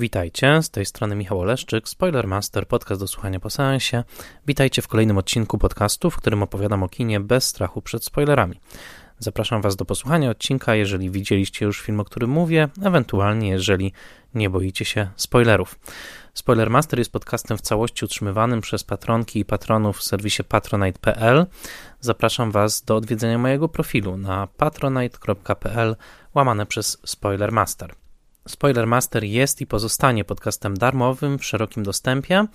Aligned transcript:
Witajcie, 0.00 0.62
z 0.62 0.70
tej 0.70 0.86
strony 0.86 1.16
Michał 1.16 1.40
Oleszczyk, 1.40 1.88
Spoilermaster, 1.88 2.68
podcast 2.68 3.00
do 3.00 3.06
słuchania 3.06 3.40
po 3.40 3.50
seansie. 3.50 4.04
Witajcie 4.46 4.82
w 4.82 4.88
kolejnym 4.88 5.18
odcinku 5.18 5.58
podcastu, 5.58 6.10
w 6.10 6.16
którym 6.16 6.42
opowiadam 6.42 6.82
o 6.82 6.88
kinie 6.88 7.20
bez 7.20 7.44
strachu 7.44 7.82
przed 7.82 8.04
spoilerami. 8.04 8.60
Zapraszam 9.18 9.62
Was 9.62 9.76
do 9.76 9.84
posłuchania 9.84 10.30
odcinka, 10.30 10.74
jeżeli 10.74 11.10
widzieliście 11.10 11.66
już 11.66 11.80
film, 11.80 12.00
o 12.00 12.04
którym 12.04 12.30
mówię, 12.30 12.68
ewentualnie 12.82 13.48
jeżeli 13.48 13.92
nie 14.34 14.50
boicie 14.50 14.84
się 14.84 15.10
spoilerów. 15.16 15.78
Spoilermaster 16.34 16.98
jest 16.98 17.12
podcastem 17.12 17.58
w 17.58 17.60
całości 17.60 18.04
utrzymywanym 18.04 18.60
przez 18.60 18.84
patronki 18.84 19.40
i 19.40 19.44
patronów 19.44 19.98
w 19.98 20.02
serwisie 20.02 20.44
patronite.pl. 20.44 21.46
Zapraszam 22.00 22.50
Was 22.50 22.82
do 22.82 22.96
odwiedzenia 22.96 23.38
mojego 23.38 23.68
profilu 23.68 24.16
na 24.16 24.46
patronite.pl 24.46 25.96
łamane 26.34 26.66
przez 26.66 26.98
Spoilermaster. 27.04 27.94
Spoilermaster 28.48 29.24
jest 29.24 29.60
i 29.60 29.66
pozostanie 29.66 30.24
podcastem 30.24 30.76
darmowym 30.76 31.38
w 31.38 31.44
szerokim 31.44 31.82
dostępie, 31.82 32.46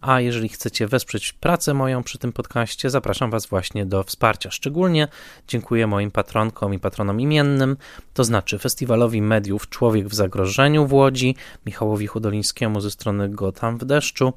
a 0.00 0.20
jeżeli 0.20 0.48
chcecie 0.48 0.86
wesprzeć 0.86 1.32
pracę 1.32 1.74
moją 1.74 2.02
przy 2.02 2.18
tym 2.18 2.32
podcaście, 2.32 2.90
zapraszam 2.90 3.30
Was 3.30 3.46
właśnie 3.46 3.86
do 3.86 4.02
wsparcia. 4.02 4.50
Szczególnie 4.50 5.08
dziękuję 5.48 5.86
moim 5.86 6.10
patronkom 6.10 6.74
i 6.74 6.78
patronom 6.78 7.20
imiennym, 7.20 7.76
to 8.14 8.24
znaczy 8.24 8.58
Festiwalowi 8.58 9.22
Mediów 9.22 9.68
Człowiek 9.68 10.08
w 10.08 10.14
Zagrożeniu 10.14 10.86
w 10.86 10.92
Łodzi, 10.92 11.36
Michałowi 11.66 12.06
Hudolińskiemu 12.06 12.80
ze 12.80 12.90
strony 12.90 13.28
Gotham 13.28 13.78
w 13.78 13.84
deszczu, 13.84 14.32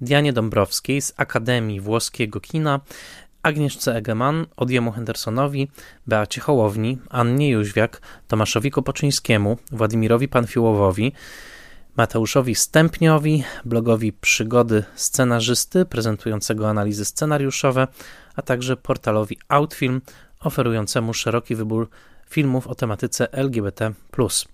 Dianie 0.00 0.32
Dąbrowskiej 0.32 1.02
z 1.02 1.14
Akademii 1.16 1.80
Włoskiego 1.80 2.40
Kina, 2.40 2.80
Agnieszce 3.42 3.96
Egeman, 3.96 4.46
Odiemu 4.56 4.92
Hendersonowi, 4.92 5.70
Beacie 6.06 6.40
Hołowni, 6.40 6.98
Annie 7.10 7.50
Jóźwiak, 7.50 8.00
Tomaszowi 8.28 8.70
Kopoczyńskiemu, 8.70 9.56
Władimirowi 9.72 10.28
Panfiłowowi, 10.28 11.12
Mateuszowi 11.96 12.54
Stępniowi, 12.54 13.44
blogowi 13.64 14.12
Przygody 14.12 14.84
Scenarzysty, 14.94 15.84
prezentującego 15.84 16.68
analizy 16.68 17.04
scenariuszowe, 17.04 17.88
a 18.36 18.42
także 18.42 18.76
portalowi 18.76 19.38
Outfilm, 19.48 20.00
oferującemu 20.40 21.14
szeroki 21.14 21.54
wybór 21.54 21.88
filmów 22.30 22.66
o 22.66 22.74
tematyce 22.74 23.32
LGBT. 23.32 23.92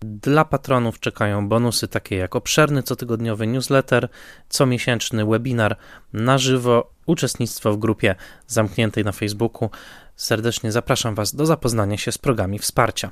Dla 0.03 0.45
patronów 0.45 1.01
czekają 1.01 1.49
bonusy 1.49 1.89
takie 1.89 2.17
jak 2.17 2.37
obszerny 2.37 2.83
cotygodniowy 2.83 3.47
newsletter, 3.47 4.09
comiesięczny 4.49 5.27
webinar 5.27 5.77
na 6.13 6.39
żywo, 6.39 6.91
uczestnictwo 7.07 7.73
w 7.73 7.79
grupie 7.79 8.15
zamkniętej 8.47 9.05
na 9.05 9.13
Facebooku. 9.13 9.71
Serdecznie 10.17 10.73
zapraszam 10.73 11.15
Was 11.15 11.35
do 11.35 11.47
zapoznania 11.47 11.97
się 11.97 12.13
z 12.13 12.19
programami 12.19 12.59
wsparcia. 12.59 13.11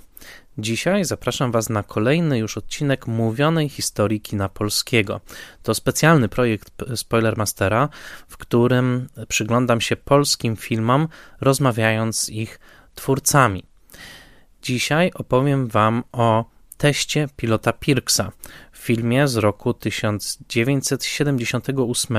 Dzisiaj 0.58 1.04
zapraszam 1.04 1.52
Was 1.52 1.68
na 1.68 1.82
kolejny 1.82 2.38
już 2.38 2.58
odcinek 2.58 3.06
mówionej 3.06 3.68
historii 3.68 4.20
kina 4.20 4.48
polskiego. 4.48 5.20
To 5.62 5.74
specjalny 5.74 6.28
projekt 6.28 6.70
Spoilermastera, 6.94 7.88
w 8.28 8.36
którym 8.36 9.08
przyglądam 9.28 9.80
się 9.80 9.96
polskim 9.96 10.56
filmom, 10.56 11.08
rozmawiając 11.40 12.20
z 12.20 12.30
ich 12.30 12.60
twórcami. 12.94 13.73
Dzisiaj 14.64 15.10
opowiem 15.14 15.66
Wam 15.66 16.02
o 16.12 16.44
teście 16.76 17.28
pilota 17.36 17.72
Pirksa, 17.72 18.32
filmie 18.72 19.28
z 19.28 19.36
roku 19.36 19.74
1978, 19.74 22.16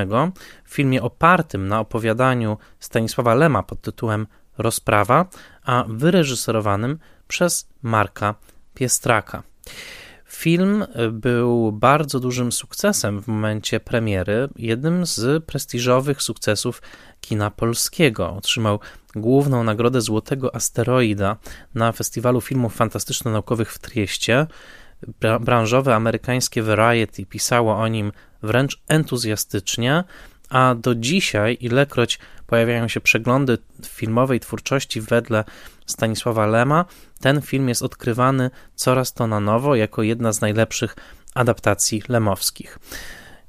filmie 0.65 1.03
opartym 1.03 1.67
na 1.67 1.79
opowiadaniu 1.79 2.57
Stanisława 2.79 3.35
Lema 3.35 3.63
pod 3.63 3.81
tytułem 3.81 4.27
Rozprawa, 4.57 5.25
a 5.63 5.85
wyreżyserowanym 5.87 6.99
przez 7.27 7.69
Marka 7.81 8.35
Piestraka. 8.73 9.43
Film 10.25 10.85
był 11.11 11.71
bardzo 11.71 12.19
dużym 12.19 12.51
sukcesem 12.51 13.21
w 13.21 13.27
momencie 13.27 13.79
premiery, 13.79 14.49
jednym 14.55 15.05
z 15.05 15.45
prestiżowych 15.45 16.21
sukcesów 16.21 16.81
kina 17.21 17.51
polskiego. 17.51 18.33
Otrzymał 18.33 18.79
główną 19.15 19.63
nagrodę 19.63 20.01
Złotego 20.01 20.55
Asteroida 20.55 21.37
na 21.75 21.91
Festiwalu 21.91 22.41
Filmów 22.41 22.79
Fantastyczno-Naukowych 22.79 23.71
w 23.71 23.79
Trieście. 23.79 24.47
Branżowe 25.39 25.95
amerykańskie 25.95 26.63
Variety 26.63 27.25
pisało 27.25 27.77
o 27.77 27.87
nim 27.87 28.11
wręcz 28.43 28.81
entuzjastycznie, 28.87 30.03
a 30.49 30.75
do 30.75 30.95
dzisiaj, 30.95 31.57
ilekroć 31.61 32.19
pojawiają 32.47 32.87
się 32.87 33.01
przeglądy 33.01 33.57
filmowej 33.85 34.39
twórczości 34.39 35.01
wedle 35.01 35.43
Stanisława 35.85 36.45
Lema, 36.45 36.85
ten 37.19 37.41
film 37.41 37.69
jest 37.69 37.83
odkrywany 37.83 38.49
coraz 38.75 39.13
to 39.13 39.27
na 39.27 39.39
nowo 39.39 39.75
jako 39.75 40.03
jedna 40.03 40.33
z 40.33 40.41
najlepszych 40.41 40.95
adaptacji 41.33 42.03
lemowskich. 42.09 42.79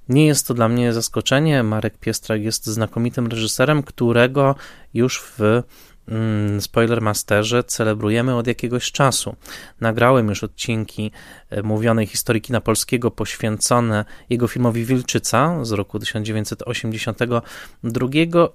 Nie 0.08 0.26
jest 0.26 0.46
to 0.46 0.54
dla 0.54 0.68
mnie 0.68 0.92
zaskoczenie. 0.92 1.62
Marek 1.62 1.98
Piestrak 1.98 2.42
jest 2.42 2.66
znakomitym 2.66 3.26
reżyserem, 3.26 3.82
którego 3.82 4.54
już 4.94 5.20
w 5.20 5.62
mm, 6.08 6.60
Spoilermasterze 6.60 7.64
celebrujemy 7.64 8.36
od 8.36 8.46
jakiegoś 8.46 8.92
czasu. 8.92 9.36
Nagrałem 9.80 10.28
już 10.28 10.44
odcinki 10.44 11.10
e, 11.50 11.62
mówionej 11.62 12.06
historii 12.06 12.42
kina 12.42 12.60
polskiego 12.60 13.10
poświęcone 13.10 14.04
jego 14.30 14.48
filmowi 14.48 14.84
Wilczyca 14.84 15.64
z 15.64 15.72
roku 15.72 15.98
1982 15.98 18.08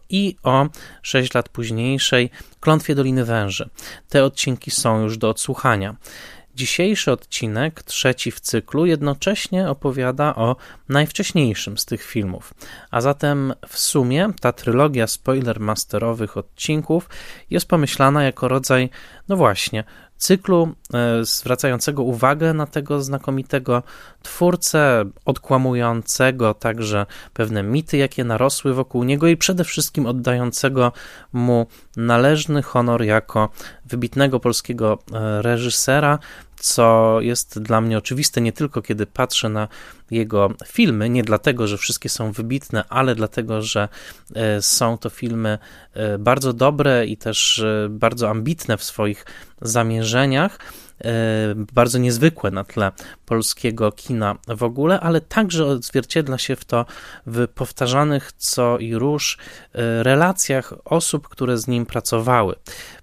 i 0.09 0.35
o 0.43 0.67
6 1.01 1.33
lat 1.33 1.49
późniejszej 1.49 2.29
Klątwie 2.59 2.95
Doliny 2.95 3.25
Węży. 3.25 3.69
Te 4.09 4.23
odcinki 4.23 4.71
są 4.71 5.03
już 5.03 5.17
do 5.17 5.29
odsłuchania. 5.29 5.95
Dzisiejszy 6.55 7.11
odcinek, 7.11 7.83
trzeci 7.83 8.31
w 8.31 8.39
cyklu, 8.39 8.85
jednocześnie 8.85 9.69
opowiada 9.69 10.35
o 10.35 10.55
najwcześniejszym 10.89 11.77
z 11.77 11.85
tych 11.85 12.03
filmów. 12.03 12.53
A 12.91 13.01
zatem 13.01 13.53
w 13.67 13.79
sumie 13.79 14.29
ta 14.41 14.53
trylogia 14.53 15.07
spoilermasterowych 15.07 16.37
odcinków 16.37 17.09
jest 17.49 17.67
pomyślana 17.67 18.23
jako 18.23 18.47
rodzaj, 18.47 18.89
no 19.29 19.35
właśnie, 19.35 19.83
cyklu 20.21 20.73
e, 20.93 21.25
zwracającego 21.25 22.03
uwagę 22.03 22.53
na 22.53 22.65
tego 22.65 23.01
znakomitego 23.01 23.83
twórcę, 24.23 25.05
odkłamującego 25.25 26.53
także 26.53 27.05
pewne 27.33 27.63
mity, 27.63 27.97
jakie 27.97 28.23
narosły 28.23 28.73
wokół 28.73 29.03
niego 29.03 29.27
i 29.27 29.37
przede 29.37 29.63
wszystkim 29.63 30.05
oddającego 30.05 30.91
mu 31.33 31.67
należny 31.97 32.61
honor 32.61 33.03
jako 33.03 33.49
wybitnego 33.85 34.39
polskiego 34.39 34.99
e, 35.13 35.41
reżysera, 35.41 36.19
co 36.61 37.17
jest 37.21 37.59
dla 37.59 37.81
mnie 37.81 37.97
oczywiste 37.97 38.41
nie 38.41 38.53
tylko 38.53 38.81
kiedy 38.81 39.05
patrzę 39.05 39.49
na 39.49 39.67
jego 40.11 40.53
filmy, 40.65 41.09
nie 41.09 41.23
dlatego, 41.23 41.67
że 41.67 41.77
wszystkie 41.77 42.09
są 42.09 42.31
wybitne, 42.31 42.83
ale 42.89 43.15
dlatego, 43.15 43.61
że 43.61 43.89
e, 44.35 44.61
są 44.61 44.97
to 44.97 45.09
filmy 45.09 45.57
bardzo 46.19 46.53
dobre 46.53 47.05
i 47.05 47.17
też 47.17 47.63
bardzo 47.89 48.29
ambitne 48.29 48.77
w 48.77 48.83
swoich 48.83 49.25
zamierzeniach. 49.61 50.59
E, 51.05 51.55
bardzo 51.73 51.97
niezwykłe 51.97 52.51
na 52.51 52.63
tle 52.63 52.91
polskiego 53.25 53.91
kina 53.91 54.35
w 54.47 54.63
ogóle, 54.63 54.99
ale 54.99 55.21
także 55.21 55.65
odzwierciedla 55.65 56.37
się 56.37 56.55
w 56.55 56.65
to 56.65 56.85
w 57.25 57.47
powtarzanych 57.47 58.31
co 58.37 58.77
i 58.77 58.95
róż 58.95 59.37
e, 59.73 60.03
relacjach 60.03 60.73
osób, 60.85 61.27
które 61.27 61.57
z 61.57 61.67
nim 61.67 61.85
pracowały. 61.85 62.55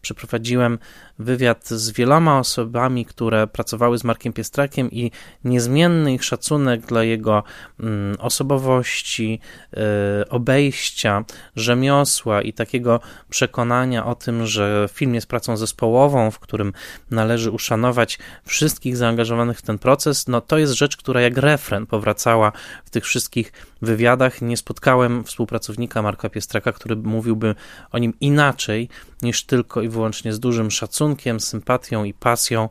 Przeprowadziłem 0.08 0.78
wywiad 1.19 1.69
z 1.69 1.91
wieloma 1.91 2.38
osobami, 2.38 3.05
które 3.05 3.46
pracowały 3.46 3.99
z 3.99 4.05
Markiem 4.05 4.32
Piestrakiem 4.32 4.90
i 4.90 5.10
niezmienny 5.44 6.14
ich 6.14 6.25
szacunek 6.25 6.81
dla 6.81 7.05
jego 7.05 7.43
mm, 7.81 8.16
osobowości, 8.20 9.40
e, 9.76 10.28
obejścia, 10.28 11.25
rzemiosła 11.56 12.43
i 12.43 12.52
takiego 12.52 13.00
przekonania 13.31 14.06
o 14.06 14.14
tym, 14.14 14.46
że 14.46 14.88
film 14.93 15.14
jest 15.14 15.26
pracą 15.26 15.56
zespołową, 15.56 16.31
w 16.31 16.38
którym 16.38 16.72
należy 17.11 17.50
uszanować 17.50 18.19
wszystkich 18.44 18.96
zaangażowanych 18.96 19.58
w 19.58 19.62
ten 19.62 19.78
proces, 19.78 20.28
no 20.28 20.40
to 20.40 20.58
jest 20.58 20.72
rzecz, 20.72 20.96
która 20.96 21.20
jak 21.20 21.37
refren 21.37 21.87
powracała 21.87 22.52
w 22.84 22.90
tych 22.90 23.04
wszystkich 23.04 23.52
wywiadach. 23.82 24.42
Nie 24.42 24.56
spotkałem 24.56 25.25
współpracownika 25.25 26.02
Marka 26.02 26.28
Piestraka, 26.28 26.72
który 26.72 26.96
mówiłby 26.96 27.54
o 27.90 27.98
nim 27.98 28.14
inaczej 28.20 28.88
niż 29.22 29.44
tylko 29.44 29.82
i 29.82 29.88
wyłącznie 29.88 30.32
z 30.32 30.40
dużym 30.40 30.70
szacunkiem, 30.70 31.40
sympatią 31.40 32.04
i 32.04 32.14
pasją, 32.14 32.69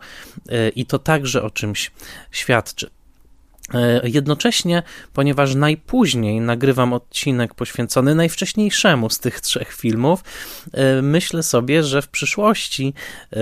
y, 0.51 0.69
i 0.69 0.85
to 0.85 0.99
także 0.99 1.43
o 1.43 1.49
czymś 1.49 1.91
świadczy. 2.31 2.89
Y, 4.03 4.09
jednocześnie, 4.09 4.83
ponieważ 5.13 5.55
najpóźniej 5.55 6.41
nagrywam 6.41 6.93
odcinek 6.93 7.53
poświęcony 7.53 8.15
najwcześniejszemu 8.15 9.09
z 9.09 9.19
tych 9.19 9.41
trzech 9.41 9.73
filmów, 9.73 10.23
y, 10.67 11.01
myślę 11.01 11.43
sobie, 11.43 11.83
że 11.83 12.01
w 12.01 12.07
przyszłości 12.07 12.93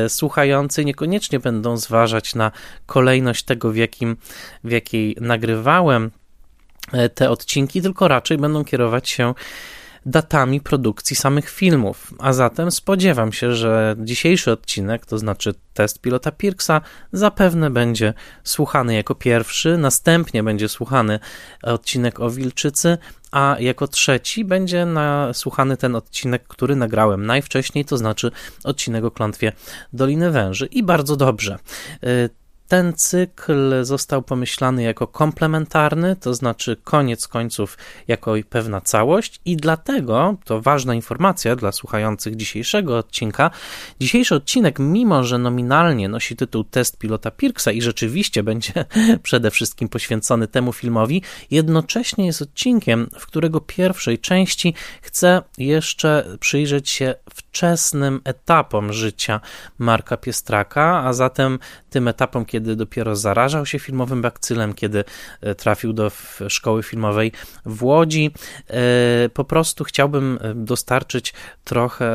słuchający 0.08 0.86
niekoniecznie 0.86 1.40
będą 1.40 1.78
zważać 1.78 2.36
na 2.36 2.52
kolejność 2.86 3.44
tego, 3.44 3.72
w, 3.72 3.76
jakim, 3.76 4.18
w 4.64 4.72
jakiej 4.72 5.18
nagrywałem 5.22 6.12
te 7.16 7.30
odcinki, 7.30 7.82
tylko 7.82 8.08
raczej 8.08 8.38
będą 8.38 8.66
kierować 8.66 9.10
się 9.10 9.34
datami 10.06 10.62
produkcji 10.62 11.16
samych 11.16 11.50
filmów. 11.50 12.14
A 12.20 12.34
zatem 12.34 12.72
spodziewam 12.72 13.34
się, 13.34 13.56
że 13.56 13.96
dzisiejszy 14.00 14.52
odcinek, 14.52 15.06
to 15.06 15.18
znaczy 15.18 15.54
test 15.74 16.02
pilota 16.02 16.32
Pirksa, 16.32 16.82
zapewne 17.12 17.70
będzie 17.70 18.14
słuchany 18.44 18.96
jako 18.96 19.16
pierwszy, 19.16 19.78
następnie 19.78 20.44
będzie 20.44 20.70
słuchany 20.70 21.20
odcinek 21.64 22.20
o 22.20 22.30
Wilczycy, 22.30 22.98
a 23.32 23.56
jako 23.60 23.88
trzeci 23.88 24.46
będzie 24.46 24.88
słuchany 25.34 25.78
ten 25.78 25.96
odcinek, 25.96 26.48
który 26.48 26.76
nagrałem 26.76 27.26
najwcześniej, 27.26 27.86
to 27.86 27.98
znaczy 27.98 28.32
odcinek 28.64 29.04
o 29.04 29.12
klątwie 29.12 29.52
Doliny 29.94 30.32
Węży. 30.32 30.66
I 30.66 30.84
bardzo 30.84 31.16
dobrze. 31.16 31.58
Ten 32.68 32.94
cykl 32.94 33.84
został 33.84 34.22
pomyślany 34.22 34.84
jako 34.84 35.08
komplementarny, 35.08 36.16
to 36.16 36.34
znaczy 36.34 36.78
koniec 36.84 37.28
końców 37.28 37.78
jako 38.08 38.34
pewna 38.50 38.82
całość, 38.82 39.42
i 39.46 39.58
dlatego 39.58 40.36
to 40.46 40.62
ważna 40.62 40.96
informacja 40.96 41.56
dla 41.56 41.72
słuchających 41.72 42.36
dzisiejszego 42.36 42.98
odcinka. 42.98 43.52
Dzisiejszy 44.00 44.36
odcinek, 44.36 44.80
mimo 44.80 45.24
że 45.24 45.38
nominalnie 45.38 46.10
nosi 46.10 46.36
tytuł 46.36 46.64
Test 46.64 46.98
pilota 46.98 47.32
Pirksa 47.32 47.72
i 47.72 47.82
rzeczywiście 47.82 48.44
będzie 48.44 48.86
przede 49.24 49.52
wszystkim 49.52 49.90
poświęcony 49.90 50.48
temu 50.48 50.74
filmowi, 50.74 51.22
jednocześnie 51.52 52.26
jest 52.26 52.42
odcinkiem, 52.42 53.10
w 53.20 53.26
którego 53.26 53.62
pierwszej 53.62 54.20
części 54.20 54.74
chcę 55.02 55.42
jeszcze 55.58 56.38
przyjrzeć 56.40 56.90
się 56.90 57.16
wczesnym 57.34 58.22
etapom 58.24 58.94
życia 58.94 59.42
Marka 59.78 60.18
Piestraka, 60.18 61.04
a 61.04 61.14
zatem 61.14 61.60
tym 61.90 62.08
etapom, 62.08 62.46
kiedy 62.46 62.55
dopiero 62.62 63.16
zarażał 63.16 63.66
się 63.66 63.80
filmowym 63.80 64.22
bakcylem, 64.22 64.74
kiedy 64.74 65.04
e, 65.42 65.56
trafił 65.56 65.94
do 65.94 66.12
szkoły 66.48 66.84
filmowej 66.84 67.32
w 67.66 67.84
Łodzi. 67.84 68.32
E, 68.70 69.30
po 69.30 69.44
prostu 69.44 69.84
chciałbym 69.84 70.40
e, 70.42 70.56
dostarczyć 70.56 71.34
trochę 71.64 72.06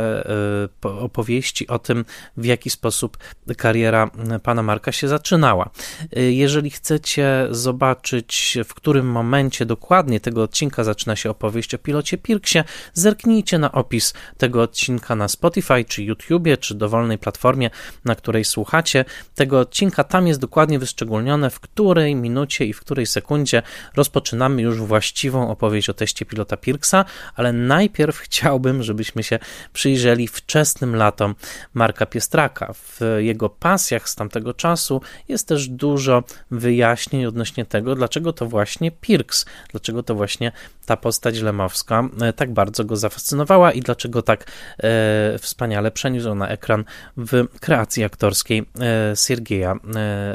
opowieści 0.82 1.68
o 1.68 1.78
tym, 1.78 2.04
w 2.36 2.44
jaki 2.44 2.70
sposób 2.70 3.18
kariera 3.56 4.10
pana 4.42 4.62
Marka 4.62 4.92
się 4.92 5.08
zaczynała. 5.08 5.70
Jeżeli 6.16 6.70
chcecie 6.70 7.46
zobaczyć, 7.50 8.58
w 8.64 8.74
którym 8.74 9.06
momencie 9.06 9.66
dokładnie 9.66 10.20
tego 10.20 10.42
odcinka 10.42 10.84
zaczyna 10.84 11.16
się 11.16 11.30
opowieść 11.30 11.74
o 11.74 11.78
pilocie 11.78 12.18
Pirksie, 12.18 12.58
zerknijcie 12.94 13.58
na 13.58 13.72
opis 13.72 14.14
tego 14.38 14.62
odcinka 14.62 15.14
na 15.14 15.28
Spotify, 15.28 15.84
czy 15.84 16.02
YouTubie, 16.02 16.56
czy 16.56 16.74
dowolnej 16.74 17.18
platformie, 17.18 17.70
na 18.04 18.14
której 18.14 18.44
słuchacie 18.44 19.04
tego 19.34 19.60
odcinka. 19.60 20.04
Tam 20.04 20.26
jest 20.26 20.29
dokładnie 20.38 20.78
wyszczególnione, 20.78 21.50
w 21.50 21.60
której 21.60 22.14
minucie 22.14 22.64
i 22.64 22.72
w 22.72 22.80
której 22.80 23.06
sekundzie 23.06 23.62
rozpoczynamy 23.96 24.62
już 24.62 24.78
właściwą 24.78 25.50
opowieść 25.50 25.88
o 25.88 25.94
teście 25.94 26.24
pilota 26.26 26.56
Pirksa, 26.56 27.04
ale 27.34 27.52
najpierw 27.52 28.18
chciałbym, 28.26 28.82
żebyśmy 28.82 29.22
się 29.22 29.38
przyjrzeli 29.72 30.28
wczesnym 30.28 30.96
latom 30.96 31.34
Marka 31.74 32.06
Piestraka. 32.06 32.72
W 32.72 33.00
jego 33.18 33.48
pasjach 33.48 34.08
z 34.08 34.14
tamtego 34.14 34.54
czasu 34.54 35.00
jest 35.28 35.48
też 35.48 35.68
dużo 35.68 36.22
wyjaśnień 36.50 37.26
odnośnie 37.26 37.64
tego, 37.64 37.94
dlaczego 37.94 38.32
to 38.32 38.46
właśnie 38.46 38.90
Pirks, 38.90 39.46
dlaczego 39.70 40.02
to 40.02 40.14
właśnie 40.14 40.52
ta 40.86 40.96
postać 40.96 41.40
lemowska 41.40 42.08
e, 42.20 42.32
tak 42.32 42.52
bardzo 42.52 42.84
go 42.84 42.96
zafascynowała 42.96 43.72
i 43.72 43.80
dlaczego 43.80 44.22
tak 44.22 44.44
e, 44.78 45.38
wspaniale 45.38 45.90
przeniósł 45.90 46.34
na 46.34 46.48
ekran 46.48 46.84
w 47.16 47.46
kreacji 47.60 48.04
aktorskiej 48.04 48.66
e, 48.80 49.16
Siergieja 49.16 49.72
e, 49.72 49.76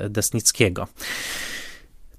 Desnickiego. 0.10 0.88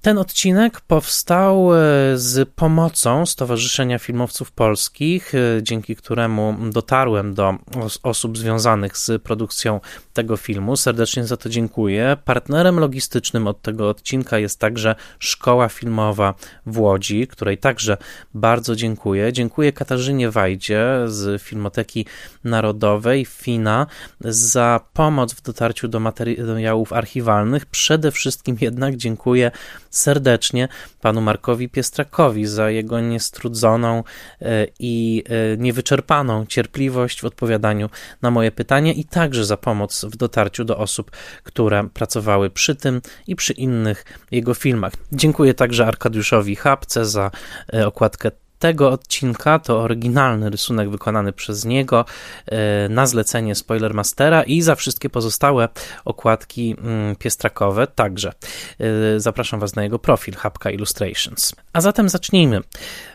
Ten 0.07 0.17
odcinek 0.17 0.81
powstał 0.81 1.73
e, 1.73 1.77
z 2.15 2.49
pomocą 2.49 3.25
Stowarzyszenia 3.25 3.99
Filmowców 3.99 4.51
Polskich, 4.51 5.35
e, 5.35 5.63
dzięki 5.63 5.95
któremu 5.95 6.55
dotarłem 6.71 7.33
do 7.33 7.55
osób 8.03 8.37
związanych 8.37 8.97
z 8.97 9.21
produkcją 9.21 9.79
tego 10.13 10.37
filmu. 10.37 10.75
Serdecznie 10.75 11.25
za 11.25 11.37
to 11.37 11.49
dziękuję. 11.49 12.17
Partnerem 12.25 12.79
logistycznym 12.79 13.47
od 13.47 13.61
tego 13.61 13.89
odcinka 13.89 14.39
jest 14.39 14.59
także 14.59 14.95
Szkoła 15.19 15.69
Filmowa 15.69 16.33
w 16.65 16.79
Łodzi, 16.79 17.27
której 17.27 17.57
także 17.57 17.97
bardzo 18.33 18.75
dziękuję. 18.75 19.33
Dziękuję 19.33 19.71
Katarzynie 19.73 20.31
Wajdzie 20.31 20.85
z 21.05 21.41
Filmoteki 21.41 22.05
Narodowej, 22.43 23.25
FINA, 23.25 23.87
za 24.19 24.79
pomoc 24.93 25.33
w 25.33 25.41
dotarciu 25.41 25.87
do 25.87 25.99
materiałów 25.99 26.93
archiwalnych. 26.93 27.65
Przede 27.65 28.11
wszystkim 28.11 28.57
jednak 28.61 28.95
dziękuję 28.95 29.51
serdecznie 29.97 30.67
panu 31.01 31.21
Markowi 31.21 31.69
Piestrakowi 31.69 32.45
za 32.45 32.69
jego 32.69 32.99
niestrudzoną 32.99 34.03
e, 34.41 34.67
i 34.79 35.23
e, 35.53 35.57
niewyczerpaną 35.57 36.45
cierpliwość 36.45 37.21
w 37.21 37.25
odpowiadaniu 37.25 37.89
na 38.21 38.31
moje 38.31 38.51
pytania 38.51 38.93
i 38.93 39.05
także 39.05 39.45
za 39.45 39.57
pomoc 39.57 40.05
w 40.05 40.17
dotarciu 40.17 40.63
do 40.65 40.77
osób, 40.77 41.11
które 41.43 41.89
pracowały 41.93 42.49
przy 42.49 42.75
tym 42.75 43.01
i 43.27 43.35
przy 43.35 43.53
innych 43.53 44.05
jego 44.31 44.53
filmach. 44.53 44.93
Dziękuję 45.11 45.53
także 45.53 45.85
Arkadiuszowi 45.87 46.55
Chapce 46.55 47.05
za 47.05 47.31
e, 47.73 47.87
okładkę 47.87 48.31
tego 48.59 48.91
odcinka 48.91 49.59
to 49.59 49.79
oryginalny 49.79 50.49
rysunek 50.49 50.89
wykonany 50.89 51.33
przez 51.33 51.65
niego 51.65 52.05
e, 52.45 52.89
na 52.89 53.05
zlecenie 53.05 53.55
Spoilermastera 53.55 54.43
i 54.43 54.61
za 54.61 54.75
wszystkie 54.75 55.09
pozostałe 55.09 55.69
okładki 56.05 56.75
mm, 56.77 57.15
piestrakowe 57.15 57.87
także. 57.87 58.33
E, 58.79 59.19
zapraszam 59.19 59.59
Was 59.59 59.75
na 59.75 59.83
jego 59.83 59.99
profil 59.99 60.35
Hapka 60.35 60.71
Illustrations. 60.71 61.55
A 61.73 61.81
zatem 61.81 62.09
zacznijmy. 62.09 62.61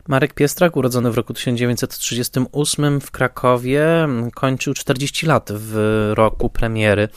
Marek 0.08 0.34
Piestrak, 0.34 0.76
urodzony 0.76 1.10
w 1.10 1.14
roku 1.14 1.34
1938 1.34 3.00
w 3.00 3.10
Krakowie, 3.10 4.08
kończył 4.34 4.74
40 4.74 5.26
lat 5.26 5.50
w 5.52 6.10
roku 6.14 6.50
premiery 6.50 7.08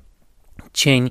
Cień 0.73 1.11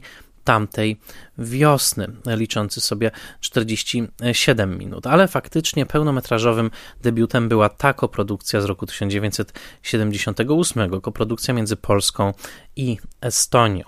tamtej 0.49 0.97
wiosny, 1.37 2.07
liczący 2.25 2.81
sobie 2.81 3.11
47 3.39 4.77
minut. 4.77 5.07
Ale 5.07 5.27
faktycznie 5.27 5.85
pełnometrażowym 5.85 6.71
debiutem 7.01 7.49
była 7.49 7.69
ta 7.69 7.93
koprodukcja 7.93 8.61
z 8.61 8.65
roku 8.65 8.85
1978, 8.85 11.01
koprodukcja 11.01 11.53
między 11.53 11.75
Polską 11.75 12.33
i 12.75 12.97
Estonią. 13.21 13.83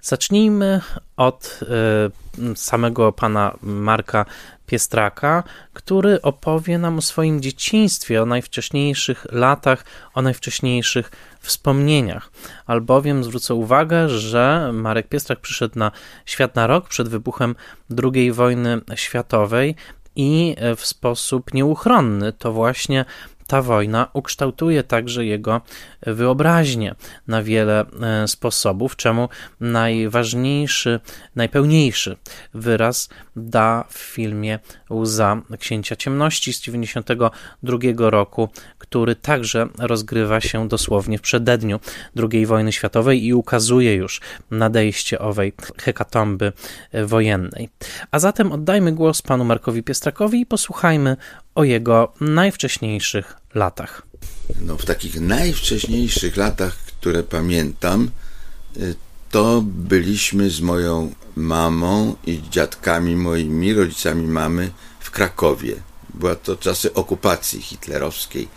Zacznijmy 0.00 0.80
od 1.16 1.60
y, 1.62 1.66
samego 2.56 3.12
pana 3.12 3.56
Marka 3.62 4.26
Piestraka, 4.70 5.42
który 5.72 6.22
opowie 6.22 6.78
nam 6.78 6.98
o 6.98 7.02
swoim 7.02 7.42
dzieciństwie, 7.42 8.22
o 8.22 8.26
najwcześniejszych 8.26 9.26
latach, 9.32 9.84
o 10.14 10.22
najwcześniejszych 10.22 11.10
wspomnieniach. 11.40 12.30
Albowiem 12.66 13.24
zwrócę 13.24 13.54
uwagę, 13.54 14.08
że 14.08 14.70
Marek 14.72 15.08
Piestrak 15.08 15.40
przyszedł 15.40 15.78
na 15.78 15.90
świat 16.26 16.54
na 16.54 16.66
rok 16.66 16.88
przed 16.88 17.08
wybuchem 17.08 17.54
II 18.02 18.32
wojny 18.32 18.80
światowej 18.94 19.74
i 20.16 20.56
w 20.76 20.86
sposób 20.86 21.54
nieuchronny 21.54 22.32
to 22.32 22.52
właśnie 22.52 23.04
ta 23.50 23.62
wojna 23.62 24.08
ukształtuje 24.12 24.82
także 24.82 25.24
jego 25.24 25.60
wyobraźnię 26.02 26.94
na 27.26 27.42
wiele 27.42 27.84
e, 28.02 28.28
sposobów, 28.28 28.96
czemu 28.96 29.28
najważniejszy, 29.60 31.00
najpełniejszy 31.36 32.16
wyraz 32.54 33.08
da 33.40 33.84
w 33.88 33.98
filmie 33.98 34.58
Łza 34.90 35.42
Księcia 35.58 35.96
Ciemności 35.96 36.52
z 36.52 36.60
1992 36.60 38.10
roku, 38.10 38.48
który 38.78 39.14
także 39.14 39.68
rozgrywa 39.78 40.40
się 40.40 40.68
dosłownie 40.68 41.18
w 41.18 41.20
przededniu 41.20 41.80
II 42.32 42.46
wojny 42.46 42.72
światowej 42.72 43.24
i 43.24 43.34
ukazuje 43.34 43.94
już 43.94 44.20
nadejście 44.50 45.18
owej 45.18 45.52
hekatomby 45.78 46.52
wojennej. 47.04 47.68
A 48.10 48.18
zatem 48.18 48.52
oddajmy 48.52 48.92
głos 48.92 49.22
panu 49.22 49.44
Markowi 49.44 49.82
Piestrakowi 49.82 50.40
i 50.40 50.46
posłuchajmy 50.46 51.16
o 51.54 51.64
jego 51.64 52.12
najwcześniejszych 52.20 53.36
latach. 53.54 54.02
No, 54.60 54.76
w 54.76 54.84
takich 54.84 55.20
najwcześniejszych 55.20 56.36
latach, 56.36 56.76
które 56.76 57.22
pamiętam, 57.22 58.10
y, 58.76 58.94
to 59.30 59.62
byliśmy 59.64 60.50
z 60.50 60.60
moją 60.60 61.12
mamą 61.36 62.16
i 62.26 62.42
dziadkami 62.50 63.16
moimi, 63.16 63.74
rodzicami 63.74 64.26
mamy 64.26 64.70
w 65.00 65.10
Krakowie. 65.10 65.74
Była 66.14 66.34
to 66.34 66.56
czasy 66.56 66.94
okupacji 66.94 67.62
hitlerowskiej. 67.62 68.48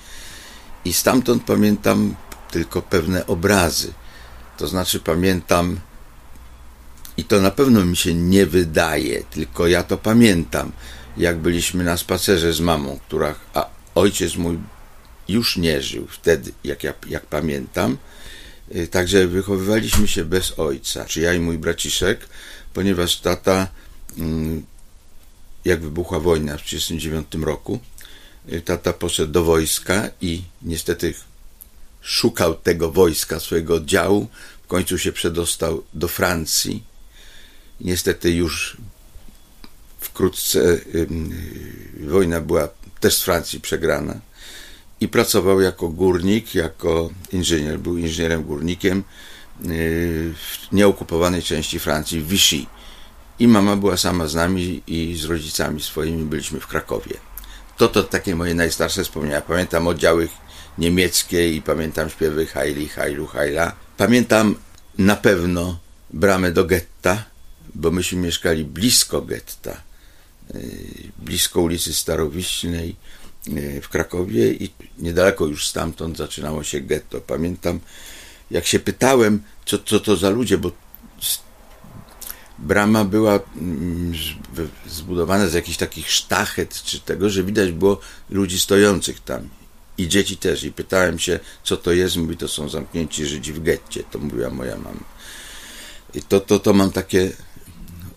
I 0.86 0.94
stamtąd 0.94 1.44
pamiętam 1.44 2.16
tylko 2.52 2.82
pewne 2.82 3.28
obrazy. 3.28 3.94
To 4.58 4.68
znaczy 4.68 5.00
pamiętam, 5.00 5.80
i 7.18 7.24
to 7.24 7.42
na 7.42 7.52
pewno 7.52 7.86
mi 7.86 7.98
się 7.98 8.14
nie 8.14 8.46
wydaje, 8.46 9.24
tylko 9.24 9.68
ja 9.68 9.84
to 9.84 9.98
pamiętam, 9.98 10.72
jak 11.18 11.38
byliśmy 11.38 11.84
na 11.84 11.98
spacerze 11.98 12.54
z 12.54 12.60
mamą, 12.60 13.00
która, 13.08 13.36
a 13.54 13.66
ojciec 13.96 14.36
mój 14.36 14.60
już 15.28 15.58
nie 15.58 15.82
żył 15.82 16.08
wtedy, 16.10 16.52
jak, 16.64 16.84
ja, 16.84 16.94
jak 17.10 17.26
pamiętam. 17.26 17.98
Y, 18.76 18.88
także 18.88 19.28
wychowywaliśmy 19.28 20.08
się 20.08 20.26
bez 20.26 20.60
ojca, 20.60 21.06
czy 21.06 21.22
ja 21.22 21.34
i 21.34 21.40
mój 21.40 21.58
braciszek, 21.58 22.28
ponieważ 22.74 23.20
tata, 23.20 23.68
mm, 24.18 24.66
jak 25.66 25.82
wybuchła 25.82 26.20
wojna 26.20 26.58
w 26.58 26.62
1939 26.62 27.46
roku, 27.46 27.80
y, 28.54 28.62
tata 28.62 28.94
poszedł 28.94 29.32
do 29.32 29.44
wojska 29.44 30.10
i 30.22 30.42
niestety 30.62 31.14
szukał 32.02 32.56
tego 32.56 32.92
wojska, 32.92 33.40
swojego 33.40 33.76
oddziału. 33.76 34.28
W 34.64 34.68
końcu 34.68 34.98
się 34.98 35.12
przedostał 35.12 35.84
do 35.94 36.08
Francji. 36.08 36.84
Niestety 37.82 38.32
już 38.32 38.78
wkrótce 40.00 40.60
y, 40.60 41.08
wojna 42.08 42.42
była 42.42 42.70
też 43.00 43.18
z 43.18 43.24
Francji 43.24 43.62
przegrana 43.62 44.20
i 45.04 45.08
pracował 45.08 45.62
jako 45.62 45.90
górnik, 45.90 46.56
jako 46.56 47.10
inżynier. 47.32 47.80
Był 47.80 47.98
inżynierem 47.98 48.44
górnikiem 48.44 49.04
y, 49.66 50.34
w 50.36 50.72
nieokupowanej 50.72 51.44
części 51.44 51.80
Francji, 51.80 52.22
w 52.22 52.28
Vichy. 52.28 52.66
I 53.40 53.48
mama 53.48 53.76
była 53.76 53.98
sama 53.98 54.28
z 54.28 54.36
nami 54.36 54.84
i 54.88 55.16
z 55.16 55.26
rodzicami 55.26 55.82
swoimi 55.82 56.24
byliśmy 56.24 56.60
w 56.60 56.68
Krakowie. 56.68 57.18
To 57.78 57.88
to 57.88 58.04
takie 58.04 58.36
moje 58.36 58.54
najstarsze 58.54 59.04
wspomnienia. 59.04 59.42
Pamiętam 59.42 59.88
oddziały 59.88 60.30
niemieckie 60.78 61.54
i 61.54 61.62
pamiętam 61.62 62.10
śpiewy 62.10 62.46
Heili, 62.46 62.88
Heilu, 62.88 63.28
Heila. 63.28 63.76
Pamiętam 63.98 64.56
na 64.98 65.16
pewno 65.16 65.80
bramę 66.14 66.52
do 66.52 66.66
getta, 66.66 67.24
bo 67.76 67.92
myśmy 67.92 68.22
mieszkali 68.22 68.66
blisko 68.66 69.22
getta, 69.22 69.82
y, 70.56 71.12
blisko 71.20 71.62
ulicy 71.62 71.94
Starowiśnej 71.94 72.96
w 73.82 73.90
Krakowie 73.90 74.54
i 74.54 74.70
niedaleko 74.98 75.46
już 75.46 75.68
stamtąd 75.68 76.18
zaczynało 76.18 76.64
się 76.64 76.82
getto. 76.82 77.22
Pamiętam, 77.22 77.80
jak 78.52 78.66
się 78.66 78.80
pytałem, 78.80 79.44
co, 79.66 79.80
co 79.80 80.00
to 80.00 80.16
za 80.16 80.30
ludzie, 80.30 80.58
bo 80.58 80.72
brama 82.60 83.06
była 83.06 83.40
mm, 83.58 84.14
zbudowana 84.88 85.48
z 85.48 85.54
jakichś 85.54 85.78
takich 85.78 86.12
sztachet 86.12 86.84
czy 86.84 87.00
tego, 87.00 87.30
że 87.30 87.44
widać 87.44 87.72
było 87.72 88.00
ludzi 88.30 88.60
stojących 88.60 89.20
tam 89.20 89.50
i 89.98 90.08
dzieci 90.08 90.38
też. 90.38 90.64
I 90.64 90.72
pytałem 90.72 91.20
się, 91.20 91.40
co 91.64 91.78
to 91.78 91.92
jest. 91.92 92.18
Mówi, 92.18 92.38
to 92.38 92.48
są 92.48 92.70
zamknięci 92.70 93.26
Żydzi 93.26 93.54
w 93.54 93.64
getcie. 93.64 94.04
To 94.04 94.20
mówiła 94.20 94.50
moja 94.50 94.78
mama. 94.78 95.04
I 96.14 96.22
to, 96.22 96.40
to, 96.40 96.60
to 96.60 96.74
mam 96.74 96.92
takie 96.92 97.32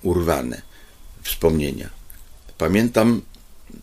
urwane 0.03 0.63
wspomnienia. 1.23 1.91
Pamiętam 2.59 3.23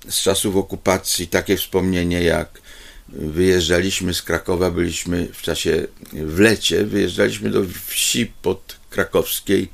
z 0.09 0.21
czasów 0.21 0.55
okupacji 0.55 1.27
takie 1.27 1.57
wspomnienie, 1.57 2.23
jak 2.23 2.61
wyjeżdżaliśmy 3.09 4.13
z 4.13 4.21
Krakowa, 4.21 4.71
byliśmy 4.71 5.27
w 5.33 5.41
czasie, 5.41 5.87
w 6.13 6.39
lecie, 6.39 6.85
wyjeżdżaliśmy 6.85 7.49
do 7.49 7.61
wsi 7.87 8.25
pod 8.41 8.75
krakowskiej 8.89 9.69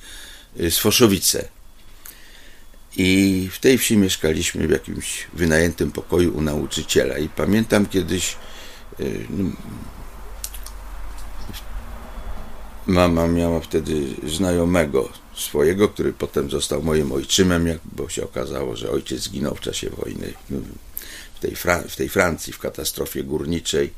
Sfoszowice 0.70 1.48
i 2.98 3.50
w 3.52 3.60
tej 3.60 3.78
wsi 3.78 3.98
mieszkaliśmy 3.98 4.68
w 4.68 4.72
jakimś 4.72 5.28
wynajętym 5.34 5.92
pokoju 5.92 6.38
u 6.38 6.42
nauczyciela. 6.42 7.18
I 7.18 7.30
pamiętam 7.30 7.86
kiedyś 7.86 8.36
y, 9.00 9.26
no, 9.30 9.52
mama 12.88 13.28
miała 13.28 13.60
wtedy 13.60 14.02
znajomego 14.28 15.10
swojego, 15.40 15.90
który 15.90 16.14
potem 16.14 16.50
został 16.50 16.84
moim 16.84 17.12
ojczymem, 17.12 17.80
bo 17.86 18.10
się 18.10 18.24
okazało, 18.24 18.76
że 18.76 18.92
ojciec 18.92 19.22
zginął 19.22 19.56
w 19.56 19.62
czasie 19.62 19.90
wojny 19.90 20.34
w 21.36 21.40
tej, 21.40 21.56
w 21.88 21.96
tej 21.96 22.10
Francji, 22.10 22.54
w 22.54 22.60
katastrofie 22.60 23.24
górniczej. 23.24 23.94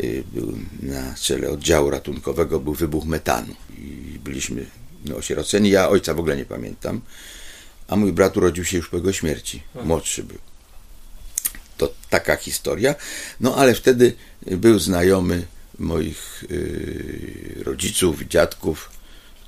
Y, 0.00 0.24
był 0.32 0.58
na 0.82 1.14
czele 1.14 1.50
oddziału 1.50 1.90
ratunkowego, 1.90 2.60
był 2.60 2.74
wybuch 2.74 3.04
metanu 3.04 3.54
i 3.78 4.18
byliśmy 4.24 4.66
no, 5.04 5.16
osieroceni. 5.16 5.70
Ja 5.70 5.88
ojca 5.88 6.14
w 6.14 6.18
ogóle 6.18 6.36
nie 6.36 6.44
pamiętam 6.44 7.00
a 7.90 7.96
mój 7.96 8.12
brat 8.12 8.36
urodził 8.36 8.64
się 8.64 8.76
już 8.76 8.88
po 8.88 8.96
jego 8.96 9.12
śmierci. 9.12 9.62
Młodszy 9.84 10.22
był. 10.22 10.38
To 11.76 11.92
taka 12.10 12.36
historia. 12.36 12.94
No 13.40 13.56
ale 13.56 13.74
wtedy 13.74 14.12
był 14.46 14.78
znajomy 14.78 15.46
moich 15.78 16.44
yy, 16.50 17.64
rodziców, 17.64 18.22
dziadków, 18.22 18.90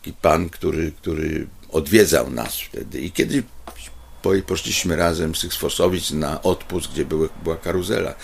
taki 0.03 0.13
pan, 0.13 0.51
który, 0.51 0.93
który 0.93 1.47
odwiedzał 1.69 2.31
nas 2.31 2.61
wtedy. 2.61 3.01
I 3.01 3.13
kiedy 3.13 3.43
poszliśmy 4.47 4.97
razem 4.97 5.35
z 5.35 5.41
tych 5.41 5.55
Sfosowic 5.55 6.11
na 6.11 6.43
odpust, 6.43 6.93
gdzie 6.93 7.05
były, 7.05 7.29
była 7.43 7.57
karuzela. 7.57 8.15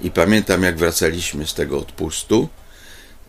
I 0.00 0.10
pamiętam, 0.10 0.62
jak 0.62 0.78
wracaliśmy 0.78 1.46
z 1.46 1.54
tego 1.54 1.78
odpustu, 1.78 2.48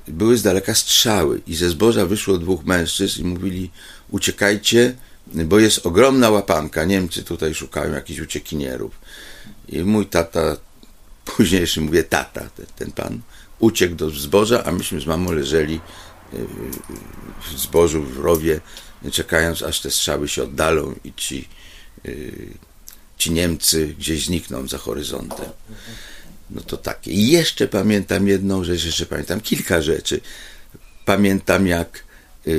były 0.08 0.38
z 0.38 0.44
daleka 0.44 0.76
strzały 0.76 1.42
i 1.48 1.56
ze 1.56 1.70
zboża 1.70 2.06
wyszło 2.06 2.38
dwóch 2.38 2.66
mężczyzn 2.66 3.22
i 3.22 3.24
mówili 3.24 3.72
uciekajcie, 4.10 4.96
bo 5.28 5.60
jest 5.60 5.86
ogromna 5.86 6.30
łapanka. 6.30 6.84
Niemcy 6.84 7.24
tutaj 7.24 7.56
szukają 7.56 7.94
jakichś 7.94 8.20
uciekinierów. 8.20 8.92
I 9.68 9.80
mój 9.80 10.06
tata, 10.06 10.58
późniejszy 11.26 11.82
mówię 11.82 12.04
tata, 12.04 12.50
ten, 12.56 12.66
ten 12.76 12.92
pan, 12.92 13.22
uciekł 13.60 13.96
do 13.96 14.10
zboża, 14.10 14.64
a 14.64 14.72
myśmy 14.72 15.02
z 15.02 15.06
mamą 15.06 15.32
leżeli 15.32 15.80
w 17.42 17.60
zbożu, 17.60 18.04
w 18.04 18.18
rowie, 18.18 18.62
czekając 19.12 19.62
aż 19.62 19.82
te 19.82 19.92
strzały 19.92 20.28
się 20.28 20.44
oddalą 20.44 20.96
i 21.04 21.14
ci, 21.14 21.48
e, 22.06 22.12
ci 23.18 23.32
Niemcy 23.32 23.96
gdzieś 24.00 24.26
znikną 24.26 24.68
za 24.68 24.78
horyzontem. 24.78 25.50
No 26.50 26.62
to 26.62 26.78
takie. 26.78 27.12
I 27.12 27.32
jeszcze 27.32 27.68
pamiętam 27.68 28.28
jedną 28.28 28.64
rzecz, 28.64 28.86
jeszcze 28.86 29.06
pamiętam 29.06 29.42
kilka 29.42 29.82
rzeczy. 29.82 30.22
Pamiętam 31.06 31.68
jak 31.68 32.04
e, 32.48 32.52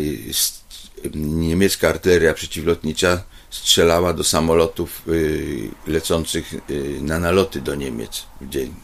niemiecka 1.15 1.89
artyleria 1.89 2.35
przeciwlotnicza 2.35 3.23
strzelała 3.51 4.13
do 4.13 4.25
samolotów 4.25 5.03
y, 5.09 5.69
lecących 5.87 6.55
y, 6.55 6.99
na 7.03 7.19
naloty 7.19 7.61
do 7.61 7.75
Niemiec, 7.75 8.23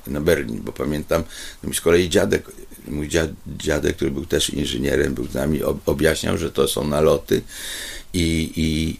na 0.06 0.20
Berlin, 0.20 0.60
bo 0.62 0.72
pamiętam, 0.72 1.24
no 1.62 1.74
z 1.74 1.80
kolei 1.80 2.08
dziadek, 2.08 2.50
mój 2.88 3.08
dziadek, 3.58 3.96
który 3.96 4.10
był 4.10 4.26
też 4.26 4.50
inżynierem, 4.50 5.14
był 5.14 5.26
z 5.26 5.34
nami, 5.34 5.60
objaśniał, 5.86 6.38
że 6.38 6.50
to 6.50 6.68
są 6.68 6.88
naloty 6.88 7.42
i, 8.12 8.52
i 8.56 8.96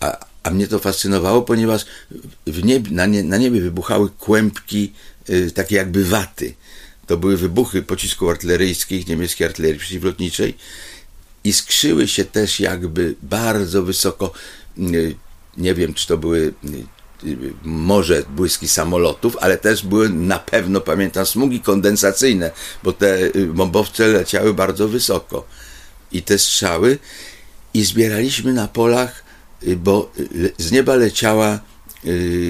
a, 0.00 0.26
a 0.42 0.50
mnie 0.50 0.68
to 0.68 0.78
fascynowało, 0.78 1.42
ponieważ 1.42 1.86
niebie, 2.64 2.90
na, 2.90 3.06
nie, 3.06 3.22
na 3.22 3.36
niebie 3.36 3.60
wybuchały 3.60 4.10
kłębki 4.10 4.92
y, 5.30 5.50
takie 5.50 5.76
jakby 5.76 6.04
waty. 6.04 6.54
To 7.06 7.16
były 7.16 7.36
wybuchy 7.36 7.82
pocisków 7.82 8.30
artyleryjskich, 8.30 9.06
niemieckiej 9.06 9.46
artylerii 9.46 9.80
przeciwlotniczej 9.80 10.54
i 11.44 11.52
skrzyły 11.52 12.08
się 12.08 12.24
też 12.24 12.60
jakby 12.60 13.14
bardzo 13.22 13.82
wysoko. 13.82 14.32
Y, 14.78 15.14
nie 15.56 15.74
wiem, 15.74 15.94
czy 15.94 16.06
to 16.06 16.18
były 16.18 16.38
y, 16.38 16.52
może 17.62 18.22
błyski 18.36 18.68
samolotów, 18.68 19.36
ale 19.40 19.58
też 19.58 19.86
były 19.86 20.08
na 20.08 20.38
pewno, 20.38 20.80
pamiętam, 20.80 21.26
smugi 21.26 21.60
kondensacyjne, 21.60 22.50
bo 22.82 22.92
te 22.92 23.36
y, 23.36 23.46
bombowce 23.46 24.06
leciały 24.06 24.54
bardzo 24.54 24.88
wysoko. 24.88 25.46
I 26.12 26.22
te 26.22 26.38
strzały 26.38 26.98
i 27.74 27.84
zbieraliśmy 27.84 28.52
na 28.52 28.68
polach, 28.68 29.24
bo 29.76 30.12
z 30.58 30.72
nieba 30.72 30.94
leciała, 30.94 31.60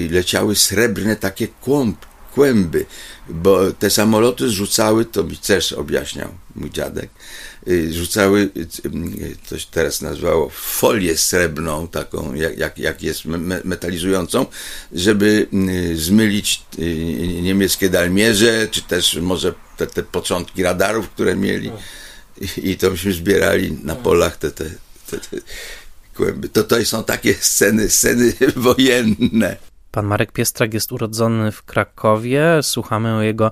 leciały 0.09 0.55
srebrne 0.55 1.15
takie 1.15 1.47
kłąb, 1.47 2.05
kłęby, 2.33 2.85
bo 3.29 3.71
te 3.71 3.89
samoloty 3.89 4.49
zrzucały, 4.49 5.05
to 5.05 5.23
mi 5.23 5.37
też 5.37 5.73
objaśniał 5.73 6.29
mój 6.55 6.69
dziadek, 6.69 7.09
Y, 7.09 7.18
rzucały, 7.91 8.49
coś 9.45 9.63
y, 9.63 9.67
teraz 9.71 10.01
nazwało, 10.01 10.49
folię 10.49 11.17
srebrną, 11.17 11.87
taką 11.87 12.33
jak, 12.33 12.57
jak, 12.57 12.79
jak 12.79 13.03
jest 13.03 13.25
metalizującą, 13.63 14.45
żeby 14.91 15.47
y, 15.53 15.97
zmylić 15.97 16.63
niemieckie 17.41 17.89
dalmierze, 17.89 18.67
czy 18.71 18.81
też 18.81 19.15
może 19.15 19.53
te, 19.77 19.87
te 19.87 20.03
początki 20.03 20.63
radarów, 20.63 21.09
które 21.09 21.35
mieli. 21.35 21.71
I, 22.41 22.69
i 22.69 22.77
to 22.77 22.91
myśmy 22.91 23.13
zbierali 23.13 23.77
na 23.83 23.95
polach 23.95 24.37
te, 24.37 24.51
te, 24.51 24.65
te, 25.09 25.17
te 25.17 25.37
kłęby. 26.15 26.49
To, 26.49 26.63
to 26.63 26.85
są 26.85 27.03
takie 27.03 27.33
sceny, 27.33 27.89
sceny 27.89 28.33
wojenne. 28.55 29.57
Pan 29.91 30.05
Marek 30.05 30.31
Piestrak 30.31 30.73
jest 30.73 30.91
urodzony 30.91 31.51
w 31.51 31.63
Krakowie. 31.63 32.43
Słuchamy 32.61 33.15
o 33.15 33.21
jego 33.21 33.51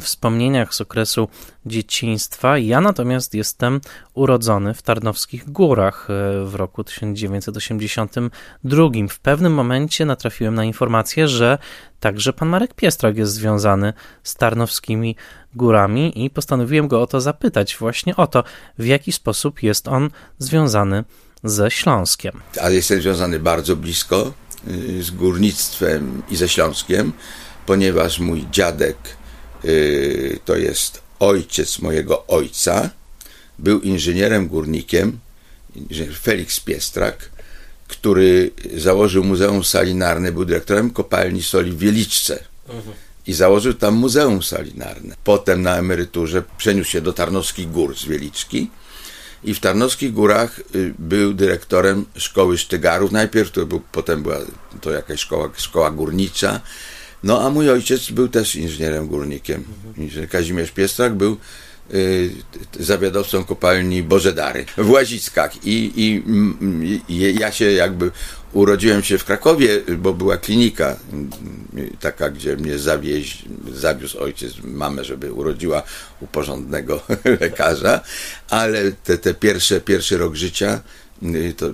wspomnieniach 0.00 0.74
z 0.74 0.80
okresu 0.80 1.28
dzieciństwa. 1.66 2.58
Ja 2.58 2.80
natomiast 2.80 3.34
jestem 3.34 3.80
urodzony 4.14 4.74
w 4.74 4.82
Tarnowskich 4.82 5.50
Górach 5.50 6.08
e, 6.10 6.44
w 6.44 6.54
roku 6.54 6.84
1982. 6.84 8.88
W 9.08 9.18
pewnym 9.18 9.54
momencie 9.54 10.04
natrafiłem 10.04 10.54
na 10.54 10.64
informację, 10.64 11.28
że 11.28 11.58
także 12.00 12.32
pan 12.32 12.48
Marek 12.48 12.74
Piestrak 12.74 13.16
jest 13.16 13.32
związany 13.32 13.92
z 14.22 14.34
Tarnowskimi 14.34 15.16
Górami 15.54 16.24
i 16.24 16.30
postanowiłem 16.30 16.88
go 16.88 17.02
o 17.02 17.06
to 17.06 17.20
zapytać, 17.20 17.76
właśnie 17.76 18.16
o 18.16 18.26
to, 18.26 18.44
w 18.78 18.86
jaki 18.86 19.12
sposób 19.12 19.62
jest 19.62 19.88
on 19.88 20.10
związany 20.38 21.04
ze 21.44 21.70
Śląskiem. 21.70 22.40
Ale 22.60 22.74
jestem 22.74 23.02
związany 23.02 23.38
bardzo 23.38 23.76
blisko 23.76 24.32
y, 24.68 25.02
z 25.02 25.10
górnictwem 25.10 26.22
i 26.30 26.36
ze 26.36 26.48
Śląskiem, 26.48 27.12
ponieważ 27.66 28.20
mój 28.20 28.46
dziadek 28.50 28.96
to 30.44 30.56
jest 30.56 31.00
ojciec 31.20 31.78
mojego 31.78 32.26
ojca, 32.26 32.90
był 33.58 33.80
inżynierem 33.80 34.48
górnikiem, 34.48 35.18
inżynier 35.76 36.16
Felix 36.16 36.60
Piestrak, 36.60 37.30
który 37.88 38.50
założył 38.76 39.24
Muzeum 39.24 39.64
Salinarne, 39.64 40.32
był 40.32 40.44
dyrektorem 40.44 40.90
kopalni 40.90 41.42
soli 41.42 41.72
w 41.72 41.78
Wieliczce. 41.78 42.44
I 43.26 43.32
założył 43.32 43.74
tam 43.74 43.94
Muzeum 43.94 44.42
Salinarne. 44.42 45.16
Potem 45.24 45.62
na 45.62 45.76
emeryturze 45.76 46.42
przeniósł 46.56 46.90
się 46.90 47.00
do 47.00 47.12
Tarnowskich 47.12 47.70
Gór 47.70 47.98
z 47.98 48.04
Wieliczki 48.04 48.70
i 49.44 49.54
w 49.54 49.60
Tarnowskich 49.60 50.12
Górach 50.12 50.60
y, 50.74 50.94
był 50.98 51.34
dyrektorem 51.34 52.04
szkoły 52.16 52.58
sztygarów. 52.58 53.12
Najpierw 53.12 53.50
to 53.50 53.66
był, 53.66 53.82
potem 53.92 54.22
była 54.22 54.36
to 54.80 54.90
jakaś 54.90 55.20
szkoła, 55.20 55.50
szkoła 55.56 55.90
górnicza. 55.90 56.60
No 57.24 57.42
a 57.42 57.50
mój 57.50 57.70
ojciec 57.70 58.10
był 58.10 58.28
też 58.28 58.56
inżynierem 58.56 59.06
górnikiem. 59.06 59.64
Inżynier 59.96 60.28
Kazimierz 60.28 60.70
Piestrak 60.70 61.14
był 61.14 61.36
y, 61.94 62.30
zawiadowcą 62.80 63.44
kopalni 63.44 64.02
Bożedary 64.02 64.64
w 64.76 64.90
Łaziskach 64.90 65.66
I, 65.66 65.92
i, 67.08 67.34
ja 67.40 67.52
się 67.52 67.72
jakby 67.72 68.10
urodziłem 68.52 69.02
się 69.02 69.18
w 69.18 69.24
Krakowie, 69.24 69.80
bo 69.98 70.14
była 70.14 70.36
klinika 70.36 70.96
taka, 72.00 72.30
gdzie 72.30 72.56
mnie 72.56 72.78
zawieź, 72.78 73.44
zawiózł 73.74 74.18
ojciec, 74.18 74.52
mamę, 74.64 75.04
żeby 75.04 75.32
urodziła 75.32 75.82
u 76.20 76.26
porządnego 76.26 77.02
lekarza, 77.40 78.00
ale 78.50 78.92
te, 78.92 79.18
te 79.18 79.34
pierwsze, 79.34 79.80
pierwszy 79.80 80.16
rok 80.16 80.34
życia 80.34 80.80
y, 81.22 81.54
to 81.56 81.66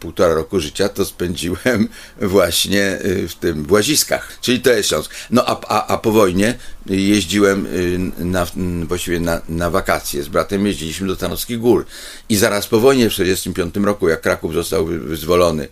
półtora 0.00 0.34
roku 0.34 0.60
życia 0.60 0.88
to 0.88 1.04
spędziłem 1.04 1.88
właśnie 2.20 2.98
y, 3.04 3.28
w 3.28 3.34
tym 3.34 3.64
w 3.64 3.72
Łaziskach, 3.72 4.38
czyli 4.40 4.60
to 4.60 4.70
jest 4.70 4.88
Śląsk. 4.88 5.10
No 5.30 5.44
a, 5.46 5.60
a, 5.68 5.86
a 5.86 5.98
po 5.98 6.12
wojnie 6.12 6.54
jeździłem 6.86 7.66
y, 7.66 8.24
na, 8.24 8.46
właściwie 8.84 9.20
na, 9.20 9.40
na 9.48 9.70
wakacje 9.70 10.22
z 10.22 10.28
bratem, 10.28 10.66
jeździliśmy 10.66 11.06
do 11.06 11.16
Tarnowskich 11.16 11.58
Gór 11.58 11.86
i 12.28 12.36
zaraz 12.36 12.66
po 12.66 12.80
wojnie 12.80 13.10
w 13.10 13.12
1945 13.12 13.86
roku, 13.86 14.08
jak 14.08 14.20
Kraków 14.20 14.54
został 14.54 14.86
wyzwolony 14.86 15.68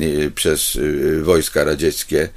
y, 0.00 0.32
przez 0.34 0.78
wojska 1.22 1.64
radzieckie 1.64 2.28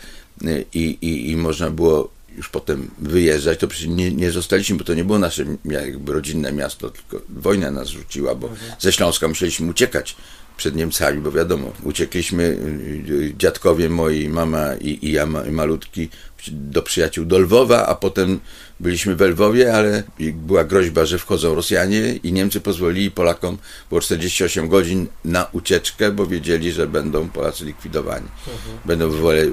i, 0.73 0.97
i, 1.01 1.31
i 1.31 1.37
można 1.37 1.69
było 1.69 2.11
już 2.37 2.49
potem 2.49 2.91
wyjeżdżać, 2.97 3.59
to 3.59 3.67
przecież 3.67 3.87
nie, 3.87 4.11
nie 4.11 4.31
zostaliśmy, 4.31 4.77
bo 4.77 4.83
to 4.83 4.93
nie 4.93 5.03
było 5.03 5.19
nasze 5.19 5.45
jakby 5.65 6.13
rodzinne 6.13 6.51
miasto, 6.51 6.89
tylko 6.89 7.25
wojna 7.29 7.71
nas 7.71 7.87
rzuciła, 7.87 8.35
bo 8.35 8.47
mhm. 8.47 8.71
ze 8.79 8.91
Śląska 8.93 9.27
musieliśmy 9.27 9.69
uciekać 9.69 10.15
przed 10.61 10.75
Niemcami, 10.75 11.21
bo 11.21 11.31
wiadomo, 11.31 11.73
uciekliśmy, 11.83 12.43
y, 12.43 13.13
y, 13.13 13.33
dziadkowie 13.37 13.89
moi, 13.89 14.29
mama 14.29 14.75
i, 14.75 15.05
i 15.07 15.11
ja 15.11 15.27
i 15.47 15.51
malutki, 15.51 16.09
do 16.51 16.81
przyjaciół 16.81 17.25
do 17.25 17.39
Lwowa, 17.39 17.87
a 17.87 17.95
potem 17.95 18.39
byliśmy 18.79 19.15
w 19.15 19.21
Lwowie, 19.21 19.73
ale 19.73 20.03
była 20.33 20.63
groźba, 20.63 21.05
że 21.05 21.17
wchodzą 21.19 21.55
Rosjanie 21.55 22.15
i 22.23 22.33
Niemcy 22.33 22.61
pozwolili 22.61 23.11
Polakom, 23.11 23.57
było 23.89 24.01
48 24.01 24.67
godzin 24.67 25.07
na 25.25 25.47
ucieczkę, 25.51 26.11
bo 26.11 26.27
wiedzieli, 26.27 26.71
że 26.71 26.87
będą 26.87 27.29
Polacy 27.29 27.65
likwidowani, 27.65 28.27
mhm. 28.47 28.77
będą 28.85 29.09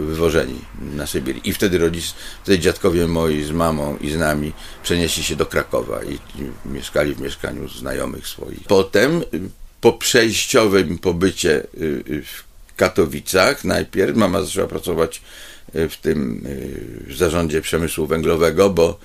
wywożeni 0.07 0.61
na 0.95 1.07
Sybir. 1.07 1.37
I 1.45 1.53
wtedy 1.53 1.79
rodzice, 1.79 2.15
wtedy 2.43 2.59
dziadkowie 2.59 3.07
moi 3.07 3.43
z 3.43 3.51
mamą 3.51 3.97
i 4.01 4.11
z 4.11 4.17
nami 4.17 4.53
przenieśli 4.83 5.23
się 5.23 5.37
do 5.37 5.47
Krakowa 5.47 6.05
i, 6.05 6.15
i 6.15 6.69
mieszkali 6.69 7.15
w 7.15 7.21
mieszkaniu 7.21 7.69
znajomych 7.69 8.29
swoich. 8.29 8.65
Potem 8.69 9.23
po 9.81 9.93
przejściowym 9.93 10.99
pobycie 10.99 11.63
y, 11.81 12.05
y, 12.11 12.23
w 12.23 12.45
Katowicach 12.77 13.65
najpierw 13.65 14.17
mama 14.17 14.43
zaczęła 14.43 14.69
pracować 14.69 15.23
y, 15.75 15.89
w 15.89 15.97
tym 15.97 16.47
w 17.07 17.17
zarządzie 17.17 17.61
przemysłu 17.61 18.07
węglowego, 18.07 18.71
bo 18.71 18.99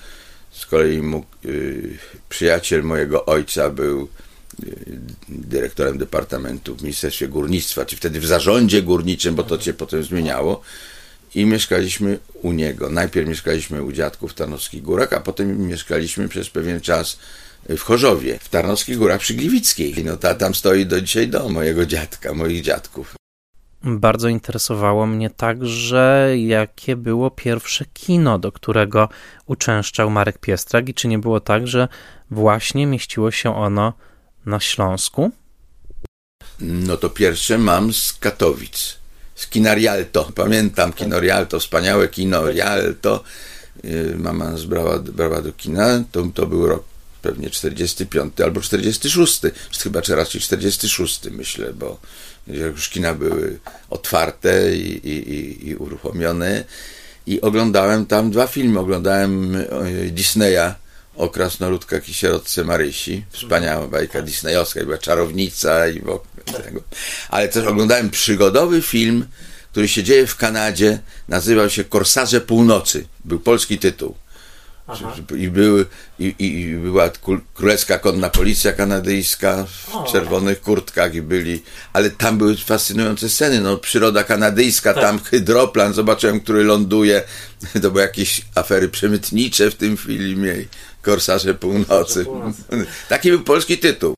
z 0.51 0.65
kolei 0.65 1.01
mógł, 1.01 1.27
przyjaciel 2.29 2.83
mojego 2.83 3.25
ojca 3.25 3.69
był 3.69 4.09
dyrektorem 5.29 5.97
departamentu 5.97 6.75
w 6.75 6.81
Ministerstwie 6.81 7.27
Górnictwa, 7.27 7.85
czy 7.85 7.95
wtedy 7.95 8.19
w 8.19 8.25
zarządzie 8.25 8.81
górniczym, 8.81 9.35
bo 9.35 9.43
to 9.43 9.61
się 9.61 9.73
potem 9.73 10.03
zmieniało. 10.03 10.61
I 11.35 11.45
mieszkaliśmy 11.45 12.19
u 12.33 12.51
niego. 12.51 12.89
Najpierw 12.89 13.29
mieszkaliśmy 13.29 13.83
u 13.83 13.91
dziadków 13.91 14.33
Tarnowskich 14.33 14.81
Górach, 14.81 15.13
a 15.13 15.19
potem 15.19 15.67
mieszkaliśmy 15.67 16.29
przez 16.29 16.49
pewien 16.49 16.81
czas 16.81 17.17
w 17.69 17.81
Chorzowie, 17.81 18.39
w 18.39 18.49
Tarnowskich 18.49 18.97
Górach 18.97 19.19
przy 19.19 19.33
Gliwickiej. 19.33 20.03
No 20.03 20.17
ta 20.17 20.35
tam 20.35 20.55
stoi 20.55 20.85
do 20.85 21.01
dzisiaj 21.01 21.27
dom 21.27 21.53
mojego 21.53 21.85
dziadka, 21.85 22.33
moich 22.33 22.61
dziadków. 22.61 23.15
Bardzo 23.83 24.27
interesowało 24.27 25.05
mnie 25.05 25.29
także, 25.29 26.33
jakie 26.37 26.95
było 26.95 27.31
pierwsze 27.31 27.85
kino, 27.93 28.39
do 28.39 28.51
którego 28.51 29.09
uczęszczał 29.45 30.09
Marek 30.09 30.37
Piestrak 30.37 30.89
i 30.89 30.93
czy 30.93 31.07
nie 31.07 31.19
było 31.19 31.39
tak, 31.39 31.67
że 31.67 31.87
właśnie 32.31 32.87
mieściło 32.87 33.31
się 33.31 33.55
ono 33.55 33.93
na 34.45 34.59
Śląsku? 34.59 35.31
No 36.59 36.97
to 36.97 37.09
pierwsze 37.09 37.57
mam 37.57 37.93
z 37.93 38.13
Katowic, 38.13 38.97
z 39.35 39.47
Kina 39.47 39.75
Rialto. 39.75 40.31
Pamiętam 40.35 40.93
Kino 40.93 41.19
Rialto, 41.19 41.59
wspaniałe 41.59 42.07
Kino 42.07 42.51
Rialto. 42.51 43.23
Y, 43.85 44.15
mama 44.17 44.49
nas 44.49 44.65
brała, 44.65 44.99
brała 44.99 45.41
do 45.41 45.51
kina, 45.51 46.03
to, 46.11 46.27
to 46.33 46.47
był 46.47 46.67
rok 46.67 46.92
pewnie 47.23 47.49
45 47.49 48.41
albo 48.41 48.61
46, 48.61 49.41
chyba 49.83 50.01
raczej 50.09 50.41
46 50.41 51.19
myślę, 51.31 51.73
bo 51.73 51.99
już 52.47 52.89
kina 52.89 53.13
były 53.13 53.59
otwarte 53.89 54.75
i, 54.75 55.09
i, 55.09 55.69
i 55.69 55.75
uruchomione 55.75 56.63
i 57.27 57.41
oglądałem 57.41 58.05
tam 58.05 58.31
dwa 58.31 58.47
filmy. 58.47 58.79
Oglądałem 58.79 59.57
Disneya 60.11 60.75
o 61.15 61.29
krasnoludkach 61.29 62.09
i 62.09 62.13
sierotce 62.13 62.63
Marysi. 62.63 63.25
Wspaniała 63.31 63.87
bajka 63.87 64.21
disneyowska, 64.21 64.83
była 64.83 64.97
czarownica 64.97 65.87
i. 65.87 66.01
Ale 67.29 67.47
też 67.47 67.65
oglądałem 67.65 68.09
przygodowy 68.09 68.81
film, 68.81 69.25
który 69.71 69.87
się 69.87 70.03
dzieje 70.03 70.27
w 70.27 70.35
Kanadzie. 70.35 70.99
Nazywał 71.27 71.69
się 71.69 71.83
Korsarze 71.83 72.41
Północy. 72.41 73.05
Był 73.25 73.39
polski 73.39 73.77
tytuł. 73.77 74.15
I, 75.37 75.47
były, 75.47 75.85
i, 76.19 76.35
I 76.39 76.75
była 76.75 77.09
królewska 77.53 77.99
konna 77.99 78.29
policja 78.29 78.73
kanadyjska 78.73 79.65
w 79.65 79.95
o. 79.95 80.03
czerwonych 80.03 80.61
kurtkach 80.61 81.15
i 81.15 81.21
byli, 81.21 81.63
ale 81.93 82.09
tam 82.09 82.37
były 82.37 82.57
fascynujące 82.57 83.29
sceny, 83.29 83.61
no 83.61 83.77
przyroda 83.77 84.23
kanadyjska, 84.23 84.93
tak. 84.93 85.03
tam 85.03 85.19
hydroplan, 85.19 85.93
zobaczyłem, 85.93 86.39
który 86.39 86.63
ląduje, 86.63 87.21
to 87.81 87.91
były 87.91 88.01
jakieś 88.01 88.41
afery 88.55 88.89
przemytnicze 88.89 89.71
w 89.71 89.75
tym 89.75 89.97
filmie, 89.97 90.55
Korsarze 91.01 91.53
Północy. 91.53 92.25
Północy. 92.25 92.63
Taki 93.09 93.29
był 93.29 93.41
polski 93.41 93.77
tytuł. 93.77 94.15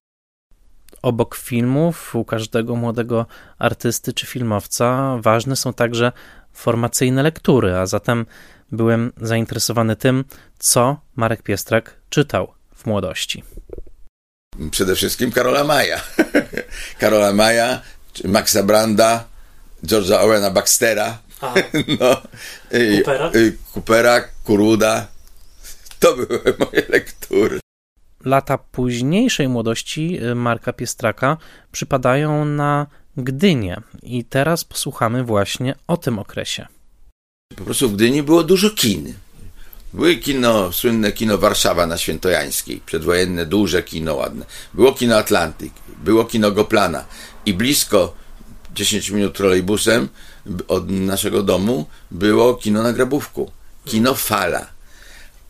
Obok 1.01 1.35
filmów 1.35 2.15
u 2.15 2.25
każdego 2.25 2.75
młodego 2.75 3.25
artysty 3.59 4.13
czy 4.13 4.25
filmowca 4.25 5.17
ważne 5.21 5.55
są 5.55 5.73
także 5.73 6.11
formacyjne 6.53 7.23
lektury, 7.23 7.75
a 7.75 7.85
zatem 7.85 8.25
byłem 8.71 9.11
zainteresowany 9.21 9.95
tym, 9.95 10.23
co 10.65 10.97
Marek 11.15 11.41
Piestrak 11.43 11.95
czytał 12.09 12.53
w 12.75 12.85
młodości. 12.85 13.43
Przede 14.71 14.95
wszystkim 14.95 15.31
Karola 15.31 15.63
Maja. 15.63 16.01
Karola 16.99 17.33
Maja, 17.33 17.81
Maxa 18.23 18.63
Branda, 18.63 19.23
George'a 19.83 20.19
Owena 20.19 20.51
Baxtera, 20.51 21.17
no, 21.99 22.21
Coopera? 22.69 23.31
Coopera, 23.73 24.21
Kuruda. 24.43 25.07
To 25.99 26.15
były 26.15 26.41
moje 26.59 26.83
lektury. 26.89 27.59
Lata 28.25 28.57
późniejszej 28.57 29.47
młodości 29.47 30.19
y, 30.23 30.35
Marka 30.35 30.73
Piestraka 30.73 31.37
przypadają 31.71 32.45
na 32.45 32.87
Gdynię 33.17 33.81
i 34.03 34.23
teraz 34.23 34.63
posłuchamy 34.63 35.23
właśnie 35.23 35.75
o 35.87 35.97
tym 35.97 36.19
okresie. 36.19 36.67
Po 37.55 37.63
prostu 37.63 37.89
w 37.89 37.95
Gdyni 37.95 38.23
było 38.23 38.43
dużo 38.43 38.69
kin. 38.69 39.13
Były 39.95 40.17
kino, 40.17 40.71
słynne 40.71 41.11
kino 41.11 41.37
Warszawa 41.37 41.87
na 41.87 41.97
Świętojańskiej, 41.97 42.81
przedwojenne, 42.85 43.45
duże 43.45 43.83
kino, 43.83 44.15
ładne. 44.15 44.45
Było 44.73 44.93
kino 44.93 45.15
Atlantyk, 45.17 45.73
było 46.03 46.25
kino 46.25 46.51
Goplana 46.51 47.05
i 47.45 47.53
blisko 47.53 48.13
10 48.73 49.09
minut 49.09 49.37
trolejbusem 49.37 50.09
od 50.67 50.89
naszego 50.89 51.43
domu 51.43 51.85
było 52.11 52.55
kino 52.55 52.83
na 52.83 52.93
Grabówku, 52.93 53.51
kino 53.85 54.15
Fala. 54.15 54.67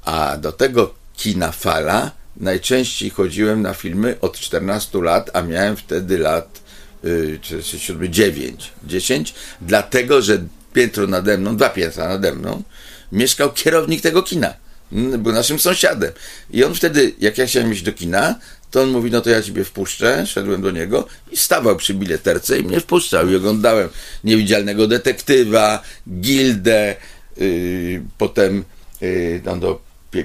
A 0.06 0.38
do 0.38 0.52
tego 0.52 0.94
kina 1.18 1.52
Fala 1.52 2.12
najczęściej 2.38 3.10
chodziłem 3.10 3.62
na 3.62 3.74
filmy 3.74 4.18
od 4.22 4.40
14 4.40 5.02
lat, 5.02 5.30
a 5.34 5.42
miałem 5.42 5.76
wtedy 5.76 6.18
lat 6.18 6.62
yy, 7.04 7.64
7, 7.64 8.14
9, 8.14 8.72
10, 8.84 9.34
dlatego 9.62 10.22
że 10.22 10.44
piętro 10.74 11.08
nade 11.08 11.38
mną, 11.38 11.58
dwa 11.58 11.70
piętra 11.70 12.08
nade 12.08 12.36
mną, 12.36 12.64
mieszkał 13.12 13.54
kierownik 13.54 14.02
tego 14.02 14.24
kina. 14.24 14.54
Był 14.92 15.34
naszym 15.34 15.60
sąsiadem. 15.60 16.12
I 16.52 16.64
on 16.64 16.76
wtedy, 16.76 17.14
jak 17.20 17.38
ja 17.38 17.46
chciałem 17.46 17.74
iść 17.74 17.82
do 17.82 17.94
kina, 17.94 18.36
to 18.72 18.82
on 18.82 18.90
mówi, 18.90 19.12
no 19.12 19.22
to 19.22 19.30
ja 19.30 19.42
ciebie 19.42 19.64
wpuszczę. 19.64 20.28
Szedłem 20.28 20.62
do 20.62 20.72
niego 20.72 21.08
i 21.32 21.38
stawał 21.38 21.76
przy 21.76 21.94
bileterce 21.94 22.60
i 22.60 22.64
mnie 22.64 22.80
wpuszczał. 22.80 23.30
I 23.30 23.36
oglądałem 23.36 23.90
Niewidzialnego 24.24 24.88
Detektywa, 24.88 25.84
Gildę, 26.10 26.96
yy, 27.38 28.02
potem 28.18 28.64
yy, 29.02 29.42
no, 29.46 29.58
do, 29.58 29.82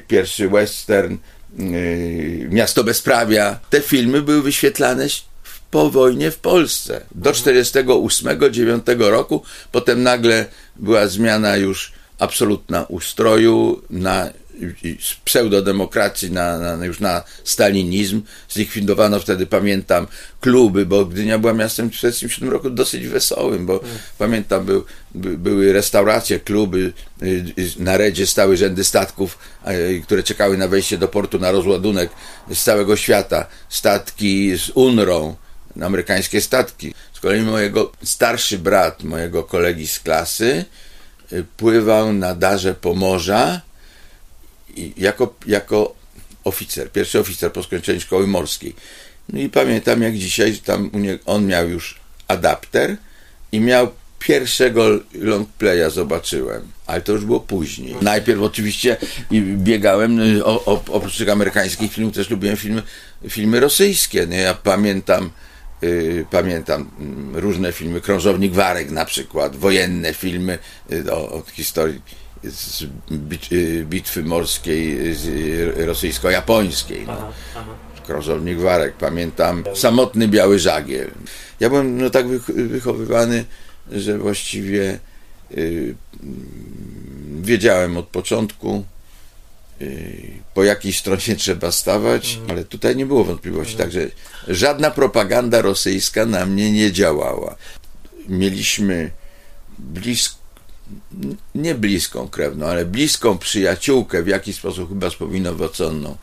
pierwszy 0.09 0.49
western, 0.49 1.16
yy, 1.59 2.49
Miasto 2.51 2.85
Bezprawia. 2.85 3.61
Te 3.71 3.81
filmy 3.81 4.23
były 4.23 4.43
wyświetlane 4.43 5.07
po 5.71 5.90
wojnie 5.90 6.31
w 6.31 6.38
Polsce. 6.38 7.01
Do 7.14 7.31
48-9 7.31 9.11
roku, 9.11 9.43
potem 9.73 10.03
nagle 10.03 10.47
była 10.77 11.07
zmiana 11.07 11.57
już 11.57 11.93
absolutna 12.20 12.85
ustroju 12.85 13.83
na 13.90 14.30
z 15.00 15.14
pseudodemokracji 15.24 16.30
na, 16.30 16.76
na, 16.76 16.85
już 16.85 17.00
na 17.00 17.22
stalinizm. 17.44 18.22
Zlikwidowano 18.48 19.20
wtedy, 19.20 19.46
pamiętam, 19.46 20.06
kluby, 20.40 20.87
bo 20.87 21.04
Gdynia 21.04 21.38
była 21.38 21.52
miastem 21.52 21.88
w 21.88 21.92
1947 21.92 22.50
roku 22.50 22.70
dosyć 22.70 23.09
wesołym, 23.09 23.66
bo 23.66 23.78
hmm. 23.78 23.98
pamiętam, 24.18 24.64
był, 24.64 24.85
by, 25.14 25.38
były 25.38 25.72
restauracje, 25.72 26.40
kluby, 26.40 26.92
y, 27.22 27.26
y, 27.59 27.70
na 27.78 27.96
redzie 27.96 28.26
stały 28.26 28.56
rzędy 28.56 28.85
statków, 28.85 29.38
które 30.04 30.22
czekały 30.22 30.59
na 30.59 30.68
wejście 30.68 30.98
do 30.98 31.09
portu 31.09 31.38
na 31.38 31.50
rozładunek 31.50 32.11
z 32.54 32.62
całego 32.62 32.96
świata. 32.96 33.46
Statki 33.68 34.59
z 34.59 34.70
UNRą, 34.74 35.37
amerykańskie 35.80 36.40
statki. 36.40 36.94
Z 37.14 37.20
kolei 37.20 37.42
mojego 37.42 37.92
starszy 38.02 38.59
brat, 38.59 39.02
mojego 39.02 39.42
kolegi 39.42 39.87
z 39.87 40.00
klasy, 40.00 40.44
y, 40.44 40.89
pływał 41.57 42.12
na 42.12 42.35
darze 42.35 42.75
Pomorza 42.75 43.61
jako, 44.97 45.35
jako 45.47 45.95
oficer, 46.45 46.93
pierwszy 46.93 47.19
oficer 47.19 47.53
po 47.53 47.62
skończeniu 47.62 48.01
szkoły 48.01 48.27
morskiej. 48.27 48.75
No 49.29 49.40
i 49.40 49.49
pamiętam 49.49 50.03
jak 50.03 50.16
dzisiaj, 50.16 50.57
tam 50.57 50.90
on 51.27 51.47
miał 51.47 51.69
już 51.69 52.01
adapter 52.29 52.97
i 53.53 53.61
miał 53.61 53.88
pierwszego 54.19 54.88
long 55.14 55.49
playa 55.49 55.90
zobaczyłem, 55.90 56.62
ale 56.87 57.01
to 57.01 57.12
już 57.12 57.25
było 57.25 57.40
później. 57.40 57.97
Najpierw 58.03 58.40
oczywiście 58.43 58.97
biegałem, 59.57 60.16
no 60.16 60.45
o, 60.47 60.64
o, 60.64 60.83
oprócz 60.88 61.19
tych 61.19 61.29
amerykańskich 61.29 61.93
filmów 61.93 62.14
też 62.14 62.31
lubiłem 62.31 62.57
filmy, 62.57 62.83
filmy 63.29 63.61
rosyjskie. 63.61 64.27
No 64.27 64.35
ja 64.35 64.55
pamiętam, 64.55 65.31
pamiętam 66.31 66.90
mm, 67.01 67.37
różne 67.37 67.73
filmy, 67.73 68.01
Krążownik 68.01 68.53
Warek 68.53 68.90
na 68.90 69.05
przykład, 69.05 69.57
wojenne 69.57 70.14
filmy 70.14 70.59
y, 70.93 71.12
o, 71.12 71.33
o 71.33 71.43
historii 71.53 72.01
z 72.45 72.83
y, 73.53 73.85
bitwy 73.85 74.23
morskiej 74.23 74.99
rosyjsko-japońskiej. 75.77 77.07
No. 77.07 77.33
Krążownik 78.07 78.59
Warek, 78.59 78.95
pamiętam, 78.95 79.64
samotny 79.75 80.29
biały 80.29 80.59
żagiel. 80.59 81.11
Ja 81.61 81.69
byłem 81.69 81.99
no, 81.99 82.11
tak 82.11 82.29
wychowywany, 82.49 83.45
że 83.93 84.19
właściwie 84.19 84.99
y, 85.57 85.95
wiedziałem 87.40 87.97
od 87.97 88.07
początku, 88.07 88.77
y, 88.77 88.99
po 90.55 90.64
jakiej 90.64 90.93
stronie 90.93 91.37
trzeba 91.38 91.73
stawać, 91.73 92.33
mhm. 92.33 92.51
ale 92.51 92.64
tutaj 92.64 92.97
nie 92.97 93.07
było 93.07 93.25
wątpliwości. 93.25 93.73
Mhm. 93.73 93.90
Także 93.90 94.11
żadna 94.49 94.90
propaganda 94.90 95.62
rosyjska 95.62 96.27
na 96.27 96.47
mnie 96.47 96.73
nie 96.73 96.93
działała. 96.93 97.57
Mieliśmy 98.29 99.11
blisko 99.79 100.40
nie 101.55 101.75
bliską 101.75 102.29
krewną, 102.29 102.66
ale 102.66 102.85
bliską 102.85 103.38
przyjaciółkę, 103.38 104.23
w 104.23 104.27
jakiś 104.27 104.57
sposób 104.57 104.88
chyba 104.88 105.11
spowinowaconną 105.11 106.16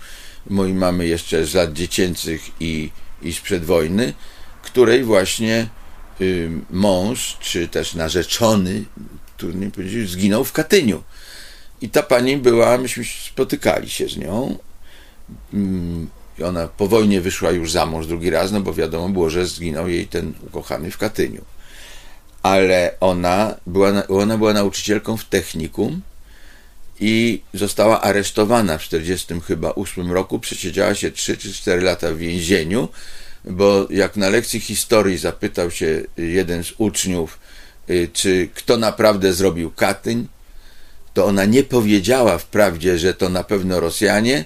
mojej 0.49 0.73
mamy 0.73 1.07
jeszcze 1.07 1.45
z 1.45 1.53
lat 1.53 1.73
dziecięcych 1.73 2.41
i, 2.59 2.91
i 3.21 3.33
sprzed 3.33 3.65
wojny, 3.65 4.13
której 4.63 5.03
właśnie 5.03 5.69
y, 6.21 6.49
mąż, 6.69 7.37
czy 7.39 7.67
też 7.67 7.93
narzeczony, 7.93 8.83
trudno 9.37 9.71
powiedzieć, 9.71 10.09
zginął 10.09 10.43
w 10.43 10.51
Katyniu. 10.51 11.03
I 11.81 11.89
ta 11.89 12.03
pani 12.03 12.37
była, 12.37 12.77
myśmy 12.77 13.03
spotykali 13.31 13.89
się 13.89 14.09
z 14.09 14.17
nią. 14.17 14.57
Mm, 15.53 16.09
I 16.39 16.43
ona 16.43 16.67
po 16.67 16.87
wojnie 16.87 17.21
wyszła 17.21 17.51
już 17.51 17.71
za 17.71 17.85
mąż 17.85 18.07
drugi 18.07 18.29
raz, 18.29 18.51
no 18.51 18.61
bo 18.61 18.73
wiadomo 18.73 19.09
było, 19.09 19.29
że 19.29 19.45
zginął 19.45 19.87
jej 19.87 20.07
ten 20.07 20.33
ukochany 20.47 20.91
w 20.91 20.97
Katyniu 20.97 21.41
ale 22.43 22.95
ona 22.99 23.55
była, 23.67 24.07
ona 24.07 24.37
była 24.37 24.53
nauczycielką 24.53 25.17
w 25.17 25.25
technikum 25.25 26.01
i 26.99 27.41
została 27.53 28.01
aresztowana 28.01 28.77
w 28.77 28.81
40 28.81 29.41
chyba 29.41 29.75
8 29.75 30.11
roku, 30.11 30.39
przesiedziała 30.39 30.95
się 30.95 31.11
3 31.11 31.37
czy 31.37 31.53
4 31.53 31.81
lata 31.81 32.11
w 32.11 32.17
więzieniu, 32.17 32.89
bo 33.45 33.87
jak 33.89 34.17
na 34.17 34.29
lekcji 34.29 34.59
historii 34.59 35.17
zapytał 35.17 35.71
się 35.71 36.03
jeden 36.17 36.63
z 36.63 36.73
uczniów, 36.77 37.39
y, 37.89 38.09
czy 38.13 38.49
kto 38.55 38.77
naprawdę 38.77 39.33
zrobił 39.33 39.71
Katyń, 39.71 40.27
to 41.17 41.25
ona 41.25 41.45
nie 41.45 41.63
powiedziała 41.63 42.37
wprawdzie, 42.37 42.97
że 42.97 43.13
to 43.13 43.29
na 43.29 43.43
pewno 43.43 43.79
Rosjanie, 43.79 44.45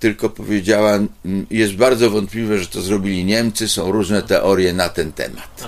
tylko 0.00 0.30
powiedziała, 0.30 0.98
jest 1.50 1.74
bardzo 1.74 2.10
wątpliwe, 2.10 2.58
że 2.58 2.66
to 2.66 2.82
zrobili 2.82 3.24
Niemcy, 3.24 3.68
są 3.68 3.92
różne 3.92 4.22
teorie 4.22 4.72
na 4.72 4.88
ten 4.88 5.12
temat. 5.12 5.64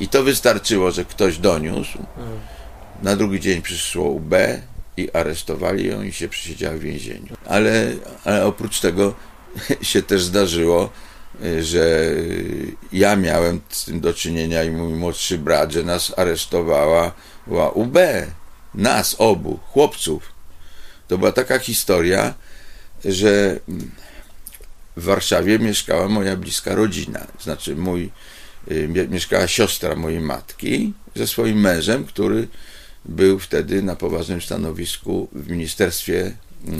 I 0.00 0.08
to 0.08 0.22
wystarczyło, 0.22 0.90
że 0.90 1.04
ktoś 1.04 1.38
doniósł. 1.38 1.98
Na 3.02 3.16
drugi 3.16 3.40
dzień 3.40 3.62
przyszło 3.62 4.04
UB 4.04 4.34
i 4.96 5.10
aresztowali 5.12 5.88
ją 5.88 6.02
i 6.02 6.12
się 6.12 6.28
przesiedziała 6.28 6.76
w 6.76 6.80
więzieniu. 6.80 7.36
Ale, 7.46 7.92
ale 8.24 8.46
oprócz 8.46 8.80
tego 8.80 9.14
się 9.82 10.02
też 10.02 10.22
zdarzyło, 10.22 10.90
że 11.60 12.12
ja 12.92 13.16
miałem 13.16 13.60
z 13.68 13.84
tym 13.84 14.00
do 14.00 14.14
czynienia 14.14 14.64
i 14.64 14.70
mój 14.70 14.92
młodszy 14.92 15.38
brat, 15.38 15.72
że 15.72 15.82
nas 15.82 16.12
aresztowała 16.16 17.12
była 17.46 17.70
UB. 17.70 17.98
Nas 18.76 19.16
obu, 19.18 19.58
chłopców. 19.62 20.32
To 21.08 21.18
była 21.18 21.32
taka 21.32 21.58
historia, 21.58 22.34
że 23.04 23.60
w 24.96 25.04
Warszawie 25.04 25.58
mieszkała 25.58 26.08
moja 26.08 26.36
bliska 26.36 26.74
rodzina. 26.74 27.26
Znaczy 27.40 27.76
mój 27.76 28.10
Y, 28.70 29.08
mieszkała 29.08 29.48
siostra 29.48 29.94
mojej 29.94 30.20
matki 30.20 30.92
ze 31.14 31.26
swoim 31.26 31.60
mężem, 31.60 32.04
który 32.04 32.48
był 33.04 33.38
wtedy 33.38 33.82
na 33.82 33.96
poważnym 33.96 34.40
stanowisku 34.40 35.28
w 35.32 35.50
Ministerstwie 35.50 36.32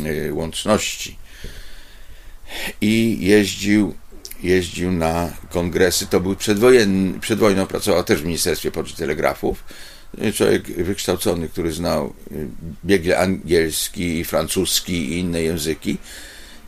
y, 0.07 0.35
Łączności 0.35 1.19
i 2.81 3.19
jeździł, 3.21 3.95
jeździł 4.43 4.93
na 4.93 5.33
kongresy. 5.51 6.07
To 6.07 6.21
był 6.21 6.37
przedwojenny, 6.37 7.21
przed 7.21 7.39
wojną 7.39 7.67
pracował 7.67 8.05
też 8.05 8.23
w 8.23 8.25
Ministerstwie 8.25 8.71
Poczty 8.71 8.97
Telegrafów. 8.97 9.65
Y, 10.25 10.33
człowiek 10.33 10.67
wykształcony, 10.67 11.49
który 11.49 11.73
znał 11.73 12.15
biegle 12.85 13.19
angielski, 13.19 14.25
francuski 14.25 14.93
i 14.93 15.19
inne 15.19 15.43
języki. 15.43 15.99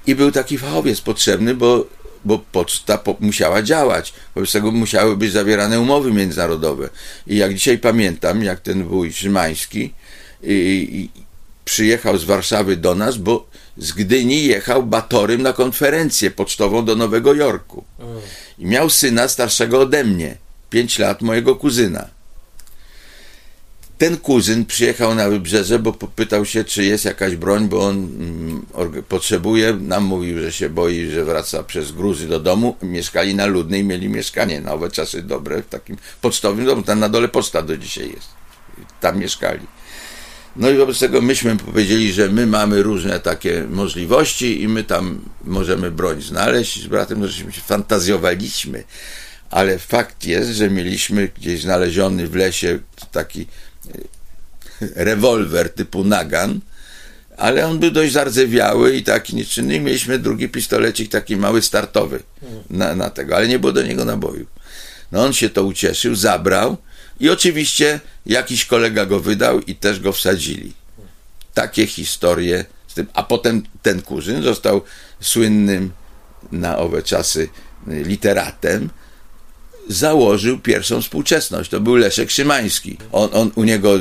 I 0.07 0.15
był 0.15 0.33
taki 0.33 0.59
fachowiec 0.59 1.01
potrzebny, 1.01 1.55
bo 1.55 1.87
bo 2.25 2.39
poczta 2.53 2.99
po, 2.99 3.17
musiała 3.21 3.63
działać. 3.63 4.13
Wobec 4.35 4.53
tego 4.53 4.71
musiały 4.71 5.17
być 5.17 5.33
zawierane 5.33 5.81
umowy 5.81 6.13
międzynarodowe. 6.13 6.89
I 7.27 7.37
jak 7.37 7.55
dzisiaj 7.55 7.79
pamiętam, 7.79 8.43
jak 8.43 8.61
ten 8.61 8.85
wuj 8.85 9.13
Szymański 9.13 9.95
i, 10.43 10.89
i, 10.93 11.11
przyjechał 11.65 12.19
z 12.19 12.25
Warszawy 12.25 12.77
do 12.77 12.95
nas, 12.95 13.17
bo 13.17 13.49
z 13.77 13.93
Gdyni 13.93 14.45
jechał 14.45 14.83
batorym 14.83 15.43
na 15.43 15.53
konferencję 15.53 16.31
pocztową 16.31 16.85
do 16.85 16.97
Nowego 16.97 17.35
Jorku. 17.35 17.85
I 18.59 18.67
miał 18.67 18.91
syna 18.91 19.29
starszego 19.29 19.81
ode 19.81 20.05
mnie, 20.05 20.37
pięć 20.71 20.99
lat, 20.99 21.23
mojego 21.23 21.57
kuzyna 21.57 22.18
ten 23.99 24.17
kuzyn 24.17 24.65
przyjechał 24.65 25.15
na 25.15 25.29
wybrzeże, 25.29 25.79
bo 25.79 25.93
popytał 25.93 26.45
się, 26.45 26.65
czy 26.65 26.85
jest 26.85 27.05
jakaś 27.05 27.37
broń, 27.37 27.69
bo 27.69 27.87
on 27.87 27.97
mm, 27.97 29.03
potrzebuje. 29.09 29.73
Nam 29.73 30.05
mówił, 30.05 30.39
że 30.39 30.53
się 30.53 30.69
boi, 30.71 31.11
że 31.11 31.25
wraca 31.25 31.63
przez 31.63 31.93
gruzy 31.93 32.29
do 32.29 32.41
domu. 32.41 32.77
Mieszkali 32.83 33.35
na 33.35 33.47
Ludnej, 33.47 33.85
mieli 33.85 34.09
mieszkanie 34.09 34.61
na 34.61 34.73
owe 34.73 34.91
czasy 34.91 35.23
dobre, 35.23 35.63
w 35.63 35.67
takim 35.67 35.97
pocztowym 36.21 36.67
domu. 36.67 36.83
Tam 36.83 37.01
na 37.01 37.09
dole 37.09 37.29
poczta 37.29 37.63
do 37.63 37.77
dzisiaj 37.77 38.11
jest. 38.11 38.29
Tam 39.01 39.19
mieszkali. 39.19 39.67
No 40.57 40.71
i 40.71 40.77
wobec 40.77 40.99
tego 40.99 41.21
myśmy 41.21 41.57
powiedzieli, 41.57 42.13
że 42.13 42.29
my 42.29 42.47
mamy 42.47 42.83
różne 42.83 43.21
takie 43.21 43.65
możliwości 43.71 44.63
i 44.63 44.69
my 44.69 44.85
tam 44.85 45.21
możemy 45.45 45.91
broń 45.91 46.23
znaleźć. 46.23 46.83
Z 46.83 46.87
bratem 46.87 47.21
no, 47.21 47.29
żeśmy 47.29 47.53
się 47.53 47.61
fantazjowaliśmy. 47.61 48.85
Ale 49.51 49.79
fakt 49.79 50.25
jest, 50.25 50.51
że 50.51 50.71
mieliśmy 50.71 51.29
gdzieś 51.29 51.63
znaleziony 51.63 52.27
w 52.27 52.35
lesie 52.35 52.79
taki 53.13 53.47
rewolwer 54.81 55.75
typu 55.75 56.05
nagan, 56.05 56.61
ale 57.37 57.67
on 57.67 57.79
był 57.79 57.91
dość 57.91 58.13
zardzewiały 58.13 58.97
i 58.97 59.03
taki 59.03 59.37
nieczynny. 59.37 59.75
I 59.75 59.81
mieliśmy 59.81 60.19
drugi 60.19 60.49
pistolecik, 60.49 61.11
taki 61.11 61.37
mały 61.37 61.63
startowy 61.63 62.23
na, 62.71 62.95
na 62.95 63.11
tego, 63.11 63.37
ale 63.37 63.49
nie 63.49 63.59
było 63.59 63.73
do 63.73 63.83
niego 63.83 64.05
naboju. 64.05 64.47
No 65.13 65.25
on 65.25 65.33
się 65.33 65.51
to 65.51 65.65
ucieszył, 65.65 66.15
zabrał 66.15 66.77
i 67.21 67.31
oczywiście 67.31 68.01
jakiś 68.27 68.65
kolega 68.65 69.07
go 69.07 69.21
wydał 69.21 69.61
i 69.61 69.75
też 69.75 70.01
go 70.01 70.13
wsadzili. 70.13 70.73
Takie 71.55 71.87
historie 71.87 72.65
z 72.89 72.95
tym. 72.95 73.07
A 73.15 73.23
potem 73.23 73.63
ten 73.83 74.03
kurzyn 74.03 74.43
został 74.43 74.83
słynnym 75.21 75.93
na 76.53 76.79
owe 76.79 77.03
czasy 77.03 77.49
literatem, 77.87 78.91
założył 79.89 80.59
pierwszą 80.59 81.03
współczesność. 81.03 81.71
To 81.71 81.81
był 81.81 81.97
Leszek 81.97 82.31
Szymański. 82.31 82.97
On, 83.13 83.29
on 83.33 83.51
u, 83.55 83.65
niego, 83.65 83.95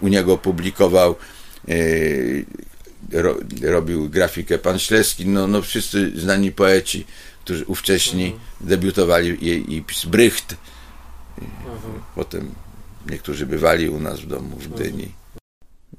u 0.00 0.08
niego 0.08 0.38
publikował, 0.38 1.16
e, 1.68 3.22
ro, 3.22 3.36
robił 3.62 4.10
grafikę 4.10 4.58
pan 4.58 4.78
Śleski, 4.78 5.26
no, 5.26 5.46
no 5.46 5.62
wszyscy 5.62 6.20
znani 6.20 6.52
poeci, 6.52 7.06
którzy 7.44 7.64
ówcześni 7.64 8.24
mhm. 8.24 8.42
debiutowali 8.60 9.28
i, 9.28 9.74
i 9.74 9.84
Brycht. 10.06 10.56
Mhm. 11.38 12.02
Potem 12.14 12.54
niektórzy 13.10 13.46
bywali 13.46 13.88
u 13.88 14.00
nas 14.00 14.20
w 14.20 14.26
domu 14.26 14.56
w 14.56 14.68
Gdyni. 14.68 15.12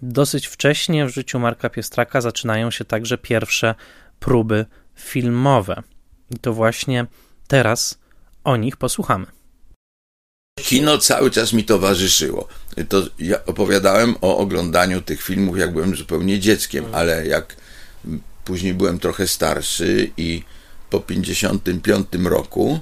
Dosyć 0.01 0.47
wcześnie 0.47 1.05
w 1.05 1.09
życiu 1.09 1.39
Marka 1.39 1.69
Piestraka 1.69 2.21
zaczynają 2.21 2.71
się 2.71 2.85
także 2.85 3.17
pierwsze 3.17 3.75
próby 4.19 4.65
filmowe. 4.95 5.83
I 6.31 6.39
to 6.39 6.53
właśnie 6.53 7.05
teraz 7.47 7.97
o 8.45 8.57
nich 8.57 8.77
posłuchamy. 8.77 9.25
Kino 10.59 10.97
cały 10.97 11.31
czas 11.31 11.53
mi 11.53 11.63
towarzyszyło. 11.63 12.47
To 12.89 13.03
ja 13.19 13.45
opowiadałem 13.45 14.15
o 14.21 14.37
oglądaniu 14.37 15.01
tych 15.01 15.21
filmów, 15.21 15.57
jak 15.57 15.73
byłem 15.73 15.95
zupełnie 15.95 16.39
dzieckiem, 16.39 16.85
ale 16.91 17.27
jak 17.27 17.55
później 18.45 18.73
byłem 18.73 18.99
trochę 18.99 19.27
starszy 19.27 20.11
i 20.17 20.43
po 20.89 20.99
55 20.99 22.07
roku, 22.23 22.79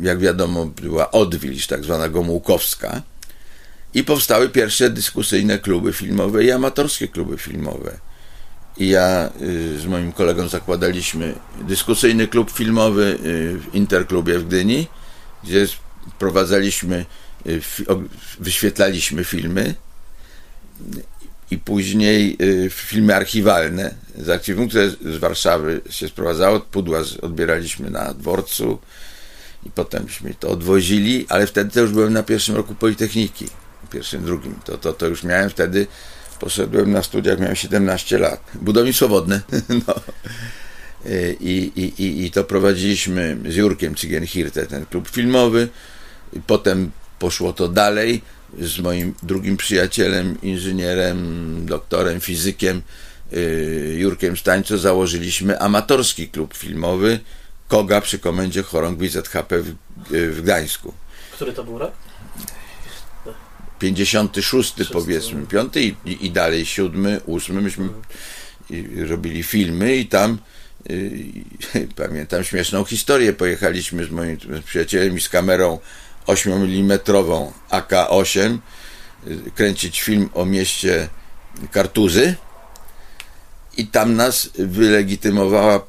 jak 0.00 0.18
wiadomo, 0.18 0.66
była 0.66 1.10
odwilż, 1.10 1.66
tak 1.66 1.84
zwana 1.84 2.08
Gomułkowska, 2.08 3.02
i 3.94 4.04
powstały 4.04 4.48
pierwsze 4.48 4.90
dyskusyjne 4.90 5.58
kluby 5.58 5.92
filmowe 5.92 6.44
i 6.44 6.50
amatorskie 6.50 7.08
kluby 7.08 7.38
filmowe. 7.38 7.98
I 8.78 8.88
ja 8.88 9.30
y, 9.40 9.78
z 9.78 9.86
moim 9.86 10.12
kolegą 10.12 10.48
zakładaliśmy 10.48 11.34
dyskusyjny 11.60 12.28
klub 12.28 12.50
filmowy 12.50 13.18
y, 13.24 13.58
w 13.58 13.74
Interklubie 13.74 14.38
w 14.38 14.46
Gdyni, 14.46 14.86
gdzie 15.44 15.66
prowadzaliśmy, 16.18 17.06
y, 17.46 17.60
wyświetlaliśmy 18.40 19.24
filmy. 19.24 19.74
I 21.50 21.58
później 21.58 22.38
filmy 22.70 23.14
archiwalne 23.14 23.94
z 24.18 24.28
archiwum, 24.28 24.68
które 24.68 24.90
z 24.90 25.16
Warszawy 25.18 25.80
się 25.90 26.08
sprowadzało, 26.08 26.60
pudła 26.60 27.00
odbieraliśmy 27.22 27.90
na 27.90 28.14
dworcu 28.14 28.78
i 29.66 29.70
potemśmy 29.70 30.34
to 30.40 30.48
odwozili, 30.48 31.26
ale 31.28 31.46
wtedy 31.46 31.70
to 31.70 31.80
już 31.80 31.90
byłem 31.90 32.12
na 32.12 32.22
pierwszym 32.22 32.56
roku 32.56 32.74
Politechniki, 32.74 33.46
pierwszym, 33.90 34.24
drugim, 34.24 34.54
to, 34.64 34.78
to, 34.78 34.92
to 34.92 35.06
już 35.06 35.22
miałem 35.22 35.50
wtedy 35.50 35.86
Poszedłem 36.40 36.92
na 36.92 37.02
studiach, 37.02 37.40
miałem 37.40 37.56
17 37.56 38.18
lat. 38.18 38.40
Budownictwo 38.54 39.08
wodne. 39.08 39.40
no. 39.86 39.94
I, 41.40 41.72
i, 41.76 42.02
i, 42.02 42.24
I 42.24 42.30
to 42.30 42.44
prowadziliśmy 42.44 43.36
z 43.48 43.54
Jurkiem 43.54 43.94
Cygenhirte, 43.94 44.66
ten 44.66 44.86
klub 44.86 45.08
filmowy. 45.08 45.68
Potem 46.46 46.90
poszło 47.18 47.52
to 47.52 47.68
dalej 47.68 48.22
z 48.58 48.78
moim 48.78 49.14
drugim 49.22 49.56
przyjacielem, 49.56 50.40
inżynierem, 50.42 51.66
doktorem, 51.66 52.20
fizykiem, 52.20 52.82
y, 53.32 53.96
Jurkiem 53.98 54.36
Stańco, 54.36 54.78
założyliśmy 54.78 55.60
amatorski 55.60 56.28
klub 56.28 56.54
filmowy 56.54 57.20
Koga 57.68 58.00
przy 58.00 58.18
komendzie 58.18 58.62
chorągwi 58.62 59.08
ZHP 59.08 59.62
w, 59.62 59.74
w 60.10 60.42
Gdańsku. 60.42 60.94
Który 61.32 61.52
to 61.52 61.64
był 61.64 61.78
rok? 61.78 61.92
56 63.78 64.74
powiedzmy, 64.92 65.46
5 65.46 65.76
i, 65.76 65.94
i, 66.04 66.30
dalej 66.30 66.66
7, 66.66 67.20
8. 67.26 67.62
Myśmy 67.62 67.88
robili 69.08 69.42
filmy 69.42 69.96
i 69.96 70.06
tam 70.06 70.38
y, 70.90 71.24
pamiętam 71.96 72.44
śmieszną 72.44 72.84
historię. 72.84 73.32
Pojechaliśmy 73.32 74.04
z 74.04 74.10
moim 74.10 74.38
przyjacielem 74.64 75.16
i 75.16 75.20
z 75.20 75.28
kamerą 75.28 75.78
8 76.26 76.52
mm 76.52 76.98
AK-8 77.70 78.58
y, 79.26 79.50
kręcić 79.54 80.00
film 80.02 80.28
o 80.34 80.44
mieście 80.44 81.08
Kartuzy 81.72 82.34
i 83.76 83.86
tam 83.86 84.16
nas 84.16 84.50
wylegitymowała 84.54 85.86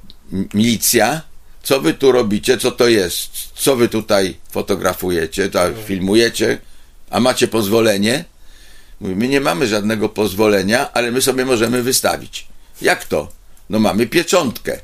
milicja. 0.54 1.22
Co 1.64 1.82
wy 1.82 1.94
tu 1.94 2.12
robicie? 2.12 2.58
Co 2.58 2.72
to 2.72 2.88
jest? 2.88 3.30
Co 3.56 3.76
wy 3.76 3.90
tutaj 3.90 4.38
fotografujecie? 4.52 5.50
To 5.50 5.60
filmujecie? 5.86 6.60
A 7.10 7.20
macie 7.20 7.48
pozwolenie? 7.48 8.26
Mówi, 9.00 9.16
my 9.16 9.28
nie 9.28 9.42
mamy 9.42 9.68
żadnego 9.68 10.10
pozwolenia, 10.10 10.94
ale 10.94 11.12
my 11.12 11.22
sobie 11.22 11.46
możemy 11.46 11.84
wystawić. 11.84 12.48
Jak 12.82 13.06
to? 13.06 13.32
No 13.70 13.80
mamy 13.80 14.08
pieczątkę. 14.08 14.80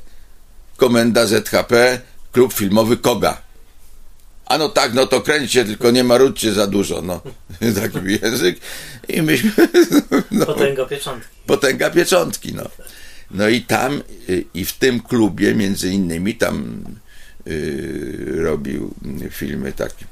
Komenda 0.76 1.26
ZHP, 1.26 2.00
klub 2.32 2.52
filmowy 2.52 2.96
Koga. 2.96 3.42
A 4.46 4.58
no 4.58 4.68
tak, 4.68 4.94
no 4.94 5.06
to 5.06 5.20
kręćcie, 5.20 5.64
tylko 5.64 5.90
nie 5.90 6.04
marudźcie 6.04 6.52
za 6.52 6.66
dużo, 6.66 7.02
no. 7.02 7.20
Taki 7.82 7.98
język. 8.22 8.60
I 9.08 9.22
myśmy... 9.22 9.50
No, 10.30 10.46
potęga 10.46 10.86
pieczątki. 10.86 11.28
Potęga 11.46 11.90
pieczątki, 11.90 12.54
no. 12.54 12.70
No 13.30 13.48
i 13.48 13.60
tam, 13.60 14.02
y, 14.28 14.44
i 14.54 14.64
w 14.64 14.72
tym 14.72 15.00
klubie, 15.00 15.54
między 15.54 15.90
innymi, 15.90 16.34
tam 16.34 16.84
yy, 17.46 18.36
robił 18.42 18.94
filmy 19.30 19.72
takie 19.72 20.04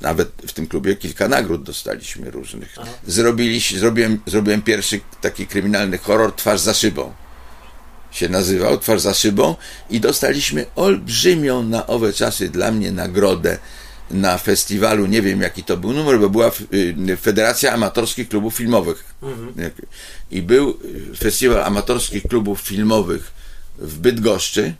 nawet 0.00 0.28
w 0.46 0.52
tym 0.52 0.66
klubie 0.66 0.96
kilka 0.96 1.28
nagród 1.28 1.62
dostaliśmy 1.62 2.30
różnych. 2.30 2.76
Zrobiliśmy, 3.06 3.78
zrobiłem, 3.78 4.20
zrobiłem 4.26 4.62
pierwszy 4.62 5.00
taki 5.20 5.46
kryminalny 5.46 5.98
horror 5.98 6.34
Twarz 6.34 6.60
za 6.60 6.74
szybą. 6.74 7.12
Się 8.10 8.28
nazywał 8.28 8.78
Twarz 8.78 9.00
za 9.00 9.14
szybą 9.14 9.56
i 9.90 10.00
dostaliśmy 10.00 10.66
olbrzymią 10.76 11.62
na 11.62 11.86
owe 11.86 12.12
czasy 12.12 12.48
dla 12.48 12.72
mnie 12.72 12.92
nagrodę 12.92 13.58
na 14.10 14.38
festiwalu, 14.38 15.06
nie 15.06 15.22
wiem 15.22 15.40
jaki 15.40 15.64
to 15.64 15.76
był 15.76 15.92
numer, 15.92 16.20
bo 16.20 16.28
była 16.28 16.50
y, 16.74 17.16
Federacja 17.16 17.72
Amatorskich 17.72 18.28
Klubów 18.28 18.54
Filmowych. 18.54 19.14
Mhm. 19.22 19.70
I 20.30 20.42
był 20.42 20.78
Festiwal 21.18 21.62
Amatorskich 21.62 22.22
Klubów 22.22 22.60
Filmowych 22.60 23.32
w 23.78 23.98
Bydgoszczy, 23.98 24.74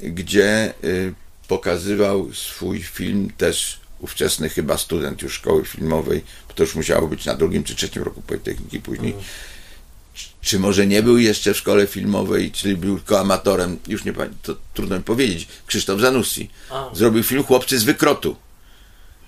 gdzie 0.00 0.74
y, 0.84 1.14
pokazywał 1.48 2.34
swój 2.34 2.82
film 2.82 3.32
też 3.36 3.79
ówczesny 4.00 4.48
chyba 4.48 4.78
student 4.78 5.22
już 5.22 5.34
szkoły 5.34 5.64
filmowej, 5.64 6.24
bo 6.48 6.54
to 6.54 6.62
już 6.62 6.74
musiało 6.74 7.08
być 7.08 7.24
na 7.24 7.34
drugim 7.34 7.64
czy 7.64 7.74
trzecim 7.74 8.02
roku 8.02 8.22
Politechniki 8.22 8.80
później. 8.80 9.12
Mhm. 9.12 9.28
Czy 10.40 10.58
może 10.58 10.86
nie 10.86 11.02
był 11.02 11.18
jeszcze 11.18 11.54
w 11.54 11.56
szkole 11.56 11.86
filmowej, 11.86 12.50
czyli 12.50 12.76
był 12.76 12.96
tylko 12.96 13.20
amatorem, 13.20 13.78
już 13.88 14.04
nie 14.04 14.12
to 14.42 14.56
trudno 14.74 14.96
mi 14.96 15.02
powiedzieć. 15.02 15.48
Krzysztof 15.66 16.00
Zanussi 16.00 16.50
zrobił 16.92 17.22
film 17.22 17.44
Chłopcy 17.44 17.78
z 17.78 17.84
wykrotu. 17.84 18.36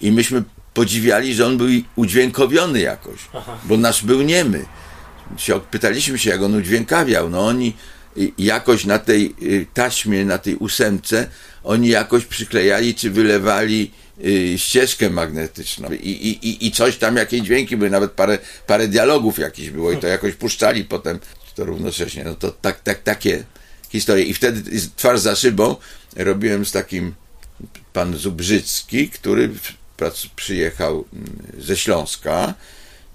I 0.01 0.13
myśmy 0.13 0.43
podziwiali, 0.75 1.35
że 1.35 1.47
on 1.47 1.57
był 1.57 1.69
udźwiękowiony 1.97 2.81
jakoś, 2.81 3.19
Aha. 3.35 3.59
bo 3.65 3.77
nasz 3.77 4.05
był 4.05 4.23
niemy. 4.23 4.65
Pytaliśmy 5.71 6.19
się, 6.19 6.31
jak 6.31 6.43
on 6.43 6.55
udźwiękawiał. 6.55 7.31
No 7.31 7.47
oni 7.47 7.73
jakoś 8.39 8.85
na 8.85 8.99
tej 8.99 9.35
y, 9.43 9.67
taśmie, 9.75 10.25
na 10.25 10.39
tej 10.39 10.57
ósemce, 10.57 11.29
oni 11.65 11.89
jakoś 11.89 12.25
przyklejali 12.25 12.95
czy 12.95 13.11
wylewali 13.11 13.91
Y, 13.99 14.02
ścieżkę 14.57 15.11
magnetyczną 15.11 15.89
I, 15.93 16.09
i, 16.09 16.67
i 16.67 16.73
coś 16.73 16.97
tam, 16.97 17.17
jakieś 17.17 17.41
dźwięki 17.41 17.77
były, 17.77 17.91
nawet 17.91 18.13
parę, 18.13 18.39
parę 18.67 18.89
dialogów 18.89 19.39
jakichś 19.39 19.71
było 19.71 19.93
i 19.93 19.97
to 19.97 20.07
jakoś 20.07 20.35
puszczali 20.35 20.85
potem 20.85 21.19
to 21.55 21.65
równocześnie. 21.65 22.25
No 22.25 22.35
to 22.35 22.51
tak, 22.51 22.81
tak, 22.81 23.03
takie 23.03 23.45
historie. 23.91 24.25
I 24.25 24.35
wtedy 24.35 24.81
twarz 24.97 25.21
za 25.21 25.37
szybą 25.37 25.77
robiłem 26.17 26.67
z 26.67 26.73
takim 26.73 27.15
pan 27.93 28.17
Zubrzycki, 28.17 29.09
który 29.09 29.51
przyjechał 30.37 31.05
mm, 31.13 31.43
ze 31.59 31.77
Śląska 31.77 32.55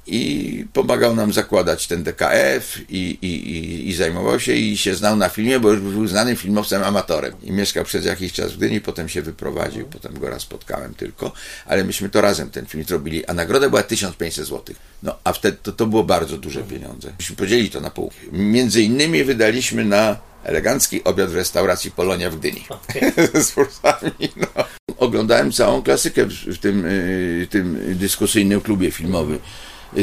i 0.07 0.65
pomagał 0.73 1.15
nam 1.15 1.33
zakładać 1.33 1.87
ten 1.87 2.03
DKF 2.03 2.77
i, 2.89 3.17
i, 3.21 3.27
i, 3.27 3.89
i, 3.89 3.93
zajmował 3.93 4.39
się 4.39 4.53
i 4.53 4.77
się 4.77 4.95
znał 4.95 5.15
na 5.15 5.29
filmie, 5.29 5.59
bo 5.59 5.71
już 5.71 5.81
był 5.81 6.07
znanym 6.07 6.35
filmowcem 6.35 6.83
amatorem. 6.83 7.33
I 7.43 7.51
mieszkał 7.51 7.83
przez 7.83 8.05
jakiś 8.05 8.33
czas 8.33 8.51
w 8.51 8.57
Gdyni, 8.57 8.81
potem 8.81 9.09
się 9.09 9.21
wyprowadził, 9.21 9.85
potem 9.85 10.19
go 10.19 10.29
raz 10.29 10.41
spotkałem 10.41 10.93
tylko, 10.93 11.31
ale 11.65 11.83
myśmy 11.83 12.09
to 12.09 12.21
razem 12.21 12.49
ten 12.49 12.65
film 12.65 12.83
zrobili, 12.83 13.25
a 13.25 13.33
nagroda 13.33 13.69
była 13.69 13.83
1500 13.83 14.47
zł. 14.47 14.75
No, 15.03 15.15
a 15.23 15.33
wtedy 15.33 15.57
to, 15.63 15.71
to 15.71 15.85
było 15.85 16.03
bardzo 16.03 16.37
duże 16.37 16.63
pieniądze. 16.63 17.13
Myśmy 17.19 17.35
podzielili 17.35 17.69
to 17.69 17.81
na 17.81 17.89
pół. 17.89 18.11
Między 18.31 18.81
innymi 18.81 19.23
wydaliśmy 19.23 19.85
na 19.85 20.17
elegancki 20.43 21.03
obiad 21.03 21.29
w 21.29 21.35
restauracji 21.35 21.91
Polonia 21.91 22.29
w 22.29 22.35
Gdyni. 22.35 22.65
Okay. 22.69 23.11
Z 23.43 23.51
forsami, 23.51 24.29
no. 24.35 24.65
Oglądałem 24.97 25.51
całą 25.51 25.81
klasykę 25.81 26.25
w, 26.25 26.33
w 26.33 26.57
tym, 26.57 26.85
y, 26.85 27.47
tym 27.49 27.95
dyskusyjnym 27.95 28.61
klubie 28.61 28.91
filmowym 28.91 29.39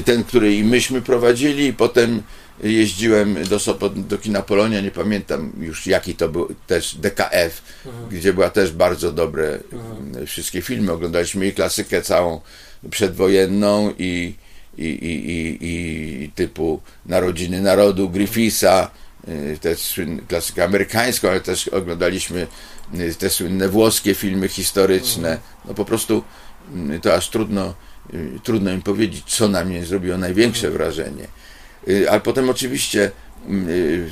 ten, 0.02 0.24
który 0.24 0.54
i 0.54 0.64
myśmy 0.64 1.02
prowadzili, 1.02 1.72
potem 1.72 2.22
jeździłem 2.62 3.44
do 3.44 3.59
Sopot, 3.59 4.07
do 4.07 4.18
kina 4.18 4.42
Polonia, 4.42 4.80
nie 4.80 4.90
pamiętam 4.90 5.52
już 5.61 5.87
jaki 5.87 6.14
to 6.14 6.28
był, 6.28 6.54
też 6.66 6.94
DKF, 6.94 7.62
mhm. 7.87 8.09
gdzie 8.09 8.33
była 8.33 8.50
też 8.50 8.72
bardzo 8.72 9.12
dobre 9.12 9.59
mhm. 9.72 10.26
wszystkie 10.26 10.62
filmy, 10.62 10.92
oglądaliśmy 10.92 11.46
i 11.46 11.52
klasykę 11.52 12.02
całą 12.02 12.40
przedwojenną 12.90 13.92
i, 13.98 14.35
i, 14.78 14.85
i, 14.85 15.33
i, 15.33 16.24
i 16.24 16.30
typu 16.30 16.80
Narodziny 17.07 17.62
Narodu, 17.62 18.11
Griffitha, 18.11 18.90
y, 19.28 19.59
też 19.61 20.00
klasykę 20.28 20.64
amerykańską, 20.64 21.28
ale 21.28 21.40
też 21.40 21.68
oglądaliśmy 21.68 22.46
y, 22.94 23.14
te 23.14 23.30
słynne 23.30 23.68
włoskie 23.68 24.14
filmy 24.14 24.48
historyczne. 24.48 25.28
Mhm. 25.28 25.48
No 25.64 25.74
po 25.74 25.85
prostu 25.85 26.22
y, 26.94 27.00
to 27.00 27.14
aż 27.14 27.30
trudno, 27.30 27.74
trudno 28.42 28.72
im 28.72 28.82
powiedzieć, 28.82 29.24
co 29.26 29.48
na 29.48 29.64
mnie 29.64 29.84
zrobiło 29.84 30.18
największe 30.18 30.70
wrażenie. 30.70 31.26
Ale 32.10 32.20
potem 32.20 32.50
oczywiście 32.50 33.10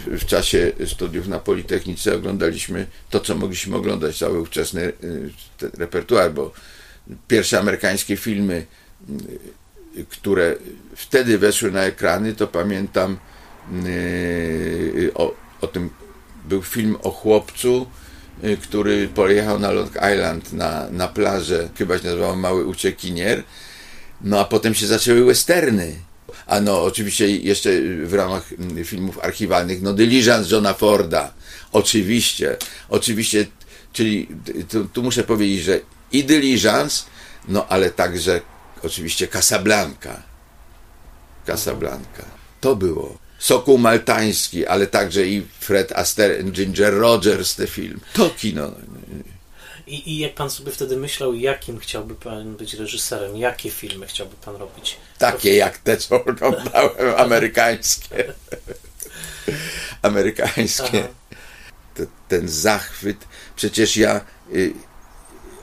w 0.07 0.25
czasie 0.27 0.73
studiów 0.87 1.29
na 1.29 1.39
Politechnice 1.39 2.17
oglądaliśmy 2.17 2.87
to, 3.11 3.21
co 3.21 3.35
mogliśmy 3.35 3.77
oglądać, 3.77 4.19
cały 4.19 4.41
ówczesny 4.41 4.93
repertuar, 5.79 6.33
bo 6.33 6.53
pierwsze 7.29 7.59
amerykańskie 7.59 8.17
filmy 8.17 8.67
które 10.09 10.57
wtedy 10.97 11.39
weszły 11.39 11.71
na 11.71 11.83
ekrany, 11.83 12.35
to 12.35 12.47
pamiętam 12.47 13.17
o, 15.15 15.35
o 15.61 15.67
tym, 15.67 15.91
był 16.49 16.63
film 16.63 16.97
o 17.03 17.11
chłopcu, 17.11 17.87
który 18.63 19.09
pojechał 19.09 19.59
na 19.59 19.71
Long 19.71 19.93
Island 19.97 20.53
na, 20.53 20.91
na 20.91 21.09
plażę, 21.09 21.69
chyba 21.79 21.99
się 21.99 22.05
nazywał 22.05 22.37
Mały 22.37 22.67
Uciekinier, 22.67 23.43
no 24.23 24.41
a 24.41 24.45
potem 24.45 24.75
się 24.75 24.87
zaczęły 24.87 25.25
westerny. 25.25 25.95
A 26.47 26.61
no, 26.61 26.83
oczywiście 26.83 27.37
jeszcze 27.37 27.71
w 28.05 28.15
ramach 28.15 28.51
filmów 28.85 29.19
archiwalnych, 29.19 29.83
no 29.83 29.93
Diligence 29.93 30.55
Johna 30.55 30.75
Forda, 30.75 31.33
oczywiście, 31.73 32.57
oczywiście, 32.89 33.47
czyli 33.93 34.29
tu, 34.69 34.85
tu 34.85 35.03
muszę 35.03 35.25
powiedzieć, 35.25 35.65
że 35.65 35.81
i 36.13 36.25
Diligence, 36.25 37.05
no 37.49 37.67
ale 37.69 37.91
także 37.91 38.41
oczywiście 38.83 39.29
Casablanca. 39.29 40.23
Casablanca. 41.47 42.25
To 42.61 42.77
było. 42.77 43.19
Sokół 43.39 43.79
Maltański, 43.79 44.67
ale 44.67 44.87
także 44.87 45.27
i 45.27 45.47
Fred 45.61 45.93
Astaire, 45.93 46.45
Ginger 46.45 46.95
Rogers, 46.95 47.55
te 47.55 47.67
film. 47.67 48.01
To 48.13 48.31
kino. 48.31 48.73
I, 49.93 50.11
I 50.11 50.19
jak 50.19 50.35
pan 50.35 50.51
sobie 50.51 50.73
wtedy 50.73 50.97
myślał, 50.97 51.35
jakim 51.35 51.79
chciałby 51.79 52.15
pan 52.15 52.57
być 52.57 52.75
reżyserem? 52.75 53.37
Jakie 53.37 53.71
filmy 53.71 54.07
chciałby 54.07 54.37
pan 54.45 54.57
robić? 54.57 54.97
Takie 55.19 55.55
jak 55.55 55.79
te, 55.79 55.97
co 55.97 56.25
oglądałem, 56.25 56.91
amerykańskie. 57.17 58.33
amerykańskie. 60.03 61.09
ten 62.29 62.49
zachwyt. 62.49 63.17
Przecież 63.57 63.97
ja 63.97 64.21
y, 64.55 64.73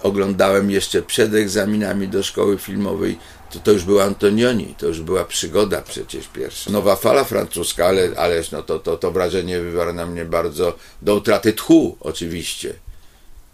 oglądałem 0.03 0.71
jeszcze 0.71 1.01
przed 1.01 1.33
egzaminami 1.33 2.07
do 2.07 2.23
szkoły 2.23 2.57
filmowej, 2.57 3.19
to, 3.51 3.59
to 3.59 3.71
już 3.71 3.83
był 3.83 3.99
Antonioni, 3.99 4.75
to 4.77 4.87
już 4.87 5.01
była 5.01 5.25
przygoda 5.25 5.81
przecież 5.81 6.27
pierwsza. 6.27 6.71
Nowa 6.71 6.95
fala 6.95 7.23
francuska, 7.23 7.85
ale, 7.85 8.09
ależ 8.17 8.51
no 8.51 8.63
to, 8.63 8.79
to, 8.79 8.97
to 8.97 9.11
wrażenie 9.11 9.59
wywarło 9.59 9.93
na 9.93 10.05
mnie 10.05 10.25
bardzo, 10.25 10.75
do 11.01 11.15
utraty 11.15 11.53
tchu 11.53 11.97
oczywiście. 11.99 12.73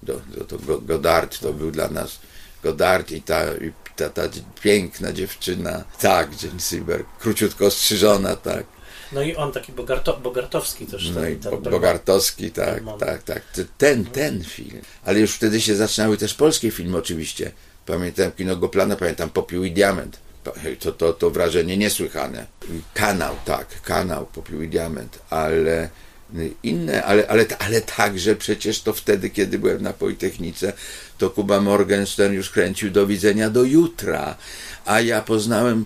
Do, 0.06 0.22
do, 0.38 0.44
to 0.46 0.58
Godard 0.82 1.39
to 1.39 1.54
był 1.54 1.72
dla 1.72 1.89
nas 1.89 2.20
Godard 2.63 3.12
i 3.12 3.22
ta, 3.22 3.54
i 3.54 3.72
ta, 3.96 4.10
ta 4.10 4.22
piękna 4.62 5.13
dziewczyna, 5.13 5.84
tak, 6.00 6.44
Jane 6.44 6.60
Silver, 6.60 7.04
króciutko 7.20 7.72
strzyżona, 7.72 8.36
tak. 8.36 8.65
No 9.12 9.22
i 9.22 9.36
on 9.36 9.52
taki 9.52 9.72
Bogarto, 9.72 10.18
Bogartowski 10.18 10.86
też. 10.86 11.10
No 11.10 11.22
ten, 11.22 11.34
i 11.34 11.36
ten 11.36 11.62
Bogartowski, 11.62 12.52
tak, 12.52 12.84
tak, 13.00 13.24
tak. 13.24 13.41
Ten, 13.78 14.06
ten 14.06 14.44
film. 14.44 14.82
Ale 15.04 15.20
już 15.20 15.32
wtedy 15.32 15.62
się 15.62 15.76
zaczynały 15.76 16.18
też 16.18 16.34
polskie 16.34 16.72
filmy 16.72 16.98
oczywiście. 16.98 17.52
Pamiętam 17.86 18.32
kino 18.32 18.56
Goplana, 18.56 18.96
pamiętam 18.96 19.30
Popiół 19.30 19.63
i 19.63 19.72
Diament. 19.72 20.20
To, 20.80 20.91
to, 20.91 21.13
to 21.13 21.30
wrażenie 21.30 21.78
niesłychane. 21.78 22.46
Kanał, 22.94 23.36
tak, 23.46 23.82
kanał, 23.82 24.26
Popiół 24.26 24.62
i 24.62 24.68
Diament, 24.68 25.20
ale 25.30 25.89
inne, 26.63 27.03
ale, 27.03 27.27
ale, 27.27 27.45
ale 27.59 27.81
także 27.81 28.35
przecież 28.35 28.81
to 28.81 28.93
wtedy, 28.93 29.29
kiedy 29.29 29.59
byłem 29.59 29.81
na 29.81 29.93
Politechnice, 29.93 30.73
to 31.17 31.29
Kuba 31.29 31.61
Morgenstern 31.61 32.33
już 32.33 32.49
kręcił 32.49 32.91
do 32.91 33.07
widzenia 33.07 33.49
do 33.49 33.63
jutra, 33.63 34.35
a 34.85 35.01
ja 35.01 35.21
poznałem 35.21 35.85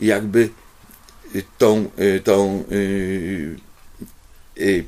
jakby 0.00 0.50
tą, 1.58 1.90
y, 1.98 2.20
tą 2.24 2.64
y, 2.72 3.56
y, 4.58 4.84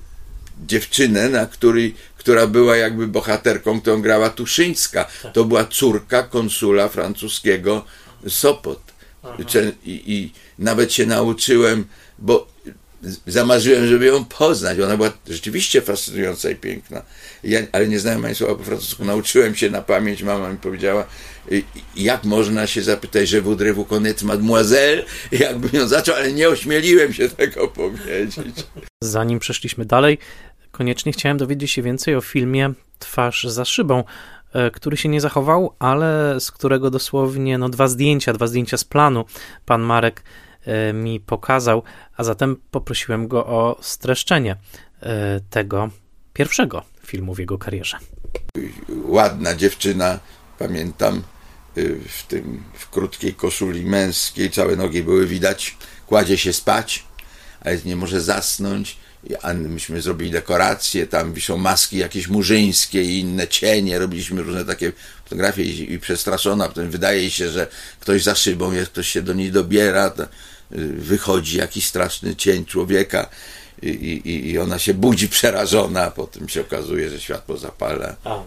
dziewczynę, 0.67 1.29
na 1.29 1.47
której, 1.47 1.95
która 2.17 2.47
była 2.47 2.77
jakby 2.77 3.07
bohaterką, 3.07 3.81
którą 3.81 4.03
grała 4.03 4.31
Tuszyńska. 4.31 5.05
Tak. 5.23 5.33
To 5.33 5.45
była 5.45 5.65
córka 5.65 6.23
konsula 6.23 6.89
francuskiego 6.89 7.85
Sopot. 8.29 8.81
I, 9.85 10.03
I, 10.07 10.33
nawet 10.59 10.93
się 10.93 11.07
nauczyłem, 11.07 11.85
bo 12.19 12.49
zamarzyłem, 13.27 13.87
żeby 13.87 14.07
ją 14.07 14.25
poznać. 14.25 14.81
Ona 14.81 14.97
była 14.97 15.13
rzeczywiście 15.29 15.83
fascynująca 15.83 16.51
i 16.51 16.57
piękna. 16.57 17.03
Ja, 17.45 17.61
ale 17.73 17.89
nie 17.89 18.01
znałem 18.01 18.25
ani 18.25 18.35
słowa 18.35 18.55
po 18.55 18.65
francusku. 18.65 19.05
Nauczyłem 19.05 19.55
się 19.55 19.71
na 19.71 19.83
pamięć, 19.83 20.23
mama 20.23 20.51
mi 20.51 20.59
powiedziała, 20.59 21.07
jak 21.97 22.25
można 22.25 22.67
się 22.67 22.83
zapytać, 22.83 23.29
że 23.29 23.43
voudrez-vous 23.43 23.87
connaître 23.89 24.25
mademoiselle, 24.25 25.05
jakbym 25.33 25.81
ją 25.81 25.89
zaczął, 25.89 26.15
ale 26.15 26.33
nie 26.33 26.49
ośmieliłem 26.49 27.13
się 27.13 27.29
tego 27.29 27.69
powiedzieć. 27.69 28.37
Zanim 29.05 29.39
przeszliśmy 29.39 29.85
dalej, 29.85 30.19
koniecznie 30.71 31.13
chciałem 31.13 31.39
dowiedzieć 31.39 31.71
się 31.71 31.83
więcej 31.83 32.15
o 32.15 32.21
filmie 32.21 32.73
Twarz 32.99 33.45
za 33.45 33.65
szybą, 33.65 34.05
e, 34.53 34.71
który 34.71 34.97
się 34.97 35.09
nie 35.09 35.21
zachował, 35.21 35.75
ale 35.79 36.37
z 36.41 36.51
którego 36.51 36.91
dosłownie 36.91 37.59
no, 37.59 37.69
dwa 37.69 37.89
zdjęcia, 37.89 38.33
dwa 38.33 38.47
zdjęcia 38.47 38.77
z 38.77 38.85
planu 38.85 39.25
pan 39.67 39.83
Marek 39.83 40.23
mi 40.95 41.21
pokazał, 41.21 41.83
a 42.17 42.25
zatem 42.25 42.57
poprosiłem 42.71 43.29
go 43.29 43.47
o 43.47 43.79
streszczenie 43.81 44.57
e, 45.03 45.41
tego 45.51 45.91
pierwszego 46.33 46.83
filmu 47.07 47.35
w 47.35 47.39
jego 47.39 47.59
karierze. 47.59 47.99
Ładna 49.05 49.55
dziewczyna, 49.55 50.21
pamiętam, 50.59 51.23
Y, 51.79 52.01
w 52.09 52.23
tym 52.23 52.63
w 52.75 52.91
krótkiej 52.91 53.35
koszuli 53.35 53.85
męskiej, 53.85 54.51
całe 54.51 54.77
nogi 54.77 55.03
były 55.03 55.27
widać, 55.27 55.77
kładzie 56.07 56.39
się 56.39 56.53
spać, 56.53 57.05
ale 57.61 57.79
nie 57.85 57.97
może 57.97 58.21
zasnąć. 58.21 58.97
Myśmy 59.55 60.03
zrobili 60.03 60.31
dekoracje, 60.31 61.07
tam 61.07 61.33
wiszą 61.33 61.57
maski 61.57 61.99
jakieś 61.99 62.29
murzyńskie 62.29 63.03
i 63.03 63.21
inne 63.21 63.49
cienie, 63.49 63.99
robiliśmy 63.99 64.43
różne 64.43 64.65
takie 64.65 64.93
fotografie 65.29 65.63
i, 65.63 65.93
i 65.93 65.99
przestraszona, 65.99 66.69
potem 66.69 66.91
wydaje 66.91 67.31
się, 67.31 67.51
że 67.51 67.67
ktoś 68.01 68.23
za 68.23 68.35
szybą 68.35 68.73
jest, 68.73 68.91
ktoś 68.91 69.09
się 69.09 69.23
do 69.23 69.33
niej 69.33 69.53
dobiera, 69.53 70.13
y, 70.73 70.87
wychodzi 70.93 71.59
jakiś 71.59 71.87
straszny 71.87 72.37
cień 72.37 72.65
człowieka 72.65 73.31
i, 73.83 73.89
i, 73.89 74.51
i 74.51 74.59
ona 74.59 74.79
się 74.79 74.95
budzi 74.95 75.29
przerażona, 75.29 76.05
a 76.05 76.11
potem 76.11 76.49
się 76.49 76.61
okazuje, 76.61 77.11
że 77.11 77.21
światło 77.21 77.57
zapala. 77.57 78.17
A, 78.25 78.43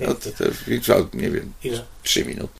no, 0.00 0.14
to, 0.14 0.14
to, 0.14 0.44
to, 0.86 1.08
nie 1.14 1.30
wiem, 1.30 1.52
trzy 2.02 2.24
minuty. 2.24 2.59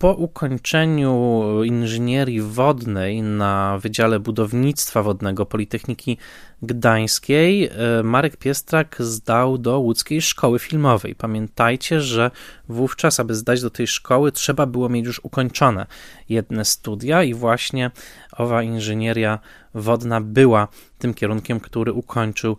Po 0.00 0.12
ukończeniu 0.14 1.64
inżynierii 1.64 2.40
wodnej 2.40 3.22
na 3.22 3.78
Wydziale 3.78 4.20
Budownictwa 4.20 5.02
Wodnego 5.02 5.46
Politechniki 5.46 6.16
Gdańskiej 6.62 7.64
e, 7.64 8.02
Marek 8.02 8.36
Piestrak 8.36 8.96
zdał 8.98 9.58
do 9.58 9.78
łódzkiej 9.78 10.22
szkoły 10.22 10.58
filmowej. 10.58 11.14
Pamiętajcie, 11.14 12.00
że 12.00 12.30
wówczas, 12.68 13.20
aby 13.20 13.34
zdać 13.34 13.62
do 13.62 13.70
tej 13.70 13.86
szkoły, 13.86 14.32
trzeba 14.32 14.66
było 14.66 14.88
mieć 14.88 15.06
już 15.06 15.20
ukończone 15.24 15.86
jedne 16.28 16.64
studia 16.64 17.22
i 17.22 17.34
właśnie 17.34 17.90
owa 18.32 18.62
inżynieria 18.62 19.38
wodna 19.74 20.20
była 20.20 20.68
tym 20.98 21.14
kierunkiem, 21.14 21.60
który 21.60 21.92
ukończył 21.92 22.56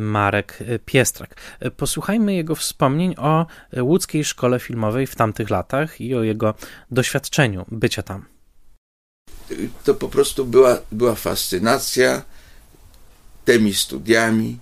Marek 0.00 0.58
Piestrak. 0.84 1.34
Posłuchajmy 1.76 2.34
jego 2.34 2.54
wspomnień 2.54 3.14
o 3.18 3.46
łódzkiej 3.80 4.24
szkole 4.24 4.60
filmowej 4.60 5.06
w 5.06 5.16
tamtych 5.16 5.50
latach 5.50 6.00
i 6.00 6.14
o 6.14 6.22
jego 6.22 6.54
doświadczeniu 6.90 7.66
bycia 7.68 8.02
tam. 8.02 8.24
To 9.84 9.94
po 9.94 10.08
prostu 10.08 10.44
była, 10.44 10.78
była 10.92 11.14
fascynacja 11.14 12.22
tymi 13.44 13.74
studiami, 13.74 14.58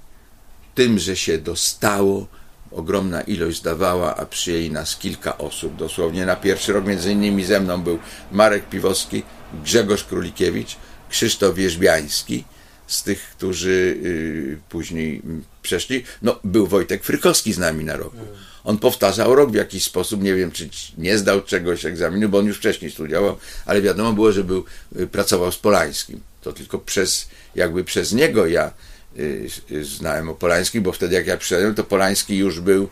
tym, 0.75 0.99
że 0.99 1.17
się 1.17 1.39
dostało, 1.39 2.27
ogromna 2.71 3.21
ilość 3.21 3.59
zdawała, 3.59 4.17
a 4.17 4.27
przyjęli 4.27 4.71
nas 4.71 4.97
kilka 4.97 5.39
osób. 5.39 5.77
Dosłownie 5.77 6.27
na 6.27 6.37
pierwszy 6.37 6.73
rok 6.73 6.87
między 6.87 7.13
innymi 7.13 7.45
ze 7.45 7.61
mną 7.61 7.83
był 7.83 7.99
Marek 8.33 8.69
Piwowski, 8.69 9.23
Grzegorz 9.65 10.05
Królikiewicz, 10.05 10.77
Krzysztof 11.09 11.55
Wierzbiański, 11.55 12.45
z 12.91 13.03
tych, 13.03 13.23
którzy 13.23 13.71
y, 14.05 14.59
później 14.69 15.23
przeszli. 15.63 16.05
No, 16.23 16.41
był 16.45 16.67
Wojtek 16.67 17.05
Frykowski 17.05 17.53
z 17.53 17.59
nami 17.59 17.85
na 17.85 17.97
roku. 17.97 18.17
On 18.65 18.79
powtarzał 18.79 19.35
rok 19.35 19.51
w 19.51 19.55
jakiś 19.55 19.85
sposób, 19.85 20.23
nie 20.23 20.35
wiem, 20.35 20.51
czy 20.51 20.69
nie 20.99 21.19
zdał 21.19 21.43
czegoś 21.43 21.85
egzaminu, 21.85 22.29
bo 22.29 22.39
on 22.39 22.47
już 22.47 22.59
wcześniej 22.59 22.91
studiował, 22.91 23.37
ale 23.67 23.83
wiadomo 23.83 24.13
było, 24.13 24.33
że 24.33 24.45
był, 24.45 24.65
y, 24.97 25.07
pracował 25.07 25.53
z 25.53 25.59
Polańskim. 25.59 26.21
To 26.43 26.53
tylko 26.53 26.79
przez, 26.79 27.29
jakby 27.55 27.85
przez 27.85 28.13
niego 28.13 28.47
ja 28.47 28.73
y, 29.19 29.49
znałem 29.85 30.29
o 30.29 30.35
Polańskim, 30.35 30.83
bo 30.83 30.93
wtedy 30.93 31.15
jak 31.15 31.27
ja 31.27 31.37
przyszedłem, 31.37 31.75
to 31.75 31.85
Polański 31.85 32.37
już 32.37 32.61
był 32.61 32.89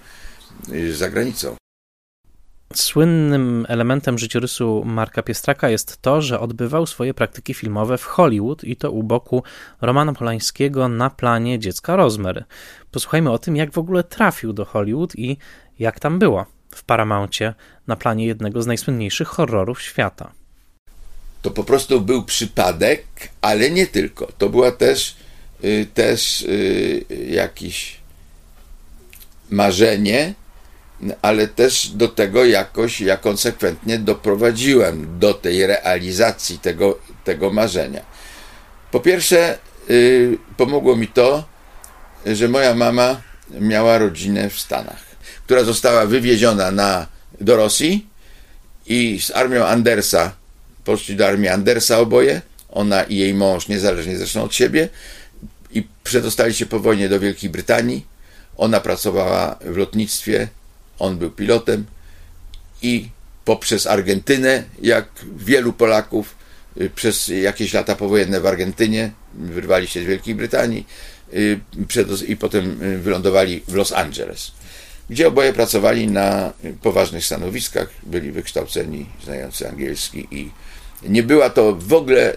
za 0.93 1.11
granicą. 1.11 1.57
Słynnym 2.75 3.67
elementem 3.69 4.19
życiorysu 4.19 4.83
Marka 4.85 5.23
Piestraka 5.23 5.69
jest 5.69 6.03
to, 6.03 6.23
że 6.23 6.41
odbywał 6.41 6.87
swoje 6.87 7.15
praktyki 7.15 7.55
filmowe 7.55 7.99
w 7.99 8.05
Hollywood 8.05 8.65
i 8.65 8.77
to 8.77 8.91
u 8.91 9.03
boku 9.03 9.43
Romana 9.81 10.13
Polańskiego 10.13 10.89
na 10.89 11.11
planie 11.11 11.59
dziecka 11.59 11.97
Rozmery. 11.97 12.45
Posłuchajmy 12.91 13.31
o 13.31 13.39
tym, 13.39 13.57
jak 13.57 13.73
w 13.73 13.79
ogóle 13.79 14.05
trafił 14.05 14.53
do 14.53 14.65
Hollywood 14.65 15.17
i 15.17 15.37
jak 15.79 16.01
tam 16.01 16.19
było 16.19 16.47
w 16.75 16.85
Paramountie 16.85 17.55
na 17.87 17.97
planie 17.97 18.27
jednego 18.27 18.63
z 18.63 18.67
najsłynniejszych 18.67 19.29
horrorów 19.29 19.83
świata. 19.83 20.33
To 21.43 21.51
po 21.51 21.65
prostu 21.65 22.01
był 22.01 22.25
przypadek, 22.25 23.05
ale 23.41 23.71
nie 23.71 23.87
tylko. 23.87 24.29
To 24.39 24.49
była 24.49 24.73
też, 24.73 25.17
y, 25.65 25.87
też 25.95 26.43
y, 26.43 27.05
jakiś 27.31 27.97
marzenie, 29.51 30.35
ale 31.23 31.49
też 31.49 31.89
do 31.89 32.09
tego 32.09 32.45
jakoś 32.45 33.01
ja 33.01 33.17
konsekwentnie 33.17 33.99
doprowadziłem 33.99 35.19
do 35.19 35.35
tej 35.35 35.67
realizacji 35.67 36.59
tego, 36.59 36.99
tego 37.25 37.51
marzenia. 37.51 38.03
Po 38.91 39.01
pierwsze, 39.01 39.59
yy, 39.89 40.39
pomogło 40.57 40.97
mi 40.97 41.09
to, 41.09 41.45
że 42.27 42.49
moja 42.49 42.75
mama 42.75 43.21
miała 43.51 43.99
rodzinę 43.99 44.51
w 44.51 44.61
Stanach, 44.61 45.03
która 45.45 45.65
została 45.65 46.07
wywieziona 46.07 46.71
na, 46.71 47.07
do 47.41 47.57
Rosji 47.57 48.07
i 48.87 49.21
z 49.21 49.31
armią 49.31 49.67
Andersa, 49.67 50.33
poszli 50.85 51.17
do 51.17 51.27
armii 51.27 51.49
Andersa 51.49 51.99
oboje, 51.99 52.43
ona 52.71 53.03
i 53.03 53.17
jej 53.17 53.35
mąż, 53.35 53.69
niezależnie 53.69 54.19
zresztą 54.19 54.43
od 54.43 54.55
siebie, 54.55 54.89
i 55.71 55.87
przedostali 56.05 56.55
się 56.55 56.67
po 56.67 56.81
wojnie 56.81 57.09
do 57.09 57.21
Wielkiej 57.21 57.51
Brytanii. 57.51 58.07
Ona 58.57 58.81
pracowała 58.81 59.59
w 59.61 59.77
lotnictwie 59.77 60.49
on 60.99 61.19
był 61.19 61.31
pilotem 61.31 61.85
i 62.83 63.09
poprzez 63.45 63.87
Argentynę, 63.87 64.65
jak 64.83 65.09
wielu 65.37 65.73
Polaków, 65.73 66.35
y, 66.81 66.91
przez 66.91 67.29
jakieś 67.29 67.73
lata 67.73 67.95
powojenne 67.95 68.41
w 68.41 68.47
Argentynie, 68.47 69.11
wyrwali 69.35 69.87
się 69.87 70.03
z 70.03 70.05
Wielkiej 70.05 70.35
Brytanii 70.35 70.87
y, 71.35 71.61
i 72.27 72.37
potem 72.37 72.83
y, 72.83 72.99
wylądowali 72.99 73.63
w 73.69 73.75
Los 73.75 73.93
Angeles, 73.93 74.53
gdzie 75.11 75.29
oboje 75.29 75.53
pracowali 75.53 76.09
na 76.09 76.53
poważnych 76.83 77.25
stanowiskach, 77.25 77.89
byli 78.03 78.33
wykształceni, 78.33 79.07
znający 79.25 79.69
angielski 79.69 80.29
i 80.31 80.51
nie 81.03 81.23
była 81.23 81.51
to 81.51 81.77
w 81.77 81.93
ogóle 81.93 82.37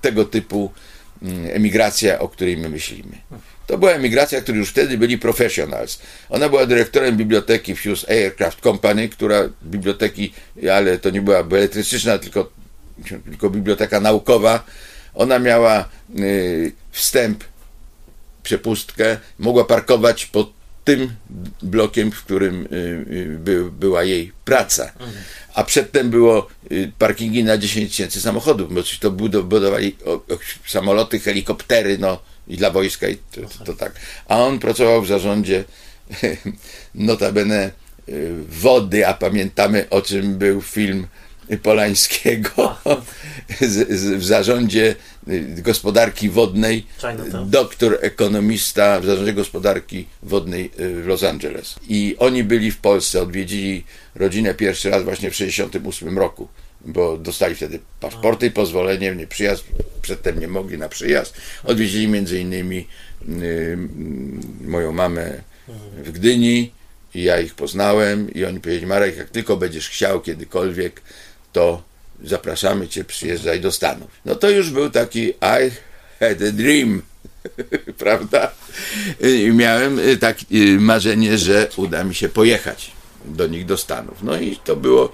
tego 0.00 0.24
typu 0.24 0.72
emigracja, 1.52 2.18
o 2.18 2.28
której 2.28 2.56
my 2.56 2.68
myślimy. 2.68 3.18
To 3.68 3.78
była 3.78 3.92
emigracja, 3.92 4.40
którzy 4.40 4.58
już 4.58 4.70
wtedy 4.70 4.98
byli 4.98 5.18
professionals. 5.18 5.98
Ona 6.28 6.48
była 6.48 6.66
dyrektorem 6.66 7.16
biblioteki 7.16 7.76
Fuse 7.76 8.10
Aircraft 8.10 8.60
Company, 8.60 9.08
która 9.08 9.48
biblioteki, 9.62 10.32
ale 10.72 10.98
to 10.98 11.10
nie 11.10 11.22
była 11.22 11.44
beletrystyczna, 11.44 12.18
tylko, 12.18 12.50
tylko 13.24 13.50
biblioteka 13.50 14.00
naukowa. 14.00 14.64
Ona 15.14 15.38
miała 15.38 15.88
y, 16.18 16.72
wstęp, 16.92 17.44
przepustkę, 18.42 19.18
mogła 19.38 19.64
parkować 19.64 20.26
pod 20.26 20.52
tym 20.84 21.12
blokiem, 21.62 22.12
w 22.12 22.24
którym 22.24 22.66
y, 22.66 22.76
y, 23.12 23.38
by, 23.38 23.70
była 23.70 24.04
jej 24.04 24.32
praca. 24.44 24.92
A 25.54 25.64
przedtem 25.64 26.10
było 26.10 26.48
parkingi 26.98 27.44
na 27.44 27.58
10 27.58 27.90
tysięcy 27.90 28.20
samochodów, 28.20 28.74
bo 28.74 28.80
to 29.00 29.10
budowali 29.10 29.96
samoloty, 30.66 31.18
helikoptery, 31.18 31.98
no 31.98 32.20
i 32.48 32.56
dla 32.56 32.70
wojska, 32.70 33.08
i 33.08 33.16
to, 33.16 33.40
to, 33.40 33.64
to 33.64 33.72
tak. 33.72 33.92
A 34.28 34.38
on 34.38 34.58
pracował 34.58 35.02
w 35.02 35.06
zarządzie 35.06 35.64
notabene 36.94 37.70
wody, 38.48 39.06
a 39.06 39.14
pamiętamy 39.14 39.86
o 39.90 40.02
czym 40.02 40.38
był 40.38 40.62
film 40.62 41.06
Polańskiego 41.62 42.76
w 44.18 44.24
zarządzie 44.24 44.94
gospodarki 45.58 46.30
wodnej, 46.30 46.86
doktor 47.44 47.98
ekonomista 48.00 49.00
w 49.00 49.06
zarządzie 49.06 49.32
gospodarki 49.32 50.06
wodnej 50.22 50.70
w 50.76 51.06
Los 51.06 51.22
Angeles. 51.22 51.74
I 51.88 52.16
oni 52.18 52.44
byli 52.44 52.70
w 52.70 52.78
Polsce, 52.78 53.22
odwiedzili 53.22 53.84
rodzinę 54.14 54.54
pierwszy 54.54 54.90
raz 54.90 55.02
właśnie 55.02 55.30
w 55.30 55.32
1968 55.32 56.18
roku, 56.18 56.48
bo 56.80 57.18
dostali 57.18 57.54
wtedy 57.54 57.80
paszporty 58.00 58.46
i 58.46 58.50
pozwolenie, 58.50 59.14
nie 59.14 59.26
przyjazd, 59.26 59.64
przedtem 60.02 60.40
nie 60.40 60.48
mogli 60.48 60.78
na 60.78 60.88
przyjazd. 60.88 61.34
Odwiedzili 61.64 62.08
między 62.08 62.40
innymi 62.40 62.86
y, 63.28 63.78
moją 64.64 64.92
mamę 64.92 65.42
w 66.04 66.12
Gdyni 66.12 66.72
i 67.14 67.22
ja 67.22 67.40
ich 67.40 67.54
poznałem 67.54 68.34
i 68.34 68.44
oni 68.44 68.60
powiedzieli, 68.60 68.86
Marek, 68.86 69.16
jak 69.16 69.30
tylko 69.30 69.56
będziesz 69.56 69.88
chciał 69.88 70.20
kiedykolwiek, 70.20 71.00
to 71.52 71.82
zapraszamy 72.24 72.88
cię, 72.88 73.04
przyjeżdżaj 73.04 73.60
do 73.60 73.72
Stanów. 73.72 74.10
No 74.24 74.34
to 74.34 74.50
już 74.50 74.70
był 74.70 74.90
taki 74.90 75.28
I 75.28 75.70
had 76.20 76.42
a 76.48 76.52
dream, 76.52 77.02
prawda? 77.98 78.52
I 79.20 79.50
miałem 79.50 80.00
takie 80.20 80.46
marzenie, 80.78 81.38
że 81.38 81.68
uda 81.76 82.04
mi 82.04 82.14
się 82.14 82.28
pojechać 82.28 82.90
do 83.24 83.46
nich 83.46 83.66
do 83.66 83.76
Stanów. 83.76 84.22
No 84.22 84.40
i 84.40 84.56
to 84.56 84.76
było, 84.76 85.12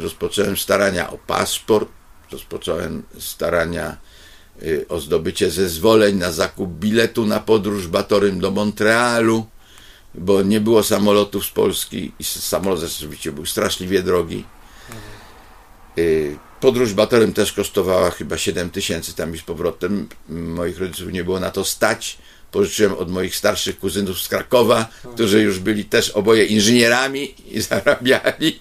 rozpocząłem 0.00 0.56
starania 0.56 1.10
o 1.10 1.18
paszport, 1.18 1.88
rozpocząłem 2.32 3.02
starania 3.18 3.96
y, 4.62 4.86
o 4.88 5.00
zdobycie 5.00 5.50
zezwoleń 5.50 6.16
na 6.16 6.32
zakup 6.32 6.70
biletu 6.70 7.26
na 7.26 7.40
podróż 7.40 7.86
batorym 7.86 8.40
do 8.40 8.50
Montrealu, 8.50 9.46
bo 10.14 10.42
nie 10.42 10.60
było 10.60 10.82
samolotów 10.82 11.46
z 11.46 11.50
Polski 11.50 12.12
i 12.18 12.24
samolot 12.24 12.80
rzeczywiście 12.80 13.32
był 13.32 13.46
straszliwie 13.46 14.02
drogi. 14.02 14.44
Y, 15.98 16.36
podróż 16.60 16.92
batorem 16.92 17.32
też 17.32 17.52
kosztowała 17.52 18.10
chyba 18.10 18.38
7 18.38 18.70
tysięcy 18.70 19.14
tam 19.14 19.34
i 19.34 19.38
z 19.38 19.42
powrotem. 19.42 20.08
Moich 20.28 20.78
rodziców 20.78 21.12
nie 21.12 21.24
było 21.24 21.40
na 21.40 21.50
to 21.50 21.64
stać. 21.64 22.18
Pożyczyłem 22.52 22.94
od 22.94 23.10
moich 23.10 23.36
starszych 23.36 23.78
kuzynów 23.78 24.20
z 24.20 24.28
Krakowa, 24.28 24.88
którzy 25.14 25.42
już 25.42 25.58
byli 25.58 25.84
też 25.84 26.10
oboje 26.10 26.44
inżynierami 26.44 27.34
i 27.56 27.60
zarabiali. 27.60 28.60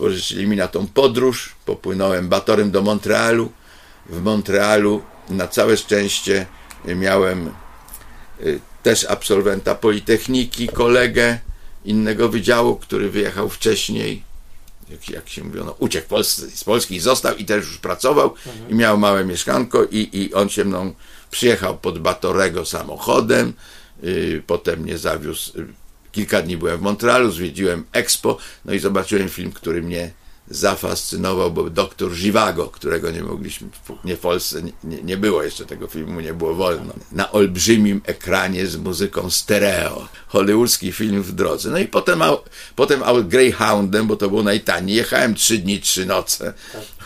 Pożyczyli 0.00 0.46
mi 0.46 0.56
na 0.56 0.68
tą 0.68 0.86
podróż. 0.86 1.54
Popłynąłem 1.66 2.28
batorem 2.28 2.70
do 2.70 2.82
Montrealu. 2.82 3.52
W 4.06 4.22
Montrealu 4.22 5.02
na 5.28 5.48
całe 5.48 5.76
szczęście 5.76 6.46
miałem 6.84 7.50
y, 8.40 8.60
też 8.82 9.04
absolwenta 9.04 9.74
Politechniki, 9.74 10.68
kolegę 10.68 11.38
innego 11.84 12.28
wydziału, 12.28 12.76
który 12.76 13.10
wyjechał 13.10 13.48
wcześniej 13.48 14.22
jak, 14.90 15.10
jak 15.10 15.28
się 15.28 15.44
mówiono, 15.44 15.74
uciekł 15.78 16.08
Polsce, 16.08 16.50
z 16.50 16.64
Polski 16.64 17.00
został 17.00 17.36
i 17.36 17.44
też 17.44 17.64
już 17.64 17.78
pracował 17.78 18.34
mhm. 18.46 18.70
i 18.70 18.74
miał 18.74 18.98
małe 18.98 19.24
mieszkanko 19.24 19.84
i, 19.84 20.08
i 20.12 20.34
on 20.34 20.48
się 20.48 20.64
mną 20.64 20.94
przyjechał 21.30 21.78
pod 21.78 21.98
Batorego 21.98 22.64
samochodem, 22.64 23.52
yy, 24.02 24.42
potem 24.46 24.80
mnie 24.80 24.98
zawiózł, 24.98 25.52
kilka 26.12 26.42
dni 26.42 26.56
byłem 26.56 26.78
w 26.78 26.82
Montrealu, 26.82 27.30
zwiedziłem 27.30 27.84
Expo, 27.92 28.38
no 28.64 28.72
i 28.72 28.78
zobaczyłem 28.78 29.28
film, 29.28 29.52
który 29.52 29.82
mnie 29.82 30.10
zafascynował, 30.50 31.50
bo 31.50 31.70
doktor 31.70 32.14
Zivago, 32.14 32.66
którego 32.66 33.10
nie 33.10 33.22
mogliśmy, 33.22 33.68
nie 34.04 34.16
w 34.16 34.20
Polsce 34.20 34.62
nie, 34.84 35.02
nie, 35.02 35.16
było 35.16 35.42
jeszcze 35.42 35.66
tego 35.66 35.86
filmu, 35.86 36.20
nie 36.20 36.34
było 36.34 36.54
wolno. 36.54 36.94
Na 37.12 37.32
olbrzymim 37.32 38.00
ekranie 38.06 38.66
z 38.66 38.76
muzyką 38.76 39.30
stereo. 39.30 40.08
Hollywoodzki 40.26 40.92
film 40.92 41.22
w 41.22 41.32
drodze. 41.32 41.70
No 41.70 41.78
i 41.78 41.86
potem, 41.86 42.22
potem 42.76 43.02
Greyhoundem, 43.28 44.06
bo 44.06 44.16
to 44.16 44.28
było 44.28 44.42
najtaniej. 44.42 44.96
Jechałem 44.96 45.34
trzy 45.34 45.58
dni, 45.58 45.80
trzy 45.80 46.06
noce 46.06 46.52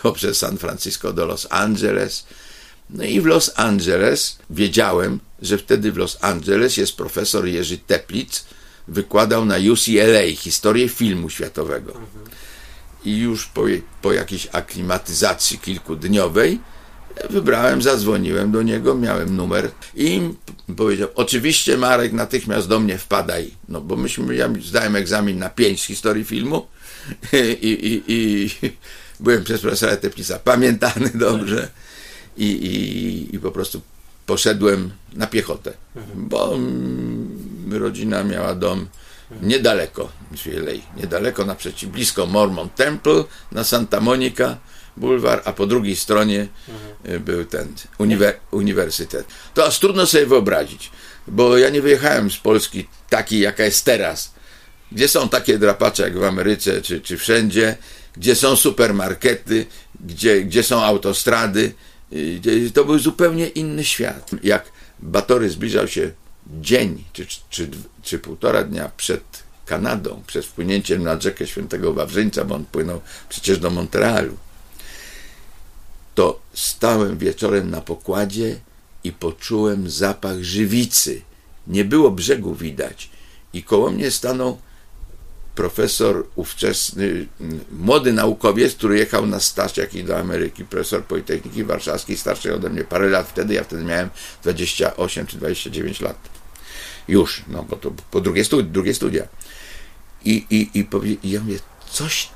poprzez 0.01 0.37
San 0.37 0.57
Francisco 0.57 1.13
do 1.13 1.25
Los 1.25 1.47
Angeles. 1.49 2.25
No 2.89 3.03
i 3.03 3.21
w 3.21 3.25
Los 3.25 3.51
Angeles 3.55 4.37
wiedziałem, 4.49 5.19
że 5.41 5.57
wtedy 5.57 5.91
w 5.91 5.97
Los 5.97 6.17
Angeles 6.21 6.77
jest 6.77 6.95
profesor 6.95 7.47
Jerzy 7.47 7.77
Teplitz, 7.77 8.45
wykładał 8.87 9.45
na 9.45 9.55
UCLA 9.71 10.35
historię 10.35 10.89
filmu 10.89 11.29
światowego. 11.29 11.93
I 13.05 13.17
już 13.17 13.45
po, 13.45 13.63
po 14.01 14.13
jakiejś 14.13 14.47
aklimatyzacji 14.51 15.59
kilkudniowej 15.59 16.59
wybrałem, 17.29 17.81
zadzwoniłem 17.81 18.51
do 18.51 18.61
niego, 18.61 18.95
miałem 18.95 19.35
numer 19.35 19.71
i 19.95 20.21
powiedział, 20.77 21.09
oczywiście 21.15 21.77
Marek, 21.77 22.13
natychmiast 22.13 22.67
do 22.67 22.79
mnie 22.79 22.97
wpadaj, 22.97 23.51
no 23.69 23.81
bo 23.81 23.95
myśmy, 23.95 24.35
ja 24.35 24.49
zdałem 24.61 24.95
egzamin 24.95 25.39
na 25.39 25.49
pięć 25.49 25.81
z 25.81 25.85
historii 25.85 26.25
filmu 26.25 26.67
i, 27.61 27.67
i, 27.67 28.03
i 28.07 28.49
byłem 29.19 29.43
przez 29.43 29.61
profesora 29.61 29.97
Teplisa 29.97 30.39
pamiętany 30.39 31.11
dobrze 31.15 31.69
i, 32.37 32.45
i, 32.45 33.35
i 33.35 33.39
po 33.39 33.51
prostu 33.51 33.81
poszedłem 34.25 34.91
na 35.13 35.27
piechotę, 35.27 35.73
bo 36.15 36.57
rodzina 37.71 38.23
miała 38.23 38.55
dom 38.55 38.87
niedaleko 39.41 40.09
Lej, 40.45 40.81
niedaleko 40.97 41.45
naprzeciw, 41.45 41.89
blisko 41.89 42.25
Mormon 42.25 42.69
Temple 42.69 43.23
na 43.51 43.63
Santa 43.63 44.01
Monica 44.01 44.57
Boulevard, 44.97 45.47
a 45.47 45.53
po 45.53 45.67
drugiej 45.67 45.95
stronie 45.95 46.47
mhm. 46.69 47.23
był 47.23 47.45
ten 47.45 47.73
uniwer, 47.97 48.39
uniwersytet. 48.51 49.27
To 49.53 49.65
aż 49.65 49.79
trudno 49.79 50.05
sobie 50.05 50.25
wyobrazić, 50.25 50.91
bo 51.27 51.57
ja 51.57 51.69
nie 51.69 51.81
wyjechałem 51.81 52.31
z 52.31 52.37
Polski 52.37 52.87
takiej, 53.09 53.39
jaka 53.39 53.63
jest 53.63 53.85
teraz, 53.85 54.33
gdzie 54.91 55.07
są 55.07 55.29
takie 55.29 55.57
drapacze 55.57 56.03
jak 56.03 56.17
w 56.17 56.23
Ameryce 56.23 56.81
czy, 56.81 57.01
czy 57.01 57.17
wszędzie, 57.17 57.77
gdzie 58.17 58.35
są 58.35 58.55
supermarkety, 58.55 59.65
gdzie, 59.99 60.41
gdzie 60.43 60.63
są 60.63 60.83
autostrady. 60.83 61.73
To 62.73 62.85
był 62.85 62.99
zupełnie 62.99 63.47
inny 63.47 63.83
świat. 63.83 64.31
Jak 64.43 64.71
Batory 64.99 65.49
zbliżał 65.49 65.87
się 65.87 66.11
dzień 66.61 67.03
czy, 67.13 67.27
czy, 67.49 67.69
czy 68.03 68.19
półtora 68.19 68.63
dnia 68.63 68.91
przed 68.97 69.43
Kanadą, 69.65 70.23
przed 70.27 70.45
wpłynięciem 70.45 71.03
na 71.03 71.21
rzekę 71.21 71.47
Świętego 71.47 71.93
Wawrzyńca, 71.93 72.45
bo 72.45 72.55
on 72.55 72.65
płynął 72.65 73.01
przecież 73.29 73.59
do 73.59 73.69
Montrealu, 73.69 74.37
to 76.15 76.39
stałem 76.53 77.17
wieczorem 77.17 77.69
na 77.69 77.81
pokładzie 77.81 78.59
i 79.03 79.11
poczułem 79.11 79.89
zapach 79.89 80.43
żywicy. 80.43 81.21
Nie 81.67 81.85
było 81.85 82.11
brzegu 82.11 82.55
widać. 82.55 83.09
I 83.53 83.63
koło 83.63 83.91
mnie 83.91 84.11
stanął 84.11 84.57
profesor 85.55 86.27
ówczesny, 86.35 87.27
młody 87.71 88.13
naukowiec, 88.13 88.75
który 88.75 88.97
jechał 88.97 89.27
na 89.27 89.39
staż 89.39 89.77
jakiś 89.77 90.03
do 90.03 90.17
Ameryki, 90.17 90.65
profesor 90.65 91.03
Politechniki 91.03 91.63
Warszawskiej, 91.63 92.17
starszy 92.17 92.53
ode 92.53 92.69
mnie 92.69 92.83
parę 92.83 93.09
lat 93.09 93.29
wtedy, 93.29 93.53
ja 93.53 93.63
wtedy 93.63 93.83
miałem 93.83 94.09
28 94.43 95.27
czy 95.27 95.37
29 95.37 96.01
lat. 96.01 96.17
Już, 97.07 97.41
no 97.47 97.63
bo 97.63 97.75
to 97.75 97.91
po 98.11 98.21
drugie, 98.21 98.45
studi 98.45 98.69
drugie 98.69 98.93
studia. 98.93 99.27
I, 100.25 100.45
i, 100.49 100.79
i, 100.79 100.87
i 101.23 101.31
ja 101.31 101.39
mówię, 101.39 101.59
coś 101.89 102.29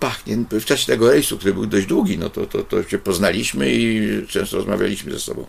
pachnie. 0.00 0.36
W 0.50 0.64
czasie 0.64 0.86
tego 0.86 1.10
rejsu, 1.10 1.38
który 1.38 1.54
był 1.54 1.66
dość 1.66 1.86
długi, 1.86 2.18
no 2.18 2.30
to, 2.30 2.46
to, 2.46 2.62
to 2.62 2.82
się 2.82 2.98
poznaliśmy 2.98 3.72
i 3.72 4.26
często 4.26 4.56
rozmawialiśmy 4.56 5.12
ze 5.12 5.20
sobą. 5.20 5.46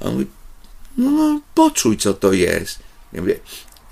A 0.00 0.04
on 0.04 0.12
mówi, 0.12 0.26
no, 0.96 1.10
no 1.10 1.40
poczuj, 1.54 1.96
co 1.96 2.14
to 2.14 2.32
jest. 2.32 2.78
Ja 3.12 3.20
mówię, 3.20 3.40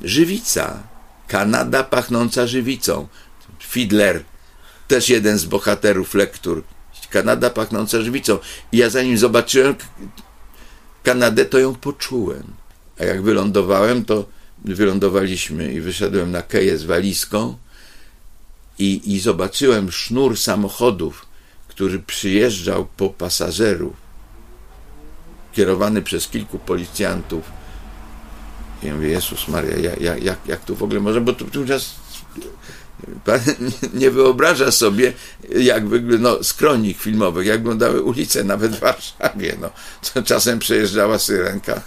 żywica 0.03 0.83
Kanada 1.29 1.85
pachnąca 1.85 2.47
żywicą. 2.47 3.09
Fiedler, 3.61 4.25
też 4.89 5.09
jeden 5.09 5.39
z 5.39 5.45
bohaterów 5.45 6.15
lektur. 6.15 6.63
Kanada 7.11 7.51
pachnąca 7.51 8.03
żywicą. 8.03 8.39
I 8.73 8.77
ja 8.77 8.91
zanim 8.91 9.19
zobaczyłem 9.19 9.75
Kanadę, 11.03 11.45
to 11.45 11.59
ją 11.59 11.75
poczułem. 11.75 12.43
A 13.01 13.05
jak 13.05 13.23
wylądowałem, 13.23 14.05
to 14.05 14.25
wylądowaliśmy 14.65 15.73
i 15.73 15.81
wyszedłem 15.81 16.31
na 16.31 16.43
keję 16.43 16.79
z 16.79 16.85
walizką 16.85 17.57
i, 18.79 19.15
i 19.15 19.21
zobaczyłem 19.21 19.93
sznur 19.93 20.39
samochodów, 20.39 21.27
który 21.69 21.99
przyjeżdżał 21.99 22.87
po 22.97 23.11
pasażerów, 23.11 23.97
kierowany 25.53 26.03
przez 26.03 26.29
kilku 26.29 26.59
policjantów 26.59 27.45
ja 28.83 28.95
mówię, 28.95 29.09
Jezus 29.09 29.49
Maria, 29.49 29.77
jak, 30.01 30.23
jak, 30.23 30.39
jak 30.47 30.65
tu 30.65 30.77
w 30.77 30.83
ogóle 30.83 31.01
może, 31.01 31.21
bo 31.21 31.33
tu, 31.33 31.45
tu 31.45 31.67
czas 31.67 31.95
Pan 33.25 33.41
nie 34.01 34.11
wyobraża 34.11 34.71
sobie, 34.71 35.13
jak 35.59 35.89
wygląda, 35.89 36.31
no, 36.31 36.45
z 36.45 36.53
kronik 36.53 36.99
filmowych, 36.99 37.47
jak 37.47 37.59
wyglądały 37.59 38.03
ulice, 38.03 38.45
nawet 38.45 38.77
w 38.77 38.81
Warszawie. 38.81 39.57
No. 39.61 39.71
Czasem 40.25 40.59
przejeżdżała 40.59 41.19
syrenka, 41.19 41.83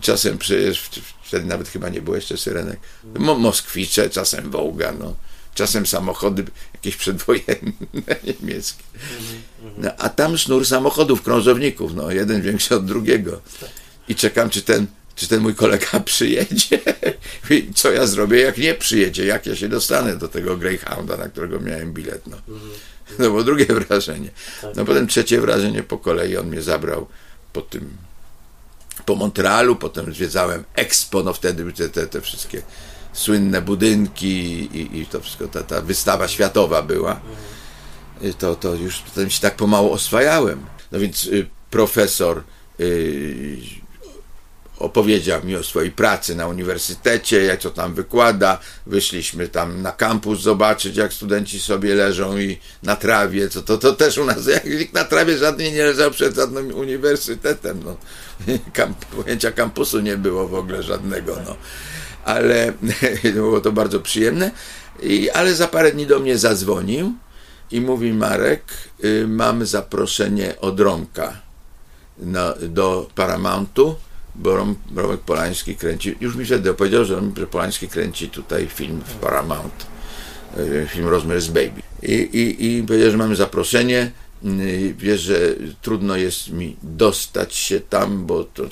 czasem 0.00 0.38
przejeżdż, 0.38 1.00
wtedy 1.22 1.46
nawet 1.46 1.68
chyba 1.68 1.88
nie 1.88 2.02
było 2.02 2.16
jeszcze 2.16 2.36
syrenek, 2.36 2.80
Mo 3.18 3.34
Moskwicze, 3.34 4.10
czasem 4.10 4.50
Wołga, 4.50 4.92
no. 4.98 5.14
czasem 5.54 5.86
samochody 5.86 6.44
jakieś 6.74 6.96
przedwojenne 6.96 7.72
niemieckie. 8.42 8.84
No, 9.78 9.90
a 9.98 10.08
tam 10.08 10.38
sznur 10.38 10.66
samochodów, 10.66 11.22
krążowników, 11.22 11.94
no, 11.94 12.10
jeden 12.10 12.42
większy 12.42 12.76
od 12.76 12.86
drugiego. 12.86 13.40
I 14.08 14.14
czekam, 14.14 14.50
czy 14.50 14.62
ten 14.62 14.86
czy 15.18 15.28
ten 15.28 15.40
mój 15.40 15.54
kolega 15.54 16.00
przyjedzie? 16.04 16.78
Co 17.74 17.92
ja 17.92 18.06
zrobię, 18.06 18.40
jak 18.40 18.58
nie 18.58 18.74
przyjedzie? 18.74 19.26
Jak 19.26 19.46
ja 19.46 19.56
się 19.56 19.68
dostanę 19.68 20.16
do 20.16 20.28
tego 20.28 20.56
Greyhounda, 20.56 21.16
na 21.16 21.28
którego 21.28 21.60
miałem 21.60 21.92
bilet? 21.92 22.26
No, 22.26 22.36
no 23.18 23.30
bo 23.30 23.44
drugie 23.44 23.66
wrażenie. 23.80 24.30
No 24.76 24.84
potem 24.84 25.06
trzecie 25.06 25.40
wrażenie 25.40 25.82
po 25.82 25.98
kolei 25.98 26.36
on 26.36 26.46
mnie 26.46 26.62
zabrał 26.62 27.06
po 27.52 27.60
tym, 27.60 27.96
po 29.06 29.14
Montrealu, 29.14 29.76
potem 29.76 30.14
zwiedzałem 30.14 30.64
Expo, 30.74 31.22
no 31.22 31.32
wtedy 31.32 31.72
te, 31.72 31.88
te, 31.88 32.06
te 32.06 32.20
wszystkie 32.20 32.62
słynne 33.12 33.62
budynki 33.62 34.28
i, 34.76 34.98
i 34.98 35.06
to 35.06 35.20
wszystko, 35.20 35.48
ta, 35.48 35.62
ta 35.62 35.80
wystawa 35.80 36.28
światowa 36.28 36.82
była. 36.82 37.20
To, 38.38 38.54
to 38.54 38.74
już 38.74 38.98
potem 38.98 39.30
się 39.30 39.40
tak 39.40 39.56
pomału 39.56 39.92
oswajałem. 39.92 40.66
No 40.92 40.98
więc 40.98 41.26
y, 41.26 41.46
profesor 41.70 42.42
y, 42.80 43.58
opowiedział 44.78 45.44
mi 45.44 45.56
o 45.56 45.62
swojej 45.62 45.90
pracy 45.90 46.34
na 46.34 46.46
uniwersytecie, 46.46 47.44
jak 47.44 47.60
to 47.60 47.70
tam 47.70 47.94
wykłada. 47.94 48.58
Wyszliśmy 48.86 49.48
tam 49.48 49.82
na 49.82 49.92
kampus 49.92 50.40
zobaczyć, 50.40 50.96
jak 50.96 51.12
studenci 51.12 51.60
sobie 51.60 51.94
leżą 51.94 52.38
i 52.38 52.58
na 52.82 52.96
trawie. 52.96 53.48
To, 53.48 53.62
to, 53.62 53.78
to 53.78 53.92
też 53.92 54.18
u 54.18 54.24
nas, 54.24 54.46
jak 54.46 54.64
nikt 54.64 54.94
na 54.94 55.04
trawie 55.04 55.38
żadnej 55.38 55.72
nie 55.72 55.84
leżał 55.84 56.10
przed 56.10 56.36
żadnym 56.36 56.74
uniwersytetem. 56.74 57.82
No. 57.84 57.96
Kamp, 58.72 59.04
pojęcia 59.04 59.52
kampusu 59.52 60.00
nie 60.00 60.16
było 60.16 60.48
w 60.48 60.54
ogóle 60.54 60.82
żadnego. 60.82 61.36
No. 61.46 61.56
Ale 62.24 62.72
było 63.34 63.60
to 63.60 63.72
bardzo 63.72 64.00
przyjemne. 64.00 64.50
I, 65.02 65.30
ale 65.30 65.54
za 65.54 65.68
parę 65.68 65.92
dni 65.92 66.06
do 66.06 66.18
mnie 66.18 66.38
zadzwonił 66.38 67.12
i 67.70 67.80
mówi 67.80 68.12
Marek, 68.12 68.64
y, 69.04 69.26
mam 69.28 69.66
zaproszenie 69.66 70.60
od 70.60 70.80
Romka 70.80 71.40
do 72.60 73.08
Paramountu 73.14 73.96
bo 74.38 74.56
Romek 74.94 75.20
Polański 75.20 75.76
kręci, 75.76 76.16
już 76.20 76.36
mi 76.36 76.44
wtedy 76.44 76.70
opowiedział, 76.70 77.04
że 77.04 77.22
Polański 77.50 77.88
kręci 77.88 78.28
tutaj 78.28 78.66
film 78.66 79.00
w 79.06 79.14
Paramount, 79.14 79.86
e, 80.56 80.86
film 80.86 81.06
Rosemary's 81.06 81.48
Baby. 81.48 81.82
I, 82.02 82.14
i, 82.14 82.66
i 82.66 82.82
powiedział, 82.82 83.10
że 83.10 83.16
mamy 83.16 83.36
zaproszenie, 83.36 84.10
wiesz, 84.98 85.20
że 85.20 85.38
trudno 85.82 86.16
jest 86.16 86.48
mi 86.48 86.76
dostać 86.82 87.54
się 87.54 87.80
tam, 87.80 88.26
bo 88.26 88.44
to 88.44 88.64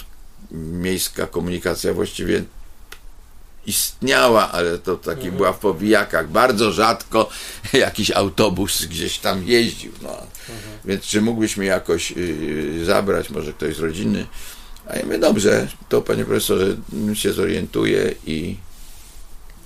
miejska 0.51 1.27
komunikacja 1.27 1.95
właściwie 1.95 2.43
istniała, 3.67 4.53
ale 4.53 4.79
to 4.79 4.97
taki 4.97 5.21
mhm. 5.21 5.37
była 5.37 5.53
w 5.53 5.59
powijakach. 5.59 6.29
Bardzo 6.31 6.73
rzadko 6.73 7.31
jakiś 7.73 8.11
autobus 8.11 8.85
gdzieś 8.85 9.19
tam 9.19 9.45
jeździł. 9.45 9.93
No. 10.03 10.11
Mhm. 10.11 10.27
Więc 10.85 11.05
czy 11.05 11.23
mógłbyś 11.23 11.57
mnie 11.57 11.67
jakoś 11.67 12.13
y, 12.17 12.85
zabrać, 12.85 13.31
może 13.31 13.53
ktoś 13.53 13.77
z 13.77 13.81
rodziny? 13.81 14.27
A 14.89 14.97
ja 14.97 15.05
mówię, 15.05 15.19
dobrze, 15.19 15.69
to 15.89 16.03
panie 16.03 16.25
profesorze 16.25 16.77
się 17.15 17.33
zorientuje 17.33 18.15
i, 18.27 18.57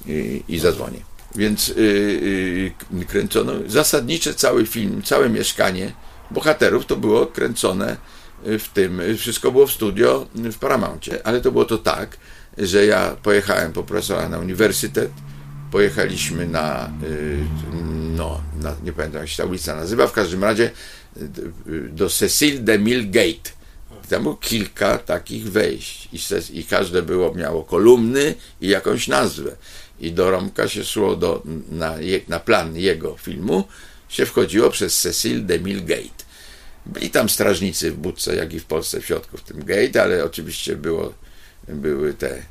i, 0.07 0.43
i 0.49 0.59
zadzwonię. 0.59 1.01
Więc 1.35 1.69
yy, 1.69 2.73
yy, 2.93 3.05
kręcono 3.05 3.53
zasadnicze 3.67 4.35
cały 4.35 4.67
film, 4.67 5.03
całe 5.03 5.29
mieszkanie 5.29 5.93
bohaterów 6.31 6.87
to 6.87 6.97
było 6.97 7.27
kręcone 7.27 7.97
w 8.45 8.69
tym, 8.75 9.01
wszystko 9.19 9.53
było 9.53 9.67
w 9.67 9.73
studio 9.73 10.27
w 10.35 10.59
Paramouncie, 10.59 11.27
ale 11.27 11.41
to 11.41 11.53
było 11.53 11.65
to 11.65 11.79
tak, 11.79 12.17
że 12.59 12.87
ja 12.87 13.17
pojechałem 13.23 13.73
po 13.73 13.83
profesora 13.83 14.29
na 14.29 14.39
uniwersytet, 14.39 15.11
pojechaliśmy 15.71 16.47
na, 16.49 16.91
yy, 17.03 17.39
no, 18.17 18.41
na, 18.63 18.77
nie 18.85 18.93
pamiętam 18.93 19.21
jak 19.21 19.31
się 19.31 19.43
ta 19.43 19.49
ulica 19.49 19.77
nazywa, 19.77 20.07
w 20.07 20.13
każdym 20.13 20.45
razie 20.45 20.71
do 21.91 22.09
Cecil 22.09 22.65
de 22.65 22.79
Mille 22.79 23.05
Gate 23.05 23.60
tam 24.09 24.23
było 24.23 24.37
kilka 24.37 24.99
takich 24.99 25.51
wejść 25.51 26.09
i, 26.13 26.19
i 26.59 26.65
każde 26.65 27.03
było, 27.03 27.35
miało 27.35 27.65
kolumny 27.65 28.35
i 28.61 28.69
jakąś 28.69 29.09
nazwę. 29.09 29.57
I 30.01 30.13
do 30.13 30.31
Romka 30.31 30.69
się 30.69 30.85
szło 30.85 31.17
do, 31.17 31.43
na, 31.71 31.95
na 32.29 32.41
plan 32.41 32.77
jego 32.77 33.17
filmu, 33.17 33.65
się 34.09 34.27
wchodziło 34.27 34.71
przez 34.71 35.01
Cecil 35.01 35.47
de 35.47 35.59
Mille 35.59 35.83
Gate. 35.83 36.25
Byli 36.87 37.11
tam 37.11 37.29
strażnicy 37.29 37.91
w 37.91 37.97
budce, 37.97 38.37
jak 38.37 38.53
i 38.53 38.61
w 38.61 38.65
Polsce 38.65 39.01
w 39.01 39.07
środku 39.07 39.37
w 39.37 39.43
tym 39.43 39.65
gate, 39.65 40.03
ale 40.03 40.25
oczywiście 40.25 40.77
było, 40.77 41.15
były 41.69 42.15
te, 42.15 42.43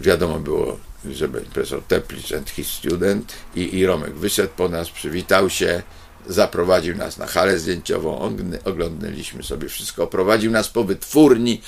wiadomo 0.00 0.40
było, 0.40 0.78
żeby 1.10 1.40
profesor 1.40 1.82
Teplitz 1.82 2.32
and 2.32 2.50
his 2.50 2.68
student 2.68 3.32
i, 3.56 3.78
i 3.78 3.86
Romek 3.86 4.14
wyszedł 4.14 4.52
po 4.56 4.68
nas, 4.68 4.90
przywitał 4.90 5.50
się, 5.50 5.82
zaprowadził 6.28 6.96
nas 6.96 7.18
na 7.18 7.26
halę 7.26 7.58
zdjęciową, 7.58 8.36
oglądaliśmy 8.64 9.42
sobie 9.42 9.68
wszystko, 9.68 10.06
prowadził 10.06 10.50
nas 10.50 10.68
po 10.68 10.84
wytwórni, 10.84 11.62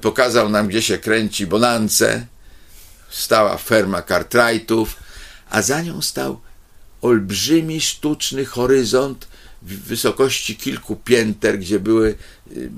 pokazał 0.00 0.48
nam, 0.48 0.68
gdzie 0.68 0.82
się 0.82 0.98
kręci 0.98 1.46
Bonance, 1.46 2.26
stała 3.10 3.56
ferma 3.56 4.02
Cartwrightów, 4.02 4.96
a 5.50 5.62
za 5.62 5.82
nią 5.82 6.02
stał 6.02 6.40
olbrzymi 7.02 7.80
sztuczny 7.80 8.44
horyzont 8.44 9.28
w 9.62 9.88
wysokości 9.88 10.56
kilku 10.56 10.96
pięter, 10.96 11.58
gdzie 11.58 11.80
były 11.80 12.14
y, 12.56 12.70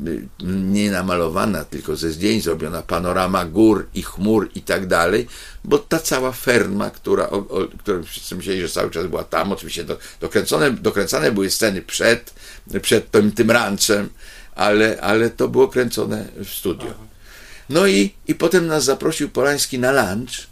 nie 0.44 0.90
namalowana, 0.90 1.64
tylko 1.64 1.96
ze 1.96 2.10
zdjęć 2.10 2.44
zrobiona 2.44 2.82
panorama 2.82 3.44
gór 3.44 3.86
i 3.94 4.02
chmur 4.02 4.50
i 4.54 4.62
tak 4.62 4.86
dalej, 4.86 5.26
bo 5.64 5.78
ta 5.78 5.98
cała 5.98 6.32
ferma, 6.32 6.90
która, 6.90 7.30
o, 7.30 7.36
o, 7.36 7.68
którą 7.78 8.02
wszyscy 8.02 8.36
myśleli, 8.36 8.60
że 8.60 8.68
cały 8.68 8.90
czas 8.90 9.06
była 9.06 9.24
tam, 9.24 9.52
oczywiście 9.52 9.84
do, 9.84 9.98
dokręcone, 10.20 10.70
dokręcane 10.70 11.32
były 11.32 11.50
sceny 11.50 11.82
przed, 11.82 12.34
przed 12.82 13.10
tym, 13.10 13.32
tym 13.32 13.50
ranczem, 13.50 14.08
ale, 14.54 15.00
ale 15.00 15.30
to 15.30 15.48
było 15.48 15.68
kręcone 15.68 16.28
w 16.36 16.48
studio. 16.48 16.94
No 17.68 17.86
i, 17.86 18.14
i 18.28 18.34
potem 18.34 18.66
nas 18.66 18.84
zaprosił 18.84 19.28
Polański 19.28 19.78
na 19.78 19.92
lunch 19.92 20.46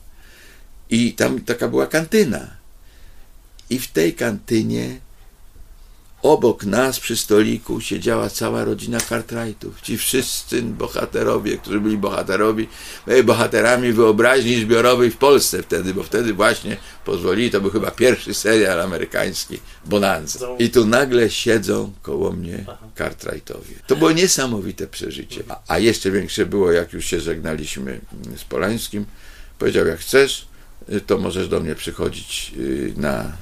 i 0.91 1.12
tam 1.12 1.41
taka 1.41 1.68
była 1.68 1.87
kantyna. 1.87 2.57
I 3.70 3.79
w 3.79 3.89
tej 3.89 4.14
kantynie 4.14 5.01
obok 6.22 6.64
nas 6.64 7.00
przy 7.00 7.16
stoliku 7.16 7.80
siedziała 7.80 8.30
cała 8.30 8.64
rodzina 8.64 9.00
Cartwrightów. 9.00 9.80
Ci 9.80 9.98
wszyscy 9.98 10.62
bohaterowie, 10.62 11.58
którzy 11.58 11.80
byli 11.80 11.98
bohaterowi, 11.98 12.68
bohaterami 13.24 13.92
wyobraźni 13.92 14.60
zbiorowej 14.60 15.10
w 15.10 15.16
Polsce 15.16 15.62
wtedy, 15.62 15.94
bo 15.94 16.02
wtedy 16.02 16.34
właśnie 16.34 16.76
pozwolili, 17.04 17.50
to 17.50 17.60
był 17.60 17.70
chyba 17.70 17.90
pierwszy 17.90 18.34
serial 18.34 18.80
amerykański, 18.80 19.58
Bonanza. 19.86 20.46
I 20.58 20.70
tu 20.70 20.86
nagle 20.86 21.30
siedzą 21.30 21.92
koło 22.02 22.32
mnie 22.32 22.64
Cartwrightowie. 22.98 23.74
To 23.86 23.96
było 23.96 24.12
niesamowite 24.12 24.86
przeżycie. 24.86 25.42
A, 25.48 25.60
a 25.68 25.78
jeszcze 25.78 26.10
większe 26.10 26.46
było, 26.46 26.72
jak 26.72 26.92
już 26.92 27.04
się 27.04 27.20
żegnaliśmy 27.20 28.00
z 28.36 28.44
Polańskim. 28.44 29.04
Powiedział, 29.58 29.86
jak 29.86 30.00
chcesz, 30.00 30.48
to 31.06 31.18
możesz 31.18 31.48
do 31.48 31.60
mnie 31.60 31.74
przychodzić 31.74 32.52
y, 32.56 32.92
na 32.96 33.32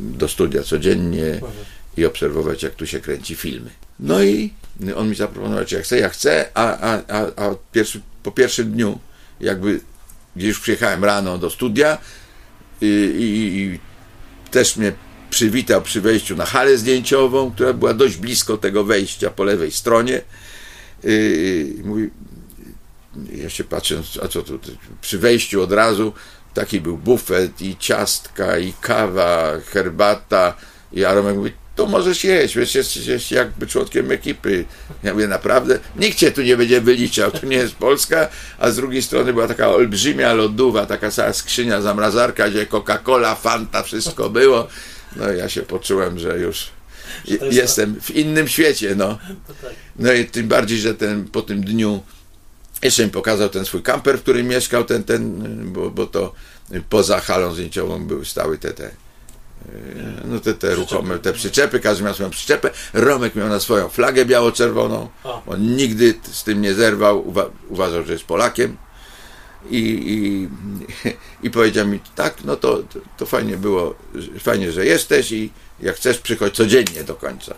do 0.00 0.28
studia 0.28 0.62
codziennie 0.62 1.40
i 1.96 2.04
obserwować, 2.04 2.62
jak 2.62 2.74
tu 2.74 2.86
się 2.86 3.00
kręci 3.00 3.34
filmy. 3.34 3.70
No 4.00 4.22
i 4.22 4.52
on 4.96 5.08
mi 5.08 5.14
zaproponował, 5.16 5.64
czy 5.64 5.74
ja 5.74 5.82
chcę, 5.82 5.98
ja 5.98 6.08
chcę, 6.08 6.48
a, 6.54 6.78
a, 6.78 7.02
a, 7.08 7.46
a 7.46 7.54
pierwszy, 7.72 8.00
po 8.22 8.32
pierwszym 8.32 8.72
dniu, 8.72 8.98
jakby 9.40 9.80
gdzie 10.36 10.48
już 10.48 10.60
przyjechałem 10.60 11.04
rano 11.04 11.38
do 11.38 11.50
studia 11.50 11.98
i, 12.80 12.86
i, 12.86 13.58
i 13.60 13.78
też 14.50 14.76
mnie 14.76 14.92
przywitał 15.30 15.82
przy 15.82 16.00
wejściu 16.00 16.36
na 16.36 16.46
halę 16.46 16.78
zdjęciową, 16.78 17.50
która 17.50 17.72
była 17.72 17.94
dość 17.94 18.16
blisko 18.16 18.56
tego 18.56 18.84
wejścia 18.84 19.30
po 19.30 19.44
lewej 19.44 19.72
stronie. 19.72 20.22
I 21.04 21.82
mówi, 21.84 22.10
ja 23.34 23.50
się 23.50 23.64
patrzę, 23.64 24.02
a 24.22 24.28
co 24.28 24.42
tu, 24.42 24.58
przy 25.00 25.18
wejściu 25.18 25.62
od 25.62 25.72
razu 25.72 26.12
taki 26.54 26.80
był 26.80 26.98
bufet 26.98 27.62
i 27.62 27.76
ciastka 27.76 28.58
i 28.58 28.72
kawa, 28.80 29.52
herbata 29.72 30.54
i 30.92 31.04
Aromek 31.04 31.36
mówi, 31.36 31.52
to 31.76 31.86
możesz 31.86 32.24
jeść, 32.24 32.56
wiesz, 32.56 32.74
jesteś 32.74 33.32
jakby 33.32 33.66
członkiem 33.66 34.10
ekipy. 34.10 34.64
Ja 35.02 35.12
mówię, 35.12 35.28
naprawdę? 35.28 35.78
Nikt 35.96 36.18
cię 36.18 36.32
tu 36.32 36.42
nie 36.42 36.56
będzie 36.56 36.80
wyliczał, 36.80 37.30
tu 37.30 37.46
nie 37.46 37.56
jest 37.56 37.74
Polska, 37.74 38.28
a 38.58 38.70
z 38.70 38.76
drugiej 38.76 39.02
strony 39.02 39.32
była 39.32 39.48
taka 39.48 39.68
olbrzymia 39.68 40.32
lodówa, 40.32 40.86
taka 40.86 41.10
cała 41.10 41.32
skrzynia, 41.32 41.80
zamrazarka, 41.80 42.48
gdzie 42.48 42.66
Coca-Cola, 42.66 43.34
Fanta, 43.34 43.82
wszystko 43.82 44.30
było. 44.30 44.68
No 45.16 45.32
ja 45.32 45.48
się 45.48 45.62
poczułem, 45.62 46.18
że 46.18 46.38
już 46.38 46.70
jestem 47.50 48.00
w 48.00 48.10
innym 48.10 48.48
świecie, 48.48 48.94
no. 48.94 49.18
Tak. 49.62 49.70
No 49.98 50.12
i 50.12 50.24
tym 50.24 50.48
bardziej, 50.48 50.78
że 50.78 50.94
ten, 50.94 51.24
po 51.24 51.42
tym 51.42 51.64
dniu 51.64 52.02
jeszcze 52.82 53.04
mi 53.04 53.10
pokazał 53.10 53.48
ten 53.48 53.64
swój 53.64 53.82
kamper, 53.82 54.18
w 54.18 54.22
którym 54.22 54.48
mieszkał, 54.48 54.84
ten, 54.84 55.04
ten, 55.04 55.42
bo, 55.72 55.90
bo 55.90 56.06
to 56.06 56.32
poza 56.88 57.20
halą 57.20 57.54
zdjęciową 57.54 58.04
były 58.04 58.24
stały 58.24 58.58
te, 58.58 58.72
te 58.72 58.90
no 60.24 60.40
te, 60.40 60.54
te 60.54 60.74
ruchome, 60.74 61.18
te 61.18 61.32
przyczepy, 61.32 61.80
każdy 61.80 62.04
miał 62.04 62.14
swoją 62.14 62.30
przyczepę. 62.30 62.70
Romek 62.92 63.34
miał 63.34 63.48
na 63.48 63.60
swoją 63.60 63.88
flagę 63.88 64.24
biało-czerwoną. 64.24 65.08
On 65.46 65.76
nigdy 65.76 66.14
z 66.32 66.44
tym 66.44 66.62
nie 66.62 66.74
zerwał, 66.74 67.28
uwa 67.28 67.50
uważał, 67.68 68.04
że 68.04 68.12
jest 68.12 68.24
Polakiem. 68.24 68.76
I, 69.70 69.78
i, 69.78 70.48
i 71.46 71.50
powiedział 71.50 71.86
mi, 71.86 72.00
tak, 72.16 72.44
no 72.44 72.56
to, 72.56 72.82
to 73.16 73.26
fajnie 73.26 73.56
było, 73.56 73.94
fajnie, 74.38 74.72
że 74.72 74.86
jesteś 74.86 75.32
i 75.32 75.52
jak 75.80 75.96
chcesz, 75.96 76.18
przychodź 76.18 76.54
codziennie 76.54 77.04
do 77.04 77.14
końca. 77.14 77.54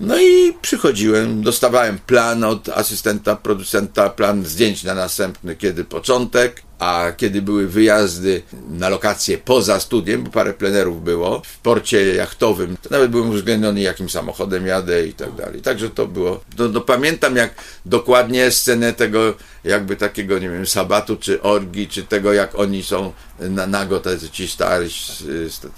No 0.00 0.20
i 0.20 0.52
przychodziłem, 0.62 1.42
dostawałem 1.42 1.98
plan 1.98 2.44
od 2.44 2.68
asystenta, 2.68 3.36
producenta, 3.36 4.10
plan 4.10 4.44
zdjęć 4.44 4.84
na 4.84 4.94
następny, 4.94 5.56
kiedy 5.56 5.84
początek, 5.84 6.62
a 6.78 7.12
kiedy 7.16 7.42
były 7.42 7.66
wyjazdy 7.66 8.42
na 8.70 8.88
lokacje 8.88 9.38
poza 9.38 9.80
studiem, 9.80 10.24
bo 10.24 10.30
parę 10.30 10.54
plenerów 10.54 11.04
było, 11.04 11.42
w 11.44 11.58
porcie 11.58 12.14
jachtowym, 12.14 12.76
to 12.82 12.88
nawet 12.90 13.10
byłem 13.10 13.30
uwzględniony, 13.30 13.80
jakim 13.80 14.10
samochodem 14.10 14.66
jadę 14.66 15.06
i 15.06 15.12
tak 15.12 15.34
dalej. 15.34 15.62
Także 15.62 15.90
to 15.90 16.06
było, 16.06 16.40
no, 16.58 16.68
no 16.68 16.80
pamiętam 16.80 17.36
jak 17.36 17.54
dokładnie 17.86 18.50
scenę 18.50 18.92
tego 18.92 19.34
jakby 19.64 19.96
takiego, 19.96 20.38
nie 20.38 20.48
wiem, 20.48 20.66
sabatu, 20.66 21.16
czy 21.16 21.42
orgi, 21.42 21.88
czy 21.88 22.02
tego, 22.02 22.32
jak 22.32 22.58
oni 22.58 22.82
są 22.82 23.12
na 23.40 23.66
nago, 23.66 24.00
tacy 24.00 24.30
ci 24.30 24.48
stary, 24.48 24.88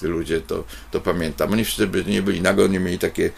ludzie, 0.03 0.41
to, 0.41 0.65
to 0.91 1.01
pamiętam. 1.01 1.53
Oni 1.53 1.65
wszyscy 1.65 1.89
nie 2.07 2.23
byli 2.23 2.41
nago, 2.41 2.67
nie 2.67 2.81
mieli 2.81 2.99
takie 2.99 3.31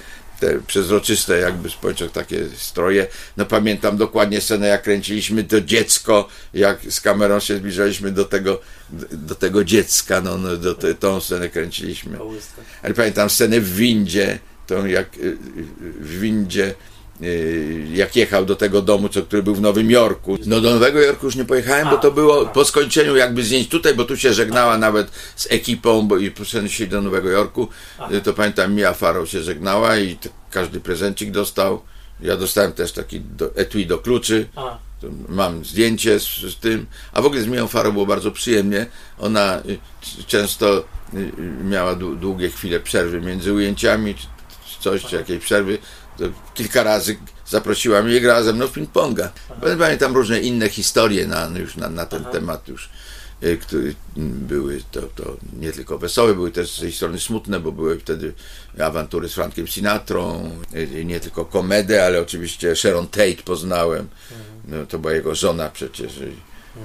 te 0.43 0.61
przezroczyste 0.67 1.39
jakby 1.39 1.71
spojrzeć 1.71 2.13
takie 2.13 2.45
stroje. 2.57 3.07
No 3.37 3.47
pamiętam 3.47 3.97
dokładnie 3.97 4.41
scenę, 4.41 4.67
jak 4.67 4.83
kręciliśmy 4.83 5.45
to 5.45 5.61
dziecko, 5.61 6.29
jak 6.55 6.79
z 6.93 7.01
kamerą 7.01 7.41
się 7.41 7.57
zbliżaliśmy 7.57 8.11
do 8.11 8.25
tego, 8.25 8.61
do 9.13 9.35
tego 9.35 9.65
dziecka, 9.65 10.21
no, 10.21 10.39
no 10.39 10.57
do 10.57 10.75
te, 10.75 10.95
tą 10.95 11.21
scenę 11.21 11.49
kręciliśmy. 11.49 12.19
Ale 12.83 12.95
pamiętam 12.95 13.31
scenę 13.31 13.61
w 13.61 13.75
windzie, 13.77 14.39
tą 14.67 14.87
jak 14.87 15.09
w 16.01 16.21
windzie 16.21 16.75
jak 17.95 18.17
jechał 18.17 18.45
do 18.45 18.57
tego 18.57 18.83
domu, 18.83 19.09
co, 19.09 19.23
który 19.23 19.43
był 19.43 19.55
w 19.55 19.61
Nowym 19.61 19.91
Jorku. 19.91 20.39
No 20.47 20.61
do 20.61 20.71
Nowego 20.71 21.01
Jorku 21.01 21.27
już 21.27 21.37
nie 21.37 21.45
pojechałem, 21.45 21.91
bo 21.91 21.97
to 21.97 22.11
było 22.11 22.47
po 22.47 22.65
skończeniu 22.65 23.17
jakby 23.17 23.45
zdjęć 23.45 23.69
tutaj, 23.69 23.95
bo 23.95 24.05
tu 24.05 24.17
się 24.17 24.35
żegnała 24.35 24.79
nawet 24.79 25.11
z 25.37 25.47
ekipą, 25.51 26.03
bo 26.09 26.19
i 26.19 26.33
się 26.67 26.87
do 26.87 27.03
Nowego 27.03 27.31
Jorku. 27.31 27.69
Y, 28.11 28.21
to 28.21 28.33
pamiętam, 28.33 28.75
Mia 28.75 28.93
Farrow 28.93 29.29
się 29.29 29.43
żegnała 29.43 29.99
i 29.99 30.19
każdy 30.51 30.81
prezencik 30.81 31.31
dostał. 31.31 31.83
Ja 32.21 32.37
dostałem 32.37 32.73
też 32.73 32.93
taki 32.93 33.21
do, 33.21 33.57
etui 33.57 33.87
do 33.87 33.99
kluczy. 33.99 34.49
Mam 35.29 35.65
zdjęcie 35.65 36.21
z, 36.21 36.25
z, 36.25 36.57
tym. 36.57 36.87
A 37.13 37.23
w 37.23 37.27
ogóle 37.27 37.43
z 37.43 37.47
Mią 37.47 37.69
Farrow 37.69 37.93
było 37.93 38.07
bardzo 38.07 38.31
przyjemnie. 38.31 38.87
Ona 39.19 39.59
y, 39.59 39.79
często 40.27 40.85
miała 41.65 41.95
długie 41.95 42.51
chwile 42.51 42.81
przerwy 42.81 43.21
między 43.21 43.53
ujęciami, 43.53 44.15
czy 44.15 44.27
coś, 44.81 45.05
czy 45.05 45.17
jakiejś 45.17 45.45
przerwy 45.45 45.79
kilka 46.55 46.83
razy 46.83 47.17
zaprosiła 47.47 48.03
mnie 48.03 48.17
i 48.17 48.21
grała 48.21 48.43
ze 48.43 48.53
mną 48.53 48.67
w 48.67 48.73
ping-ponga. 48.73 49.29
Pamiętam 49.79 50.15
różne 50.15 50.41
inne 50.41 50.69
historie 50.69 51.27
na, 51.27 51.51
już 51.59 51.77
na, 51.77 51.89
na 51.89 52.07
ten 52.07 52.23
Aha. 52.23 52.31
temat 52.33 52.69
już, 52.69 52.91
y, 53.43 53.57
które 53.57 53.93
były 54.17 54.83
to, 54.91 55.03
to 55.03 55.37
nie 55.61 55.73
tylko 55.73 55.99
wesołe, 55.99 56.35
były 56.35 56.51
też 56.51 56.71
z 56.77 56.81
tej 56.81 56.93
strony 56.93 57.21
smutne, 57.21 57.61
bo 57.61 57.73
były 57.73 57.99
wtedy 57.99 58.33
awantury 58.81 59.29
z 59.29 59.35
Frankiem 59.35 59.67
Sinatrą, 59.67 60.51
y, 60.75 61.05
nie 61.05 61.21
tylko 61.21 61.45
komedę, 61.45 62.07
ale 62.07 62.21
oczywiście 62.21 62.77
Sharon 62.77 63.07
Tate 63.07 63.43
poznałem. 63.45 64.09
No, 64.69 64.87
to 64.87 64.99
była 64.99 65.13
jego 65.13 65.35
żona 65.35 65.69
przecież. 65.69 66.13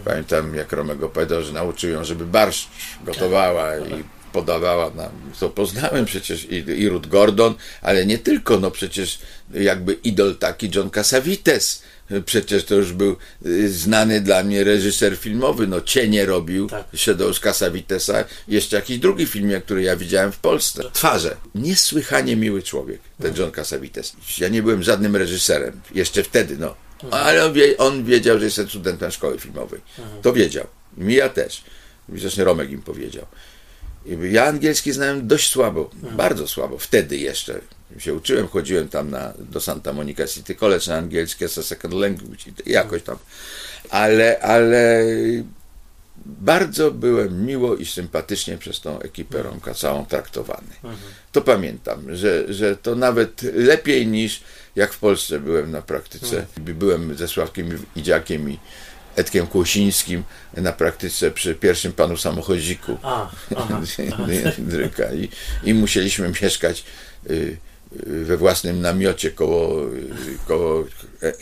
Pamiętam, 0.06 0.56
jak 0.56 0.72
Romego 0.72 1.10
powiedział, 1.10 1.44
że 1.44 1.54
nauczył 1.54 1.90
ją, 1.90 2.04
żeby 2.04 2.26
barszcz 2.26 2.68
gotowała 3.06 3.78
i 3.78 4.04
podawała 4.34 4.90
nam, 4.90 5.12
to 5.40 5.50
poznałem 5.50 6.06
przecież 6.06 6.46
i, 6.46 6.56
i 6.56 6.90
Ruth 6.90 7.08
Gordon, 7.08 7.56
ale 7.82 8.06
nie 8.06 8.18
tylko, 8.18 8.60
no 8.60 8.72
przecież 8.72 9.20
jakby 9.54 9.94
idol 9.94 10.36
taki 10.36 10.70
John 10.76 10.90
Cassavetes, 10.90 11.84
przecież 12.26 12.64
to 12.64 12.76
już 12.76 12.94
był 12.94 13.18
y, 13.46 13.70
znany 13.74 14.22
dla 14.22 14.44
mnie 14.44 14.64
reżyser 14.64 15.18
filmowy, 15.18 15.68
no 15.68 15.82
Cienie 15.82 16.26
robił, 16.26 16.70
tak. 16.70 16.86
Shadows 16.96 17.40
Cassavitesa, 17.40 18.24
jeszcze 18.48 18.76
jakiś 18.76 18.98
drugi 18.98 19.26
film, 19.26 19.62
który 19.62 19.84
ja 19.84 19.96
widziałem 19.96 20.32
w 20.32 20.38
Polsce. 20.38 20.84
Twarze. 20.94 21.38
Niesłychanie 21.56 22.36
miły 22.36 22.64
człowiek, 22.64 23.00
ten 23.22 23.36
John 23.38 23.52
Cassavetes. 23.52 24.16
Ja 24.38 24.48
nie 24.48 24.64
byłem 24.64 24.84
żadnym 24.84 25.16
reżyserem, 25.16 25.82
jeszcze 25.96 26.24
wtedy, 26.24 26.58
no. 26.58 26.76
Mhm. 27.04 27.24
Ale 27.24 27.46
on, 27.46 27.54
wie, 27.54 27.78
on 27.78 28.06
wiedział, 28.06 28.40
że 28.40 28.46
jestem 28.46 28.70
studentem 28.70 29.12
szkoły 29.12 29.40
filmowej. 29.40 29.82
Mhm. 30.00 30.22
To 30.22 30.34
wiedział. 30.34 30.68
Mi 30.98 31.14
ja 31.14 31.30
też. 31.30 31.64
Widocznie 32.10 32.44
Romek 32.44 32.72
im 32.72 32.82
powiedział. 32.82 33.26
Ja 34.32 34.46
angielski 34.46 34.92
znałem 34.92 35.28
dość 35.28 35.50
słabo, 35.50 35.90
mhm. 35.96 36.18
bardzo 36.18 36.48
słabo, 36.48 36.78
wtedy 36.78 37.18
jeszcze. 37.18 37.62
Się 37.98 38.14
uczyłem, 38.14 38.48
chodziłem 38.48 38.90
tam 38.90 39.10
na, 39.10 39.34
do 39.40 39.62
Santa 39.62 39.94
Monica 39.94 40.28
City 40.28 40.56
College 40.56 40.86
na 40.88 40.96
angielski 40.98 41.46
as 41.46 41.58
a 41.58 41.64
second 41.64 41.94
language, 41.94 42.44
jakoś 42.66 43.04
tam. 43.04 43.18
Ale, 43.90 44.40
ale 44.40 45.06
bardzo 46.26 46.92
byłem 46.92 47.46
miło 47.46 47.76
i 47.76 47.86
sympatycznie 47.86 48.58
przez 48.58 48.82
tą 48.82 49.00
ekipę 49.00 49.44
Romka 49.44 49.74
całą 49.74 50.06
traktowany. 50.06 50.74
Mhm. 50.84 50.98
To 51.32 51.42
pamiętam, 51.42 52.16
że, 52.16 52.54
że 52.54 52.78
to 52.78 52.96
nawet 52.96 53.42
lepiej 53.42 54.08
niż 54.08 54.42
jak 54.76 54.94
w 54.94 55.00
Polsce 55.00 55.40
byłem 55.40 55.72
na 55.72 55.82
praktyce. 55.82 56.38
Mhm. 56.40 56.78
Byłem 56.78 57.18
ze 57.18 57.28
Sławkiem 57.28 57.84
Idziakiem 57.96 58.50
i 58.50 58.60
Edkiem 59.18 59.48
Kłosińskim 59.48 60.24
na 60.54 60.72
praktyce 60.72 61.32
przy 61.32 61.56
pierwszym 61.56 61.94
panu 61.94 62.18
samochodziku 62.18 62.98
A, 63.04 63.30
aha. 63.56 63.82
I, 65.22 65.30
I 65.64 65.74
musieliśmy 65.74 66.32
mieszkać 66.42 66.84
y, 67.30 67.34
y, 67.34 68.26
we 68.26 68.38
własnym 68.38 68.82
namiocie 68.82 69.32
koło, 69.32 69.86
y, 69.94 70.10
koło 70.48 70.86
e, 71.24 71.34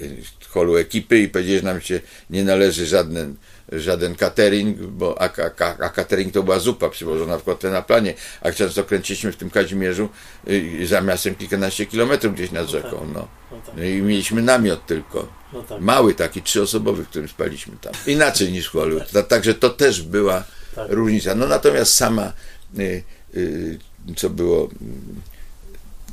holu 0.50 0.78
ekipy 0.78 1.20
i 1.20 1.30
powiedzieli, 1.30 1.60
że 1.60 1.66
nam 1.66 1.82
się 1.82 2.00
nie 2.30 2.44
należy 2.44 2.86
żaden 2.86 3.36
żaden 3.72 4.16
catering, 4.16 4.78
bo 4.78 5.22
a, 5.22 5.30
a, 5.60 5.86
a 5.86 5.90
catering 5.90 6.34
to 6.34 6.44
była 6.44 6.60
zupa 6.60 6.90
przywożona 6.90 7.38
w 7.38 7.44
kotle 7.44 7.72
na 7.72 7.82
planie, 7.82 8.14
a 8.42 8.52
często 8.52 8.84
kręciliśmy 8.84 9.32
w 9.32 9.36
tym 9.36 9.50
Kazimierzu 9.50 10.10
y, 10.48 10.88
za 10.88 11.02
miastem 11.02 11.36
kilkanaście 11.36 11.86
kilometrów 11.86 12.34
gdzieś 12.34 12.52
nad 12.52 12.70
rzeką, 12.70 13.08
no. 13.14 13.28
No, 13.52 13.58
tak. 13.66 13.76
no 13.78 13.84
i 13.84 14.02
mieliśmy 14.02 14.42
namiot 14.42 14.86
tylko. 14.86 15.28
No 15.54 15.64
tak. 15.64 15.82
Mały 15.82 16.14
taki, 16.14 16.42
trzyosobowy, 16.42 17.04
w 17.04 17.10
którym 17.10 17.28
spaliśmy 17.28 17.78
tam. 17.82 17.94
Inaczej 18.08 18.52
niż 18.52 18.68
w 18.68 18.72
Hollywood. 18.72 19.12
Tak. 19.12 19.28
Także 19.28 19.54
to 19.54 19.70
też 19.70 20.02
była 20.02 20.44
tak. 20.76 20.92
różnica. 20.92 21.36
No 21.36 21.48
natomiast 21.48 21.94
sama, 21.94 22.34
y, 22.80 23.04
y, 23.36 23.80
co 24.16 24.30
było 24.30 24.66
y, 24.66 25.36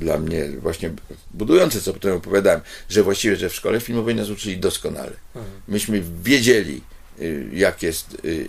dla 0.00 0.18
mnie 0.18 0.48
właśnie 0.60 0.90
budujące, 1.30 1.80
co 1.80 1.92
potem 1.92 2.16
opowiadałem, 2.16 2.60
że 2.88 3.02
właściwie, 3.02 3.36
że 3.36 3.48
w 3.48 3.54
szkole 3.54 3.80
filmowej 3.80 4.14
nas 4.14 4.30
uczyli 4.30 4.58
doskonale. 4.58 5.12
Mhm. 5.34 5.54
Myśmy 5.68 6.02
wiedzieli, 6.22 6.82
jak 7.52 7.82
jest, 7.82 8.16
y, 8.24 8.48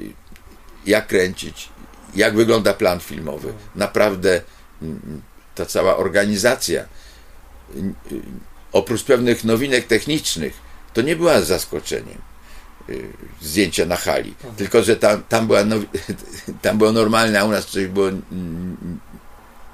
jak 0.86 1.08
kręcić, 1.08 1.70
jak 2.16 2.36
wygląda 2.36 2.74
plan 2.74 3.00
filmowy. 3.00 3.54
Naprawdę 3.76 4.42
mm, 4.82 5.22
ta 5.56 5.66
cała 5.66 5.98
organizacja, 5.98 6.82
y, 6.82 7.94
oprócz 8.72 9.04
pewnych 9.04 9.44
nowinek 9.44 9.88
technicznych, 9.88 10.54
to 10.94 11.02
nie 11.02 11.16
była 11.16 11.42
zaskoczeniem 11.42 12.22
zdjęcia 13.42 13.86
na 13.86 13.96
hali, 13.96 14.30
mhm. 14.30 14.56
tylko 14.56 14.84
że 14.84 14.96
tam, 14.96 15.24
tam, 15.24 15.48
była 15.48 15.64
nowi- 15.64 15.88
tam 16.62 16.78
było 16.78 16.92
normalne, 16.92 17.40
a 17.40 17.46
u 17.46 17.52
nas 17.52 17.66
coś 17.66 17.88
było 17.88 18.08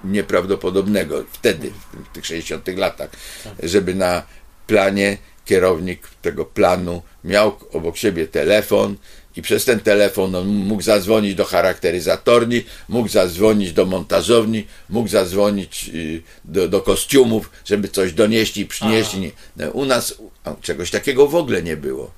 nieprawdopodobnego 0.03 1.23
wtedy, 1.31 1.71
w 1.93 2.13
tych 2.13 2.25
60 2.25 2.67
latach, 2.67 3.09
tak. 3.43 3.53
żeby 3.63 3.95
na 3.95 4.23
planie 4.67 5.17
kierownik 5.45 6.07
tego 6.21 6.45
planu 6.45 7.01
miał 7.23 7.57
obok 7.73 7.97
siebie 7.97 8.27
telefon 8.27 8.95
i 9.35 9.41
przez 9.41 9.65
ten 9.65 9.79
telefon 9.79 10.35
on 10.35 10.47
mógł 10.47 10.81
zadzwonić 10.81 11.35
do 11.35 11.45
charakteryzatorni, 11.45 12.63
mógł 12.89 13.09
zadzwonić 13.09 13.73
do 13.73 13.85
montażowni, 13.85 14.67
mógł 14.89 15.09
zadzwonić 15.09 15.89
y, 15.93 16.21
do, 16.45 16.69
do 16.69 16.81
kostiumów, 16.81 17.49
żeby 17.65 17.87
coś 17.87 18.13
donieść 18.13 18.57
i 18.57 18.65
przynieść. 18.65 19.17
No, 19.57 19.69
u 19.71 19.85
nas 19.85 20.15
czegoś 20.61 20.91
takiego 20.91 21.27
w 21.27 21.35
ogóle 21.35 21.63
nie 21.63 21.77
było. 21.77 22.11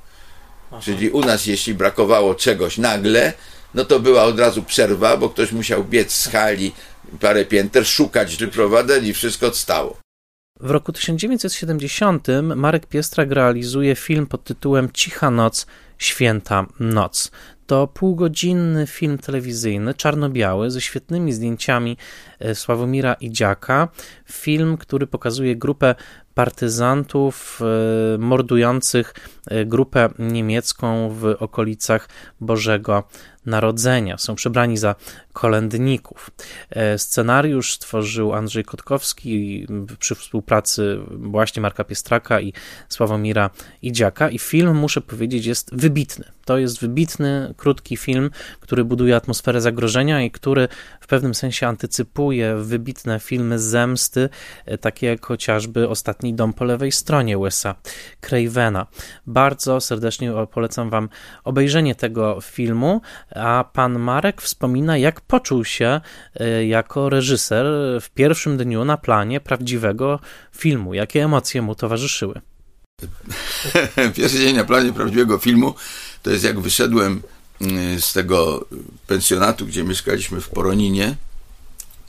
Aha. 0.71 0.81
Czyli 0.83 1.09
u 1.09 1.21
nas, 1.21 1.45
jeśli 1.45 1.73
brakowało 1.73 2.35
czegoś 2.35 2.77
nagle, 2.77 3.33
no 3.73 3.85
to 3.85 3.99
była 3.99 4.23
od 4.23 4.39
razu 4.39 4.63
przerwa, 4.63 5.17
bo 5.17 5.29
ktoś 5.29 5.51
musiał 5.51 5.83
biec 5.83 6.13
z 6.13 6.27
hali 6.27 6.71
parę 7.19 7.45
pięter, 7.45 7.87
szukać 7.87 8.35
wyprowadzeń 8.35 9.05
i 9.05 9.13
wszystko 9.13 9.47
odstało. 9.47 9.97
W 10.63 10.71
roku 10.71 10.91
1970 10.91 12.27
Marek 12.55 12.85
Piestrak 12.85 13.31
realizuje 13.31 13.95
film 13.95 14.27
pod 14.27 14.43
tytułem 14.43 14.89
Cicha 14.93 15.31
noc, 15.31 15.65
święta 15.97 16.65
noc. 16.79 17.31
To 17.67 17.87
półgodzinny 17.87 18.87
film 18.87 19.17
telewizyjny, 19.17 19.93
czarno-biały, 19.93 20.71
ze 20.71 20.81
świetnymi 20.81 21.33
zdjęciami 21.33 21.97
Sławomira 22.53 23.13
Idziaka. 23.13 23.87
Film, 24.25 24.77
który 24.77 25.07
pokazuje 25.07 25.55
grupę 25.55 25.95
partyzantów 26.33 27.59
e, 27.61 28.17
mordujących 28.17 29.13
e, 29.47 29.65
grupę 29.65 30.09
niemiecką 30.19 31.09
w 31.09 31.25
okolicach 31.39 32.09
Bożego 32.39 33.03
Narodzenia. 33.45 34.17
Są 34.17 34.35
przebrani 34.35 34.77
za 34.77 34.95
kolędników. 35.33 36.31
E, 36.69 36.97
scenariusz 36.97 37.73
stworzył 37.73 38.33
Andrzej 38.33 38.63
Kotkowski 38.63 39.67
przy 39.99 40.15
współpracy 40.15 40.97
właśnie 41.09 41.61
Marka 41.61 41.83
Piestraka 41.83 42.41
i 42.41 42.53
Sławomira 42.89 43.49
Idziaka 43.81 44.29
i 44.29 44.39
film, 44.39 44.75
muszę 44.75 45.01
powiedzieć, 45.01 45.45
jest 45.45 45.75
wybitny. 45.75 46.25
To 46.45 46.57
jest 46.57 46.79
wybitny, 46.79 47.53
krótki 47.57 47.97
film, 47.97 48.29
który 48.59 48.83
buduje 48.83 49.15
atmosferę 49.15 49.61
zagrożenia 49.61 50.21
i 50.21 50.31
który 50.31 50.67
w 50.99 51.07
pewnym 51.07 51.33
sensie 51.33 51.67
antycypuje 51.67 52.30
wybitne 52.57 53.19
filmy 53.19 53.59
zemsty, 53.59 54.29
takie 54.81 55.07
jak 55.07 55.25
chociażby 55.25 55.89
Ostatni 55.89 56.33
dom 56.33 56.53
po 56.53 56.65
lewej 56.65 56.91
stronie 56.91 57.37
Wes'a 57.37 57.75
Cravena. 58.21 58.87
Bardzo 59.27 59.81
serdecznie 59.81 60.33
polecam 60.51 60.89
Wam 60.89 61.09
obejrzenie 61.43 61.95
tego 61.95 62.41
filmu, 62.41 63.01
a 63.35 63.65
pan 63.73 63.99
Marek 63.99 64.41
wspomina, 64.41 64.97
jak 64.97 65.21
poczuł 65.21 65.65
się 65.65 66.01
e, 66.35 66.65
jako 66.65 67.09
reżyser 67.09 67.65
w 68.01 68.09
pierwszym 68.09 68.57
dniu 68.57 68.85
na 68.85 68.97
planie 68.97 69.39
prawdziwego 69.39 70.19
filmu. 70.51 70.93
Jakie 70.93 71.23
emocje 71.23 71.61
mu 71.61 71.75
towarzyszyły? 71.75 72.41
Pierwszy 74.15 74.37
dzień 74.37 74.55
na 74.55 74.63
planie 74.63 74.93
prawdziwego 74.93 75.37
filmu 75.37 75.73
to 76.23 76.31
jest 76.31 76.43
jak 76.43 76.59
wyszedłem 76.59 77.21
mm, 77.61 78.01
z 78.01 78.13
tego 78.13 78.65
pensjonatu, 79.07 79.65
gdzie 79.65 79.83
mieszkaliśmy 79.83 80.41
w 80.41 80.49
Poroninie. 80.49 81.15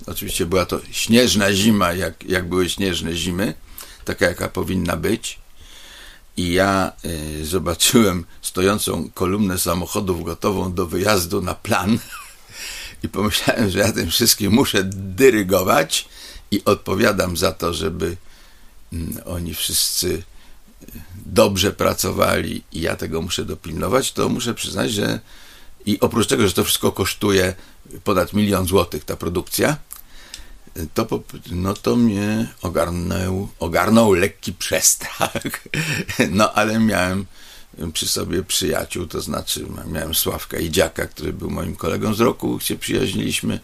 Oczywiście 0.06 0.46
była 0.46 0.66
to 0.66 0.80
śnieżna 0.90 1.52
zima, 1.52 1.92
jak, 1.92 2.24
jak 2.24 2.48
były 2.48 2.68
śnieżne 2.68 3.14
zimy, 3.14 3.54
taka 4.04 4.26
jaka 4.26 4.48
powinna 4.48 4.96
być. 4.96 5.38
I 6.36 6.52
ja 6.52 6.92
y, 7.40 7.46
zobaczyłem 7.46 8.24
stojącą 8.42 9.10
kolumnę 9.14 9.58
samochodów 9.58 10.24
gotową 10.24 10.72
do 10.72 10.86
wyjazdu 10.86 11.42
na 11.42 11.54
plan 11.54 11.98
i 13.02 13.08
pomyślałem, 13.08 13.70
że 13.70 13.78
ja 13.78 13.92
tym 13.92 14.10
wszystkim 14.10 14.52
muszę 14.52 14.84
dyrygować 14.92 16.08
i 16.50 16.64
odpowiadam 16.64 17.36
za 17.36 17.52
to, 17.52 17.74
żeby 17.74 18.16
mm, 18.92 19.20
oni 19.24 19.54
wszyscy 19.54 20.08
y, 20.08 20.22
dobrze 21.26 21.72
pracowali 21.72 22.62
i 22.72 22.80
ja 22.80 22.96
tego 22.96 23.22
muszę 23.22 23.44
dopilnować, 23.44 24.12
to 24.12 24.28
muszę 24.28 24.54
przyznać, 24.54 24.92
że 24.92 25.20
i 25.86 26.00
oprócz 26.00 26.26
tego, 26.26 26.48
że 26.48 26.54
to 26.54 26.64
wszystko 26.64 26.92
kosztuje 26.92 27.54
ponad 28.04 28.32
milion 28.32 28.66
złotych 28.66 29.04
ta 29.04 29.16
produkcja, 29.16 29.76
to, 30.94 31.22
no 31.50 31.74
to 31.74 31.96
mnie 31.96 32.48
ogarnął, 32.62 33.48
ogarnął 33.58 34.12
lekki 34.12 34.52
przestrach. 34.52 35.64
No 36.30 36.52
ale 36.52 36.78
miałem 36.78 37.26
przy 37.92 38.08
sobie 38.08 38.42
przyjaciół, 38.42 39.06
to 39.06 39.20
znaczy 39.20 39.66
miałem 39.86 40.14
Sławka 40.14 40.58
i 40.58 40.70
Dziaka, 40.70 41.06
który 41.06 41.32
był 41.32 41.50
moim 41.50 41.76
kolegą 41.76 42.14
z 42.14 42.20
roku, 42.20 42.60
się 42.60 42.76
przyjaźniliśmy 42.76 43.60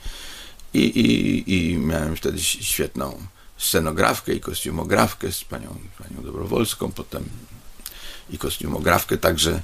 i, 0.74 0.80
i, 0.80 1.54
i 1.54 1.78
miałem 1.78 2.16
wtedy 2.16 2.40
świetną 2.42 3.26
scenografkę 3.56 4.34
i 4.34 4.40
kostiumografkę 4.40 5.32
z 5.32 5.44
panią, 5.44 5.78
panią 5.98 6.22
Dobrowolską, 6.22 6.92
potem 6.92 7.24
i 8.30 8.38
kostiumografkę, 8.38 9.18
także 9.18 9.62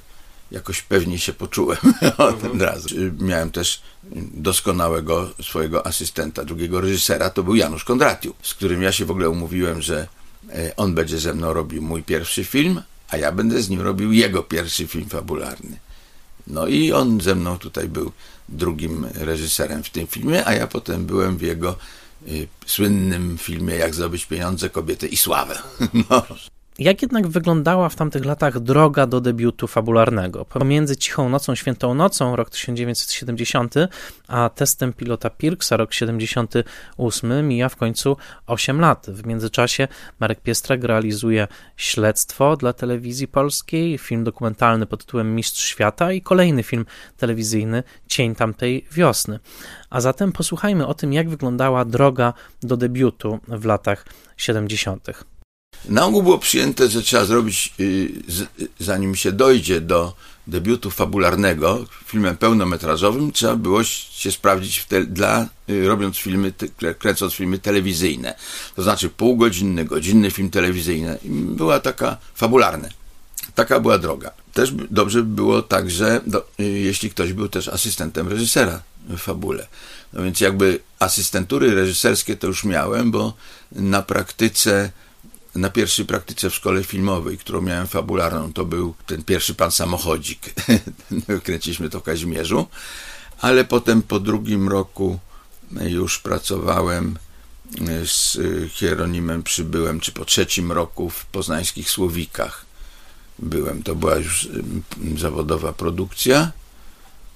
jakoś 0.54 0.82
pewnie 0.82 1.18
się 1.18 1.32
poczułem 1.32 1.78
od 2.18 2.44
mhm. 2.44 2.62
razu. 2.62 2.88
Miałem 3.20 3.50
też 3.50 3.82
doskonałego 4.34 5.30
swojego 5.42 5.86
asystenta, 5.86 6.44
drugiego 6.44 6.80
reżysera, 6.80 7.30
to 7.30 7.42
był 7.42 7.54
Janusz 7.54 7.84
Kondratiu, 7.84 8.34
z 8.42 8.54
którym 8.54 8.82
ja 8.82 8.92
się 8.92 9.04
w 9.04 9.10
ogóle 9.10 9.30
umówiłem, 9.30 9.82
że 9.82 10.08
e, 10.52 10.76
on 10.76 10.94
będzie 10.94 11.18
ze 11.18 11.34
mną 11.34 11.52
robił 11.52 11.82
mój 11.82 12.02
pierwszy 12.02 12.44
film, 12.44 12.82
a 13.08 13.16
ja 13.16 13.32
będę 13.32 13.62
z 13.62 13.68
nim 13.68 13.80
robił 13.80 14.12
jego 14.12 14.42
pierwszy 14.42 14.86
film 14.86 15.08
fabularny. 15.08 15.78
No 16.46 16.66
i 16.66 16.92
on 16.92 17.20
ze 17.20 17.34
mną 17.34 17.58
tutaj 17.58 17.88
był 17.88 18.12
drugim 18.48 19.06
reżyserem 19.14 19.82
w 19.82 19.90
tym 19.90 20.06
filmie, 20.06 20.46
a 20.46 20.52
ja 20.52 20.66
potem 20.66 21.06
byłem 21.06 21.36
w 21.36 21.42
jego 21.42 21.76
y, 22.28 22.48
słynnym 22.66 23.38
filmie 23.38 23.74
Jak 23.74 23.94
zdobyć 23.94 24.26
pieniądze, 24.26 24.70
kobietę 24.70 25.06
i 25.06 25.16
sławę. 25.16 25.58
No. 26.10 26.26
Jak 26.78 27.02
jednak 27.02 27.26
wyglądała 27.26 27.88
w 27.88 27.94
tamtych 27.94 28.24
latach 28.24 28.60
droga 28.60 29.06
do 29.06 29.20
debiutu 29.20 29.66
fabularnego? 29.66 30.44
Pomiędzy 30.44 30.96
Cichą 30.96 31.28
Nocą, 31.28 31.54
Świętą 31.54 31.94
Nocą, 31.94 32.36
rok 32.36 32.50
1970, 32.50 33.74
a 34.28 34.50
testem 34.54 34.92
pilota 34.92 35.30
Pirksa, 35.30 35.76
rok 35.76 35.94
78, 35.94 37.48
mija 37.48 37.68
w 37.68 37.76
końcu 37.76 38.16
8 38.46 38.80
lat. 38.80 39.06
W 39.08 39.26
międzyczasie 39.26 39.88
Marek 40.20 40.40
Piestrak 40.40 40.84
realizuje 40.84 41.48
Śledztwo 41.76 42.56
dla 42.56 42.72
telewizji 42.72 43.28
polskiej, 43.28 43.98
film 43.98 44.24
dokumentalny 44.24 44.86
pod 44.86 45.00
tytułem 45.00 45.34
Mistrz 45.34 45.64
Świata 45.64 46.12
i 46.12 46.22
kolejny 46.22 46.62
film 46.62 46.86
telewizyjny 47.16 47.82
Cień 48.06 48.34
tamtej 48.34 48.86
wiosny. 48.92 49.38
A 49.90 50.00
zatem 50.00 50.32
posłuchajmy 50.32 50.86
o 50.86 50.94
tym, 50.94 51.12
jak 51.12 51.28
wyglądała 51.28 51.84
droga 51.84 52.32
do 52.62 52.76
debiutu 52.76 53.38
w 53.48 53.64
latach 53.64 54.06
70. 54.36 55.33
Na 55.88 56.04
ogół 56.04 56.22
było 56.22 56.38
przyjęte, 56.38 56.88
że 56.88 57.02
trzeba 57.02 57.24
zrobić, 57.24 57.74
y, 57.80 58.22
zanim 58.80 59.14
się 59.14 59.32
dojdzie 59.32 59.80
do 59.80 60.14
debiutu 60.46 60.90
fabularnego 60.90 61.86
filmem 62.06 62.36
pełnometrażowym, 62.36 63.32
trzeba 63.32 63.56
było 63.56 63.84
się 63.84 64.32
sprawdzić 64.32 64.84
te, 64.84 65.04
dla, 65.04 65.48
y, 65.70 65.88
robiąc 65.88 66.16
filmy, 66.16 66.52
kręcąc 66.98 67.34
filmy 67.34 67.58
telewizyjne. 67.58 68.34
To 68.76 68.82
znaczy 68.82 69.08
półgodzinny, 69.08 69.84
godzinny 69.84 70.30
film 70.30 70.50
telewizyjny. 70.50 71.18
Była 71.24 71.80
taka 71.80 72.16
fabularne. 72.34 72.90
taka 73.54 73.80
była 73.80 73.98
droga. 73.98 74.30
Też 74.52 74.72
dobrze 74.90 75.22
by 75.22 75.34
było 75.34 75.62
także, 75.62 76.20
do, 76.26 76.46
jeśli 76.58 77.10
ktoś 77.10 77.32
był 77.32 77.48
też 77.48 77.68
asystentem 77.68 78.28
reżysera 78.28 78.82
w 79.08 79.18
fabule. 79.18 79.66
No 80.12 80.22
więc 80.22 80.40
jakby 80.40 80.80
asystentury 80.98 81.74
reżyserskie 81.74 82.36
to 82.36 82.46
już 82.46 82.64
miałem, 82.64 83.10
bo 83.10 83.34
na 83.72 84.02
praktyce, 84.02 84.90
na 85.54 85.70
pierwszej 85.70 86.04
praktyce 86.04 86.50
w 86.50 86.54
szkole 86.54 86.84
filmowej, 86.84 87.38
którą 87.38 87.62
miałem 87.62 87.86
fabularną, 87.86 88.52
to 88.52 88.64
był 88.64 88.94
ten 89.06 89.24
pierwszy 89.24 89.54
pan 89.54 89.70
samochodzik. 89.70 90.54
Kręciliśmy 91.44 91.90
to 91.90 92.00
w 92.00 92.02
Kazimierzu, 92.02 92.66
ale 93.40 93.64
potem 93.64 94.02
po 94.02 94.20
drugim 94.20 94.68
roku 94.68 95.18
już 95.80 96.18
pracowałem 96.18 97.18
z 98.04 98.38
Hieronimem 98.72 99.42
Przybyłem, 99.42 100.00
czy 100.00 100.12
po 100.12 100.24
trzecim 100.24 100.72
roku 100.72 101.10
w 101.10 101.26
poznańskich 101.26 101.90
Słowikach 101.90 102.64
byłem. 103.38 103.82
To 103.82 103.94
była 103.94 104.16
już 104.16 104.48
zawodowa 105.16 105.72
produkcja 105.72 106.52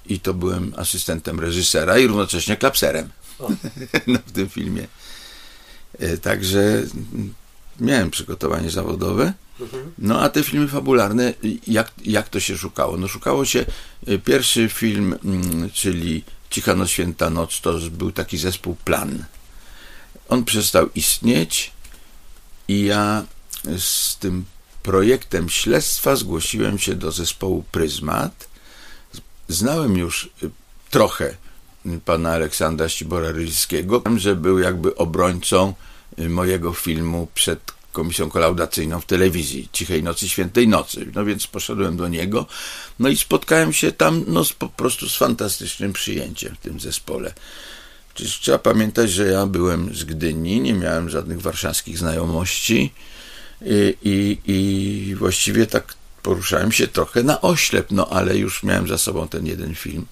i 0.06 0.20
to 0.20 0.34
byłem 0.34 0.74
asystentem 0.76 1.40
reżysera 1.40 1.98
i 1.98 2.06
równocześnie 2.06 2.56
klapserem 2.56 3.08
no, 4.06 4.18
w 4.26 4.32
tym 4.32 4.48
filmie. 4.48 4.86
E, 5.98 6.18
także 6.18 6.82
miałem 7.80 8.10
przygotowanie 8.10 8.70
zawodowe. 8.70 9.32
No 9.98 10.20
a 10.20 10.28
te 10.28 10.42
filmy 10.42 10.68
fabularne, 10.68 11.34
jak, 11.66 11.92
jak 12.04 12.28
to 12.28 12.40
się 12.40 12.58
szukało? 12.58 12.96
No 12.96 13.08
szukało 13.08 13.44
się, 13.44 13.66
e, 14.06 14.18
pierwszy 14.18 14.68
film, 14.68 15.18
mm, 15.24 15.70
czyli 15.70 16.24
Cicha 16.50 16.74
Noc, 16.74 16.88
Święta 16.88 17.30
Noc, 17.30 17.60
to 17.60 17.78
był 17.90 18.12
taki 18.12 18.38
zespół 18.38 18.76
Plan. 18.84 19.24
On 20.28 20.44
przestał 20.44 20.88
istnieć 20.94 21.72
i 22.68 22.84
ja 22.84 23.24
z 23.78 24.16
tym 24.16 24.44
projektem 24.82 25.48
śledztwa 25.48 26.16
zgłosiłem 26.16 26.78
się 26.78 26.94
do 26.94 27.12
zespołu 27.12 27.64
Pryzmat. 27.72 28.48
Znałem 29.48 29.96
już 29.96 30.30
y, 30.42 30.50
trochę 30.90 31.36
pana 32.04 32.30
Aleksandra 32.30 32.88
Ścibora 32.88 33.32
Rylskiego, 33.32 34.02
że 34.16 34.36
był 34.36 34.58
jakby 34.58 34.94
obrońcą 34.96 35.68
y, 35.68 35.87
mojego 36.18 36.72
filmu 36.72 37.28
przed 37.34 37.60
komisją 37.92 38.30
kolaudacyjną 38.30 39.00
w 39.00 39.06
telewizji 39.06 39.68
Cichej 39.72 40.02
Nocy, 40.02 40.28
Świętej 40.28 40.68
Nocy. 40.68 41.06
No 41.14 41.24
więc 41.24 41.46
poszedłem 41.46 41.96
do 41.96 42.08
niego, 42.08 42.46
no 42.98 43.08
i 43.08 43.16
spotkałem 43.16 43.72
się 43.72 43.92
tam 43.92 44.24
no, 44.26 44.42
po 44.58 44.68
prostu 44.68 45.08
z 45.08 45.16
fantastycznym 45.16 45.92
przyjęciem 45.92 46.54
w 46.54 46.58
tym 46.58 46.80
zespole. 46.80 47.34
Przecież 48.14 48.40
trzeba 48.40 48.58
pamiętać, 48.58 49.10
że 49.10 49.26
ja 49.26 49.46
byłem 49.46 49.94
z 49.94 50.04
Gdyni, 50.04 50.60
nie 50.60 50.74
miałem 50.74 51.10
żadnych 51.10 51.40
warszawskich 51.40 51.98
znajomości 51.98 52.92
i, 53.62 53.96
i, 54.02 54.38
i 54.52 55.14
właściwie 55.14 55.66
tak 55.66 55.94
poruszałem 56.22 56.72
się 56.72 56.88
trochę 56.88 57.22
na 57.22 57.40
oślep, 57.40 57.86
no 57.90 58.08
ale 58.08 58.36
już 58.36 58.62
miałem 58.62 58.88
za 58.88 58.98
sobą 58.98 59.28
ten 59.28 59.46
jeden 59.46 59.74
film. 59.74 60.06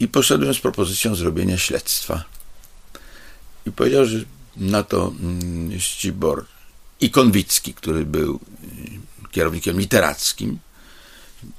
I 0.00 0.08
poszedłem 0.08 0.54
z 0.54 0.60
propozycją 0.60 1.14
zrobienia 1.14 1.58
śledztwa. 1.58 2.24
I 3.66 3.72
powiedział, 3.72 4.06
że 4.06 4.24
na 4.56 4.82
to 4.82 5.12
mm, 5.20 5.80
Ścibor 5.80 6.44
i 7.00 7.10
Konwicki, 7.10 7.74
który 7.74 8.06
był 8.06 8.40
y, 9.24 9.28
kierownikiem 9.30 9.80
literackim, 9.80 10.58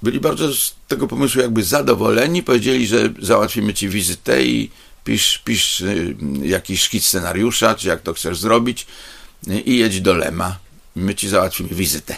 byli 0.01 0.19
bardzo 0.19 0.53
z 0.53 0.75
tego 0.87 1.07
pomysłu 1.07 1.41
jakby 1.41 1.63
zadowoleni. 1.63 2.43
Powiedzieli, 2.43 2.87
że 2.87 3.09
załatwimy 3.19 3.73
ci 3.73 3.89
wizytę 3.89 4.43
i 4.43 4.69
pisz, 5.03 5.41
pisz 5.45 5.81
y, 5.81 6.15
jakiś 6.43 6.81
szkic 6.81 7.05
scenariusza, 7.05 7.75
czy 7.75 7.87
jak 7.87 8.01
to 8.01 8.13
chcesz 8.13 8.37
zrobić 8.37 8.87
i 9.65 9.77
jedź 9.77 10.01
do 10.01 10.13
Lema. 10.13 10.57
My 10.95 11.15
ci 11.15 11.29
załatwimy 11.29 11.69
wizytę. 11.69 12.15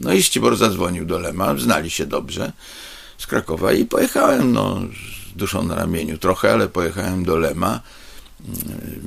No 0.00 0.12
i 0.12 0.22
Ścibor 0.22 0.56
zadzwonił 0.56 1.06
do 1.06 1.18
Lema, 1.18 1.58
znali 1.58 1.90
się 1.90 2.06
dobrze 2.06 2.52
z 3.18 3.26
Krakowa 3.26 3.72
i 3.72 3.84
pojechałem, 3.84 4.52
no, 4.52 4.80
z 5.32 5.36
duszą 5.36 5.62
na 5.62 5.74
ramieniu 5.74 6.18
trochę, 6.18 6.52
ale 6.52 6.68
pojechałem 6.68 7.24
do 7.24 7.36
Lema. 7.36 7.80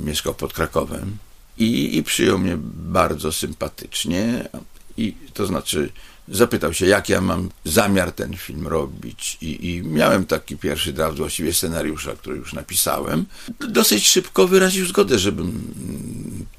Mieszkał 0.06 0.34
pod 0.34 0.54
Krakowem 0.54 1.18
i, 1.58 1.98
i 1.98 2.04
przyjął 2.04 2.40
mnie 2.40 2.58
bardzo 2.74 3.32
sympatycznie. 3.32 4.50
I 4.98 5.16
to 5.34 5.46
znaczy, 5.46 5.90
zapytał 6.28 6.74
się, 6.74 6.86
jak 6.86 7.10
ja 7.10 7.22
mam 7.22 7.50
zamiar 7.66 8.12
ten 8.12 8.38
film 8.38 8.68
robić. 8.68 9.38
I, 9.42 9.70
I, 9.70 9.82
miałem 9.84 10.26
taki 10.26 10.58
pierwszy 10.58 10.94
draft 10.94 11.18
właściwie 11.18 11.54
scenariusza, 11.54 12.14
który 12.16 12.38
już 12.38 12.54
napisałem. 12.54 13.26
Dosyć 13.60 14.08
szybko 14.08 14.48
wyraził 14.48 14.86
zgodę, 14.86 15.20
żebym 15.20 15.74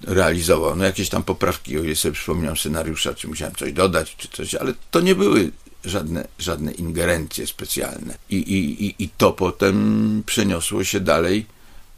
realizował. 0.02 0.76
No 0.76 0.84
jakieś 0.84 1.08
tam 1.08 1.22
poprawki, 1.22 1.78
o 1.78 1.82
ile 1.82 1.96
sobie 1.96 2.12
przypominam 2.14 2.56
scenariusza, 2.56 3.14
czy 3.14 3.28
musiałem 3.28 3.54
coś 3.54 3.72
dodać, 3.72 4.16
czy 4.16 4.28
coś, 4.28 4.54
ale 4.54 4.74
to 4.90 5.00
nie 5.00 5.14
były 5.14 5.50
żadne, 5.84 6.28
żadne 6.38 6.72
ingerencje 6.72 7.46
specjalne. 7.46 8.14
I, 8.30 8.36
i, 8.36 8.86
i, 8.86 8.94
I 8.98 9.08
to 9.08 9.32
potem 9.32 10.22
przeniosło 10.26 10.84
się 10.84 11.00
dalej 11.00 11.46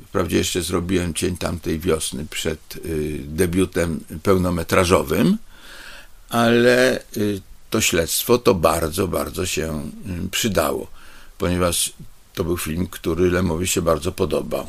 Wprawdzie 0.04 0.36
jeszcze 0.38 0.62
zrobiłem 0.62 1.14
cień 1.14 1.36
tamtej 1.36 1.78
wiosny 1.78 2.26
przed 2.30 2.76
y, 2.76 3.20
debiutem 3.24 4.00
pełnometrażowym, 4.22 5.38
ale 6.28 7.00
y, 7.16 7.40
to 7.70 7.80
śledztwo 7.80 8.38
to 8.38 8.54
bardzo, 8.54 9.08
bardzo 9.08 9.46
się 9.46 9.90
y, 10.26 10.28
przydało, 10.30 10.86
ponieważ 11.38 11.92
to 12.34 12.44
był 12.44 12.56
film, 12.56 12.86
który 12.86 13.30
Lemowi 13.30 13.66
się 13.66 13.82
bardzo 13.82 14.12
podobał. 14.12 14.66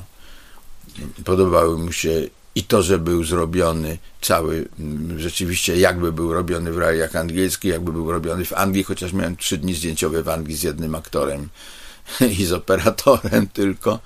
Podobały 1.25 1.77
mu 1.77 1.91
się 1.91 2.27
i 2.55 2.63
to, 2.63 2.83
że 2.83 2.99
był 2.99 3.23
zrobiony 3.23 3.97
cały, 4.21 4.67
mm, 4.79 5.19
rzeczywiście 5.19 5.77
jakby 5.77 6.11
był 6.11 6.33
robiony 6.33 6.71
w 6.71 6.77
realiach 6.77 7.15
angielskich, 7.15 7.71
jakby 7.71 7.91
był 7.91 8.11
robiony 8.11 8.45
w 8.45 8.53
Anglii, 8.53 8.83
chociaż 8.83 9.13
miałem 9.13 9.37
trzy 9.37 9.57
dni 9.57 9.73
zdjęciowe 9.73 10.23
w 10.23 10.29
Anglii 10.29 10.57
z 10.57 10.63
jednym 10.63 10.95
aktorem 10.95 11.49
i 12.39 12.45
z 12.45 12.53
operatorem 12.53 13.47
tylko. 13.47 13.99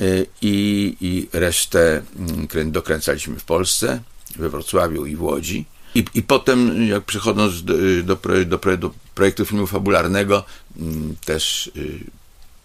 Y, 0.00 0.26
i, 0.42 0.96
i 1.00 1.28
resztę 1.32 2.02
mm, 2.18 2.72
dokręcaliśmy 2.72 3.38
w 3.38 3.44
Polsce, 3.44 4.02
we 4.36 4.48
Wrocławiu 4.48 5.06
i 5.06 5.16
w 5.16 5.22
Łodzi. 5.22 5.64
I, 5.94 6.04
i 6.14 6.22
potem, 6.22 6.88
jak 6.88 7.04
przychodząc 7.04 7.64
do, 7.64 7.74
do, 8.04 8.16
do, 8.44 8.76
do 8.76 8.90
projektu 9.14 9.44
filmu 9.44 9.66
fabularnego, 9.66 10.44
mm, 10.76 11.16
też 11.24 11.66
y, 11.76 12.04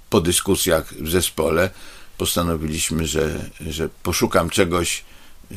po 0.10 0.22
dyskusjach 0.22 0.94
w 0.94 1.10
zespole 1.10 1.70
postanowiliśmy, 2.18 3.08
że, 3.08 3.50
że 3.62 3.90
poszukam 4.04 4.50
czegoś, 4.50 5.04
y, 5.52 5.56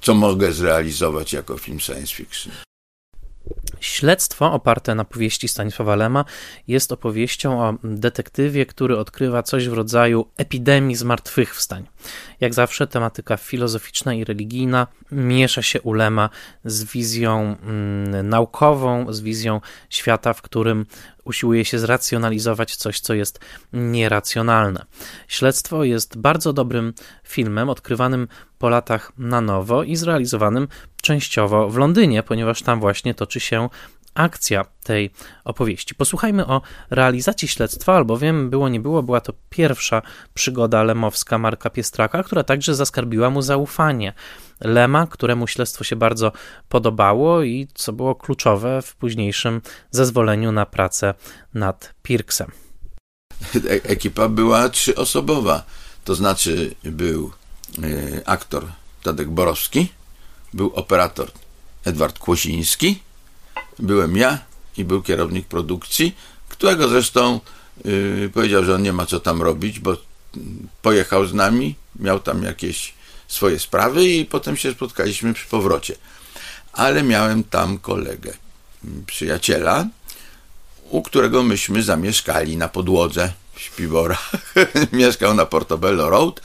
co 0.00 0.14
mogę 0.14 0.52
zrealizować 0.52 1.32
jako 1.32 1.58
film 1.58 1.80
science 1.80 2.14
fiction. 2.14 2.52
Śledztwo 3.80 4.52
oparte 4.52 4.94
na 4.94 5.04
powieści 5.04 5.48
Stanisława 5.48 5.96
Lema 5.96 6.24
jest 6.68 6.92
opowieścią 6.92 7.62
o 7.62 7.74
detektywie, 7.84 8.66
który 8.66 8.98
odkrywa 8.98 9.42
coś 9.42 9.68
w 9.68 9.72
rodzaju 9.72 10.26
epidemii 10.36 10.96
zmartwychwstań. 10.96 11.86
Jak 12.40 12.54
zawsze 12.54 12.86
tematyka 12.86 13.36
filozoficzna 13.36 14.14
i 14.14 14.24
religijna 14.24 14.86
miesza 15.12 15.62
się 15.62 15.80
u 15.80 15.92
Lema 15.92 16.30
z 16.64 16.84
wizją 16.84 17.56
mm, 17.62 18.28
naukową, 18.28 19.12
z 19.12 19.20
wizją 19.20 19.60
świata, 19.90 20.32
w 20.32 20.42
którym 20.42 20.86
usiłuje 21.24 21.64
się 21.64 21.78
zracjonalizować 21.78 22.76
coś, 22.76 23.00
co 23.00 23.14
jest 23.14 23.40
nieracjonalne. 23.72 24.84
Śledztwo 25.28 25.84
jest 25.84 26.18
bardzo 26.18 26.52
dobrym 26.52 26.94
filmem, 27.24 27.68
odkrywanym 27.68 28.28
po 28.60 28.68
latach 28.68 29.12
na 29.18 29.40
nowo 29.40 29.82
i 29.82 29.96
zrealizowanym 29.96 30.68
częściowo 31.02 31.68
w 31.70 31.76
Londynie, 31.76 32.22
ponieważ 32.22 32.62
tam 32.62 32.80
właśnie 32.80 33.14
toczy 33.14 33.40
się 33.40 33.68
akcja 34.14 34.64
tej 34.84 35.10
opowieści. 35.44 35.94
Posłuchajmy 35.94 36.46
o 36.46 36.60
realizacji 36.90 37.48
śledztwa, 37.48 37.96
albowiem 37.96 38.50
było 38.50 38.68
nie 38.68 38.80
było, 38.80 39.02
była 39.02 39.20
to 39.20 39.32
pierwsza 39.50 40.02
przygoda 40.34 40.82
lemowska 40.82 41.38
Marka 41.38 41.70
Piestraka, 41.70 42.22
która 42.22 42.44
także 42.44 42.74
zaskarbiła 42.74 43.30
mu 43.30 43.42
zaufanie. 43.42 44.12
Lema, 44.60 45.06
któremu 45.06 45.46
śledztwo 45.46 45.84
się 45.84 45.96
bardzo 45.96 46.32
podobało 46.68 47.42
i 47.42 47.68
co 47.74 47.92
było 47.92 48.14
kluczowe 48.14 48.82
w 48.82 48.96
późniejszym 48.96 49.62
zezwoleniu 49.90 50.52
na 50.52 50.66
pracę 50.66 51.14
nad 51.54 51.94
Pirksem. 52.02 52.50
Ekipa 53.64 54.28
była 54.28 54.68
trzyosobowa, 54.68 55.62
to 56.04 56.14
znaczy 56.14 56.74
był 56.84 57.32
aktor 58.24 58.66
Tadek 59.02 59.28
Borowski, 59.28 59.88
był 60.54 60.72
operator 60.74 61.30
Edward 61.84 62.18
Kłosiński, 62.18 63.02
byłem 63.78 64.16
ja 64.16 64.38
i 64.76 64.84
był 64.84 65.02
kierownik 65.02 65.46
produkcji, 65.46 66.16
którego 66.48 66.88
zresztą 66.88 67.40
yy, 67.84 68.30
powiedział, 68.34 68.64
że 68.64 68.74
on 68.74 68.82
nie 68.82 68.92
ma 68.92 69.06
co 69.06 69.20
tam 69.20 69.42
robić, 69.42 69.80
bo 69.80 69.96
pojechał 70.82 71.26
z 71.26 71.34
nami, 71.34 71.74
miał 71.96 72.20
tam 72.20 72.42
jakieś 72.42 72.94
swoje 73.28 73.58
sprawy 73.58 74.08
i 74.08 74.24
potem 74.24 74.56
się 74.56 74.72
spotkaliśmy 74.72 75.34
przy 75.34 75.46
powrocie. 75.46 75.94
Ale 76.72 77.02
miałem 77.02 77.44
tam 77.44 77.78
kolegę, 77.78 78.32
przyjaciela, 79.06 79.86
u 80.90 81.02
którego 81.02 81.42
myśmy 81.42 81.82
zamieszkali 81.82 82.56
na 82.56 82.68
podłodze 82.68 83.32
w 83.54 83.60
Śpiworach. 83.60 84.30
Mieszkał 84.92 85.34
na 85.34 85.46
Portobello 85.46 86.10
Road 86.10 86.40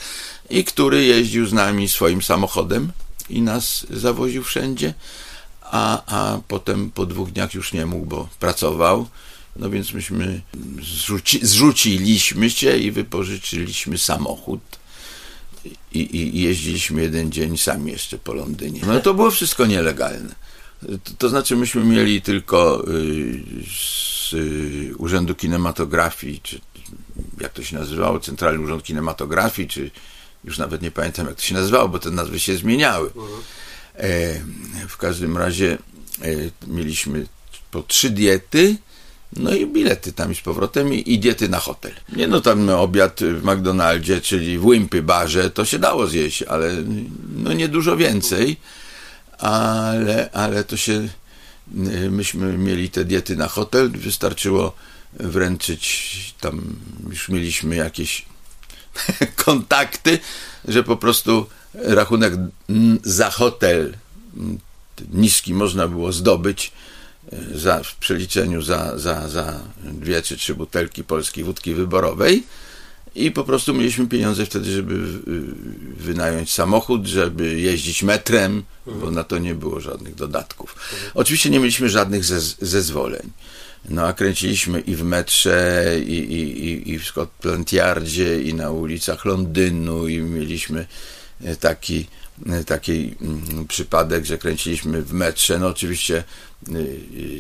i 0.50 0.64
który 0.64 1.04
jeździł 1.04 1.46
z 1.46 1.54
nami 1.54 1.90
swoim 1.90 2.22
samochodem 2.22 2.92
i 3.30 3.42
nas 3.42 3.86
zawoził 3.90 4.44
wszędzie 4.44 4.94
a, 5.72 6.04
a 6.06 6.42
potem 6.48 6.92
po 6.92 7.06
dwóch 7.06 7.32
dniach 7.32 7.54
już 7.54 7.74
nie 7.74 7.86
mógł, 7.86 8.06
bo 8.06 8.30
pracował. 8.40 9.08
No 9.56 9.70
więc 9.70 9.94
myśmy 9.94 10.42
zrzuci, 10.82 11.40
zrzuciliśmy 11.42 12.50
się 12.50 12.78
i 12.78 12.92
wypożyczyliśmy 12.92 13.98
samochód. 13.98 14.62
I, 15.94 16.18
I, 16.18 16.42
jeździliśmy 16.42 17.02
jeden 17.02 17.32
dzień 17.32 17.58
sami 17.58 17.92
jeszcze 17.92 18.18
po 18.18 18.34
Londynie. 18.34 18.82
No 18.88 19.00
to 19.00 19.14
było 19.14 19.32
wszystko 19.32 19.66
nielegalne. 19.66 20.36
To, 20.82 21.12
to 21.18 21.30
znaczy, 21.30 21.56
myśmy 21.56 21.84
mieli 21.84 22.22
tylko 22.22 22.86
y, 22.90 23.44
z 23.78 24.34
y, 24.34 24.94
Urzędu 24.98 25.36
Kinematografii, 25.36 26.40
czy 26.44 26.62
jak 27.42 27.54
to 27.54 27.64
się 27.64 27.76
nazywało, 27.76 28.20
Centralny 28.20 28.64
Urząd 28.64 28.84
Kinematografii, 28.84 29.68
czy 29.68 29.92
już 30.46 30.58
nawet 30.58 30.82
nie 30.82 30.92
pamiętam, 30.92 31.28
jak 31.28 31.36
to 31.36 31.42
się 31.42 31.54
nazywało, 31.54 31.90
bo 31.90 32.00
te 32.00 32.12
nazwy 32.12 32.40
się 32.40 32.58
zmieniały. 32.58 33.12
E, 33.98 34.40
w 34.88 34.98
każdym 34.98 35.38
razie 35.38 35.78
e, 36.22 36.28
mieliśmy 36.68 37.26
po 37.72 37.84
trzy 37.84 38.10
diety, 38.10 38.78
no 39.34 39.54
i 39.54 39.68
bilety 39.68 40.14
tam 40.14 40.32
i 40.32 40.36
z 40.36 40.42
powrotem 40.42 40.94
i, 40.94 41.14
i 41.14 41.20
diety 41.20 41.50
na 41.50 41.60
hotel. 41.60 41.92
Nie 42.16 42.28
no, 42.28 42.42
tam 42.42 42.70
obiad 42.70 43.20
w 43.22 43.44
McDonaldzie, 43.44 44.22
czyli 44.22 44.60
w 44.60 44.72
Wimpy 44.72 45.02
barze, 45.02 45.50
to 45.50 45.66
się 45.66 45.80
dało 45.80 46.08
zjeść, 46.08 46.44
ale 46.44 46.76
no 47.36 47.54
nie 47.54 47.68
dużo 47.68 47.98
więcej, 47.98 48.58
ale, 49.38 50.30
ale 50.32 50.64
to 50.64 50.78
się, 50.78 51.08
myśmy 52.10 52.58
mieli 52.58 52.90
te 52.90 53.06
diety 53.06 53.36
na 53.36 53.48
hotel, 53.48 53.92
wystarczyło 53.92 54.76
wręczyć, 55.14 56.36
tam 56.42 56.76
już 57.10 57.30
mieliśmy 57.30 57.76
jakieś 57.76 58.26
kontakty, 59.46 60.20
że 60.68 60.84
po 60.84 60.98
prostu 60.98 61.46
rachunek 61.74 62.34
za 63.04 63.30
hotel 63.30 63.94
niski 65.14 65.54
można 65.54 65.88
było 65.88 66.12
zdobyć 66.12 66.72
e, 67.32 67.58
za, 67.58 67.84
w 67.84 67.96
przeliczeniu 67.96 68.62
za, 68.62 68.98
za, 68.98 69.30
za 69.30 69.60
dwie 69.84 70.22
czy 70.22 70.38
trzy 70.38 70.56
butelki 70.56 71.04
polskiej 71.04 71.44
wódki 71.44 71.74
wyborowej 71.74 72.44
i 73.16 73.32
po 73.32 73.44
prostu 73.44 73.74
mieliśmy 73.74 74.08
pieniądze 74.08 74.46
wtedy, 74.46 74.72
żeby 74.72 75.20
wynająć 75.98 76.54
samochód, 76.54 77.06
żeby 77.06 77.60
jeździć 77.60 78.04
metrem, 78.04 78.64
bo 78.86 79.12
na 79.12 79.24
to 79.24 79.38
nie 79.38 79.56
było 79.56 79.80
żadnych 79.80 80.16
dodatków. 80.16 80.76
Mhm. 80.94 81.12
Oczywiście 81.14 81.50
nie 81.50 81.60
mieliśmy 81.60 81.90
żadnych 81.90 82.26
zezwoleń. 82.62 83.32
No 83.90 84.08
a 84.08 84.14
kręciliśmy 84.14 84.80
i 84.80 84.96
w 84.96 85.04
metrze, 85.04 85.96
i, 86.06 86.14
i, 86.14 86.92
i 86.92 87.00
w 87.00 87.08
Scotland 87.08 87.74
Yardzie, 87.74 88.42
i 88.42 88.54
na 88.54 88.72
ulicach 88.72 89.26
Londynu, 89.26 90.08
i 90.08 90.20
mieliśmy 90.20 90.88
e, 91.44 91.56
taki, 91.56 92.08
e, 92.50 92.64
taki 92.64 93.16
mm, 93.22 93.68
przypadek, 93.68 94.26
że 94.26 94.38
kręciliśmy 94.38 95.02
w 95.02 95.14
metrze, 95.14 95.60
no 95.60 95.68
oczywiście 95.68 96.18
e, 96.18 96.72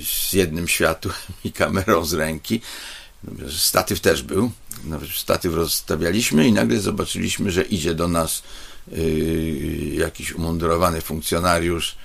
z 0.03 0.33
jednym 0.33 0.67
światłem 0.67 1.15
i 1.45 1.51
kamerą 1.51 2.05
z 2.05 2.13
ręki. 2.13 2.61
Statyw 3.49 3.99
też 3.99 4.23
był. 4.23 4.51
Statyw 5.15 5.53
rozstawialiśmy 5.53 6.47
i 6.47 6.51
nagle 6.51 6.79
zobaczyliśmy, 6.79 7.51
że 7.51 7.63
idzie 7.63 7.93
do 7.93 8.07
nas 8.07 8.43
jakiś 9.91 10.31
umundurowany 10.31 11.01
funkcjonariusz 11.01 11.95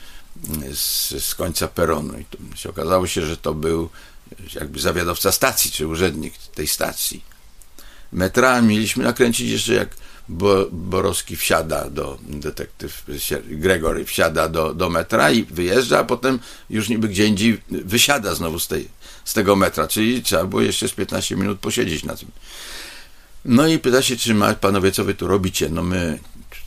z, 0.75 1.25
z 1.25 1.35
końca 1.35 1.69
peronu. 1.69 2.15
I 2.19 2.59
się 2.59 2.71
okazało 2.71 3.07
się, 3.07 3.27
że 3.27 3.37
to 3.37 3.55
był 3.55 3.91
jakby 4.55 4.81
zawiadowca 4.81 5.33
stacji, 5.33 5.71
czy 5.71 5.87
urzędnik 5.87 6.35
tej 6.55 6.67
stacji. 6.69 7.25
Metra 8.13 8.63
mieliśmy 8.63 9.05
nakręcić 9.05 9.51
jeszcze 9.51 9.75
jak 9.75 9.89
Bo, 10.29 10.67
Borowski 10.73 11.37
wsiada 11.37 11.91
do, 11.91 12.19
detektyw 12.23 13.05
Gregory 13.45 14.05
wsiada 14.05 14.49
do, 14.49 14.75
do 14.75 14.91
metra 14.91 15.31
i 15.31 15.45
wyjeżdża, 15.45 15.99
a 15.99 16.05
potem 16.05 16.39
już 16.71 16.89
niby 16.89 17.09
gdzie 17.09 17.27
indziej 17.27 17.61
wysiada 17.71 18.35
znowu 18.35 18.59
z, 18.59 18.69
tej, 18.69 18.89
z 19.25 19.35
tego 19.35 19.57
metra, 19.57 19.89
czyli 19.89 20.23
trzeba 20.23 20.45
było 20.45 20.63
jeszcze 20.63 20.89
z 20.89 20.93
15 20.93 21.37
minut 21.37 21.61
posiedzieć 21.61 22.05
na 22.05 22.17
tym. 22.17 22.29
No 23.45 23.67
i 23.67 23.79
pyta 23.79 24.03
się, 24.03 24.17
czy 24.17 24.35
ma, 24.35 24.55
panowie, 24.55 24.93
co 24.93 25.05
wy 25.05 25.15
tu 25.15 25.29
robicie? 25.29 25.69
No 25.69 25.83
my 25.83 26.19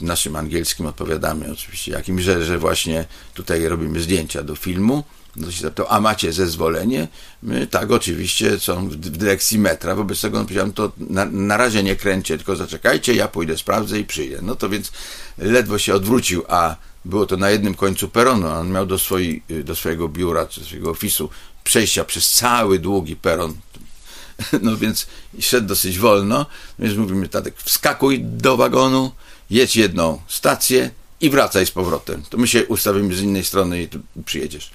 naszym 0.02 0.36
angielskim 0.36 0.86
odpowiadamy 0.86 1.52
oczywiście 1.52 1.92
jakim, 1.92 2.22
że, 2.22 2.46
że 2.46 2.58
właśnie 2.58 3.06
tutaj 3.34 3.68
robimy 3.68 4.00
zdjęcia 4.00 4.44
do 4.44 4.56
filmu, 4.56 5.04
no 5.36 5.52
się 5.52 5.62
zapytał, 5.62 5.86
a 5.90 6.02
macie 6.02 6.34
zezwolenie? 6.34 7.08
My, 7.44 7.68
tak, 7.68 7.92
oczywiście, 7.92 8.60
są 8.60 8.90
w 8.90 8.96
dyrekcji 8.96 9.60
metra, 9.60 9.96
wobec 9.96 10.22
tego 10.22 10.40
no, 10.40 10.44
powiedziałem, 10.44 10.74
to 10.74 10.92
na, 10.98 11.26
na 11.26 11.58
razie 11.58 11.84
nie 11.84 11.96
kręcie, 11.96 12.38
tylko 12.38 12.56
zaczekajcie, 12.56 13.14
ja 13.14 13.28
pójdę, 13.28 13.58
sprawdzę 13.58 14.00
i 14.00 14.06
przyjdę. 14.06 14.40
No 14.42 14.56
to 14.56 14.70
więc 14.70 14.92
ledwo 15.38 15.78
się 15.78 15.94
odwrócił, 15.94 16.44
a 16.48 16.76
było 17.06 17.26
to 17.26 17.38
na 17.38 17.50
jednym 17.50 17.76
końcu 17.76 18.10
peronu, 18.10 18.48
on 18.48 18.72
miał 18.72 18.86
do, 18.86 19.00
swojej, 19.00 19.44
do 19.64 19.76
swojego 19.76 20.10
biura, 20.10 20.46
czy 20.46 20.60
do 20.60 20.66
swojego 20.66 20.90
ofisu 20.90 21.30
przejścia 21.64 22.04
przez 22.04 22.30
cały 22.30 22.80
długi 22.80 23.16
peron. 23.16 23.54
No 24.62 24.78
więc 24.78 25.08
szedł 25.40 25.68
dosyć 25.68 26.00
wolno, 26.00 26.46
więc 26.80 26.98
mówimy, 26.98 27.30
Tadek, 27.30 27.56
wskakuj 27.58 28.20
do 28.24 28.58
wagonu, 28.58 29.12
jedź 29.50 29.76
jedną 29.76 30.22
stację 30.28 30.90
i 31.22 31.30
wracaj 31.30 31.66
z 31.66 31.72
powrotem. 31.72 32.24
To 32.30 32.38
my 32.38 32.48
się 32.48 32.66
ustawimy 32.66 33.16
z 33.16 33.22
innej 33.22 33.44
strony 33.44 33.82
i 33.82 33.88
tu 33.88 34.00
przyjedziesz. 34.26 34.72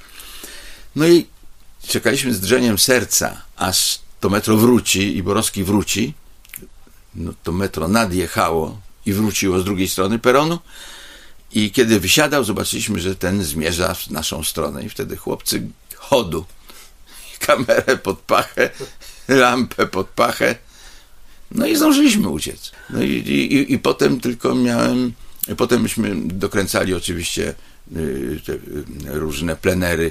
No 0.97 1.09
i 1.09 1.27
czekaliśmy 1.89 2.35
z 2.35 2.41
drżeniem 2.41 2.79
serca, 2.79 3.43
aż 3.57 3.99
to 4.21 4.31
metro 4.31 4.57
wróci 4.57 5.17
i 5.17 5.23
Borowski 5.23 5.65
wróci. 5.65 6.15
No 7.15 7.33
to 7.43 7.53
metro 7.53 7.89
nadjechało 7.89 8.81
i 9.07 9.13
wróciło 9.13 9.61
z 9.61 9.65
drugiej 9.65 9.89
strony 9.89 10.19
peronu. 10.19 10.59
I 11.53 11.71
kiedy 11.71 12.01
wysiadał, 12.01 12.45
zobaczyliśmy, 12.45 13.01
że 13.01 13.17
ten 13.17 13.45
zmierza 13.45 13.95
w 13.95 14.11
naszą 14.11 14.45
stronę. 14.45 14.85
I 14.85 14.89
wtedy 14.89 15.17
chłopcy 15.17 15.69
chodu, 15.97 16.45
kamerę 17.47 17.99
pod 17.99 18.19
pachę, 18.19 18.71
lampę 19.29 19.87
pod 19.87 20.09
pachę. 20.09 20.57
No 21.51 21.67
i 21.67 21.77
zdążyliśmy 21.77 22.29
uciec. 22.29 22.73
No 22.91 23.03
i, 23.03 23.09
i, 23.09 23.73
i 23.73 23.79
potem 23.79 24.21
tylko 24.21 24.55
miałem, 24.55 25.13
potem 25.57 25.83
myśmy 25.83 26.17
dokręcali 26.25 26.95
oczywiście 26.95 27.55
y, 27.97 28.41
te 28.47 28.53
y, 28.53 28.59
różne 29.05 29.57
plenery 29.57 30.11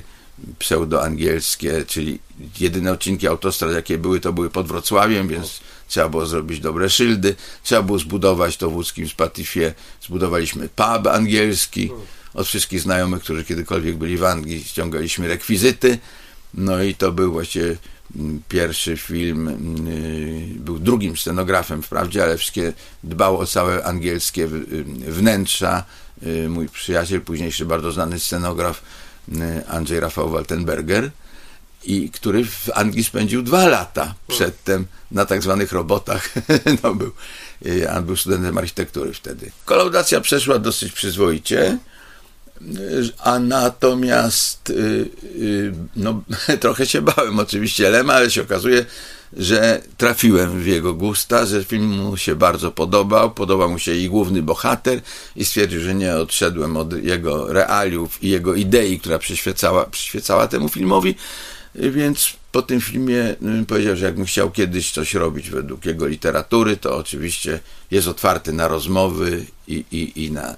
pseudoangielskie, 0.59 1.85
czyli 1.87 2.19
jedyne 2.59 2.91
odcinki 2.91 3.27
autostrad, 3.27 3.73
jakie 3.73 3.97
były, 3.97 4.19
to 4.19 4.33
były 4.33 4.49
pod 4.49 4.67
Wrocławiem, 4.67 5.27
więc 5.27 5.59
trzeba 5.87 6.09
było 6.09 6.25
zrobić 6.25 6.59
dobre 6.59 6.89
szyldy, 6.89 7.35
trzeba 7.63 7.81
było 7.81 7.99
zbudować 7.99 8.57
to 8.57 8.69
w 8.69 8.75
łódzkim 8.75 9.09
Spatifie, 9.09 9.73
zbudowaliśmy 10.01 10.69
pub 10.69 11.07
angielski, 11.07 11.91
od 12.33 12.47
wszystkich 12.47 12.81
znajomych, 12.81 13.23
którzy 13.23 13.45
kiedykolwiek 13.45 13.95
byli 13.95 14.17
w 14.17 14.23
Anglii, 14.23 14.63
ściągaliśmy 14.63 15.27
rekwizyty, 15.27 15.97
no 16.53 16.83
i 16.83 16.95
to 16.95 17.11
był 17.11 17.31
właśnie 17.31 17.63
mm, 18.15 18.41
pierwszy 18.49 18.97
film, 18.97 19.47
mm, 19.47 19.87
y, 19.87 20.59
był 20.59 20.79
drugim 20.79 21.17
scenografem 21.17 21.83
wprawdzie, 21.83 22.23
ale 22.23 22.37
wszystkie 22.37 22.73
dbał 23.03 23.37
o 23.37 23.45
całe 23.45 23.83
angielskie 23.83 24.43
y, 24.43 24.83
wnętrza, 25.11 25.83
y, 26.23 26.49
mój 26.49 26.69
przyjaciel, 26.69 27.21
późniejszy 27.21 27.65
bardzo 27.65 27.91
znany 27.91 28.19
scenograf 28.19 28.81
Andrzej 29.67 29.99
Rafał 29.99 30.29
Waltenberger, 30.29 31.11
i 31.83 32.09
który 32.09 32.45
w 32.45 32.69
Anglii 32.73 33.03
spędził 33.03 33.41
dwa 33.41 33.67
lata 33.67 34.13
przedtem 34.27 34.85
na 35.11 35.25
tak 35.25 35.43
zwanych 35.43 35.71
robotach. 35.71 36.29
no, 36.83 36.95
był, 36.95 37.11
y, 37.65 37.91
on 37.91 38.05
był 38.05 38.15
studentem 38.15 38.57
architektury 38.57 39.13
wtedy. 39.13 39.51
Kolaudacja 39.65 40.21
przeszła 40.21 40.59
dosyć 40.59 40.91
przyzwoicie, 40.91 41.77
y, 42.61 43.09
a 43.19 43.39
natomiast 43.39 44.73
no, 45.95 46.23
trochę 46.61 46.85
się 46.85 47.01
bałem 47.01 47.39
oczywiście 47.39 47.89
Lema, 47.89 48.13
ale 48.13 48.31
się 48.31 48.41
okazuje, 48.41 48.85
że 49.33 49.81
trafiłem 49.97 50.59
w 50.59 50.67
jego 50.67 50.93
gusta, 50.93 51.45
że 51.45 51.63
film 51.63 51.87
mu 51.87 52.17
się 52.17 52.35
bardzo 52.35 52.71
podobał, 52.71 53.31
podobał 53.31 53.69
mu 53.69 53.79
się 53.79 53.95
i 53.95 54.09
główny 54.09 54.41
bohater 54.41 55.01
i 55.35 55.45
stwierdził, 55.45 55.81
że 55.81 55.95
nie 55.95 56.15
odszedłem 56.15 56.77
od 56.77 57.03
jego 57.03 57.53
realiów 57.53 58.23
i 58.23 58.29
jego 58.29 58.55
idei, 58.55 58.99
która 58.99 59.19
przyświecała, 59.19 59.85
przyświecała 59.85 60.47
temu 60.47 60.69
filmowi, 60.69 61.15
więc 61.75 62.33
po 62.51 62.61
tym 62.61 62.81
filmie 62.81 63.35
mm, 63.41 63.65
powiedział, 63.65 63.95
że 63.95 64.05
jakbym 64.05 64.25
chciał 64.25 64.51
kiedyś 64.51 64.91
coś 64.91 65.13
robić 65.13 65.49
według 65.49 65.85
jego 65.85 66.07
literatury, 66.07 66.77
to 66.77 66.97
oczywiście 66.97 67.59
jest 67.91 68.07
otwarty 68.07 68.53
na 68.53 68.67
rozmowy 68.67 69.45
i, 69.67 69.85
i, 69.91 70.25
i, 70.25 70.31
na, 70.31 70.55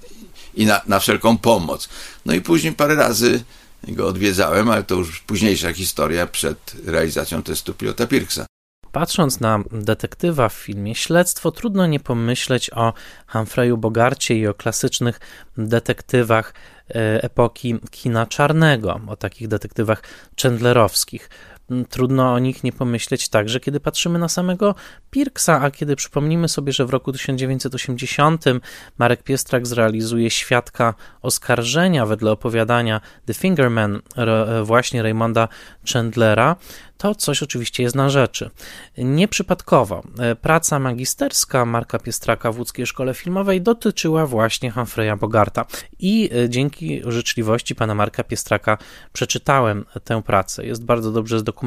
i 0.56 0.66
na, 0.66 0.82
na 0.88 1.00
wszelką 1.00 1.38
pomoc. 1.38 1.90
No 2.26 2.34
i 2.34 2.42
później 2.42 2.74
parę 2.74 2.96
razy 2.96 3.44
go 3.88 4.08
odwiedzałem, 4.08 4.70
ale 4.70 4.84
to 4.84 4.96
już 4.96 5.20
późniejsza 5.20 5.74
historia 5.74 6.28
przed 6.28 6.76
realizacją 6.86 7.44
testu 7.44 7.74
pilota 7.74 8.08
Pirksa. 8.08 8.46
Patrząc 8.92 9.40
na 9.40 9.60
detektywa 9.72 10.50
w 10.50 10.54
filmie 10.54 10.96
Śledztwo, 10.96 11.52
trudno 11.52 11.88
nie 11.88 12.00
pomyśleć 12.00 12.70
o 12.74 12.94
Humphreyu 13.28 13.78
Bogarcie 13.78 14.36
i 14.36 14.48
o 14.48 14.54
klasycznych 14.54 15.20
detektywach 15.58 16.54
e, 16.90 17.24
epoki 17.24 17.80
kina 17.92 18.26
czarnego, 18.26 19.02
o 19.08 19.16
takich 19.16 19.48
detektywach 19.48 20.04
chandlerowskich. 20.42 21.30
Trudno 21.90 22.34
o 22.34 22.40
nich 22.40 22.64
nie 22.64 22.72
pomyśleć 22.72 23.30
także, 23.30 23.60
kiedy 23.60 23.80
patrzymy 23.80 24.20
na 24.20 24.30
samego 24.30 24.76
Pirksa, 25.12 25.62
a 25.62 25.72
kiedy 25.72 25.96
przypomnimy 25.96 26.50
sobie, 26.50 26.74
że 26.74 26.86
w 26.86 26.90
roku 26.90 27.12
1980 27.12 28.46
Marek 28.98 29.24
Piestrak 29.24 29.68
zrealizuje 29.68 30.30
Świadka 30.30 30.94
Oskarżenia 31.22 32.06
wedle 32.06 32.32
opowiadania 32.32 33.02
The 33.26 33.34
Fingerman 33.34 34.02
właśnie 34.64 35.04
Raymonda 35.04 35.48
Chandlera, 35.94 36.56
to 37.00 37.16
coś 37.16 37.44
oczywiście 37.44 37.84
jest 37.84 37.96
na 37.96 38.10
rzeczy. 38.10 38.50
Nieprzypadkowo 38.98 40.04
e, 40.20 40.36
praca 40.36 40.80
magisterska 40.80 41.66
Marka 41.66 42.00
Piestraka 42.00 42.52
w 42.52 42.60
łódzkiej 42.60 42.86
szkole 42.86 43.14
filmowej 43.14 43.62
dotyczyła 43.62 44.26
właśnie 44.26 44.72
Humphreya 44.72 45.18
Bogarta 45.20 45.66
i 46.00 46.30
e, 46.34 46.50
dzięki 46.50 47.02
życzliwości 47.08 47.76
pana 47.76 47.96
Marka 47.96 48.24
Piestraka 48.24 48.78
przeczytałem 49.14 49.86
tę 50.04 50.24
pracę. 50.24 50.66
Jest 50.66 50.86
bardzo 50.86 51.12
dobrze 51.12 51.40
zdokumentowana, 51.40 51.59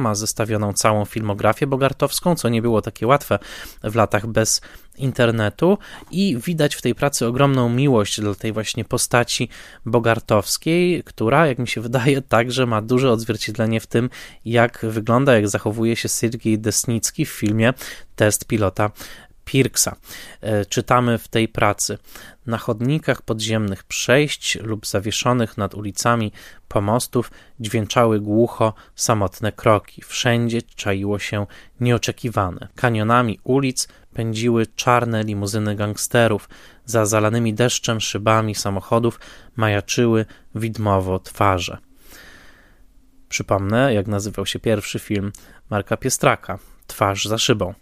ma 0.00 0.14
zestawioną 0.14 0.72
całą 0.72 1.04
filmografię 1.04 1.66
bogartowską, 1.66 2.34
co 2.34 2.48
nie 2.48 2.62
było 2.62 2.82
takie 2.82 3.06
łatwe 3.06 3.38
w 3.84 3.94
latach 3.94 4.26
bez 4.26 4.60
internetu. 4.96 5.78
I 6.10 6.36
widać 6.46 6.74
w 6.74 6.82
tej 6.82 6.94
pracy 6.94 7.26
ogromną 7.26 7.68
miłość 7.68 8.20
dla 8.20 8.34
tej 8.34 8.52
właśnie 8.52 8.84
postaci 8.84 9.48
bogartowskiej, 9.86 11.04
która, 11.04 11.46
jak 11.46 11.58
mi 11.58 11.68
się 11.68 11.80
wydaje, 11.90 12.22
także 12.22 12.66
ma 12.66 12.82
duże 12.82 13.12
odzwierciedlenie 13.12 13.80
w 13.80 13.86
tym, 13.86 14.10
jak 14.44 14.86
wygląda, 14.88 15.34
jak 15.34 15.48
zachowuje 15.48 15.96
się 15.96 16.08
Siergiej 16.08 16.58
Desnicki 16.58 17.24
w 17.24 17.30
filmie 17.30 17.74
Test 18.16 18.44
pilota 18.44 18.90
Pirksa. 19.50 19.96
E, 20.40 20.64
czytamy 20.64 21.18
w 21.18 21.28
tej 21.28 21.48
pracy. 21.48 21.98
Na 22.46 22.58
chodnikach 22.58 23.22
podziemnych 23.22 23.84
przejść 23.84 24.58
lub 24.60 24.86
zawieszonych 24.86 25.58
nad 25.58 25.74
ulicami 25.74 26.32
pomostów 26.68 27.30
dźwięczały 27.60 28.20
głucho 28.20 28.74
samotne 28.94 29.52
kroki. 29.52 30.02
Wszędzie 30.02 30.62
czaiło 30.62 31.18
się 31.18 31.46
nieoczekiwane. 31.80 32.68
Kanionami 32.74 33.38
ulic 33.44 33.88
pędziły 34.14 34.66
czarne 34.66 35.22
limuzyny 35.22 35.76
gangsterów. 35.76 36.48
Za 36.84 37.06
zalanymi 37.06 37.54
deszczem 37.54 38.00
szybami 38.00 38.54
samochodów 38.54 39.20
majaczyły 39.56 40.26
widmowo 40.54 41.18
twarze. 41.18 41.78
Przypomnę, 43.28 43.94
jak 43.94 44.06
nazywał 44.06 44.46
się 44.46 44.58
pierwszy 44.58 44.98
film 44.98 45.32
Marka 45.70 45.96
Piestraka 45.96 46.58
Twarz 46.86 47.24
za 47.24 47.38
szybą. 47.38 47.74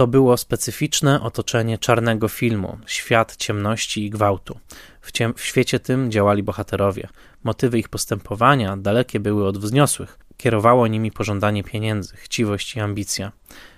To 0.00 0.06
było 0.06 0.36
specyficzne 0.36 1.22
otoczenie 1.22 1.78
czarnego 1.78 2.28
filmu, 2.28 2.78
świat 2.86 3.36
ciemności 3.36 4.04
i 4.04 4.10
gwałtu. 4.10 4.60
W, 5.00 5.12
ciem- 5.12 5.34
w, 5.36 5.44
świecie 5.44 5.80
tym 5.80 6.10
działali 6.10 6.42
bohaterowie. 6.42 7.08
Motywy 7.44 7.78
ich 7.78 7.88
postępowania 7.88 8.76
dalekie 8.76 9.20
były 9.20 9.46
od 9.46 9.58
wzniosłych. 9.58 10.18
Kierowało 10.36 10.86
nimi 10.86 11.12
pożądanie 11.12 11.64
pieniędzy, 11.64 12.16
chciwość 12.16 12.76
i 12.76 12.80
ambicja. 12.80 13.32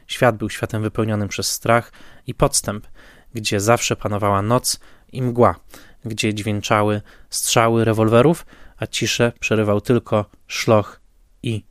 Świat 0.07 0.37
był 0.37 0.51
światem 0.51 0.83
wypełnionym 0.83 1.29
przez 1.29 1.51
strach 1.51 1.93
i 2.27 2.35
podstęp, 2.35 2.87
gdzie 3.35 3.61
zawsze 3.61 3.97
panowała 3.97 4.43
noc 4.43 4.81
i 5.13 5.23
mgła, 5.23 5.55
gdzie 6.05 6.35
dźwięczały 6.35 7.03
strzały 7.31 7.85
rewolwerów, 7.85 8.47
a 8.77 8.87
ciszę 8.87 9.33
przerywał 9.41 9.81
tylko 9.81 10.25
szloch 10.47 11.01
i 11.43 11.65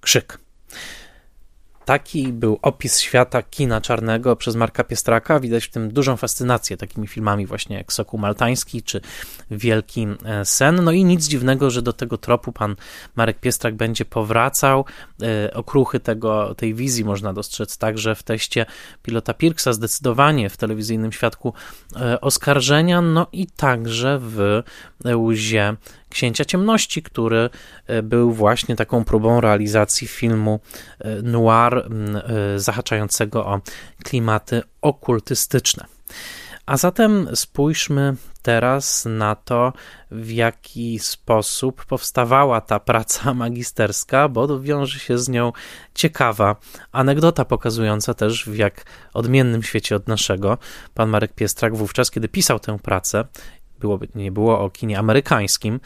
krzyk. 0.00 0.38
Taki 1.88 2.32
był 2.32 2.58
opis 2.62 3.00
świata 3.00 3.42
kina 3.42 3.80
czarnego 3.80 4.36
przez 4.36 4.56
Marka 4.56 4.84
Piestraka. 4.84 5.40
Widać 5.40 5.64
w 5.64 5.70
tym 5.70 5.92
dużą 5.92 6.16
fascynację 6.16 6.76
takimi 6.76 7.06
filmami 7.06 7.46
właśnie 7.46 7.76
jak 7.76 7.92
Sokół 7.92 8.20
Maltański 8.20 8.82
czy 8.82 9.00
Wielki 9.50 10.06
e, 10.24 10.44
Sen. 10.44 10.84
No 10.84 10.92
i 10.92 11.04
nic 11.04 11.28
dziwnego, 11.28 11.70
że 11.70 11.82
do 11.82 11.92
tego 11.92 12.18
tropu 12.18 12.52
pan 12.52 12.76
Marek 13.16 13.40
Piestrak 13.40 13.74
będzie 13.74 14.04
powracał. 14.04 14.84
E, 15.22 15.54
okruchy 15.54 16.00
tego, 16.00 16.54
tej 16.54 16.74
wizji 16.74 17.04
można 17.04 17.32
dostrzec 17.32 17.78
także 17.78 18.14
w 18.14 18.22
teście 18.22 18.66
pilota 19.02 19.34
Pirksa, 19.34 19.72
zdecydowanie 19.72 20.50
w 20.50 20.56
telewizyjnym 20.56 21.12
świadku 21.12 21.52
e, 21.96 22.20
oskarżenia, 22.20 23.02
no 23.02 23.26
i 23.32 23.46
także 23.46 24.18
w 24.22 24.62
łzie 25.04 25.76
Księcia 26.08 26.44
Ciemności, 26.44 27.02
który 27.02 27.50
e, 27.86 28.02
był 28.02 28.32
właśnie 28.32 28.76
taką 28.76 29.04
próbą 29.04 29.40
realizacji 29.40 30.08
filmu 30.08 30.60
e, 30.98 31.22
noir 31.22 31.74
e, 31.74 32.58
zahaczającego 32.58 33.46
o 33.46 33.60
klimaty 34.04 34.62
okultystyczne. 34.82 35.84
A 36.66 36.76
zatem 36.76 37.28
spójrzmy 37.34 38.16
teraz 38.42 39.04
na 39.04 39.34
to, 39.34 39.72
w 40.10 40.30
jaki 40.30 40.98
sposób 40.98 41.84
powstawała 41.84 42.60
ta 42.60 42.80
praca 42.80 43.34
magisterska, 43.44 44.28
bo 44.28 44.60
wiąże 44.60 44.98
się 44.98 45.18
z 45.18 45.28
nią 45.28 45.52
ciekawa 45.94 46.56
anegdota 46.92 47.44
pokazująca 47.44 48.14
też, 48.14 48.44
w 48.44 48.56
jak 48.56 48.84
odmiennym 49.14 49.62
świecie 49.62 49.96
od 49.96 50.08
naszego 50.08 50.58
pan 50.94 51.08
Marek 51.08 51.32
Piestrak 51.32 51.76
wówczas, 51.76 52.10
kiedy 52.10 52.28
pisał 52.28 52.58
tę 52.58 52.78
pracę, 52.78 53.24
było, 53.78 53.98
nie 54.14 54.32
było 54.32 54.60
o 54.60 54.70
kinie 54.70 54.98
amerykańskim 54.98 55.80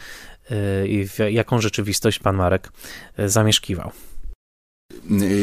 y, 0.51 0.87
i 0.87 1.07
jaką 1.33 1.61
rzeczywistość 1.61 2.19
pan 2.19 2.35
Marek 2.35 2.71
y, 3.19 3.29
zamieszkiwał. 3.29 3.91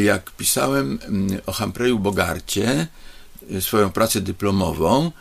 Jak 0.04 0.30
pisałem 0.30 0.98
mm, 1.02 1.40
o 1.46 1.52
Humphreyu 1.52 1.98
Bogarcie, 1.98 2.86
y, 3.52 3.60
swoją 3.60 3.90
pracę 3.90 4.20
dyplomową, 4.20 5.12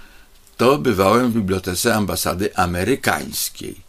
to 0.57 0.77
bywałem 0.77 1.31
w 1.31 1.33
bibliotece 1.33 1.95
ambasady 1.95 2.55
amerykańskiej. 2.55 3.88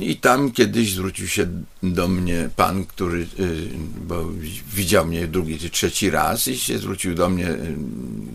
I 0.00 0.16
tam 0.16 0.52
kiedyś 0.52 0.92
zwrócił 0.92 1.28
się 1.28 1.46
do 1.82 2.08
mnie 2.08 2.50
pan, 2.56 2.84
który, 2.84 3.26
y, 3.40 3.68
bo 4.06 4.24
widział 4.74 5.06
mnie 5.06 5.26
drugi 5.26 5.58
czy 5.58 5.70
trzeci 5.70 6.10
raz 6.10 6.48
i 6.48 6.58
się 6.58 6.78
zwrócił 6.78 7.14
do 7.14 7.28
mnie, 7.28 7.50
y, 7.50 7.76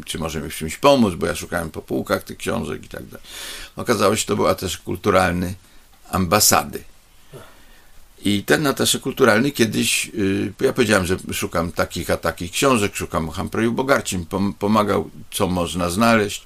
czy 0.06 0.20
może 0.20 0.42
mi 0.42 0.50
w 0.50 0.56
czymś 0.56 0.78
pomóc, 0.78 1.14
bo 1.16 1.26
ja 1.26 1.36
szukałem 1.36 1.70
po 1.70 1.82
półkach 1.82 2.24
tych 2.24 2.38
książek 2.38 2.86
i 2.86 2.88
tak 2.88 3.06
dalej. 3.06 3.26
Okazało 3.76 4.16
się, 4.16 4.26
to 4.26 4.36
był 4.36 4.48
atasz 4.48 4.78
kulturalny 4.78 5.54
ambasady. 6.12 6.84
I 8.26 8.44
ten 8.44 8.68
atasz 8.68 8.98
kulturalny 8.98 9.52
kiedyś, 9.52 10.12
y, 10.16 10.54
ja 10.62 10.74
powiedziałem, 10.74 11.06
że 11.06 11.18
szukam 11.32 11.72
takich 11.72 12.10
a 12.10 12.18
takich 12.18 12.52
książek, 12.52 12.96
szukam 12.96 13.30
o 13.30 13.32
Humphreyu 13.32 13.72
Bogarcim, 13.72 14.26
pomagał, 14.60 15.10
co 15.32 15.48
można 15.48 15.90
znaleźć. 15.90 16.46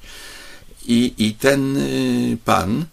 I, 0.85 1.13
i 1.17 1.33
ten 1.33 1.77
pan, 2.45 2.85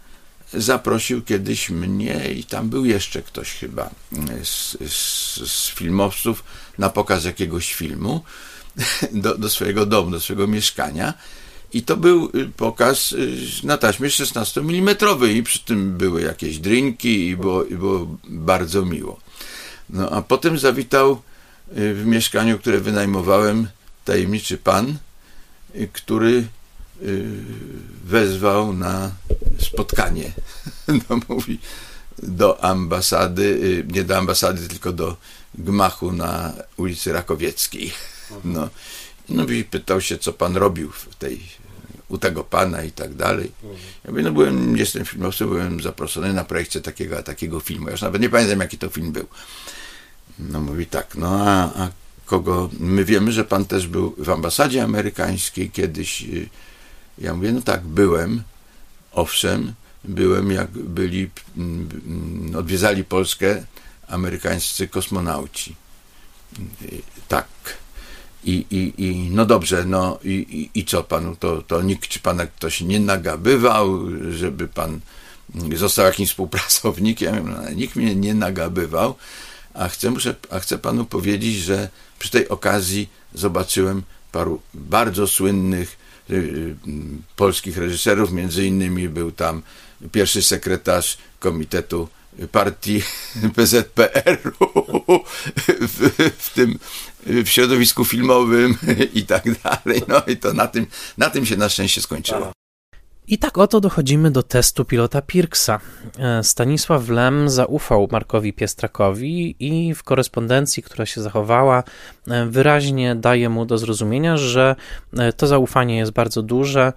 zaprosił 0.54 1.22
kiedyś 1.22 1.70
mnie 1.70 2.32
i 2.32 2.44
tam 2.44 2.68
był 2.68 2.84
jeszcze 2.84 3.22
ktoś 3.22 3.50
chyba 3.50 3.90
z, 4.44 4.76
z, 4.92 5.50
z 5.50 5.68
filmowców 5.68 6.44
na 6.78 6.90
pokaz 6.90 7.24
jakiegoś 7.24 7.74
filmu 7.74 8.24
do, 9.12 9.38
do 9.38 9.50
swojego 9.50 9.86
domu, 9.86 10.10
do 10.10 10.20
swojego 10.20 10.46
mieszkania. 10.46 11.14
I 11.72 11.82
to 11.82 11.96
był 11.96 12.30
y, 12.34 12.50
pokaz 12.56 13.12
y, 13.12 13.36
na 13.64 13.76
taśmie 13.76 14.10
16 14.10 14.60
mm 14.60 14.96
i 15.36 15.42
przy 15.42 15.64
tym 15.64 15.98
były 15.98 16.22
jakieś 16.22 16.58
drinki 16.58 17.28
i 17.28 17.36
było, 17.36 17.64
i 17.64 17.74
było 17.74 18.16
bardzo 18.24 18.84
miło. 18.84 19.20
No 19.90 20.10
a 20.10 20.22
potem 20.22 20.58
zawitał 20.58 21.12
y, 21.12 21.94
w 21.94 22.06
mieszkaniu, 22.06 22.58
które 22.58 22.80
wynajmowałem, 22.80 23.68
tajemniczy 24.04 24.58
pan, 24.58 24.98
który 25.92 26.44
wezwał 28.04 28.72
na 28.72 29.10
spotkanie. 29.58 30.32
No, 31.08 31.20
mówi, 31.28 31.58
do 32.22 32.64
ambasady, 32.64 33.42
y, 33.42 33.84
nie 33.92 34.04
do 34.04 34.16
ambasady, 34.16 34.68
tylko 34.68 34.92
do 34.92 35.16
gmachu 35.54 36.12
na 36.12 36.52
ulicy 36.76 37.12
Rakowieckiej. 37.12 37.92
No, 38.44 38.68
no 39.28 39.44
i 39.44 39.64
pytał 39.64 40.00
się, 40.00 40.18
co 40.18 40.32
pan 40.32 40.56
robił 40.56 40.90
w 40.90 41.14
tej, 41.14 41.40
u 42.08 42.18
tego 42.18 42.44
pana 42.44 42.82
i 42.82 42.92
tak 42.92 43.14
dalej. 43.14 43.52
Ja 44.04 44.10
mówię, 44.10 44.22
no 44.22 44.32
byłem, 44.32 44.76
jestem 44.76 45.04
filmowcem, 45.04 45.48
byłem 45.48 45.80
zaproszony 45.80 46.32
na 46.32 46.44
projekcie 46.44 46.80
takiego, 46.80 47.22
takiego 47.22 47.60
filmu. 47.60 47.86
Ja 47.86 47.92
już 47.92 48.02
nawet 48.02 48.22
nie 48.22 48.28
pamiętam, 48.28 48.60
jaki 48.60 48.78
to 48.78 48.88
film 48.88 49.12
był. 49.12 49.26
No 50.38 50.60
mówi 50.60 50.86
tak, 50.86 51.14
no 51.14 51.40
a, 51.46 51.82
a 51.82 51.90
kogo, 52.26 52.70
my 52.78 53.04
wiemy, 53.04 53.32
że 53.32 53.44
pan 53.44 53.64
też 53.64 53.86
był 53.86 54.14
w 54.18 54.30
ambasadzie 54.30 54.82
amerykańskiej 54.82 55.70
kiedyś. 55.70 56.24
Ja 57.20 57.34
mówię, 57.34 57.52
no 57.52 57.62
tak, 57.62 57.82
byłem, 57.82 58.42
owszem, 59.12 59.74
byłem, 60.04 60.50
jak 60.50 60.70
byli, 60.70 61.30
mm, 61.56 62.56
odwiedzali 62.56 63.04
Polskę 63.04 63.64
amerykańscy 64.08 64.88
kosmonauci. 64.88 65.76
Tak. 67.28 67.46
I, 68.44 68.66
i, 68.70 69.04
i 69.04 69.30
no 69.30 69.46
dobrze, 69.46 69.84
no 69.84 70.18
i, 70.24 70.30
i, 70.74 70.80
i 70.80 70.84
co 70.84 71.04
panu, 71.04 71.36
to, 71.36 71.62
to 71.62 71.82
nikt, 71.82 72.18
pana 72.18 72.46
ktoś 72.46 72.80
nie 72.80 73.00
nagabywał, 73.00 74.00
żeby 74.30 74.68
pan 74.68 75.00
został 75.76 76.06
jakimś 76.06 76.28
współpracownikiem? 76.28 77.50
No, 77.50 77.70
nikt 77.70 77.96
mnie 77.96 78.14
nie 78.14 78.34
nagabywał, 78.34 79.14
a 79.74 79.88
chcę, 79.88 80.10
muszę, 80.10 80.34
a 80.50 80.58
chcę 80.58 80.78
panu 80.78 81.04
powiedzieć, 81.04 81.56
że 81.56 81.88
przy 82.18 82.30
tej 82.30 82.48
okazji 82.48 83.08
zobaczyłem 83.34 84.02
paru 84.32 84.60
bardzo 84.74 85.26
słynnych 85.26 85.99
polskich 87.36 87.78
reżyserów, 87.78 88.32
między 88.32 88.66
innymi 88.66 89.08
był 89.08 89.32
tam 89.32 89.62
pierwszy 90.12 90.42
sekretarz 90.42 91.18
Komitetu 91.38 92.08
partii 92.52 93.02
PZPR-u 93.56 94.66
w, 95.80 96.32
w 96.38 96.54
tym 96.54 96.78
w 97.26 97.48
środowisku 97.48 98.04
filmowym 98.04 98.76
i 99.14 99.22
tak 99.22 99.44
dalej. 99.62 100.02
No 100.08 100.22
i 100.26 100.36
to 100.36 100.52
na 100.52 100.66
tym, 100.66 100.86
na 101.18 101.30
tym 101.30 101.46
się 101.46 101.56
na 101.56 101.68
szczęście 101.68 102.00
skończyło. 102.00 102.52
I 103.26 103.38
tak 103.38 103.58
oto 103.58 103.80
dochodzimy 103.80 104.30
do 104.30 104.42
testu 104.42 104.84
pilota 104.84 105.22
Pirksa. 105.22 105.80
E, 106.18 106.44
Stanisław 106.44 107.08
Lem 107.08 107.50
zaufał 107.50 108.08
Markowi 108.12 108.52
Piestrakowi 108.52 109.56
i 109.58 109.94
w 109.94 110.02
korespondencji, 110.02 110.82
która 110.82 111.06
się 111.06 111.22
zachowała, 111.22 111.82
wyraźnie 112.48 113.14
daje 113.14 113.48
mu 113.48 113.66
do 113.66 113.78
zrozumienia, 113.78 114.36
że 114.36 114.76
e, 115.18 115.32
to 115.32 115.46
zaufanie 115.46 115.98
jest 115.98 116.12
bardzo 116.12 116.42
duże 116.42 116.92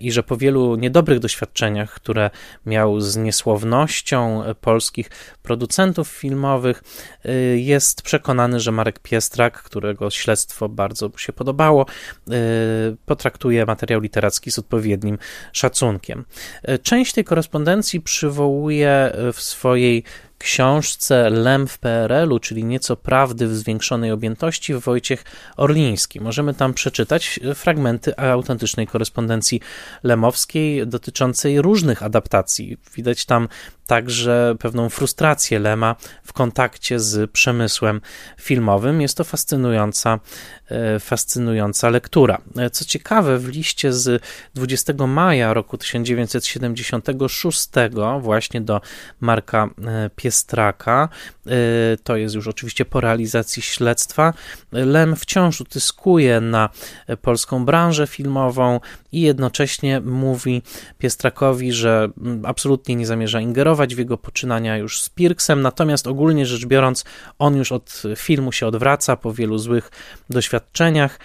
i 0.00 0.12
że 0.12 0.22
po 0.22 0.36
wielu 0.36 0.76
niedobrych 0.76 1.18
doświadczeniach, 1.18 1.94
które 1.94 2.30
miał 2.66 3.00
z 3.00 3.16
niesłownością 3.16 4.42
polskich 4.60 5.10
producentów 5.42 6.08
filmowych, 6.08 6.82
jest 7.56 8.02
przekonany, 8.02 8.60
że 8.60 8.72
Marek 8.72 8.98
Piestrak, 8.98 9.62
którego 9.62 10.10
śledztwo 10.10 10.68
bardzo 10.68 11.08
mu 11.08 11.18
się 11.18 11.32
podobało, 11.32 11.86
potraktuje 13.06 13.66
materiał 13.66 14.00
literacki 14.00 14.50
z 14.50 14.58
odpowiednim 14.58 15.18
szacunkiem. 15.52 16.24
E, 16.62 16.78
część 16.78 17.12
tej 17.12 17.24
korespondencji 17.24 18.00
przywołuje 18.00 18.90
e, 18.90 19.32
w 19.32 19.40
swojej 19.40 20.04
książce 20.38 21.30
Lem 21.30 21.66
w 21.66 21.78
PRL-u, 21.78 22.38
czyli 22.38 22.64
nieco 22.64 22.96
prawdy 22.96 23.48
w 23.48 23.56
zwiększonej 23.56 24.10
objętości, 24.10 24.74
Wojciech 24.74 25.24
Orliński. 25.56 26.20
Możemy 26.20 26.54
tam 26.54 26.74
przeczytać 26.74 27.40
fragmenty 27.54 28.18
autentycznej 28.18 28.86
korespondencji 28.86 29.60
lemowskiej 30.02 30.86
dotyczącej 30.86 31.62
różnych 31.62 32.02
adaptacji. 32.02 32.76
Widać 32.94 33.24
tam 33.24 33.48
także 33.88 34.54
pewną 34.58 34.88
frustrację 34.88 35.58
Lema 35.58 35.96
w 36.22 36.32
kontakcie 36.32 37.00
z 37.00 37.30
przemysłem 37.30 38.00
filmowym. 38.40 39.00
Jest 39.00 39.16
to 39.16 39.24
fascynująca, 39.24 40.20
e, 40.70 41.00
fascynująca 41.00 41.88
lektura. 41.88 42.38
E, 42.56 42.70
co 42.70 42.84
ciekawe, 42.84 43.38
w 43.38 43.48
liście 43.48 43.92
z 43.92 44.22
20 44.54 45.06
maja 45.06 45.54
roku 45.54 45.78
1976 45.78 47.68
właśnie 48.20 48.60
do 48.60 48.80
Marka 49.20 49.64
e, 49.86 50.10
Piestraka, 50.16 51.08
to 52.04 52.16
jest 52.16 52.34
już 52.34 52.48
oczywiście 52.48 52.84
po 52.84 53.00
realizacji 53.00 53.62
śledztwa, 53.62 54.34
Lem 54.72 55.16
wciąż 55.16 55.60
utyskuje 55.60 56.40
na 56.40 56.68
polską 57.22 57.64
branżę 57.64 58.06
filmową 58.06 58.80
i 59.12 59.20
jednocześnie 59.20 60.00
mówi 60.00 60.62
Piestrakowi, 60.98 61.72
że 61.72 62.08
mm, 62.20 62.46
absolutnie 62.46 62.96
nie 62.96 63.06
zamierza 63.06 63.40
ingerować 63.40 63.94
w 63.94 63.98
jego 63.98 64.18
poczynania 64.18 64.76
już 64.76 65.02
z 65.02 65.08
Pirksem, 65.08 65.62
natomiast 65.62 66.06
ogólnie 66.06 66.46
rzecz 66.46 66.66
biorąc, 66.66 67.04
on 67.38 67.56
już 67.56 67.72
od 67.72 68.02
filmu 68.16 68.52
się 68.52 68.66
odwraca 68.66 69.16
po 69.16 69.32
wielu 69.32 69.58
złych 69.58 69.90
doświadczeniach 70.30 71.18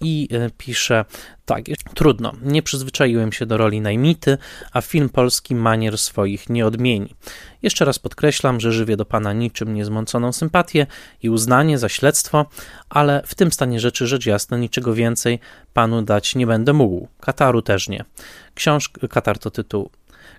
i 0.00 0.28
e, 0.32 0.50
pisze 0.50 1.04
tak, 1.44 1.64
trudno, 1.94 2.32
nie 2.42 2.62
przyzwyczaiłem 2.62 3.32
się 3.32 3.46
do 3.46 3.56
roli 3.56 3.80
najmity, 3.80 4.38
a 4.72 4.80
film 4.80 5.08
polski 5.08 5.54
manier 5.54 5.98
swoich 5.98 6.48
nie 6.50 6.66
odmieni. 6.66 7.14
Jeszcze 7.62 7.84
raz 7.84 7.98
podkreślam, 7.98 8.60
że 8.60 8.72
żywię 8.72 8.96
do 8.96 9.04
pana 9.04 9.32
niczym 9.32 9.74
niezmąconą 9.74 10.32
sympatię 10.32 10.86
i 11.22 11.30
uznanie 11.30 11.78
za 11.78 11.88
śledztwo, 11.88 12.46
ale 12.88 13.22
w 13.26 13.34
tym 13.34 13.52
stanie 13.52 13.80
rzeczy 13.80 14.06
rzecz 14.06 14.26
jasna 14.26 14.56
niczego 14.56 14.94
więcej 14.94 15.38
panu 15.72 16.02
dać 16.02 16.34
nie 16.34 16.46
będę 16.46 16.72
mógł. 16.72 17.08
Kataru 17.20 17.62
też 17.62 17.88
nie. 17.88 18.04
Książka, 18.54 19.08
Katar 19.08 19.38
to 19.38 19.50
tytuł 19.50 19.90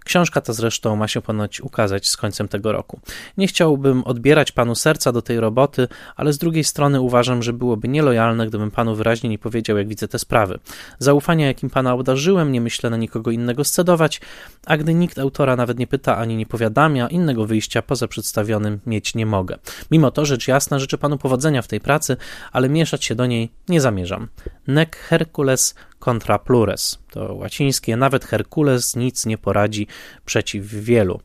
Książka 0.09 0.41
ta 0.41 0.53
zresztą 0.53 0.95
ma 0.95 1.07
się 1.07 1.21
ponoć 1.21 1.61
ukazać 1.61 2.07
z 2.07 2.17
końcem 2.17 2.47
tego 2.47 2.71
roku. 2.71 2.99
Nie 3.37 3.47
chciałbym 3.47 4.03
odbierać 4.03 4.51
panu 4.51 4.75
serca 4.75 5.11
do 5.11 5.21
tej 5.21 5.39
roboty, 5.39 5.87
ale 6.15 6.33
z 6.33 6.37
drugiej 6.37 6.63
strony 6.63 7.01
uważam, 7.01 7.43
że 7.43 7.53
byłoby 7.53 7.87
nielojalne, 7.87 8.47
gdybym 8.47 8.71
panu 8.71 8.95
wyraźnie 8.95 9.29
nie 9.29 9.39
powiedział, 9.39 9.77
jak 9.77 9.87
widzę 9.87 10.07
te 10.07 10.19
sprawy. 10.19 10.59
Zaufania, 10.99 11.47
jakim 11.47 11.69
pana 11.69 11.93
obdarzyłem, 11.93 12.51
nie 12.51 12.61
myślę 12.61 12.89
na 12.89 12.97
nikogo 12.97 13.31
innego 13.31 13.63
scedować, 13.63 14.21
a 14.65 14.77
gdy 14.77 14.93
nikt 14.93 15.19
autora 15.19 15.55
nawet 15.55 15.79
nie 15.79 15.87
pyta 15.87 16.17
ani 16.17 16.37
nie 16.37 16.45
powiadamia, 16.45 17.07
innego 17.07 17.45
wyjścia 17.45 17.81
poza 17.81 18.07
przedstawionym 18.07 18.79
mieć 18.85 19.15
nie 19.15 19.25
mogę. 19.25 19.57
Mimo 19.91 20.11
to, 20.11 20.25
rzecz 20.25 20.47
jasna, 20.47 20.79
życzę 20.79 20.97
panu 20.97 21.17
powodzenia 21.17 21.61
w 21.61 21.67
tej 21.67 21.79
pracy, 21.79 22.17
ale 22.51 22.69
mieszać 22.69 23.05
się 23.05 23.15
do 23.15 23.25
niej 23.25 23.51
nie 23.67 23.81
zamierzam. 23.81 24.27
Nec 24.67 24.89
Hercules 24.91 25.75
contra 25.99 26.39
plures. 26.39 26.99
To 27.11 27.33
łacińskie, 27.33 27.97
nawet 27.97 28.25
Herkules 28.25 28.95
nic 28.95 29.25
nie 29.25 29.37
poradzi 29.37 29.87
przeciw 30.25 30.65
wielu. 30.65 31.21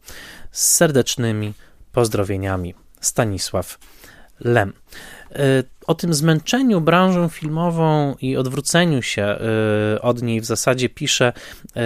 Z 0.51 0.67
serdecznymi 0.67 1.55
pozdrowieniami. 1.93 2.75
Stanisław 3.01 3.79
Lem. 4.41 4.73
E, 5.35 5.63
o 5.87 5.95
tym 5.95 6.15
zmęczeniu 6.15 6.81
branżą 6.81 7.29
filmową 7.29 8.15
i 8.21 8.37
odwróceniu 8.37 9.03
się 9.03 9.23
e, 9.23 9.39
od 10.03 10.23
niej 10.23 10.41
w 10.41 10.45
zasadzie 10.45 10.89
pisze 10.89 11.33
e, 11.77 11.83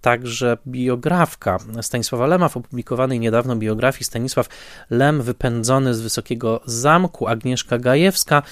także 0.00 0.58
biografka 0.66 1.58
Stanisława 1.82 2.26
Lema 2.26 2.48
w 2.48 2.56
opublikowanej 2.56 3.20
niedawno 3.20 3.56
biografii 3.56 4.04
Stanisław 4.04 4.48
Lem 4.90 5.22
wypędzony 5.22 5.94
z 5.94 6.00
Wysokiego 6.00 6.60
Zamku 6.64 7.28
Agnieszka 7.28 7.78
Gajewska 7.78 8.42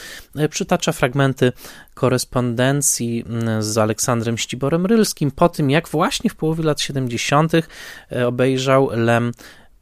przytacza 0.51 0.93
fragmenty 0.93 1.53
korespondencji 1.95 3.25
z 3.61 3.79
Aleksandrem 3.79 4.39
Ściborem 4.39 4.87
Rylskim 4.87 5.31
po 5.31 5.49
tym, 5.49 5.71
jak 5.71 5.89
właśnie 5.89 6.31
w 6.31 6.37
połowie 6.37 6.65
lat 6.65 6.81
70. 6.81 7.53
obejrzał 8.27 8.91
Lem 8.93 9.33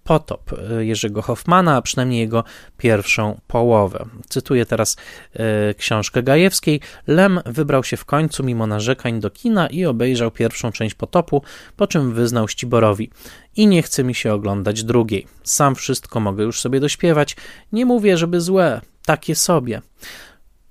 Potop 0.04 0.52
e, 0.52 0.84
Jerzego 0.84 1.22
Hoffmana, 1.22 1.76
a 1.76 1.82
przynajmniej 1.82 2.20
jego 2.20 2.44
pierwszą 2.76 3.40
połowę. 3.46 4.06
Cytuję 4.28 4.66
teraz 4.66 4.96
e, 5.34 5.74
książkę 5.74 6.22
Gajewskiej. 6.22 6.80
Lem 7.06 7.40
wybrał 7.46 7.84
się 7.84 7.96
w 7.96 8.04
końcu 8.04 8.44
mimo 8.44 8.66
narzekań 8.66 9.20
do 9.20 9.30
kina 9.30 9.66
i 9.66 9.84
obejrzał 9.84 10.30
pierwszą 10.30 10.72
część 10.72 10.94
Potopu, 10.94 11.42
po 11.76 11.86
czym 11.86 12.12
wyznał 12.12 12.48
Ściborowi 12.48 13.10
i 13.56 13.66
nie 13.66 13.82
chce 13.82 14.04
mi 14.04 14.14
się 14.14 14.32
oglądać 14.32 14.84
drugiej. 14.84 15.26
Sam 15.42 15.74
wszystko 15.74 16.20
mogę 16.20 16.44
już 16.44 16.60
sobie 16.60 16.80
dośpiewać. 16.80 17.36
Nie 17.72 17.86
mówię, 17.86 18.16
żeby 18.16 18.40
złe, 18.40 18.80
takie 19.06 19.34
sobie. 19.34 19.82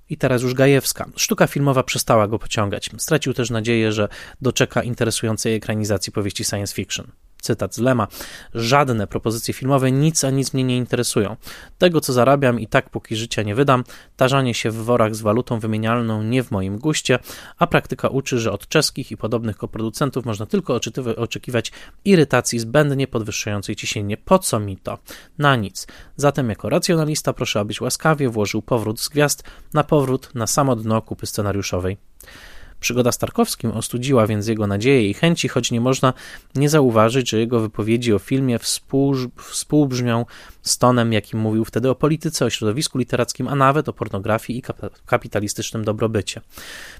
I 0.09 0.17
teraz 0.17 0.41
już 0.41 0.53
Gajewska. 0.53 1.09
Sztuka 1.15 1.47
filmowa 1.47 1.83
przestała 1.83 2.27
go 2.27 2.39
pociągać. 2.39 2.89
Stracił 2.97 3.33
też 3.33 3.49
nadzieję, 3.49 3.91
że 3.91 4.07
doczeka 4.41 4.83
interesującej 4.83 5.55
ekranizacji 5.55 6.13
powieści 6.13 6.43
science 6.43 6.75
fiction 6.75 7.11
cytat 7.41 7.75
z 7.75 7.79
Lema, 7.79 8.07
żadne 8.53 9.07
propozycje 9.07 9.53
filmowe 9.53 9.91
nic 9.91 10.23
a 10.23 10.29
nic 10.29 10.53
mnie 10.53 10.63
nie 10.63 10.77
interesują. 10.77 11.35
Tego, 11.77 12.01
co 12.01 12.13
zarabiam 12.13 12.59
i 12.59 12.67
tak 12.67 12.89
póki 12.89 13.15
życia 13.15 13.43
nie 13.43 13.55
wydam, 13.55 13.83
tarzanie 14.17 14.53
się 14.53 14.71
w 14.71 14.75
worach 14.75 15.15
z 15.15 15.21
walutą 15.21 15.59
wymienialną 15.59 16.23
nie 16.23 16.43
w 16.43 16.51
moim 16.51 16.77
guście, 16.77 17.19
a 17.57 17.67
praktyka 17.67 18.07
uczy, 18.07 18.39
że 18.39 18.51
od 18.51 18.67
czeskich 18.67 19.11
i 19.11 19.17
podobnych 19.17 19.57
koproducentów 19.57 20.25
można 20.25 20.45
tylko 20.45 20.79
oczekiwać 21.17 21.71
irytacji 22.05 22.59
zbędnie 22.59 23.07
podwyższającej 23.07 23.75
ciśnienie. 23.75 24.17
Po 24.17 24.39
co 24.39 24.59
mi 24.59 24.77
to? 24.77 24.97
Na 25.37 25.55
nic. 25.55 25.87
Zatem 26.15 26.49
jako 26.49 26.69
racjonalista 26.69 27.33
proszę, 27.33 27.59
abyś 27.59 27.81
łaskawie 27.81 28.29
włożył 28.29 28.61
powrót 28.61 28.99
z 28.99 29.09
gwiazd 29.09 29.43
na 29.73 29.83
powrót 29.83 30.35
na 30.35 30.47
samo 30.47 30.75
dno 30.75 31.01
kupy 31.01 31.25
scenariuszowej. 31.25 31.97
Przygoda 32.81 33.11
z 33.11 33.17
Tarkowskim 33.17 33.71
ostudziła 33.71 34.27
więc 34.27 34.47
jego 34.47 34.67
nadzieje 34.67 35.09
i 35.09 35.13
chęci, 35.13 35.47
choć 35.47 35.71
nie 35.71 35.81
można 35.81 36.13
nie 36.55 36.69
zauważyć, 36.69 37.29
że 37.29 37.39
jego 37.39 37.59
wypowiedzi 37.59 38.13
o 38.13 38.19
filmie 38.19 38.59
współ, 38.59 39.15
współbrzmią 39.37 40.25
z 40.61 40.77
tonem, 40.77 41.13
jakim 41.13 41.39
mówił 41.39 41.65
wtedy 41.65 41.89
o 41.89 41.95
polityce, 41.95 42.45
o 42.45 42.49
środowisku 42.49 42.97
literackim, 42.97 43.47
a 43.47 43.55
nawet 43.55 43.89
o 43.89 43.93
pornografii 43.93 44.59
i 44.59 44.63
kapitalistycznym 45.05 45.83
dobrobycie. 45.83 46.41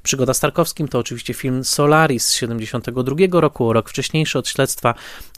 Przygoda 0.04 0.34
z 0.34 0.40
Tarkowskim 0.40 0.88
to 0.88 1.00
oczywiście 1.00 1.34
film 1.34 1.64
Solaris 1.64 2.28
z 2.28 2.34
1972 2.34 3.42
roku, 3.42 3.74
rok 3.74 3.90
wcześniejszy 3.90 4.40
od 4.40 4.48
śledztwa, 4.48 4.94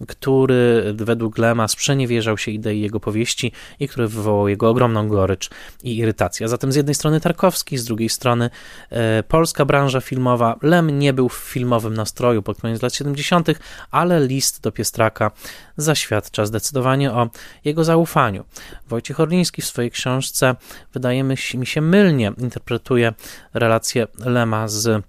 który 0.07 0.93
według 0.97 1.37
Lema 1.37 1.67
sprzeniewierzał 1.67 2.37
się 2.37 2.51
idei 2.51 2.81
jego 2.81 2.99
powieści 2.99 3.51
i 3.79 3.87
który 3.87 4.07
wywołał 4.07 4.47
jego 4.47 4.69
ogromną 4.69 5.07
gorycz 5.07 5.49
i 5.83 5.97
irytację. 5.97 6.45
A 6.45 6.49
zatem 6.49 6.71
z 6.71 6.75
jednej 6.75 6.95
strony 6.95 7.21
Tarkowski, 7.21 7.77
z 7.77 7.85
drugiej 7.85 8.09
strony 8.09 8.49
e, 8.89 9.23
polska 9.23 9.65
branża 9.65 10.01
filmowa. 10.01 10.59
Lem 10.61 10.99
nie 10.99 11.13
był 11.13 11.29
w 11.29 11.33
filmowym 11.33 11.93
nastroju 11.93 12.41
pod 12.41 12.61
koniec 12.61 12.81
lat 12.81 12.93
70., 12.93 13.47
ale 13.91 14.27
list 14.27 14.61
do 14.61 14.71
Piestraka 14.71 15.31
zaświadcza 15.77 16.45
zdecydowanie 16.45 17.11
o 17.11 17.29
jego 17.65 17.83
zaufaniu. 17.83 18.12
Wojciech 18.87 19.19
Orliński 19.19 19.61
w 19.61 19.65
swojej 19.65 19.91
książce, 19.91 20.55
wydaje 20.93 21.23
mi 21.23 21.65
się, 21.65 21.81
mylnie 21.81 22.31
interpretuje 22.37 23.13
relację 23.53 24.07
Lema 24.25 24.67
z 24.67 25.03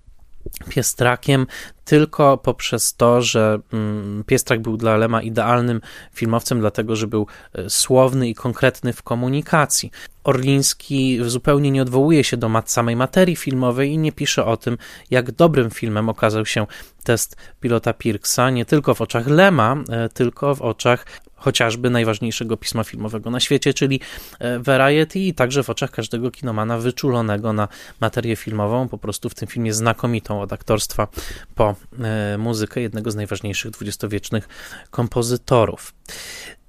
Piestrakiem 0.68 1.46
tylko 1.84 2.38
poprzez 2.38 2.94
to, 2.94 3.22
że 3.22 3.58
mm, 3.72 4.24
Piestrak 4.26 4.62
był 4.62 4.76
dla 4.76 4.96
Lema 4.96 5.22
idealnym 5.22 5.80
filmowcem, 6.14 6.60
dlatego 6.60 6.96
że 6.96 7.06
był 7.06 7.26
e, 7.52 7.70
słowny 7.70 8.28
i 8.28 8.34
konkretny 8.34 8.92
w 8.92 9.02
komunikacji. 9.02 9.90
Orliński 10.24 11.18
zupełnie 11.26 11.70
nie 11.70 11.82
odwołuje 11.82 12.24
się 12.24 12.36
do 12.36 12.50
samej 12.66 12.96
materii 12.96 13.36
filmowej 13.36 13.90
i 13.90 13.98
nie 13.98 14.12
pisze 14.12 14.44
o 14.44 14.56
tym, 14.56 14.78
jak 15.10 15.32
dobrym 15.32 15.70
filmem 15.70 16.08
okazał 16.08 16.46
się 16.46 16.66
test 17.04 17.36
pilota 17.60 17.92
Pirksa, 17.92 18.50
nie 18.50 18.64
tylko 18.64 18.94
w 18.94 19.00
oczach 19.00 19.26
Lema, 19.26 19.76
e, 19.90 20.08
tylko 20.08 20.54
w 20.54 20.62
oczach 20.62 21.06
chociażby 21.44 21.90
najważniejszego 21.90 22.56
pisma 22.56 22.84
filmowego 22.84 23.30
na 23.30 23.40
świecie, 23.40 23.74
czyli 23.74 24.00
e, 24.38 24.58
Variety 24.58 25.18
i 25.18 25.34
także 25.34 25.62
w 25.62 25.70
oczach 25.70 25.90
każdego 25.90 26.30
kinomana 26.30 26.78
wyczulonego 26.78 27.52
na 27.52 27.68
materię 28.00 28.36
filmową, 28.36 28.88
po 28.88 28.98
prostu 28.98 29.28
w 29.28 29.34
tym 29.34 29.48
filmie 29.48 29.72
znakomitą 29.72 30.40
od 30.40 30.52
aktorstwa 30.52 31.08
po 31.54 31.74
e, 32.00 32.38
muzykę 32.38 32.80
jednego 32.80 33.10
z 33.10 33.14
najważniejszych 33.14 33.70
dwudziestowiecznych 33.70 34.48
kompozytorów. 34.90 35.92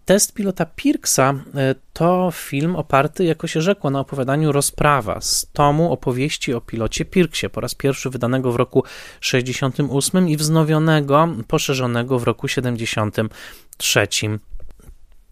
Test 0.06 0.34
pilota 0.34 0.66
Pirksa 0.66 1.34
e, 1.56 1.76
to 1.94 2.32
film 2.34 2.76
oparty, 2.76 3.24
jako 3.26 3.48
się 3.48 3.62
rzekło, 3.62 3.90
na 3.90 4.00
opowiadaniu 4.00 4.52
Rozprawa 4.52 5.22
z 5.22 5.48
tomu 5.54 5.92
opowieści 5.92 6.54
o 6.54 6.62
pilocie 6.62 7.06
Pirksie, 7.06 7.50
po 7.50 7.62
raz 7.62 7.76
pierwszy 7.76 8.10
wydanego 8.10 8.52
w 8.52 8.56
roku 8.56 8.84
68 9.22 10.30
i 10.30 10.38
wznowionego, 10.38 11.28
poszerzonego 11.48 12.20
w 12.20 12.24
roku 12.24 12.48
73. 12.48 14.08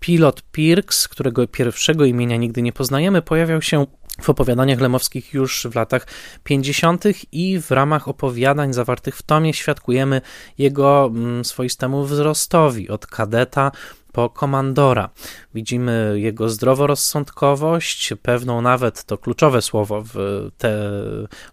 Pilot 0.03 0.41
Pirks, 0.51 1.07
którego 1.07 1.47
pierwszego 1.47 2.05
imienia 2.05 2.37
nigdy 2.37 2.61
nie 2.61 2.73
poznajemy, 2.73 3.21
pojawiał 3.21 3.61
się 3.61 3.85
w 4.21 4.29
opowiadaniach 4.29 4.79
lemowskich 4.79 5.33
już 5.33 5.67
w 5.71 5.75
latach 5.75 6.07
50. 6.43 7.03
i 7.31 7.59
w 7.61 7.71
ramach 7.71 8.07
opowiadań 8.07 8.73
zawartych 8.73 9.17
w 9.17 9.21
tomie 9.21 9.53
świadkujemy 9.53 10.21
jego 10.57 11.05
mm, 11.05 11.45
swoistemu 11.45 12.03
wzrostowi 12.03 12.89
od 12.89 13.07
kadeta 13.07 13.71
po 14.13 14.29
komandora. 14.29 15.09
Widzimy 15.53 16.13
jego 16.15 16.49
zdroworozsądkowość, 16.49 18.13
pewną 18.21 18.61
nawet, 18.61 19.03
to 19.03 19.17
kluczowe 19.17 19.61
słowo 19.61 20.03
w 20.13 20.13
te 20.57 20.79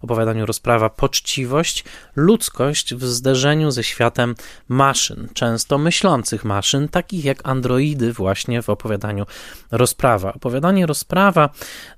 opowiadaniu 0.01 0.45
rozprawa, 0.45 0.89
poczciwość, 0.89 1.83
ludzkość 2.15 2.95
w 2.95 3.03
zderzeniu 3.05 3.71
ze 3.71 3.83
światem 3.83 4.35
maszyn, 4.67 5.27
często 5.33 5.77
myślących 5.77 6.45
maszyn, 6.45 6.87
takich 6.87 7.25
jak 7.25 7.39
androidy 7.43 8.13
właśnie 8.13 8.61
w 8.61 8.69
opowiadaniu 8.69 9.25
rozprawa. 9.71 10.33
Opowiadanie 10.33 10.85
rozprawa 10.85 11.49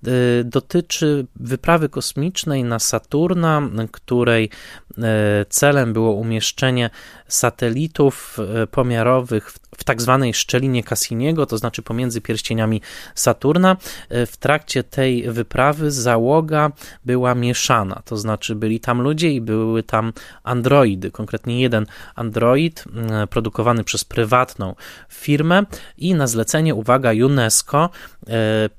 y, 0.07 0.43
dotyczy 0.43 1.25
wyprawy 1.35 1.89
kosmicznej 1.89 2.63
na 2.63 2.79
Saturna, 2.79 3.61
której 3.91 4.49
y, 4.91 5.01
celem 5.49 5.93
było 5.93 6.11
umieszczenie 6.11 6.89
satelitów 7.27 8.39
y, 8.63 8.67
pomiarowych 8.67 9.51
w, 9.51 9.62
w 9.77 9.83
tak 9.83 10.01
zwanej 10.01 10.33
szczelinie 10.33 10.83
Cassiniego, 10.83 11.45
to 11.45 11.57
znaczy 11.57 11.81
pomiędzy 11.81 12.21
pierścieniami 12.21 12.81
Saturna. 13.15 13.77
E, 14.09 14.25
w 14.25 14.37
trakcie 14.37 14.83
tej 14.83 15.31
wyprawy 15.31 15.91
załoga 15.91 16.71
była 17.05 17.35
mieszana, 17.35 18.01
to 18.05 18.17
znaczy 18.17 18.55
byli 18.55 18.79
tam 18.79 19.01
ludzie 19.01 19.31
i 19.31 19.41
były 19.41 19.83
tam 19.83 20.13
androidy, 20.43 21.11
konkretnie 21.11 21.61
jeden 21.61 21.85
android 22.15 22.85
produkowany 23.29 23.83
przez 23.83 24.03
prywatną 24.03 24.75
firmę 25.09 25.63
i 25.97 26.15
na 26.15 26.27
zlecenie, 26.27 26.75
uwaga, 26.75 27.11
UNESCO, 27.25 27.89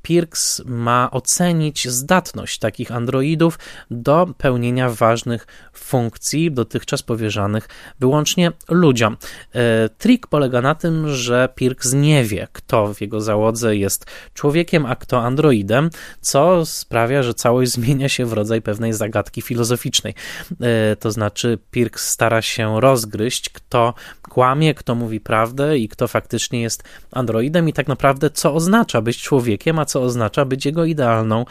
Pirks 0.02 0.62
ma 0.66 1.10
ocenić 1.10 1.88
zdatność 1.88 2.58
takich 2.58 2.92
androidów 2.92 3.58
do 3.90 4.26
pełnienia 4.38 4.90
ważnych 4.90 5.46
funkcji 5.72 6.52
dotychczas 6.52 7.02
powierzanych 7.02 7.68
wyłącznie 8.00 8.52
ludziom. 8.68 9.16
E, 9.54 9.88
trik 9.88 10.26
polega 10.26 10.60
na 10.60 10.74
tym, 10.74 11.08
że 11.08 11.48
Pirks 11.54 11.92
nie 11.92 12.24
wie, 12.24 12.48
kto 12.52 12.94
w 12.94 13.00
jego 13.00 13.20
załodze 13.20 13.76
jest 13.76 14.06
człowiekiem, 14.34 14.86
a 14.86 14.96
kto 14.96 15.22
androidem, 15.22 15.90
co 16.20 16.66
sprawia, 16.66 17.22
że 17.22 17.34
całość 17.34 17.72
zmienia 17.72 18.08
się 18.08 18.26
w 18.26 18.32
rodzaj 18.32 18.62
pewnej 18.62 18.92
zagadki 18.92 19.42
filozoficznej. 19.42 20.14
E, 20.60 20.96
to 20.96 21.10
znaczy, 21.10 21.58
Pirks 21.70 22.08
stara 22.08 22.42
się 22.42 22.80
rozgryźć, 22.80 23.48
kto 23.48 23.94
kłamie, 24.22 24.74
kto 24.74 24.94
mówi 24.94 25.20
prawdę 25.20 25.78
i 25.78 25.88
kto 25.88 26.08
faktycznie 26.08 26.62
jest 26.62 26.84
androidem, 27.12 27.68
i 27.68 27.72
tak 27.72 27.88
naprawdę, 27.88 28.30
co 28.30 28.54
oznacza 28.54 29.00
być 29.00 29.18
człowiekiem, 29.18 29.33
a 29.78 29.84
co 29.84 30.02
oznacza 30.02 30.44
być 30.44 30.66
jego 30.66 30.84
idealną 30.84 31.44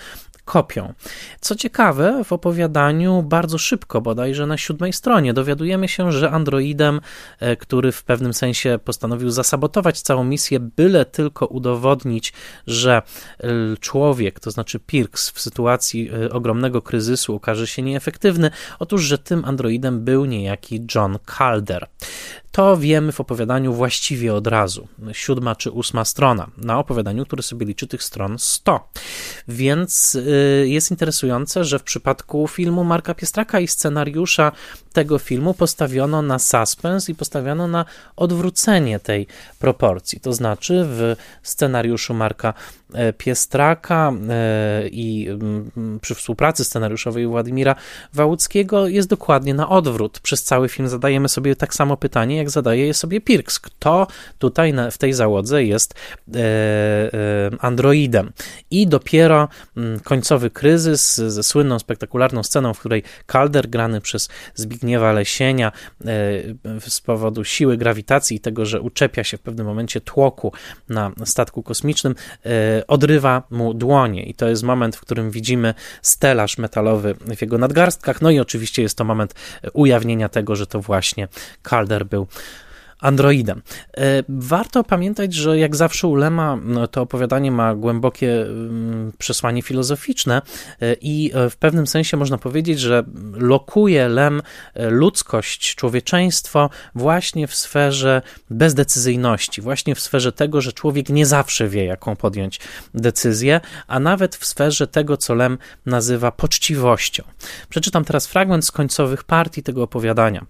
kopią. 0.46 0.94
Co 1.42 1.56
ciekawe, 1.56 2.24
w 2.24 2.34
opowiadaniu 2.34 3.22
bardzo 3.24 3.58
szybko, 3.58 4.02
bodajże 4.02 4.48
na 4.48 4.58
siódmej 4.58 4.94
stronie, 4.94 5.34
dowiadujemy 5.34 5.88
się, 5.88 6.12
że 6.12 6.32
androidem, 6.32 7.02
e, 7.40 7.56
który 7.56 7.92
w 7.92 8.04
pewnym 8.04 8.34
sensie 8.34 8.80
postanowił 8.86 9.30
zasabotować 9.30 10.02
całą 10.02 10.24
misję, 10.24 10.60
byle 10.60 11.06
tylko 11.06 11.46
udowodnić, 11.46 12.34
że 12.68 13.02
e, 13.40 13.48
człowiek, 13.80 14.40
to 14.40 14.52
znaczy 14.52 14.80
Pirks, 14.80 15.32
w 15.32 15.42
sytuacji 15.42 16.10
e, 16.10 16.30
ogromnego 16.30 16.82
kryzysu 16.82 17.36
okaże 17.36 17.68
się 17.68 17.82
nieefektywny, 17.82 18.52
otóż, 18.80 19.04
że 19.04 19.18
tym 19.18 19.46
androidem 19.46 20.04
był 20.06 20.26
niejaki 20.26 20.86
John 20.96 21.18
Calder. 21.38 21.88
To 22.54 22.78
wiemy 22.78 23.12
w 23.12 23.20
opowiadaniu 23.20 23.74
właściwie 23.74 24.34
od 24.34 24.48
razu. 24.48 24.88
Siódma 25.12 25.56
czy 25.56 25.72
ósma 25.72 26.06
strona. 26.06 26.50
Na 26.58 26.80
opowiadaniu, 26.80 27.26
które 27.26 27.44
sobie 27.44 27.66
liczy 27.66 27.88
tych 27.88 28.04
stron 28.04 28.40
100. 28.40 28.90
Więc 29.48 30.16
y, 30.16 30.66
jest 30.68 30.92
interesujące, 30.92 31.64
że 31.64 31.80
w 31.80 31.84
przypadku 31.84 32.48
filmu 32.48 32.84
Marka 32.84 33.14
Piestraka 33.14 33.60
i 33.60 33.68
scenariusza 33.68 34.52
tego 34.94 35.20
filmu 35.20 35.54
postawiono 35.54 36.22
na 36.22 36.40
suspens 36.40 37.10
i 37.10 37.16
postawiono 37.16 37.68
na 37.68 37.86
odwrócenie 38.16 39.00
tej 39.00 39.28
proporcji. 39.60 40.20
To 40.20 40.34
znaczy 40.34 40.86
w 40.88 41.16
scenariuszu 41.44 42.14
Marka 42.14 42.54
e, 42.94 43.14
Piestraka 43.14 44.14
e, 44.30 44.88
i 44.88 45.30
mm, 45.30 46.00
przy 46.02 46.16
współpracy 46.16 46.64
scenariuszowej 46.64 47.28
Władimira 47.28 47.76
Wałuckiego 48.14 48.88
jest 48.88 49.10
dokładnie 49.10 49.54
na 49.54 49.70
odwrót. 49.70 50.20
Przez 50.20 50.44
cały 50.44 50.70
film 50.70 50.88
zadajemy 50.88 51.30
sobie 51.30 51.56
tak 51.56 51.74
samo 51.74 51.98
pytanie, 51.98 52.43
jak 52.44 52.50
zadaje 52.50 52.88
je 52.88 52.94
sobie 52.94 53.22
Pirks. 53.22 53.60
Kto 53.60 54.08
tutaj 54.40 54.74
w 54.92 54.98
tej 54.98 55.14
załodze 55.14 55.64
jest 55.64 55.94
e, 55.94 56.40
androidem? 57.60 58.32
I 58.72 58.88
dopiero 58.88 59.48
mm, 59.78 60.00
końcowy 60.00 60.50
kryzys 60.50 61.16
ze 61.16 61.44
słynną, 61.44 61.80
spektakularną 61.80 62.44
sceną, 62.44 62.74
w 62.74 62.80
której 62.80 63.04
Calder 63.28 63.70
grany 63.70 64.02
przez 64.02 64.30
Zbigniew 64.56 64.84
Zbigniewa 64.84 65.12
Lesienia 65.12 65.72
e, 66.06 66.90
z 66.90 67.02
powodu 67.02 67.44
siły 67.44 67.78
grawitacji 67.78 68.38
i 68.38 68.40
tego, 68.40 68.66
że 68.66 68.82
uczepia 68.82 69.24
się 69.24 69.38
w 69.38 69.42
pewnym 69.42 69.66
momencie 69.66 70.02
tłoku 70.02 70.52
na 70.90 71.12
statku 71.26 71.64
kosmicznym, 71.64 72.16
e, 72.46 72.88
odrywa 72.88 73.44
mu 73.50 73.74
dłonie 73.74 74.24
i 74.24 74.34
to 74.34 74.50
jest 74.50 74.64
moment, 74.64 74.96
w 74.96 75.02
którym 75.02 75.32
widzimy 75.32 75.74
stelaż 76.02 76.58
metalowy 76.58 77.16
w 77.38 77.42
jego 77.42 77.58
nadgarstkach, 77.58 78.22
no 78.22 78.30
i 78.30 78.40
oczywiście 78.40 78.82
jest 78.82 78.98
to 78.98 79.04
moment 79.04 79.34
ujawnienia 79.74 80.30
tego, 80.30 80.56
że 80.56 80.68
to 80.68 80.80
właśnie 80.80 81.28
Calder 81.70 82.06
był 82.06 82.28
androidem. 83.04 83.62
E, 83.98 84.24
warto 84.30 84.84
pamiętać, 84.84 85.34
że 85.34 85.60
jak 85.60 85.76
zawsze 85.76 86.08
u 86.08 86.16
Lema 86.16 86.58
no, 86.64 86.88
to 86.88 87.02
opowiadanie 87.02 87.52
ma 87.52 87.76
głębokie 87.76 88.42
mm, 88.42 89.12
przesłanie 89.18 89.62
filozoficzne 89.62 90.42
e, 90.82 90.94
i 91.02 91.32
e, 91.34 91.50
w 91.50 91.58
pewnym 91.58 91.88
sensie 91.88 92.18
można 92.18 92.38
powiedzieć, 92.38 92.80
że 92.80 93.04
lokuje 93.34 94.08
Lem 94.08 94.42
ludzkość, 94.76 95.76
człowieczeństwo 95.76 96.70
właśnie 96.96 97.48
w 97.48 97.56
sferze 97.56 98.22
bezdecyzyjności, 98.50 99.62
właśnie 99.62 99.96
w 99.96 100.00
sferze 100.00 100.32
tego, 100.32 100.62
że 100.62 100.74
człowiek 100.74 101.10
nie 101.10 101.26
zawsze 101.26 101.68
wie, 101.68 101.86
jaką 101.86 102.16
podjąć 102.16 102.60
decyzję, 102.94 103.62
a 103.88 104.00
nawet 104.00 104.36
w 104.36 104.46
sferze 104.46 104.88
tego, 104.88 105.18
co 105.18 105.36
Lem 105.36 105.58
nazywa 105.86 106.32
poczciwością. 106.32 107.24
Przeczytam 107.70 108.06
teraz 108.06 108.28
fragment 108.28 108.66
z 108.66 108.72
końcowych 108.72 109.24
partii 109.24 109.64
tego 109.64 109.84
opowiadania. 109.84 110.46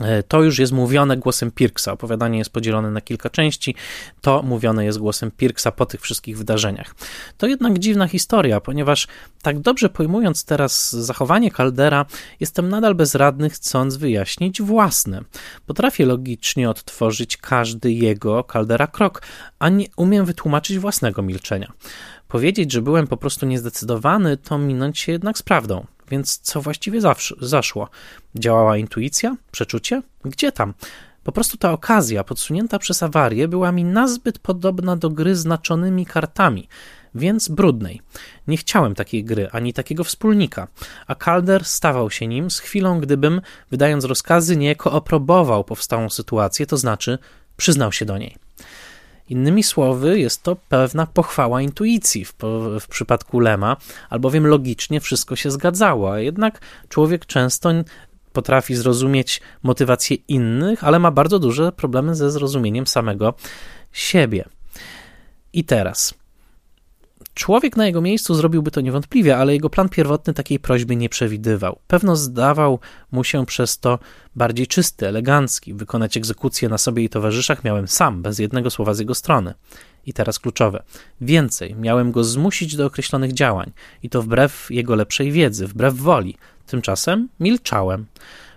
E, 0.00 0.22
to 0.22 0.42
już 0.42 0.58
jest 0.58 0.72
mówione 0.72 1.16
głosem 1.16 1.50
Pirksa. 1.50 1.92
Opowiadanie 1.92 2.38
jest 2.38 2.50
podzielone 2.50 2.90
na 2.90 3.00
kilka 3.00 3.30
części. 3.30 3.74
To 4.20 4.42
mówione 4.42 4.84
jest 4.84 4.98
głosem 4.98 5.30
Pirksa 5.30 5.72
po 5.72 5.86
tych 5.86 6.00
wszystkich 6.00 6.38
wydarzeniach. 6.38 6.94
To 7.38 7.46
jednak 7.46 7.78
dziwna 7.78 8.08
historia, 8.08 8.60
ponieważ 8.60 9.08
tak 9.42 9.58
dobrze 9.58 9.88
pojmując 9.88 10.44
teraz 10.44 10.92
zachowanie 10.92 11.50
Caldera, 11.50 12.06
jestem 12.40 12.68
nadal 12.68 12.94
bezradny, 12.94 13.50
chcąc 13.50 13.96
wyjaśnić 13.96 14.62
własne. 14.62 15.20
Potrafię 15.66 16.06
logicznie 16.06 16.70
odtworzyć 16.70 17.36
każdy 17.36 17.92
jego 17.92 18.44
Caldera 18.52 18.86
krok, 18.86 19.22
a 19.58 19.68
nie 19.68 19.86
umiem 19.96 20.24
wytłumaczyć 20.24 20.78
własnego 20.78 21.22
milczenia. 21.22 21.72
Powiedzieć, 22.28 22.72
że 22.72 22.82
byłem 22.82 23.06
po 23.06 23.16
prostu 23.16 23.46
niezdecydowany, 23.46 24.36
to 24.36 24.58
minąć 24.58 24.98
się 24.98 25.12
jednak 25.12 25.38
z 25.38 25.42
prawdą. 25.42 25.86
Więc 26.10 26.38
co 26.38 26.60
właściwie 26.60 27.00
zawsze, 27.00 27.34
zaszło? 27.40 27.88
Działała 28.34 28.76
intuicja? 28.76 29.36
Przeczucie? 29.50 30.02
Gdzie 30.24 30.52
tam? 30.52 30.74
Po 31.24 31.32
prostu 31.32 31.56
ta 31.56 31.72
okazja, 31.72 32.24
podsunięta 32.24 32.78
przez 32.78 33.02
awarię, 33.02 33.48
była 33.48 33.72
mi 33.72 33.84
nazbyt 33.84 34.38
podobna 34.38 34.96
do 34.96 35.10
gry 35.10 35.36
znaczonymi 35.36 36.06
kartami, 36.06 36.68
więc 37.14 37.48
brudnej. 37.48 38.00
Nie 38.46 38.56
chciałem 38.56 38.94
takiej 38.94 39.24
gry, 39.24 39.48
ani 39.52 39.72
takiego 39.72 40.04
wspólnika, 40.04 40.68
a 41.06 41.14
Calder 41.14 41.64
stawał 41.64 42.10
się 42.10 42.26
nim 42.26 42.50
z 42.50 42.58
chwilą, 42.58 43.00
gdybym, 43.00 43.40
wydając 43.70 44.04
rozkazy, 44.04 44.56
niejako 44.56 44.92
aprobował 44.92 45.64
powstałą 45.64 46.10
sytuację, 46.10 46.66
to 46.66 46.76
znaczy 46.76 47.18
przyznał 47.56 47.92
się 47.92 48.04
do 48.04 48.18
niej. 48.18 48.36
Innymi 49.30 49.62
słowy, 49.62 50.20
jest 50.20 50.42
to 50.42 50.56
pewna 50.56 51.06
pochwała 51.06 51.62
intuicji 51.62 52.24
w, 52.24 52.34
w, 52.80 52.88
przypadku 52.88 53.40
Lema, 53.40 53.76
albowiem 54.10 54.46
logicznie 54.46 55.00
wszystko 55.00 55.36
się 55.36 55.50
zgadzało, 55.50 56.12
a 56.12 56.20
jednak 56.20 56.60
człowiek 56.88 57.26
często 57.26 57.70
potrafi 58.32 58.74
zrozumieć 58.74 59.40
motywację 59.62 60.16
innych, 60.28 60.84
ale 60.84 60.98
ma 60.98 61.10
bardzo 61.10 61.38
duże 61.38 61.72
problemy 61.72 62.14
ze 62.14 62.30
zrozumieniem 62.30 62.86
samego 62.86 63.34
siebie. 63.92 64.44
I 65.52 65.64
teraz. 65.64 66.19
Człowiek 67.40 67.76
na 67.76 67.86
jego 67.86 68.00
miejscu 68.00 68.34
zrobiłby 68.34 68.70
to 68.70 68.80
niewątpliwie, 68.80 69.36
ale 69.36 69.52
jego 69.52 69.70
plan 69.70 69.88
pierwotny 69.88 70.34
takiej 70.34 70.58
prośby 70.58 70.96
nie 70.96 71.08
przewidywał. 71.08 71.78
Pewno 71.86 72.16
zdawał 72.16 72.78
mu 73.12 73.24
się 73.24 73.46
przez 73.46 73.78
to 73.78 73.98
bardziej 74.36 74.66
czysty, 74.66 75.08
elegancki. 75.08 75.74
Wykonać 75.74 76.16
egzekucję 76.16 76.68
na 76.68 76.78
sobie 76.78 77.04
i 77.04 77.08
towarzyszach 77.08 77.64
miałem 77.64 77.88
sam, 77.88 78.22
bez 78.22 78.38
jednego 78.38 78.70
słowa 78.70 78.94
z 78.94 78.98
jego 78.98 79.14
strony. 79.14 79.54
I 80.06 80.12
teraz 80.12 80.38
kluczowe. 80.38 80.82
Więcej, 81.20 81.74
miałem 81.74 82.12
go 82.12 82.24
zmusić 82.24 82.76
do 82.76 82.86
określonych 82.86 83.32
działań, 83.32 83.72
i 84.02 84.10
to 84.10 84.22
wbrew 84.22 84.66
jego 84.70 84.94
lepszej 84.94 85.32
wiedzy, 85.32 85.66
wbrew 85.66 85.94
woli. 85.94 86.36
Tymczasem 86.66 87.28
milczałem. 87.40 88.06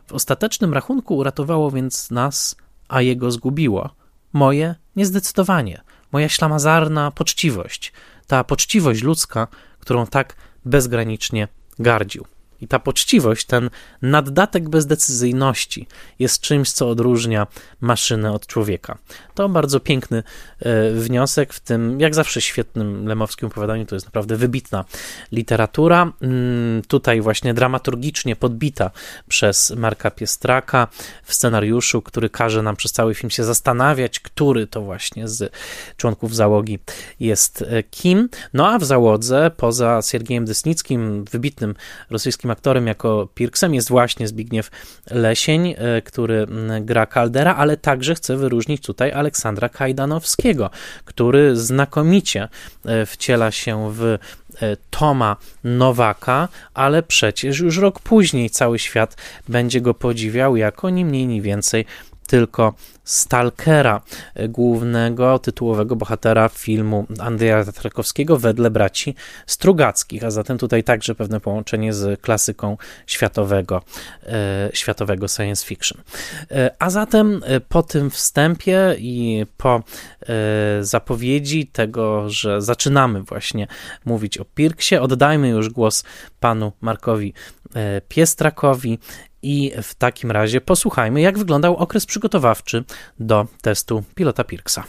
W 0.07 0.13
ostatecznym 0.13 0.73
rachunku 0.73 1.17
uratowało 1.17 1.71
więc 1.71 2.11
nas, 2.11 2.55
a 2.87 3.01
jego 3.01 3.31
zgubiło. 3.31 3.89
Moje 4.33 4.75
niezdecydowanie, 4.95 5.81
moja 6.11 6.29
ślamazarna 6.29 7.11
poczciwość, 7.11 7.93
ta 8.27 8.43
poczciwość 8.43 9.03
ludzka, 9.03 9.47
którą 9.79 10.07
tak 10.07 10.35
bezgranicznie 10.65 11.47
gardził. 11.79 12.25
I 12.63 12.67
ta 12.67 12.79
poczciwość, 12.79 13.45
ten 13.45 13.69
naddatek 14.01 14.69
bezdecyzyjności 14.69 15.87
jest 16.19 16.41
czymś, 16.41 16.71
co 16.71 16.89
odróżnia 16.89 17.47
maszynę 17.81 18.31
od 18.31 18.47
człowieka. 18.47 18.97
To 19.35 19.49
bardzo 19.49 19.79
piękny 19.79 20.23
e, 20.59 20.91
wniosek 20.91 21.53
w 21.53 21.59
tym, 21.59 21.99
jak 21.99 22.15
zawsze, 22.15 22.41
świetnym 22.41 23.07
lemowskim 23.07 23.47
opowiadaniu. 23.47 23.85
To 23.85 23.95
jest 23.95 24.05
naprawdę 24.05 24.35
wybitna 24.35 24.85
literatura. 25.31 26.11
Mm, 26.21 26.81
tutaj 26.87 27.21
właśnie 27.21 27.53
dramaturgicznie 27.53 28.35
podbita 28.35 28.91
przez 29.27 29.71
Marka 29.71 30.11
Piestraka 30.11 30.87
w 31.23 31.33
scenariuszu, 31.33 32.01
który 32.01 32.29
każe 32.29 32.61
nam 32.61 32.75
przez 32.75 32.91
cały 32.91 33.15
film 33.15 33.29
się 33.29 33.43
zastanawiać, 33.43 34.19
który 34.19 34.67
to 34.67 34.81
właśnie 34.81 35.27
z 35.27 35.53
członków 35.97 36.35
załogi 36.35 36.79
jest 37.19 37.61
e, 37.61 37.83
kim. 37.83 38.29
No 38.53 38.67
a 38.67 38.79
w 38.79 38.83
załodze, 38.83 39.51
poza 39.57 40.01
Siergiejem 40.01 40.45
Dysnickim, 40.45 41.23
wybitnym 41.23 41.75
rosyjskim 42.09 42.51
aktorem 42.53 42.87
jako 42.87 43.27
Pirksem 43.35 43.73
jest 43.73 43.89
właśnie 43.89 44.27
Zbigniew 44.27 44.69
Lesień, 45.11 45.75
e, 45.77 46.01
który 46.01 46.47
gra 46.81 47.05
Caldera, 47.05 47.55
ale 47.55 47.77
także 47.77 48.15
chcę 48.15 48.37
wyróżnić 48.37 48.81
tutaj 48.81 49.11
Aleksandra 49.11 49.69
Kajdanowskiego, 49.69 50.69
który 51.05 51.55
znakomicie 51.55 52.49
e, 52.85 53.05
wciela 53.05 53.51
się 53.51 53.91
w 53.91 54.03
e, 54.03 54.17
Toma 54.89 55.37
Nowaka, 55.63 56.47
ale 56.73 57.03
przecież 57.03 57.59
już 57.59 57.77
rok 57.77 57.99
później 57.99 58.49
cały 58.49 58.79
świat 58.79 59.17
będzie 59.49 59.81
go 59.81 59.93
podziwiał 59.93 60.55
jako 60.55 60.89
ni 60.89 61.05
mniej, 61.05 61.27
ni 61.27 61.41
więcej 61.41 61.85
tylko 62.33 62.73
Stalkera, 63.03 64.01
głównego 64.49 65.39
tytułowego 65.39 65.95
bohatera 65.95 66.49
filmu 66.49 67.05
Andrzeja 67.19 67.65
Tarkowskiego 67.65 68.37
wedle 68.37 68.71
braci 68.71 69.15
Strugackich, 69.47 70.23
a 70.23 70.31
zatem 70.31 70.57
tutaj 70.57 70.83
także 70.83 71.15
pewne 71.15 71.39
połączenie 71.39 71.93
z 71.93 72.21
klasyką 72.21 72.77
światowego, 73.07 73.81
e, 74.25 74.69
światowego 74.73 75.27
science 75.27 75.65
fiction. 75.65 76.01
E, 76.51 76.71
a 76.79 76.89
zatem 76.89 77.41
e, 77.45 77.59
po 77.59 77.83
tym 77.83 78.09
wstępie 78.09 78.95
i 78.97 79.45
po 79.57 79.83
zapowiedzi 80.81 81.67
tego, 81.67 82.29
że 82.29 82.61
zaczynamy 82.61 83.21
właśnie 83.21 83.67
mówić 84.05 84.37
o 84.37 84.45
Pirksie, 84.45 84.95
oddajmy 84.95 85.49
już 85.49 85.69
głos 85.69 86.03
panu 86.39 86.71
Markowi 86.81 87.33
Piestrakowi 88.07 88.99
i 89.43 89.71
w 89.83 89.95
takim 89.95 90.31
razie 90.31 90.61
posłuchajmy, 90.61 91.21
jak 91.21 91.37
wyglądał 91.37 91.77
okres 91.77 92.05
przygotowawczy 92.05 92.83
do 93.19 93.47
testu 93.61 94.03
pilota 94.15 94.43
Pirksa. 94.43 94.83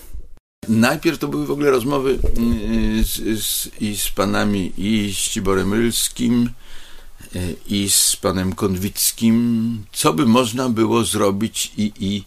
Najpierw 0.68 1.18
to 1.18 1.28
były 1.28 1.46
w 1.46 1.50
ogóle 1.50 1.70
rozmowy 1.70 2.18
mm, 2.36 3.04
z, 3.04 3.42
z, 3.44 3.70
i 3.80 3.96
z 3.96 4.08
panami 4.10 4.72
i 4.76 5.14
z 5.14 5.16
Ciborem 5.16 5.74
Rylskim, 5.74 6.50
y, 7.36 7.56
i 7.68 7.90
z 7.90 8.16
panem 8.16 8.52
Konwickim, 8.52 9.84
co 9.92 10.12
by 10.12 10.26
można 10.26 10.68
było 10.68 11.04
zrobić 11.04 11.72
i, 11.76 11.92
i 12.00 12.24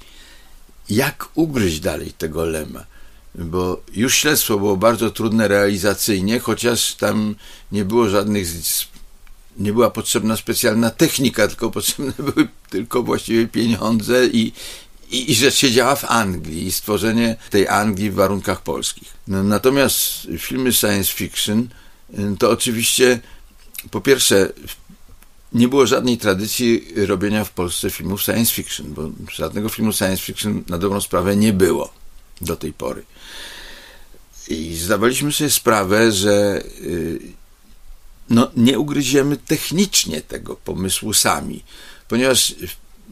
jak 0.90 1.30
ugryźć 1.36 1.80
dalej 1.80 2.12
tego 2.12 2.46
lema. 2.46 2.84
Bo 3.36 3.82
już 3.96 4.16
śledztwo 4.16 4.58
było 4.58 4.78
bardzo 4.78 5.12
trudne 5.12 5.48
realizacyjnie, 5.48 6.40
chociaż 6.40 6.96
tam 6.96 7.36
nie 7.72 7.86
było 7.86 8.10
żadnych 8.10 8.48
nie 9.58 9.74
była 9.74 9.90
potrzebna 9.92 10.38
specjalna 10.38 10.90
technika, 10.90 11.48
tylko 11.48 11.72
potrzebne 11.72 12.14
były 12.34 12.48
tylko 12.70 13.04
właściwie 13.04 13.48
pieniądze 13.48 14.28
i, 14.28 14.54
i, 15.12 15.32
i 15.32 15.36
rzecz 15.36 15.56
się 15.56 15.72
działa 15.72 15.96
w 15.96 16.12
Anglii 16.12 16.66
i 16.66 16.72
stworzenie 16.72 17.36
tej 17.50 17.68
Anglii 17.68 18.12
w 18.12 18.16
warunkach 18.16 18.62
polskich. 18.62 19.14
No, 19.28 19.44
natomiast 19.44 20.28
filmy 20.38 20.74
science 20.74 21.14
fiction 21.14 21.68
to 22.40 22.50
oczywiście 22.50 23.20
po 23.92 24.02
pierwsze 24.02 24.54
nie 25.54 25.68
było 25.68 25.88
żadnej 25.88 26.18
tradycji 26.18 26.88
robienia 26.96 27.44
w 27.44 27.52
Polsce 27.52 27.90
filmów 27.90 28.22
science 28.22 28.54
fiction, 28.54 28.94
bo 28.94 29.10
żadnego 29.32 29.70
filmu 29.70 29.94
science 29.94 30.24
fiction 30.24 30.64
na 30.68 30.78
dobrą 30.78 31.02
sprawę 31.02 31.36
nie 31.36 31.54
było 31.54 31.94
do 32.42 32.56
tej 32.56 32.74
pory. 32.74 33.04
I 34.48 34.76
zdawaliśmy 34.76 35.32
sobie 35.32 35.50
sprawę, 35.50 36.12
że 36.12 36.64
y, 36.82 37.20
no, 38.30 38.52
nie 38.58 38.80
ugryziemy 38.80 39.38
technicznie 39.38 40.22
tego 40.22 40.56
pomysłu 40.56 41.14
sami, 41.14 41.64
ponieważ 42.08 42.56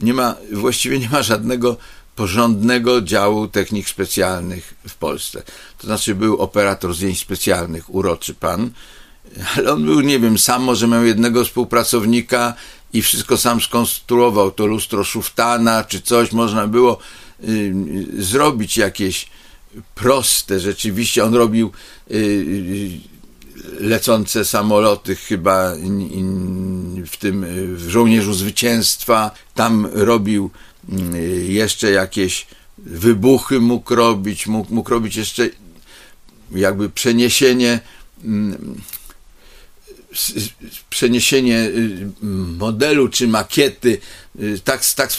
nie 0.02 0.14
ma, 0.14 0.34
właściwie 0.52 0.98
nie 0.98 1.08
ma 1.08 1.22
żadnego 1.22 1.76
porządnego 2.16 3.02
działu 3.02 3.48
technik 3.48 3.88
specjalnych 3.88 4.74
w 4.88 4.94
Polsce. 4.94 5.42
To 5.78 5.86
znaczy 5.86 6.14
był 6.14 6.36
operator 6.36 6.94
zdjęć 6.94 7.20
specjalnych, 7.20 7.94
uroczy 7.94 8.34
pan, 8.34 8.70
ale 9.56 9.72
on 9.72 9.84
był, 9.84 10.00
nie 10.00 10.20
wiem, 10.20 10.38
sam 10.38 10.62
może 10.62 10.88
miał 10.88 11.04
jednego 11.04 11.44
współpracownika 11.44 12.54
i 12.92 13.02
wszystko 13.02 13.36
sam 13.36 13.60
skonstruował, 13.60 14.50
to 14.50 14.66
lustro 14.66 15.04
Szuftana 15.04 15.84
czy 15.84 16.00
coś, 16.00 16.32
można 16.32 16.66
było 16.66 16.98
y, 17.44 17.74
zrobić 18.18 18.76
jakieś 18.76 19.26
proste, 19.94 20.60
rzeczywiście 20.60 21.24
on 21.24 21.34
robił 21.34 21.72
y, 22.10 22.14
y, 22.14 23.15
lecące 23.80 24.44
samoloty 24.44 25.16
chyba 25.16 25.72
w 27.06 27.16
tym 27.16 27.46
w 27.76 27.88
żołnierzu 27.88 28.34
zwycięstwa. 28.34 29.30
Tam 29.54 29.88
robił 29.92 30.50
mm, 30.88 31.16
jeszcze 31.52 31.90
jakieś 31.90 32.46
wybuchy 32.78 33.60
mógł 33.60 33.94
robić, 33.94 34.46
mógł, 34.46 34.74
mógł 34.74 34.90
robić 34.90 35.16
jeszcze 35.16 35.48
jakby 36.54 36.90
przeniesienie 36.90 37.80
mm, 38.24 38.80
przeniesienie 40.90 41.58
y, 41.58 42.06
modelu 42.58 43.08
czy 43.08 43.28
makiety, 43.28 43.98
y, 44.40 44.60
tak, 44.64 44.84
tak, 44.94 45.12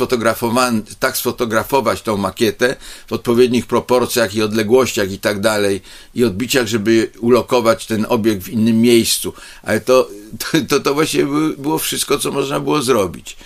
tak 1.00 1.18
sfotografować 1.18 2.02
tą 2.02 2.18
makietę 2.18 2.76
w 3.08 3.14
odpowiednich 3.14 3.66
proporcjach 3.66 4.36
i 4.36 4.42
odległościach 4.42 5.12
i 5.12 5.20
tak 5.20 5.40
dalej, 5.40 5.82
i 6.16 6.24
odbiciach, 6.24 6.68
żeby 6.68 7.12
ulokować 7.20 7.86
ten 7.86 8.06
obiekt 8.10 8.44
w 8.44 8.50
innym 8.50 8.82
miejscu. 8.82 9.34
Ale 9.64 9.82
to, 9.82 10.10
to, 10.70 10.80
to, 10.80 10.94
właściwie 10.94 11.26
było 11.58 11.78
wszystko, 11.78 12.20
co 12.20 12.32
można 12.32 12.60
było 12.60 12.82
zrobić. 12.82 13.38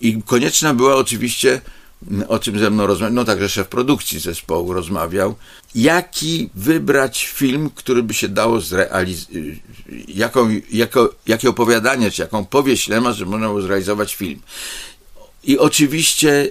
I 0.00 0.22
konieczna 0.22 0.74
była 0.74 0.96
oczywiście 0.96 1.60
o 2.28 2.38
czym 2.38 2.58
ze 2.58 2.70
mną 2.70 2.86
rozmawiał, 2.86 3.14
no 3.14 3.24
także 3.24 3.48
szef 3.48 3.68
produkcji 3.68 4.20
zespołu 4.20 4.72
rozmawiał, 4.72 5.34
jaki 5.74 6.50
wybrać 6.54 7.26
film, 7.26 7.70
który 7.74 8.02
by 8.02 8.14
się 8.14 8.28
dało 8.28 8.60
zrealizować, 8.60 9.36
jaką, 10.08 10.48
jako, 10.72 11.14
jakie 11.26 11.50
opowiadanie, 11.50 12.10
czy 12.10 12.22
jaką 12.22 12.44
powieść 12.44 12.88
Lema, 12.88 13.12
żeby 13.12 13.30
można 13.30 13.46
było 13.46 13.62
zrealizować 13.62 14.14
film. 14.14 14.40
I 15.44 15.58
oczywiście 15.58 16.50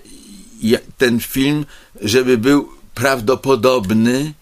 ten 0.97 1.19
film, 1.19 1.65
żeby 2.01 2.37
był 2.37 2.69
prawdopodobny, 2.95 4.33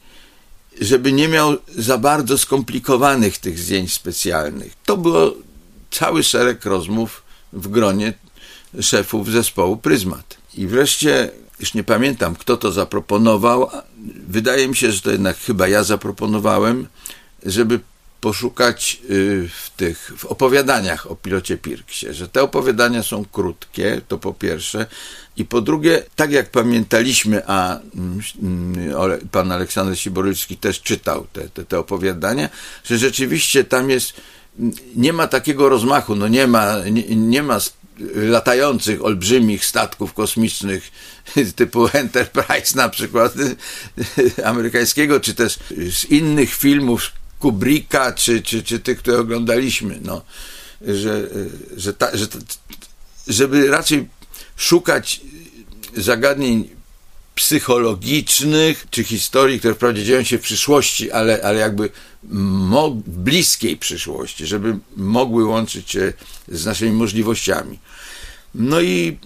żeby 0.82 1.12
nie 1.12 1.28
miał 1.28 1.58
za 1.76 1.98
bardzo 1.98 2.38
skomplikowanych 2.38 3.38
tych 3.38 3.60
zdjęć 3.60 3.94
specjalnych. 3.94 4.74
To 4.86 4.98
było 4.98 5.34
cały 5.92 6.24
szereg 6.24 6.66
rozmów 6.66 7.24
w 7.54 7.68
gronie 7.68 8.14
szefów 8.82 9.32
zespołu 9.32 9.78
Pryzmat. 9.78 10.37
I 10.58 10.68
wreszcie, 10.68 11.30
już 11.60 11.74
nie 11.74 11.84
pamiętam, 11.84 12.36
kto 12.36 12.58
to 12.58 12.72
zaproponował, 12.72 13.70
wydaje 14.28 14.68
mi 14.68 14.76
się, 14.76 14.92
że 14.92 15.02
to 15.02 15.12
jednak 15.12 15.38
chyba 15.38 15.68
ja 15.68 15.84
zaproponowałem, 15.84 16.88
żeby 17.46 17.80
poszukać 18.22 19.02
y, 19.10 19.50
w 19.50 19.70
tych 19.70 20.12
w 20.18 20.26
opowiadaniach 20.26 21.12
o 21.12 21.16
pilocie 21.16 21.58
Pirksie, 21.58 22.14
że 22.14 22.28
te 22.28 22.44
opowiadania 22.44 23.04
są 23.04 23.26
krótkie, 23.26 24.02
to 24.08 24.18
po 24.18 24.34
pierwsze, 24.34 24.86
i 25.38 25.46
po 25.46 25.62
drugie, 25.62 26.04
tak 26.16 26.32
jak 26.32 26.50
pamiętaliśmy, 26.50 27.42
a 27.48 27.80
mm, 27.96 28.22
pan 29.32 29.52
Aleksander 29.52 30.00
Siborylski 30.00 30.58
też 30.58 30.82
czytał 30.82 31.28
te, 31.34 31.50
te, 31.50 31.66
te 31.66 31.80
opowiadania, 31.80 32.50
że 32.84 32.98
rzeczywiście 32.98 33.64
tam 33.64 33.90
jest, 33.90 34.14
nie 34.96 35.14
ma 35.14 35.28
takiego 35.28 35.70
rozmachu, 35.70 36.16
no 36.16 36.28
nie 36.28 36.48
ma, 36.48 36.76
nie, 36.92 37.16
nie 37.16 37.44
ma 37.44 37.60
latających, 38.16 39.06
olbrzymich 39.06 39.66
statków 39.66 40.14
kosmicznych 40.14 40.92
typu 41.56 41.88
Enterprise 41.94 42.76
na 42.76 42.90
przykład 42.90 43.34
amerykańskiego, 44.46 45.20
czy 45.20 45.34
też 45.34 45.60
z 45.92 46.06
innych 46.06 46.54
filmów 46.54 47.12
Kubricka, 47.40 48.14
czy, 48.14 48.42
czy, 48.42 48.64
czy 48.64 48.80
tych, 48.80 48.98
które 48.98 49.20
oglądaliśmy, 49.20 50.00
no, 50.02 50.22
że, 50.82 51.30
że, 51.78 51.94
ta, 51.94 52.18
że 52.18 52.28
żeby 53.28 53.68
raczej 53.68 54.08
szukać 54.58 55.22
zagadnień 55.96 56.70
psychologicznych, 57.36 58.88
czy 58.90 59.04
historii, 59.04 59.60
które 59.60 59.74
wprawdzie 59.74 60.04
dzieją 60.04 60.24
się 60.24 60.38
w 60.38 60.42
przyszłości, 60.42 61.12
ale, 61.12 61.42
ale 61.44 61.60
jakby 61.60 61.90
bliskiej 63.06 63.78
przyszłości, 63.78 64.46
żeby 64.46 64.78
mogły 64.98 65.46
łączyć 65.46 65.92
się 65.92 66.14
z 66.48 66.66
naszymi 66.66 66.92
możliwościami. 66.92 67.80
No 68.56 68.82
i 68.82 69.18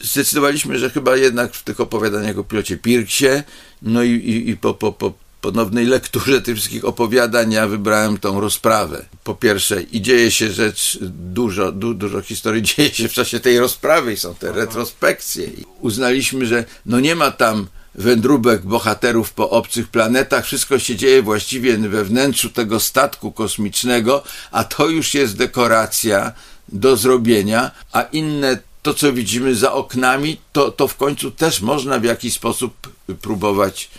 e, 0.00 0.04
zdecydowaliśmy, 0.06 0.78
że 0.78 0.90
chyba 0.90 1.16
jednak 1.16 1.54
w 1.54 1.62
tych 1.62 1.80
opowiadaniach 1.80 2.38
o 2.38 2.44
pilocie 2.44 2.76
Pirksie, 2.76 3.42
no 3.82 4.02
i, 4.02 4.10
i, 4.10 4.50
i 4.50 4.56
po, 4.56 4.74
po, 4.74 4.92
po 4.92 5.12
ponownej 5.40 5.86
lekturze 5.86 6.42
tych 6.42 6.56
wszystkich 6.56 6.84
opowiadań 6.84 7.52
ja 7.52 7.66
wybrałem 7.66 8.18
tą 8.18 8.40
rozprawę. 8.40 9.04
Po 9.24 9.34
pierwsze, 9.34 9.82
i 9.82 10.02
dzieje 10.02 10.30
się 10.30 10.50
rzecz, 10.50 10.98
dużo, 11.10 11.72
du, 11.72 11.94
dużo 11.94 12.22
historii 12.22 12.62
dzieje 12.62 12.90
się 12.90 13.08
w 13.08 13.12
czasie 13.12 13.40
tej 13.40 13.58
rozprawy 13.58 14.12
i 14.12 14.16
są 14.16 14.34
te 14.34 14.52
retrospekcje. 14.52 15.46
I 15.46 15.64
uznaliśmy, 15.80 16.46
że 16.46 16.64
no 16.86 17.00
nie 17.00 17.14
ma 17.14 17.30
tam 17.30 17.66
wędrówek 17.94 18.62
bohaterów 18.62 19.32
po 19.32 19.50
obcych 19.50 19.88
planetach, 19.88 20.44
wszystko 20.44 20.78
się 20.78 20.96
dzieje 20.96 21.22
właściwie 21.22 21.78
we 21.78 22.04
wnętrzu 22.04 22.50
tego 22.50 22.80
statku 22.80 23.32
kosmicznego, 23.32 24.22
a 24.50 24.64
to 24.64 24.88
już 24.88 25.14
jest 25.14 25.36
dekoracja 25.36 26.32
do 26.68 26.96
zrobienia, 26.96 27.70
a 27.92 28.02
inne 28.02 28.58
to, 28.82 28.94
co 28.94 29.12
widzimy 29.12 29.54
za 29.54 29.72
oknami, 29.72 30.40
to, 30.52 30.70
to 30.70 30.88
w 30.88 30.96
końcu 30.96 31.30
też 31.30 31.60
można 31.60 31.98
w 31.98 32.04
jakiś 32.04 32.34
sposób 32.34 32.92
próbować 33.22 33.90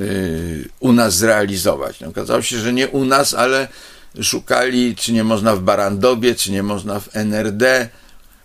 y, 0.00 0.68
u 0.80 0.92
nas 0.92 1.16
zrealizować. 1.16 2.00
No, 2.00 2.08
okazało 2.08 2.42
się, 2.42 2.58
że 2.58 2.72
nie 2.72 2.88
u 2.88 3.04
nas, 3.04 3.34
ale 3.34 3.68
szukali, 4.22 4.96
czy 4.96 5.12
nie 5.12 5.24
można 5.24 5.56
w 5.56 5.60
Barandowie, 5.60 6.34
czy 6.34 6.52
nie 6.52 6.62
można 6.62 7.00
w 7.00 7.16
NRD. 7.16 7.88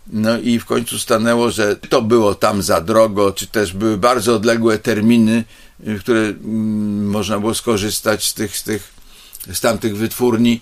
No 0.09 0.39
i 0.39 0.59
w 0.59 0.65
końcu 0.65 0.99
stanęło, 0.99 1.51
że 1.51 1.75
to 1.75 2.01
było 2.01 2.35
tam 2.35 2.61
za 2.61 2.81
drogo, 2.81 3.31
czy 3.31 3.47
też 3.47 3.73
były 3.73 3.97
bardzo 3.97 4.35
odległe 4.35 4.79
terminy, 4.79 5.43
w 5.79 5.99
które 5.99 6.19
mm, 6.19 7.09
można 7.09 7.39
było 7.39 7.53
skorzystać 7.53 8.27
z 8.27 8.33
tych, 8.33 8.57
z 8.57 8.63
tych 8.63 8.97
z 9.53 9.59
tamtych 9.59 9.97
wytwórni, 9.97 10.61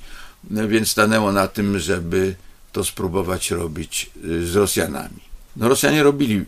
no 0.49 0.67
więc 0.67 0.89
stanęło 0.89 1.31
na 1.31 1.47
tym, 1.47 1.79
żeby 1.79 2.35
to 2.71 2.83
spróbować 2.83 3.51
robić 3.51 4.11
y, 4.25 4.47
z 4.47 4.55
Rosjanami. 4.55 5.25
No 5.55 5.69
Rosjanie 5.69 6.03
robili 6.03 6.45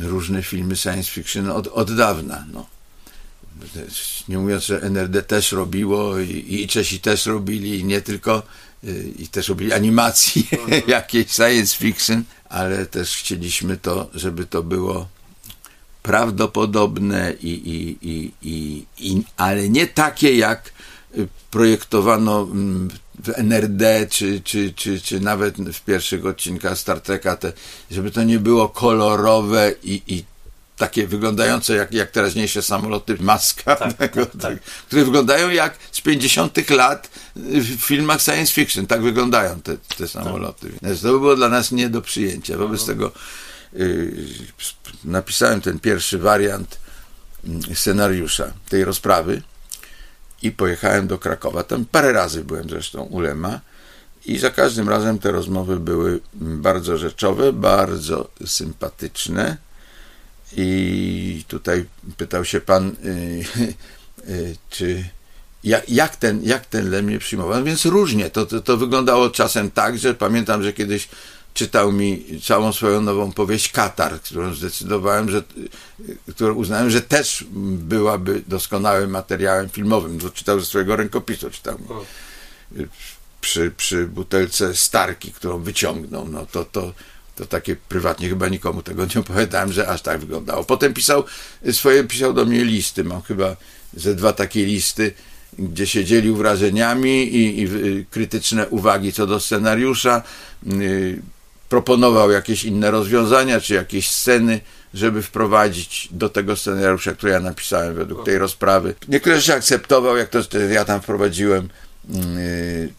różne 0.00 0.42
filmy 0.42 0.76
science 0.76 1.10
fiction 1.10 1.50
od, 1.50 1.66
od 1.66 1.96
dawna, 1.96 2.44
no. 2.52 2.66
Nie 4.28 4.38
mówiąc, 4.38 4.64
że 4.64 4.82
NRD 4.82 5.22
też 5.22 5.52
robiło 5.52 6.18
i, 6.18 6.62
i 6.62 6.68
Czesi 6.68 7.00
też 7.00 7.26
robili, 7.26 7.78
i 7.78 7.84
nie 7.84 8.00
tylko, 8.00 8.42
y, 8.84 9.12
i 9.18 9.28
też 9.28 9.48
robili 9.48 9.72
animacji 9.72 10.48
mhm. 10.52 10.82
jakiejś 10.98 11.30
science 11.30 11.76
fiction, 11.76 12.24
ale 12.48 12.86
też 12.86 13.16
chcieliśmy 13.16 13.76
to, 13.76 14.10
żeby 14.14 14.46
to 14.46 14.62
było 14.62 15.08
prawdopodobne 16.02 17.32
i, 17.40 17.48
i, 17.48 18.08
i, 18.08 18.32
i, 18.42 18.86
i 18.98 19.22
ale 19.36 19.68
nie 19.68 19.86
takie 19.86 20.34
jak 20.34 20.72
projektowano 21.50 22.42
mm, 22.42 22.88
w 23.24 23.28
NRD, 23.28 24.06
czy, 24.10 24.40
czy, 24.40 24.72
czy, 24.72 25.00
czy 25.00 25.20
nawet 25.20 25.56
w 25.56 25.84
pierwszych 25.84 26.26
odcinkach 26.26 26.78
Star 26.78 27.00
Treka, 27.00 27.36
te, 27.36 27.52
żeby 27.90 28.10
to 28.10 28.22
nie 28.22 28.38
było 28.38 28.68
kolorowe 28.68 29.74
i, 29.82 30.02
i 30.06 30.24
takie 30.78 31.06
wyglądające 31.06 31.74
jak, 31.74 31.92
jak 31.92 32.10
teraźniejsze 32.10 32.62
samoloty 32.62 33.16
maska, 33.20 33.76
tak, 33.76 33.92
tego, 33.92 34.26
tak, 34.26 34.40
tak. 34.40 34.60
które 34.60 35.04
wyglądają 35.04 35.50
jak 35.50 35.78
z 35.92 36.00
50 36.00 36.70
lat 36.70 37.10
w 37.36 37.80
filmach 37.80 38.22
science 38.22 38.52
fiction. 38.52 38.86
Tak 38.86 39.02
wyglądają 39.02 39.60
te, 39.60 39.76
te 39.96 40.08
samoloty. 40.08 40.70
Tak. 40.82 40.98
To 41.02 41.08
było 41.08 41.36
dla 41.36 41.48
nas 41.48 41.72
nie 41.72 41.88
do 41.88 42.02
przyjęcia. 42.02 42.56
Wobec 42.56 42.80
mhm. 42.80 42.98
tego 42.98 43.12
y, 43.74 44.26
napisałem 45.04 45.60
ten 45.60 45.78
pierwszy 45.78 46.18
wariant 46.18 46.78
mm, 47.44 47.62
scenariusza 47.74 48.52
tej 48.68 48.84
rozprawy 48.84 49.42
i 50.42 50.50
pojechałem 50.50 51.06
do 51.06 51.18
Krakowa. 51.18 51.62
Tam 51.62 51.84
parę 51.84 52.12
razy 52.12 52.44
byłem 52.44 52.68
zresztą 52.68 53.02
u 53.02 53.20
Lema 53.20 53.60
i 54.26 54.38
za 54.38 54.50
każdym 54.50 54.88
razem 54.88 55.18
te 55.18 55.32
rozmowy 55.32 55.80
były 55.80 56.20
bardzo 56.34 56.98
rzeczowe, 56.98 57.52
bardzo 57.52 58.30
sympatyczne. 58.46 59.67
I 60.56 61.44
tutaj 61.48 61.84
pytał 62.16 62.44
się 62.44 62.60
pan, 62.60 62.96
yy, 63.02 63.44
yy, 64.34 64.56
czy 64.70 65.04
jak, 65.64 65.90
jak, 65.90 66.16
ten, 66.16 66.42
jak 66.44 66.66
ten 66.66 66.90
Lem 66.90 67.04
mnie 67.04 67.18
przyjmował. 67.18 67.58
No 67.58 67.64
więc 67.64 67.84
różnie. 67.84 68.30
To, 68.30 68.46
to, 68.46 68.60
to 68.60 68.76
wyglądało 68.76 69.30
czasem 69.30 69.70
tak, 69.70 69.98
że 69.98 70.14
pamiętam, 70.14 70.62
że 70.62 70.72
kiedyś 70.72 71.08
czytał 71.54 71.92
mi 71.92 72.24
całą 72.44 72.72
swoją 72.72 73.00
nową 73.00 73.32
powieść 73.32 73.72
Katar, 73.72 74.20
którą 74.20 74.54
zdecydowałem, 74.54 75.30
że, 75.30 75.42
którą 76.30 76.54
uznałem, 76.54 76.90
że 76.90 77.00
też 77.00 77.44
byłaby 77.78 78.42
doskonałym 78.46 79.10
materiałem 79.10 79.68
filmowym. 79.68 80.20
To 80.20 80.30
czytał 80.30 80.60
ze 80.60 80.66
swojego 80.66 80.96
rękopisu, 80.96 81.50
czytał 81.50 81.78
przy, 83.40 83.70
przy 83.76 84.06
butelce 84.06 84.74
Starki, 84.74 85.32
którą 85.32 85.62
wyciągnął. 85.62 86.28
No 86.28 86.46
to, 86.46 86.64
to, 86.64 86.92
to 87.38 87.46
takie 87.46 87.76
prywatnie 87.76 88.28
chyba 88.28 88.48
nikomu 88.48 88.82
tego 88.82 89.06
nie 89.14 89.20
opowiadałem, 89.20 89.72
że 89.72 89.88
aż 89.88 90.02
tak 90.02 90.20
wyglądało. 90.20 90.64
Potem 90.64 90.94
pisał 90.94 91.24
swoje, 91.72 92.04
pisał 92.04 92.32
do 92.32 92.44
mnie 92.44 92.64
listy. 92.64 93.04
Mam 93.04 93.22
chyba 93.22 93.56
ze 93.94 94.14
dwa 94.14 94.32
takie 94.32 94.66
listy, 94.66 95.12
gdzie 95.58 95.86
się 95.86 96.04
dzielił 96.04 96.36
wrażeniami 96.36 97.36
i, 97.36 97.62
i 97.62 97.68
krytyczne 98.10 98.68
uwagi 98.68 99.12
co 99.12 99.26
do 99.26 99.40
scenariusza. 99.40 100.22
Y, 100.72 101.22
proponował 101.68 102.30
jakieś 102.30 102.64
inne 102.64 102.90
rozwiązania, 102.90 103.60
czy 103.60 103.74
jakieś 103.74 104.10
sceny, 104.10 104.60
żeby 104.94 105.22
wprowadzić 105.22 106.08
do 106.10 106.28
tego 106.28 106.56
scenariusza, 106.56 107.12
który 107.12 107.32
ja 107.32 107.40
napisałem 107.40 107.94
według 107.94 108.24
tej 108.24 108.38
rozprawy. 108.38 108.94
Niektóre 109.08 109.36
rzeczy 109.40 109.54
akceptował, 109.54 110.16
jak 110.16 110.28
to 110.28 110.38
ja 110.70 110.84
tam 110.84 111.00
wprowadziłem, 111.00 111.64
y, 111.64 111.87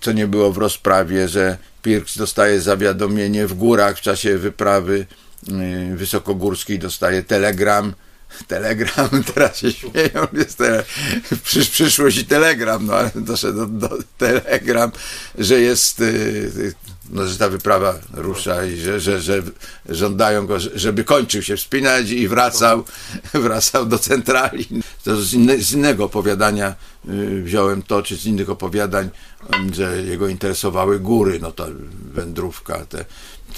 co 0.02 0.12
nie 0.12 0.28
było 0.28 0.52
w 0.52 0.58
rozprawie, 0.58 1.28
że 1.28 1.58
Pirks 1.82 2.18
dostaje 2.18 2.62
zawiadomienie 2.62 3.48
w 3.48 3.54
górach 3.54 3.98
w 3.98 4.02
czasie 4.02 4.38
wyprawy 4.38 5.06
y, 5.92 5.96
wysokogórskiej, 5.96 6.80
dostaje 6.80 7.24
telegram, 7.24 7.94
telegram, 8.48 9.10
teraz 9.34 9.58
się 9.58 9.72
śmieją, 9.72 10.28
jest 10.34 10.58
tele, 10.58 10.84
przysz, 11.44 11.70
telegram, 12.28 12.86
no 12.86 12.94
ale 12.94 13.12
doszedł 13.16 13.66
do, 13.66 13.68
do 13.68 13.98
telegram, 14.18 14.92
że 15.38 15.62
jest 15.62 16.00
y, 16.00 16.74
no, 17.10 17.28
że 17.28 17.38
ta 17.38 17.50
wyprawa 17.50 17.96
rusza 18.14 18.66
i 18.66 18.78
że, 18.78 19.00
że, 19.00 19.22
że 19.22 19.42
żądają 19.90 20.48
go, 20.48 20.60
żeby 20.60 21.04
kończył 21.04 21.42
się 21.42 21.58
wspinać 21.58 22.10
i 22.10 22.28
wracał, 22.28 22.84
wracał 23.34 23.86
do 23.86 24.00
centrali. 24.00 24.68
To 25.04 25.16
z, 25.22 25.30
z 25.60 25.72
innego 25.72 26.06
opowiadania 26.06 26.76
y, 27.10 27.42
wziąłem 27.42 27.82
to, 27.82 28.04
czy 28.04 28.18
z 28.18 28.26
innych 28.26 28.50
opowiadań, 28.50 29.10
że 29.74 30.04
jego 30.04 30.28
interesowały 30.28 31.00
góry, 31.00 31.40
no 31.42 31.52
ta 31.52 31.66
wędrówka, 32.14 32.86
te, 32.86 33.06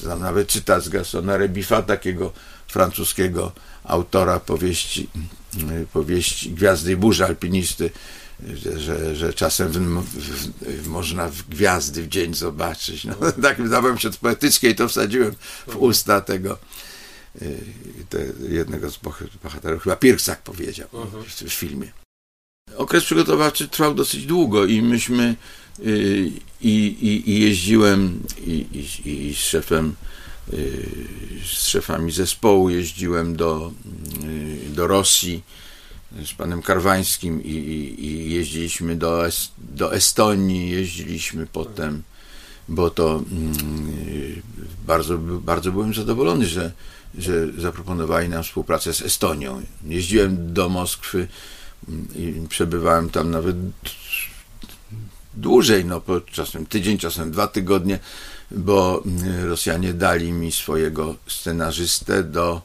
tam 0.03 0.19
nawet 0.19 0.47
czyta 0.47 0.79
z 0.79 0.89
Gastona 0.89 1.37
Rebifa, 1.37 1.81
takiego 1.81 2.31
francuskiego 2.67 3.51
autora 3.83 4.39
powieści, 4.39 5.09
y, 5.81 5.87
powieści 5.93 6.51
Gwiazdy 6.51 6.91
i 6.91 6.95
Burza, 6.95 7.25
alpinisty, 7.25 7.89
że, 8.77 9.15
że 9.15 9.33
czasem 9.33 9.71
w, 9.71 10.03
w, 10.03 10.87
można 10.87 11.29
w 11.29 11.43
gwiazdy 11.43 12.03
w 12.03 12.07
dzień 12.07 12.33
zobaczyć. 12.33 13.05
No, 13.05 13.15
tak 13.41 13.67
zabrałem 13.67 13.97
się 13.97 14.09
od 14.09 14.17
poetyckiej, 14.17 14.75
to 14.75 14.87
wsadziłem 14.87 15.35
w 15.67 15.75
usta 15.75 16.21
tego 16.21 16.57
y, 17.41 17.59
te, 18.09 18.25
jednego 18.49 18.91
z 18.91 18.99
bohaterów, 19.43 19.83
chyba 19.83 19.95
Pirksak 19.95 20.41
powiedział 20.41 20.87
mhm. 20.93 21.23
w, 21.23 21.27
w 21.27 21.53
filmie. 21.53 21.91
Okres 22.75 23.03
przygotowawczy 23.03 23.67
trwał 23.67 23.93
dosyć 23.93 24.25
długo 24.25 24.65
i 24.65 24.81
myśmy 24.81 25.35
y, 25.79 26.31
i, 26.61 26.75
i, 27.01 27.31
i 27.31 27.41
jeździłem 27.41 28.23
i, 28.37 28.51
i, 28.51 29.09
i 29.09 29.35
z 29.35 29.37
szefem 29.37 29.95
y, 30.53 30.87
z 31.45 31.67
szefami 31.67 32.11
zespołu 32.11 32.69
jeździłem 32.69 33.35
do, 33.35 33.71
do 34.69 34.87
Rosji 34.87 35.43
z 36.25 36.33
panem 36.33 36.61
Karwańskim 36.61 37.43
i, 37.43 37.49
i, 37.49 38.05
i 38.05 38.31
jeździliśmy 38.31 38.95
do, 38.95 39.23
do 39.57 39.93
Estonii, 39.93 40.69
jeździliśmy 40.69 41.47
potem, 41.47 42.03
bo 42.69 42.89
to 42.89 43.23
mm, 43.31 44.41
bardzo, 44.87 45.17
bardzo 45.17 45.71
byłem 45.71 45.93
zadowolony, 45.93 46.45
że, 46.45 46.71
że 47.17 47.47
zaproponowali 47.57 48.29
nam 48.29 48.43
współpracę 48.43 48.93
z 48.93 49.01
Estonią. 49.01 49.61
Jeździłem 49.85 50.53
do 50.53 50.69
Moskwy 50.69 51.27
mm, 51.89 52.07
i 52.15 52.47
przebywałem 52.47 53.09
tam 53.09 53.31
nawet 53.31 53.55
dłużej, 55.33 55.85
no 55.85 56.01
po 56.01 56.21
czasem 56.21 56.65
tydzień, 56.65 56.97
czasem 56.97 57.31
dwa 57.31 57.47
tygodnie 57.47 57.99
bo 58.51 59.03
y, 59.43 59.47
Rosjanie 59.47 59.93
dali 59.93 60.31
mi 60.31 60.51
swojego 60.51 61.15
scenarzystę 61.27 62.23
do 62.23 62.61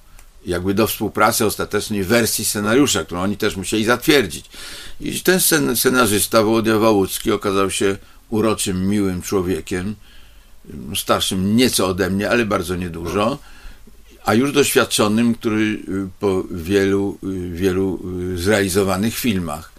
jakby 0.47 0.74
do 0.74 0.86
współpracy 0.86 1.47
ostatecznej 1.47 2.05
wersji 2.05 2.44
scenariusza, 2.44 3.05
którą 3.05 3.20
oni 3.20 3.36
też 3.36 3.56
musieli 3.56 3.85
zatwierdzić. 3.85 4.47
I 5.01 5.20
ten 5.20 5.40
scenarzysta, 5.77 6.43
Wołodia 6.43 6.78
Wałucki, 6.78 7.32
okazał 7.32 7.70
się 7.70 7.97
uroczym, 8.31 8.89
miłym 8.89 9.23
człowiekiem, 9.23 9.94
starszym 10.97 11.56
nieco 11.56 11.86
ode 11.86 12.10
mnie, 12.10 12.31
ale 12.31 12.47
bardzo 12.47 12.77
niedużo, 12.77 13.39
a 14.24 14.35
już 14.35 14.52
doświadczonym, 14.52 15.35
który 15.35 15.62
y, 15.62 16.09
po 16.20 16.44
wielu, 16.51 17.18
y, 17.24 17.51
wielu 17.51 18.02
zrealizowanych 18.36 19.14
filmach 19.14 19.77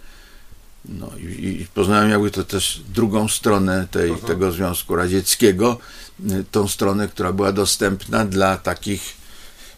no 0.88 1.10
i, 1.18 1.60
i 1.62 1.66
poznałem 1.74 2.10
jakby 2.10 2.30
to 2.30 2.44
też 2.44 2.80
drugą 2.94 3.28
stronę 3.28 3.86
tej, 3.90 4.16
tego 4.16 4.52
Związku 4.52 4.96
Radzieckiego, 4.96 5.78
y, 6.30 6.44
tą 6.50 6.68
stronę, 6.68 7.08
która 7.08 7.32
była 7.32 7.52
dostępna 7.52 8.24
dla 8.24 8.56
takich, 8.56 9.16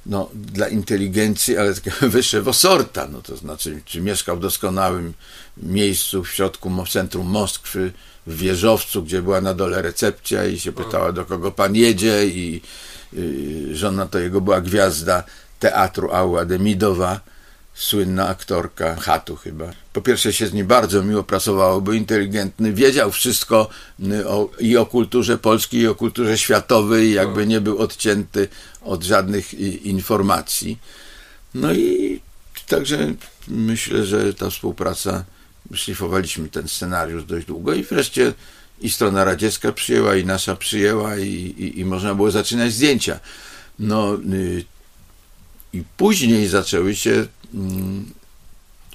no, 0.07 0.31
dla 0.35 0.69
inteligencji, 0.69 1.57
ale 1.57 1.75
wyższego 2.03 2.53
sorta, 2.53 3.09
no 3.13 3.23
to 3.23 3.37
znaczy, 3.37 3.83
czy 3.85 4.01
mieszkał 4.01 4.37
w 4.37 4.41
doskonałym 4.41 5.13
miejscu 5.57 6.25
w 6.25 6.31
środku, 6.31 6.71
w 6.85 6.89
centrum 6.89 7.27
Moskwy, 7.27 7.93
w 8.27 8.37
wieżowcu, 8.37 9.03
gdzie 9.03 9.23
była 9.23 9.41
na 9.41 9.55
dole 9.55 9.83
recepcja 9.83 10.47
i 10.47 10.59
się 10.59 10.73
pytała, 10.73 11.13
do 11.13 11.25
kogo 11.25 11.51
pan 11.51 11.75
jedzie 11.75 12.27
i, 12.27 12.63
i 13.13 13.67
żona 13.73 14.07
to 14.07 14.19
jego 14.19 14.41
była 14.41 14.61
gwiazda 14.61 15.25
teatru 15.59 16.11
Aua 16.13 16.45
Demidowa, 16.45 17.21
słynna 17.81 18.29
aktorka 18.29 18.97
Hatu 18.97 19.37
chyba. 19.37 19.73
Po 19.93 20.01
pierwsze 20.01 20.33
się 20.33 20.47
z 20.47 20.53
nim 20.53 20.67
bardzo 20.67 21.03
miło 21.03 21.23
pracowało, 21.23 21.81
był 21.81 21.95
inteligentny, 21.95 22.73
wiedział 22.73 23.13
wszystko 23.13 23.69
y, 24.13 24.29
o, 24.29 24.51
i 24.59 24.77
o 24.77 24.87
kulturze 24.87 25.39
polskiej, 25.39 25.81
i 25.81 25.87
o 25.87 25.95
kulturze 25.95 26.39
światowej, 26.39 27.13
jakby 27.13 27.47
nie 27.47 27.61
był 27.61 27.79
odcięty 27.79 28.49
od 28.81 29.05
żadnych 29.05 29.55
y, 29.55 29.57
informacji. 29.67 30.79
No 31.55 31.73
i 31.73 32.21
także 32.67 33.15
myślę, 33.49 34.07
że 34.07 34.35
ta 34.35 34.51
współpraca, 34.51 35.25
szlifowaliśmy 35.75 36.49
ten 36.49 36.69
scenariusz 36.69 37.25
dość 37.25 37.47
długo 37.47 37.75
i 37.75 37.83
wreszcie 37.83 38.33
i 38.81 38.91
strona 38.91 39.25
radziecka 39.25 39.73
przyjęła, 39.73 40.17
i 40.17 40.25
nasza 40.25 40.57
przyjęła, 40.57 41.17
i, 41.17 41.29
i, 41.59 41.81
i 41.81 41.85
można 41.85 42.15
było 42.15 42.31
zaczynać 42.31 42.73
zdjęcia. 42.73 43.21
No, 43.79 44.15
y, 44.15 44.65
i 45.73 45.83
później 45.97 46.49
zaczęły 46.49 46.97
się 46.97 47.27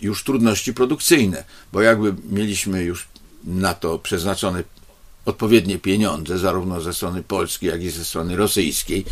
już 0.02 0.24
trudności 0.24 0.74
produkcyjne, 0.74 1.44
bo 1.74 1.82
jakby 1.82 2.16
mieliśmy 2.30 2.84
już 2.84 3.08
na 3.44 3.74
to 3.74 4.00
przeznaczone 4.00 4.64
odpowiednie 5.26 5.80
pieniądze, 5.80 6.38
zarówno 6.38 6.82
ze 6.82 6.94
strony 6.94 7.24
polskiej, 7.24 7.70
jak 7.70 7.84
i 7.84 7.90
ze 7.90 8.06
strony 8.06 8.36
rosyjskiej, 8.36 9.06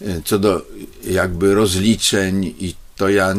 e, 0.00 0.22
co 0.24 0.38
do 0.38 0.62
jakby 1.04 1.54
rozliczeń 1.54 2.54
i 2.58 2.74
to 2.96 3.08
ja 3.08 3.34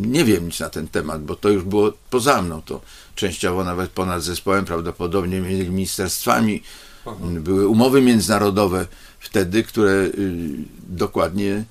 nie 0.00 0.24
wiem 0.24 0.46
nic 0.46 0.60
na 0.60 0.70
ten 0.70 0.88
temat, 0.88 1.22
bo 1.22 1.36
to 1.36 1.48
już 1.48 1.64
było 1.64 1.92
poza 2.10 2.42
mną, 2.42 2.62
to 2.62 2.80
częściowo 3.14 3.64
nawet 3.64 3.90
ponad 3.90 4.22
zespołem, 4.22 4.64
prawdopodobnie 4.64 5.40
między 5.40 5.70
ministerstwami, 5.70 6.62
były 7.20 7.68
umowy 7.68 8.02
międzynarodowe 8.02 8.86
wtedy, 9.20 9.62
które 9.62 9.92
y, 9.92 10.10
dokładnie 10.88 11.64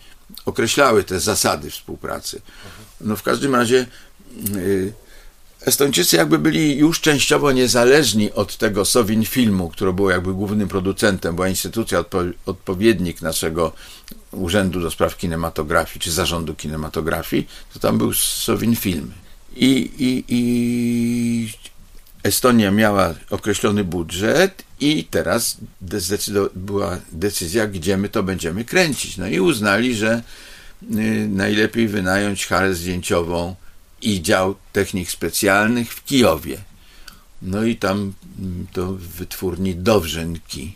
określały 0.45 1.03
te 1.03 1.19
zasady 1.19 1.69
współpracy. 1.69 2.41
No 3.01 3.15
w 3.15 3.23
każdym 3.23 3.55
razie 3.55 3.85
y, 4.55 4.93
Estończycy 5.65 6.15
jakby 6.15 6.39
byli 6.39 6.77
już 6.77 7.01
częściowo 7.01 7.51
niezależni 7.51 8.33
od 8.33 8.57
tego 8.57 8.85
Sowin 8.85 9.25
Filmu, 9.25 9.69
który 9.69 9.93
był 9.93 10.09
jakby 10.09 10.33
głównym 10.33 10.67
producentem, 10.67 11.35
była 11.35 11.47
instytucja, 11.47 11.99
odpo 11.99 12.19
odpowiednik 12.45 13.21
naszego 13.21 13.71
Urzędu 14.31 14.81
do 14.81 14.91
Spraw 14.91 15.17
Kinematografii, 15.17 15.99
czy 15.99 16.11
Zarządu 16.11 16.55
Kinematografii, 16.55 17.47
to 17.73 17.79
tam 17.79 17.97
był 17.97 18.13
Sowin 18.13 18.75
Film. 18.75 19.11
I, 19.55 19.91
i, 19.97 20.23
i 20.27 21.53
Estonia 22.23 22.71
miała 22.71 23.13
określony 23.29 23.83
budżet 23.83 24.63
i 24.79 25.03
teraz 25.03 25.57
była 26.55 26.97
decyzja, 27.11 27.67
gdzie 27.67 27.97
my 27.97 28.09
to 28.09 28.23
będziemy 28.23 28.65
kręcić. 28.65 29.17
No 29.17 29.27
i 29.27 29.39
uznali, 29.39 29.95
że 29.95 30.23
najlepiej 31.29 31.87
wynająć 31.87 32.45
halę 32.45 32.75
zdjęciową 32.75 33.55
i 34.01 34.21
dział 34.21 34.55
technik 34.73 35.11
specjalnych 35.11 35.93
w 35.93 36.03
Kijowie. 36.03 36.57
No 37.41 37.63
i 37.63 37.75
tam 37.75 38.13
mm, 38.39 38.67
to 38.73 38.93
wytwórni 38.93 39.75
Dowrzynki 39.75 40.73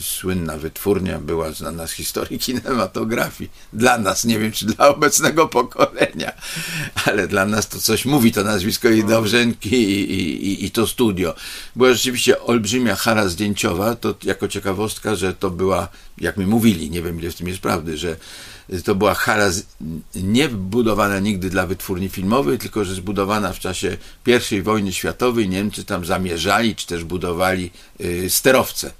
słynna 0.00 0.56
wytwórnia 0.56 1.18
była 1.18 1.52
znana 1.52 1.86
z 1.86 1.92
historii 1.92 2.38
kinematografii. 2.38 3.50
Dla 3.72 3.98
nas, 3.98 4.24
nie 4.24 4.38
wiem 4.38 4.52
czy 4.52 4.66
dla 4.66 4.88
obecnego 4.88 5.48
pokolenia, 5.48 6.32
ale 7.04 7.28
dla 7.28 7.46
nas 7.46 7.68
to 7.68 7.78
coś 7.78 8.04
mówi 8.04 8.32
to 8.32 8.44
nazwisko 8.44 8.88
i 8.88 9.04
Dobrzenki 9.04 9.74
i, 9.74 10.12
i, 10.12 10.64
i 10.64 10.70
to 10.70 10.86
studio. 10.86 11.34
Była 11.76 11.92
rzeczywiście 11.92 12.42
olbrzymia 12.42 12.96
hara 12.96 13.28
zdjęciowa, 13.28 13.96
to 13.96 14.14
jako 14.24 14.48
ciekawostka, 14.48 15.14
że 15.16 15.34
to 15.34 15.50
była, 15.50 15.88
jak 16.18 16.36
mi 16.36 16.46
mówili, 16.46 16.90
nie 16.90 17.02
wiem 17.02 17.20
ile 17.20 17.30
w 17.30 17.34
tym 17.34 17.48
jest 17.48 17.60
prawdy, 17.60 17.98
że 17.98 18.16
to 18.84 18.94
była 18.94 19.14
hala 19.14 19.50
nie 20.14 20.48
budowana 20.48 21.18
nigdy 21.18 21.50
dla 21.50 21.66
wytwórni 21.66 22.08
filmowej, 22.08 22.58
tylko 22.58 22.84
że 22.84 22.94
zbudowana 22.94 23.52
w 23.52 23.58
czasie 23.58 23.96
I 24.52 24.62
wojny 24.62 24.92
światowej. 24.92 25.48
Niemcy 25.48 25.84
tam 25.84 26.04
zamierzali, 26.04 26.76
czy 26.76 26.86
też 26.86 27.04
budowali 27.04 27.70
y, 28.00 28.30
sterowce 28.30 28.92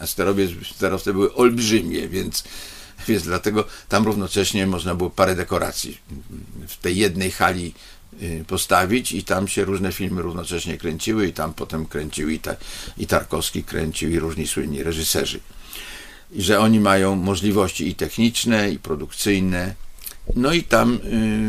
a 0.00 0.06
sterowie, 0.06 0.48
sterowce 0.74 1.12
były 1.12 1.34
olbrzymie, 1.34 2.08
więc, 2.08 2.44
więc 3.08 3.22
dlatego 3.22 3.64
tam 3.88 4.04
równocześnie 4.04 4.66
można 4.66 4.94
było 4.94 5.10
parę 5.10 5.34
dekoracji 5.34 5.98
w 6.68 6.76
tej 6.76 6.96
jednej 6.96 7.30
hali 7.30 7.74
y, 8.22 8.44
postawić 8.46 9.12
i 9.12 9.24
tam 9.24 9.48
się 9.48 9.64
różne 9.64 9.92
filmy 9.92 10.22
równocześnie 10.22 10.78
kręciły 10.78 11.26
i 11.26 11.32
tam 11.32 11.54
potem 11.54 11.86
kręcił 11.86 12.28
i, 12.28 12.38
ta, 12.38 12.56
i 12.98 13.06
Tarkowski 13.06 13.64
kręcił 13.64 14.10
i 14.10 14.18
różni 14.18 14.46
słynni 14.46 14.82
reżyserzy. 14.82 15.40
I 16.32 16.42
że 16.42 16.60
oni 16.60 16.80
mają 16.80 17.16
możliwości 17.16 17.88
i 17.88 17.94
techniczne, 17.94 18.70
i 18.70 18.78
produkcyjne, 18.78 19.74
no 20.36 20.52
i 20.52 20.62
tam 20.62 20.98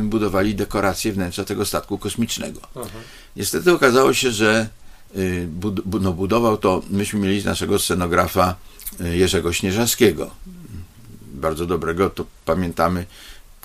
y, 0.02 0.04
budowali 0.04 0.56
dekoracje 0.56 1.14
wnętrza 1.14 1.46
tego 1.46 1.66
statku 1.66 1.98
kosmicznego. 1.98 2.62
Aha. 2.76 3.00
Niestety 3.36 3.72
okazało 3.72 4.14
się, 4.14 4.32
że 4.32 4.70
Y, 5.18 5.48
bud 5.48 6.02
no, 6.02 6.14
budował 6.14 6.58
to, 6.58 6.82
myśmy 6.90 7.20
mieli 7.20 7.46
naszego 7.46 7.80
scenografa 7.80 8.56
y, 9.02 9.18
Jerzego 9.18 9.54
Śnieżaskiego, 9.54 10.32
bardzo 11.34 11.66
dobrego, 11.66 12.10
to 12.10 12.26
pamiętamy, 12.46 13.06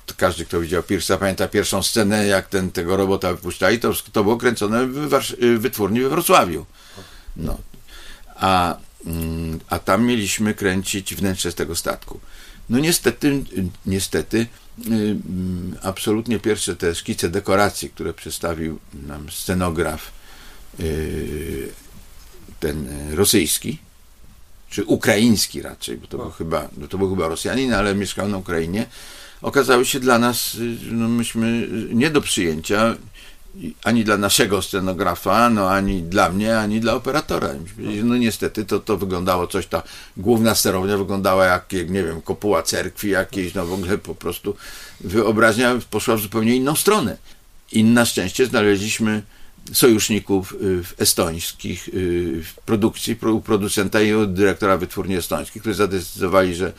to 0.06 0.14
każdy, 0.16 0.44
kto 0.44 0.60
widział 0.60 0.82
Pierce'a, 0.82 1.18
pamięta 1.18 1.48
pierwszą 1.48 1.82
scenę, 1.82 2.26
jak 2.26 2.48
ten, 2.48 2.70
tego 2.70 2.96
robota 2.96 3.32
wypuszczali, 3.32 3.78
to, 3.78 3.92
to 4.12 4.22
było 4.22 4.36
kręcone 4.36 4.86
w 4.86 5.08
wytwórni 5.58 6.00
we 6.00 6.08
Wrocławiu. 6.08 6.66
No. 7.36 7.58
A, 8.36 8.76
a 9.68 9.78
tam 9.78 10.06
mieliśmy 10.06 10.54
kręcić 10.54 11.14
wnętrze 11.14 11.52
z 11.52 11.54
tego 11.54 11.76
statku. 11.76 12.20
No 12.70 12.78
niestety, 12.78 13.44
niestety, 13.86 14.46
mm, 14.86 15.76
absolutnie 15.82 16.38
pierwsze 16.38 16.76
te 16.76 16.94
szkice 16.94 17.28
dekoracji, 17.28 17.90
które 17.90 18.14
przedstawił 18.14 18.78
nam 19.06 19.30
scenograf 19.30 20.18
Y, 20.80 21.72
ten 22.60 22.88
rosyjski, 23.14 23.78
czy 24.70 24.84
ukraiński 24.84 25.62
raczej, 25.62 25.96
bo 25.96 26.06
to, 26.06 26.18
był 26.18 26.30
chyba, 26.30 26.68
bo 26.76 26.88
to 26.88 26.98
był 26.98 27.10
chyba 27.10 27.28
Rosjanin, 27.28 27.74
ale 27.74 27.94
mieszkał 27.94 28.28
na 28.28 28.36
Ukrainie, 28.36 28.86
okazały 29.42 29.86
się 29.86 30.00
dla 30.00 30.18
nas, 30.18 30.54
y, 30.54 30.76
no 30.90 31.08
myśmy 31.08 31.68
nie 31.92 32.10
do 32.10 32.20
przyjęcia, 32.20 32.96
ani 33.84 34.04
dla 34.04 34.16
naszego 34.16 34.62
scenografa, 34.62 35.50
no 35.50 35.70
ani 35.70 36.02
dla 36.02 36.30
mnie, 36.30 36.58
ani 36.58 36.80
dla 36.80 36.94
operatora. 36.94 37.48
No 38.04 38.16
niestety 38.16 38.64
to, 38.64 38.80
to 38.80 38.96
wyglądało 38.96 39.46
coś, 39.46 39.66
ta 39.66 39.82
główna 40.16 40.54
sterownia 40.54 40.98
wyglądała 40.98 41.46
jak, 41.46 41.72
nie 41.72 42.04
wiem, 42.04 42.22
kopuła 42.22 42.62
cerkwi 42.62 43.10
jakiejś, 43.10 43.54
no 43.54 43.66
w 43.66 43.72
ogóle 43.72 43.98
po 43.98 44.14
prostu 44.14 44.56
wyobraźnia 45.00 45.78
poszła 45.90 46.16
w 46.16 46.20
zupełnie 46.20 46.56
inną 46.56 46.76
stronę. 46.76 47.16
I 47.72 47.84
na 47.84 48.04
szczęście 48.04 48.46
znaleźliśmy 48.46 49.22
sojuszników 49.72 50.52
y, 50.52 50.82
estońskich 50.98 51.88
y, 51.88 52.42
w 52.44 52.54
produkcji, 52.54 53.18
u 53.22 53.40
producenta 53.40 54.00
i 54.00 54.12
dyrektora 54.26 54.76
wytwórni 54.76 55.16
estońskiej, 55.16 55.60
którzy 55.60 55.74
zadecydowali, 55.74 56.54
że 56.54 56.72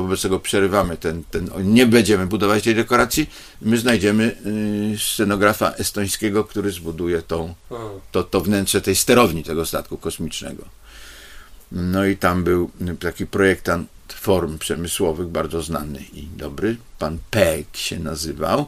wobec 0.00 0.22
tego 0.22 0.40
przerywamy 0.40 0.96
ten, 0.96 1.24
ten, 1.30 1.50
nie 1.64 1.86
będziemy 1.86 2.26
budować 2.26 2.64
tej 2.64 2.74
dekoracji, 2.74 3.30
my 3.62 3.78
znajdziemy 3.78 4.36
y, 4.94 4.98
scenografa 4.98 5.70
estońskiego, 5.70 6.44
który 6.44 6.70
zbuduje 6.70 7.22
tą, 7.22 7.54
to, 8.12 8.24
to 8.24 8.40
wnętrze 8.40 8.80
tej 8.80 8.96
sterowni 8.96 9.44
tego 9.44 9.66
statku 9.66 9.98
kosmicznego. 9.98 10.64
No 11.72 12.06
i 12.06 12.16
tam 12.16 12.44
był 12.44 12.70
taki 13.00 13.26
projektant 13.26 13.88
form 14.08 14.58
przemysłowych 14.58 15.28
bardzo 15.28 15.62
znany 15.62 16.04
i 16.12 16.22
dobry, 16.36 16.76
pan 16.98 17.18
Peck 17.30 17.76
się 17.76 17.98
nazywał 17.98 18.66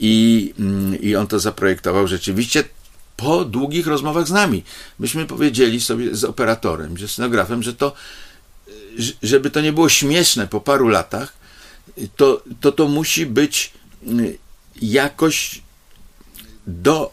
i, 0.00 0.54
mm, 0.58 1.00
i 1.00 1.16
on 1.16 1.26
to 1.26 1.38
zaprojektował 1.38 2.06
rzeczywiście 2.06 2.64
po 3.16 3.44
długich 3.44 3.86
rozmowach 3.86 4.28
z 4.28 4.30
nami. 4.30 4.64
Myśmy 4.98 5.26
powiedzieli 5.26 5.80
sobie 5.80 6.14
z 6.14 6.24
operatorem, 6.24 6.98
ze 6.98 7.08
scenografem, 7.08 7.62
że 7.62 7.74
to 7.74 7.92
żeby 9.22 9.50
to 9.50 9.60
nie 9.60 9.72
było 9.72 9.88
śmieszne 9.88 10.48
po 10.48 10.60
paru 10.60 10.88
latach, 10.88 11.32
to 12.16 12.42
to, 12.60 12.72
to 12.72 12.88
musi 12.88 13.26
być 13.26 13.72
y, 14.08 14.38
jakoś 14.82 15.62
do, 16.66 17.12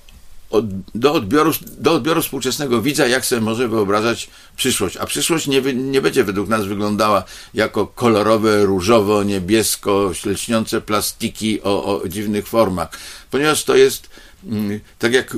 do, 0.95 1.13
odbioru, 1.13 1.51
do 1.77 1.91
odbioru 1.91 2.21
współczesnego 2.21 2.81
widza, 2.81 3.07
jak 3.07 3.25
sobie 3.25 3.41
może 3.41 3.67
wyobrażać 3.67 4.29
przyszłość. 4.55 4.97
A 4.97 5.05
przyszłość 5.05 5.47
nie, 5.47 5.61
nie 5.73 6.01
będzie 6.01 6.23
według 6.23 6.49
nas 6.49 6.65
wyglądała 6.65 7.23
jako 7.53 7.87
kolorowe, 7.87 8.65
różowo, 8.65 9.23
niebiesko, 9.23 10.11
lśniące 10.25 10.81
plastiki 10.81 11.61
o, 11.61 12.01
o 12.01 12.07
dziwnych 12.07 12.47
formach, 12.47 12.89
ponieważ 13.31 13.63
to 13.63 13.75
jest 13.75 14.09
Mm, 14.45 14.79
tak 14.99 15.13
jak 15.13 15.37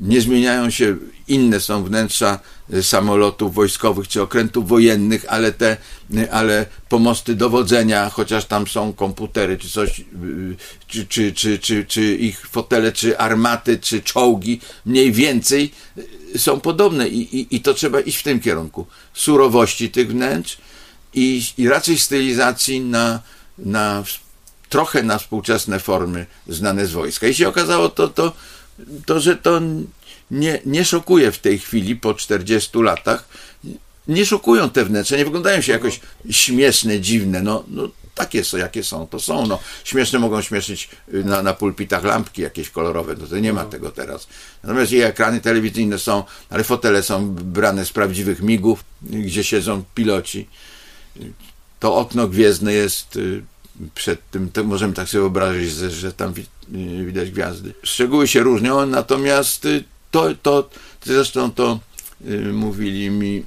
nie 0.00 0.20
zmieniają 0.20 0.70
się 0.70 0.96
inne 1.28 1.60
są 1.60 1.84
wnętrza 1.84 2.40
y, 2.74 2.82
samolotów 2.82 3.54
wojskowych 3.54 4.08
czy 4.08 4.22
okrętów 4.22 4.68
wojennych, 4.68 5.24
ale 5.28 5.52
te, 5.52 5.76
y, 6.14 6.32
ale 6.32 6.66
pomosty 6.88 7.34
dowodzenia, 7.34 8.10
chociaż 8.10 8.44
tam 8.44 8.66
są 8.66 8.92
komputery 8.92 9.58
czy 9.58 9.70
coś, 9.70 10.00
y, 10.00 10.04
czy, 10.86 11.06
czy, 11.06 11.32
czy, 11.32 11.58
czy, 11.58 11.84
czy 11.84 12.14
ich 12.16 12.46
fotele, 12.46 12.92
czy 12.92 13.18
armaty, 13.18 13.78
czy 13.78 14.02
czołgi, 14.02 14.60
mniej 14.86 15.12
więcej 15.12 15.72
są 16.36 16.60
podobne 16.60 17.08
i, 17.08 17.40
i, 17.40 17.56
i 17.56 17.60
to 17.60 17.74
trzeba 17.74 18.00
iść 18.00 18.18
w 18.18 18.22
tym 18.22 18.40
kierunku. 18.40 18.86
Surowości 19.14 19.90
tych 19.90 20.10
wnętrz 20.10 20.58
i, 21.14 21.42
i 21.58 21.68
raczej 21.68 21.98
stylizacji 21.98 22.80
na, 22.80 23.20
na 23.58 24.04
trochę 24.68 25.02
na 25.02 25.18
współczesne 25.18 25.80
formy 25.80 26.26
znane 26.48 26.86
z 26.86 26.92
wojska. 26.92 27.26
I 27.26 27.34
się 27.34 27.48
okazało 27.48 27.88
to, 27.88 28.08
to, 28.08 28.32
to 29.06 29.20
że 29.20 29.36
to 29.36 29.60
nie, 30.30 30.60
nie 30.66 30.84
szokuje 30.84 31.32
w 31.32 31.38
tej 31.38 31.58
chwili 31.58 31.96
po 31.96 32.14
40 32.14 32.78
latach. 32.78 33.28
Nie 34.08 34.26
szokują 34.26 34.70
te 34.70 34.84
wnętrza, 34.84 35.16
nie 35.16 35.24
wyglądają 35.24 35.60
się 35.60 35.72
jakoś 35.72 36.00
śmieszne, 36.30 37.00
dziwne. 37.00 37.42
No, 37.42 37.64
no 37.68 37.88
takie 38.20 38.44
są, 38.44 38.56
jakie 38.56 38.84
są, 38.84 39.06
to 39.06 39.20
są. 39.20 39.46
No, 39.46 39.58
śmieszne 39.84 40.18
mogą 40.18 40.42
śmieszyć 40.42 40.88
na, 41.08 41.42
na 41.42 41.54
pulpitach 41.54 42.04
lampki 42.04 42.42
jakieś 42.42 42.70
kolorowe, 42.70 43.14
no 43.20 43.26
to 43.26 43.38
nie 43.38 43.52
ma 43.52 43.64
tego 43.64 43.90
teraz. 43.90 44.26
Natomiast 44.62 44.92
i 44.92 45.00
ekrany 45.00 45.40
telewizyjne 45.40 45.98
są, 45.98 46.24
ale 46.50 46.64
fotele 46.64 47.02
są 47.02 47.34
brane 47.34 47.84
z 47.84 47.92
prawdziwych 47.92 48.42
migów, 48.42 48.84
gdzie 49.02 49.44
siedzą 49.44 49.84
piloci. 49.94 50.48
To 51.80 51.96
okno 51.96 52.28
gwiezdne 52.28 52.72
jest 52.72 53.16
y, 53.16 53.42
przed 53.94 54.30
tym, 54.30 54.50
to 54.50 54.64
możemy 54.64 54.94
tak 54.94 55.08
sobie 55.08 55.22
wyobrazić, 55.22 55.72
że, 55.72 56.12
tam 56.12 56.34
widać 57.04 57.30
gwiazdy. 57.30 57.74
Szczegóły 57.82 58.28
się 58.28 58.40
różnią, 58.40 58.86
natomiast 58.86 59.64
y, 59.64 59.84
to, 60.10 60.34
to 60.42 60.70
zresztą 61.04 61.50
to 61.50 61.80
y, 62.26 62.52
mówili 62.52 63.10
mi, 63.10 63.44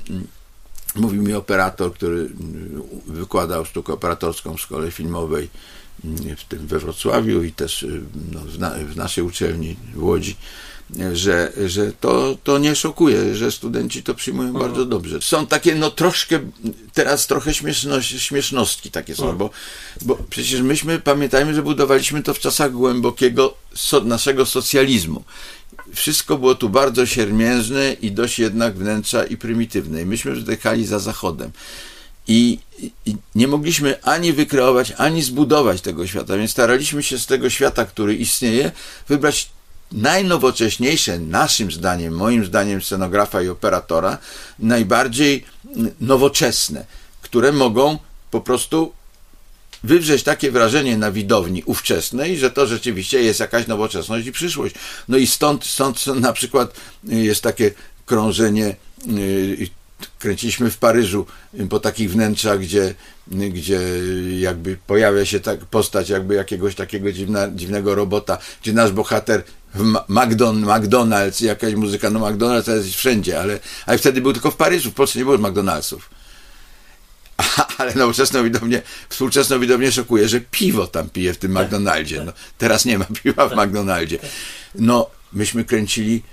mówił 0.96 1.24
mi 1.24 1.34
operator, 1.34 1.94
który 1.94 2.20
y, 2.20 2.30
wykładał 3.08 3.66
sztukę 3.66 3.94
operatorską 3.94 4.58
w 4.58 4.62
szkole 4.62 4.92
filmowej 4.92 5.50
w 6.38 6.44
tym 6.44 6.68
we 6.68 6.80
Wrocławiu 6.80 7.44
i 7.44 7.52
też 7.52 7.86
no, 8.32 8.40
w, 8.40 8.60
na, 8.60 8.70
w 8.70 8.96
naszej 8.96 9.24
uczelni 9.24 9.76
w 9.96 10.04
Łodzi 10.04 10.36
że, 11.14 11.52
że 11.66 11.92
to, 11.92 12.38
to 12.44 12.58
nie 12.58 12.76
szokuje, 12.76 13.36
że 13.36 13.52
studenci 13.52 14.04
to 14.04 14.16
przyjmują 14.16 14.50
mhm. 14.50 14.70
bardzo 14.70 14.86
dobrze. 14.86 15.22
Są 15.22 15.48
takie, 15.48 15.76
no 15.76 15.92
troszkę, 15.92 16.40
teraz 16.94 17.28
trochę 17.28 17.52
śmiesznostki 18.04 18.92
takie 18.92 19.16
są, 19.16 19.24
mhm. 19.24 19.38
bo, 19.38 19.50
bo 20.02 20.24
przecież 20.30 20.62
myśmy, 20.62 21.00
pamiętajmy, 21.00 21.54
że 21.54 21.64
budowaliśmy 21.64 22.24
to 22.24 22.34
w 22.34 22.40
czasach 22.40 22.72
głębokiego 22.72 23.54
so, 23.76 24.02
naszego 24.02 24.46
socjalizmu. 24.46 25.24
Wszystko 25.94 26.38
było 26.38 26.56
tu 26.56 26.70
bardzo 26.70 27.06
siermiężne 27.06 27.94
i 27.94 28.12
dość 28.12 28.40
jednak 28.40 28.76
wnętrza 28.76 29.24
i 29.24 29.38
prymitywne. 29.38 30.02
I 30.02 30.06
myśmy 30.06 30.32
wzdychali 30.32 30.86
za 30.86 31.00
Zachodem. 31.00 31.52
I, 32.28 32.60
I, 33.06 33.16
nie 33.36 33.48
mogliśmy 33.48 34.04
ani 34.04 34.34
wykreować, 34.34 34.94
ani 34.98 35.22
zbudować 35.22 35.82
tego 35.82 36.08
świata, 36.08 36.38
więc 36.38 36.52
staraliśmy 36.52 37.04
się 37.04 37.20
z 37.20 37.26
tego 37.26 37.50
świata, 37.50 37.86
który 37.86 38.16
istnieje, 38.16 38.72
wybrać 39.08 39.50
najnowocześniejsze, 39.92 41.20
naszym 41.20 41.72
zdaniem, 41.72 42.16
moim 42.16 42.46
zdaniem 42.46 42.82
scenografa 42.82 43.42
i 43.42 43.50
operatora, 43.50 44.18
najbardziej 44.60 45.46
nowoczesne, 46.02 46.86
które 47.22 47.52
mogą 47.52 47.98
po 48.32 48.42
prostu 48.42 48.94
wywrzeć 49.84 50.24
takie 50.24 50.52
wrażenie 50.52 50.98
na 50.98 51.12
widowni 51.12 51.64
ówczesnej, 51.66 52.38
że 52.38 52.52
to 52.52 52.68
rzeczywiście 52.68 53.24
jest 53.24 53.40
jakaś 53.40 53.68
nowoczesność 53.68 54.28
i 54.28 54.32
przyszłość. 54.32 54.76
No 55.08 55.18
i 55.18 55.28
stąd, 55.28 55.66
stąd 55.66 56.08
na 56.08 56.34
przykład 56.34 56.74
jest 57.04 57.42
takie 57.42 57.72
krążenie 58.06 58.76
y, 59.18 59.70
kręciliśmy 60.20 60.72
w 60.72 60.78
Paryżu 60.78 61.26
po 61.70 61.80
takich 61.80 62.12
wnętrzach, 62.12 62.60
gdzie, 62.60 62.94
gdzie 63.28 63.80
jakby 64.40 64.78
pojawia 64.88 65.26
się 65.26 65.40
tak 65.40 65.60
postać 65.60 66.10
jakby 66.10 66.36
jakiegoś 66.36 66.76
takiego 66.76 67.12
dziwna, 67.12 67.50
dziwnego 67.56 67.96
robota, 67.96 68.38
gdzie 68.62 68.74
nasz 68.74 68.92
bohater 68.92 69.44
McDon, 70.10 70.66
McDonald's, 70.66 71.46
jakaś 71.46 71.74
muzyka, 71.74 72.10
no 72.10 72.20
McDonald's 72.20 72.76
jest 72.76 72.96
wszędzie, 72.96 73.40
ale, 73.40 73.60
ale 73.86 73.98
wtedy 73.98 74.22
był 74.22 74.34
tylko 74.34 74.52
w 74.52 74.56
Paryżu, 74.56 74.92
w 74.92 74.94
Polsce 74.94 75.20
nie 75.20 75.26
było 75.26 75.38
McDonald'sów. 75.38 76.00
Ale 77.78 77.96
nowoczesną 77.96 78.44
widownię, 78.44 78.82
współczesną 79.10 79.60
widownię 79.60 79.92
szokuje, 79.92 80.28
że 80.28 80.42
piwo 80.42 80.88
tam 80.88 81.10
pije 81.10 81.34
w 81.34 81.38
tym 81.38 81.54
tak, 81.54 81.66
McDonaldzie. 81.66 82.18
Tak. 82.18 82.26
No, 82.26 82.34
teraz 82.58 82.86
nie 82.86 82.98
ma 82.98 83.06
piwa 83.24 83.48
w 83.48 83.56
tak. 83.56 83.68
McDonaldzie. 83.68 84.20
No, 84.76 85.10
myśmy 85.34 85.66
kręcili 85.66 86.24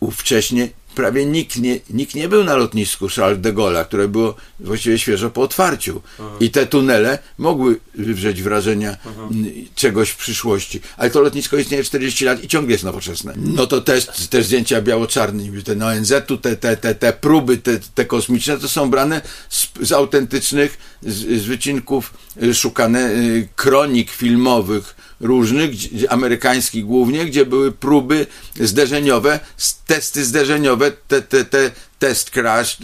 ówcześnie 0.00 0.68
prawie 0.96 1.26
nikt 1.26 1.56
nie, 1.56 1.80
nikt 1.90 2.14
nie 2.14 2.28
był 2.28 2.44
na 2.44 2.56
lotnisku 2.56 3.08
Charles 3.08 3.40
de 3.40 3.52
Gaulle, 3.52 3.84
które 3.84 4.08
było 4.08 4.34
właściwie 4.60 4.98
świeżo 4.98 5.30
po 5.30 5.42
otwarciu. 5.42 6.02
Aha. 6.20 6.36
I 6.40 6.50
te 6.50 6.66
tunele 6.66 7.18
mogły 7.38 7.80
wywrzeć 7.94 8.42
wrażenia 8.42 8.96
Aha. 9.06 9.28
czegoś 9.74 10.10
w 10.10 10.16
przyszłości. 10.16 10.80
Ale 10.96 11.10
to 11.10 11.20
lotnisko 11.20 11.56
istnieje 11.56 11.84
40 11.84 12.24
lat 12.24 12.44
i 12.44 12.48
ciągle 12.48 12.72
jest 12.72 12.84
nowoczesne. 12.84 13.34
No 13.36 13.66
to 13.66 13.80
też, 13.80 14.06
te 14.06 14.42
zdjęcia 14.42 14.82
biało-czarne, 14.82 15.42
te 15.64 15.86
ONZ-u, 15.86 16.36
te, 16.36 16.56
te, 16.56 16.76
te, 16.76 16.94
te 16.94 17.12
próby, 17.12 17.58
te, 17.58 17.78
te 17.94 18.04
kosmiczne, 18.04 18.58
to 18.58 18.68
są 18.68 18.90
brane 18.90 19.20
z, 19.48 19.68
z 19.80 19.92
autentycznych, 19.92 20.78
z, 21.02 21.42
z 21.42 21.44
wycinków 21.44 22.14
szukane 22.54 23.10
y, 23.10 23.48
kronik 23.56 24.10
filmowych 24.10 24.96
różnych, 25.20 25.70
amerykańskich 26.08 26.84
głównie, 26.84 27.26
gdzie 27.26 27.46
były 27.46 27.72
próby 27.72 28.26
zderzeniowe, 28.60 29.40
testy 29.86 30.24
zderzeniowe, 30.24 30.92
te, 31.08 31.22
te, 31.22 31.44
te 31.44 31.70
test 31.98 32.30
crash 32.30 32.78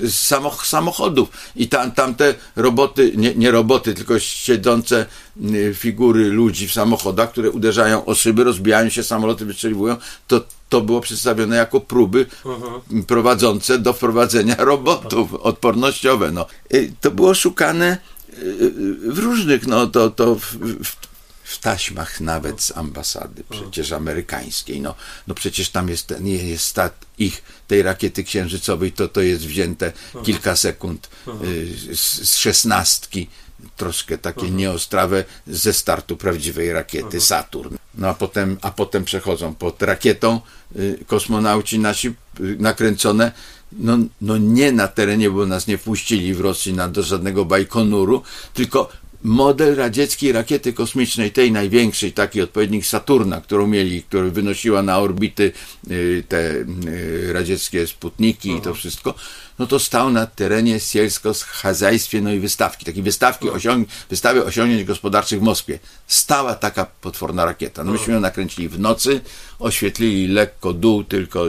samochodów 0.62 1.28
i 1.56 1.68
tam, 1.68 1.92
tam 1.92 2.14
te 2.14 2.34
roboty, 2.56 3.12
nie, 3.16 3.34
nie 3.34 3.50
roboty, 3.50 3.94
tylko 3.94 4.18
siedzące 4.18 5.06
y, 5.54 5.74
figury 5.74 6.28
ludzi 6.28 6.68
w 6.68 6.72
samochodach, 6.72 7.32
które 7.32 7.50
uderzają 7.50 8.04
o 8.04 8.14
szyby, 8.14 8.44
rozbijają 8.44 8.88
się, 8.88 9.02
samoloty 9.02 9.44
wystrzeliwują, 9.44 9.96
to 10.26 10.40
to 10.68 10.80
było 10.80 11.00
przedstawione 11.00 11.56
jako 11.56 11.80
próby 11.80 12.26
uh-huh. 12.44 13.04
prowadzące 13.04 13.78
do 13.78 13.92
wprowadzenia 13.92 14.56
robotów 14.58 15.34
odpornościowe. 15.34 16.30
No. 16.30 16.46
Y, 16.74 16.92
to 17.00 17.10
było 17.10 17.34
szukane 17.34 17.98
y, 18.38 18.72
w 19.12 19.18
różnych, 19.18 19.66
no 19.66 19.86
to, 19.86 20.10
to 20.10 20.34
w, 20.34 20.56
w 20.84 21.11
w 21.52 21.58
taśmach 21.58 22.20
nawet 22.20 22.62
z 22.62 22.76
ambasady 22.76 23.44
przecież 23.50 23.92
amerykańskiej. 23.92 24.80
No, 24.80 24.94
no 25.26 25.34
przecież 25.34 25.68
tam 25.68 25.88
jest, 25.88 26.14
nie 26.20 26.36
jest 26.36 26.64
stat 26.64 27.06
ich, 27.18 27.42
tej 27.68 27.82
rakiety 27.82 28.24
księżycowej, 28.24 28.92
to 28.92 29.08
to 29.08 29.20
jest 29.20 29.46
wzięte 29.46 29.92
kilka 30.24 30.56
sekund 30.56 31.10
y, 31.44 31.96
z, 31.96 32.30
z 32.30 32.36
szesnastki, 32.36 33.28
troszkę 33.76 34.18
takie 34.18 34.50
nieostrawe 34.50 35.24
ze 35.46 35.72
startu 35.72 36.16
prawdziwej 36.16 36.72
rakiety 36.72 37.20
Saturn. 37.20 37.76
No 37.94 38.08
a 38.08 38.14
potem, 38.14 38.58
a 38.62 38.70
potem 38.70 39.04
przechodzą 39.04 39.54
pod 39.54 39.82
rakietą 39.82 40.40
y, 40.76 41.04
kosmonauci 41.06 41.78
nasi 41.78 42.08
y, 42.08 42.12
nakręcone 42.58 43.32
no, 43.78 43.98
no 44.20 44.38
nie 44.38 44.72
na 44.72 44.88
terenie, 44.88 45.30
bo 45.30 45.46
nas 45.46 45.66
nie 45.66 45.78
wpuścili 45.78 46.34
w 46.34 46.40
Rosji 46.40 46.72
na, 46.72 46.88
do 46.88 47.02
żadnego 47.02 47.44
Bajkonuru, 47.44 48.22
tylko 48.54 48.88
model 49.22 49.76
radzieckiej 49.76 50.32
rakiety 50.32 50.72
kosmicznej, 50.72 51.32
tej 51.32 51.52
największej, 51.52 52.12
taki 52.12 52.42
odpowiednik 52.42 52.86
Saturna, 52.86 53.40
którą 53.40 53.66
mieli, 53.66 54.02
która 54.02 54.24
wynosiła 54.24 54.82
na 54.82 54.98
orbity 54.98 55.52
y, 55.90 56.24
te 56.28 56.54
y, 56.86 57.32
radzieckie 57.32 57.86
sputniki 57.86 58.48
i 58.48 58.52
to 58.52 58.56
mhm. 58.56 58.76
wszystko, 58.76 59.14
no 59.58 59.66
to 59.66 59.78
stał 59.78 60.10
na 60.10 60.26
terenie 60.26 60.80
sielsko-chazajstwie, 60.80 62.22
no 62.22 62.32
i 62.32 62.38
wystawki, 62.38 62.84
takiej 62.84 63.02
wystawki 63.02 63.44
mhm. 63.44 63.56
osiąg 63.56 63.88
wystawy 64.10 64.44
osiągnięć 64.44 64.84
gospodarczych 64.84 65.40
w 65.40 65.42
Moskwie. 65.42 65.78
Stała 66.06 66.54
taka 66.54 66.84
potworna 66.84 67.44
rakieta. 67.44 67.84
No 67.84 67.92
myśmy 67.92 68.04
mhm. 68.04 68.16
ją 68.16 68.20
nakręcili 68.20 68.68
w 68.68 68.80
nocy, 68.80 69.20
oświetlili 69.58 70.28
lekko 70.28 70.72
dół, 70.72 71.04
tylko 71.04 71.46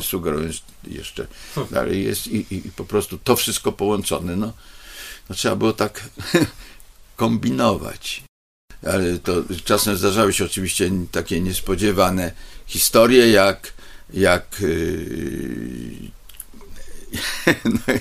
sugerując 0.00 0.62
jeszcze 0.88 1.26
dalej 1.70 2.04
jest 2.04 2.26
i, 2.26 2.36
i, 2.36 2.66
i 2.66 2.70
po 2.76 2.84
prostu 2.84 3.18
to 3.18 3.36
wszystko 3.36 3.72
połączone, 3.72 4.36
no, 4.36 4.52
no 5.28 5.36
trzeba 5.36 5.56
było 5.56 5.72
tak 5.72 6.02
kombinować. 7.16 8.22
Ale 8.86 9.18
to 9.18 9.34
czasem 9.64 9.96
zdarzały 9.96 10.32
się 10.32 10.44
oczywiście 10.44 10.90
takie 11.12 11.40
niespodziewane 11.40 12.32
historie, 12.66 13.30
jak, 13.30 13.72
jak, 14.12 14.60
y, 14.60 16.10
no, 17.64 17.94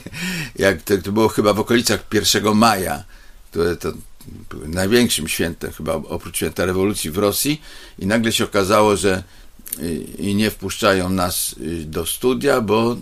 jak 0.56 0.82
to, 0.82 0.98
to, 0.98 1.12
było 1.12 1.28
chyba 1.28 1.54
w 1.54 1.60
okolicach 1.60 2.06
1 2.14 2.56
maja, 2.56 3.04
które 3.52 3.76
to 3.76 3.94
największym 4.66 5.28
świętem, 5.28 5.72
chyba 5.72 5.94
oprócz 5.94 6.38
święta 6.38 6.66
rewolucji 6.66 7.12
w 7.12 7.18
Rosji, 7.18 7.62
i 8.00 8.06
nagle 8.06 8.32
się 8.32 8.44
okazało, 8.44 8.98
że 8.98 9.24
i 10.18 10.36
nie 10.36 10.52
wpuszczają 10.52 11.10
nas 11.10 11.56
do 11.86 12.06
studia, 12.06 12.62
bo 12.62 12.98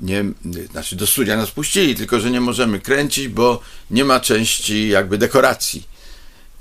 nie, 0.00 0.24
znaczy 0.70 0.96
do 0.96 1.06
studia 1.06 1.36
nas 1.36 1.50
puścili, 1.50 1.94
tylko 1.94 2.20
że 2.20 2.30
nie 2.30 2.40
możemy 2.40 2.80
kręcić, 2.80 3.28
bo 3.28 3.60
nie 3.90 4.04
ma 4.04 4.20
części 4.20 4.88
jakby 4.88 5.18
dekoracji. 5.18 5.88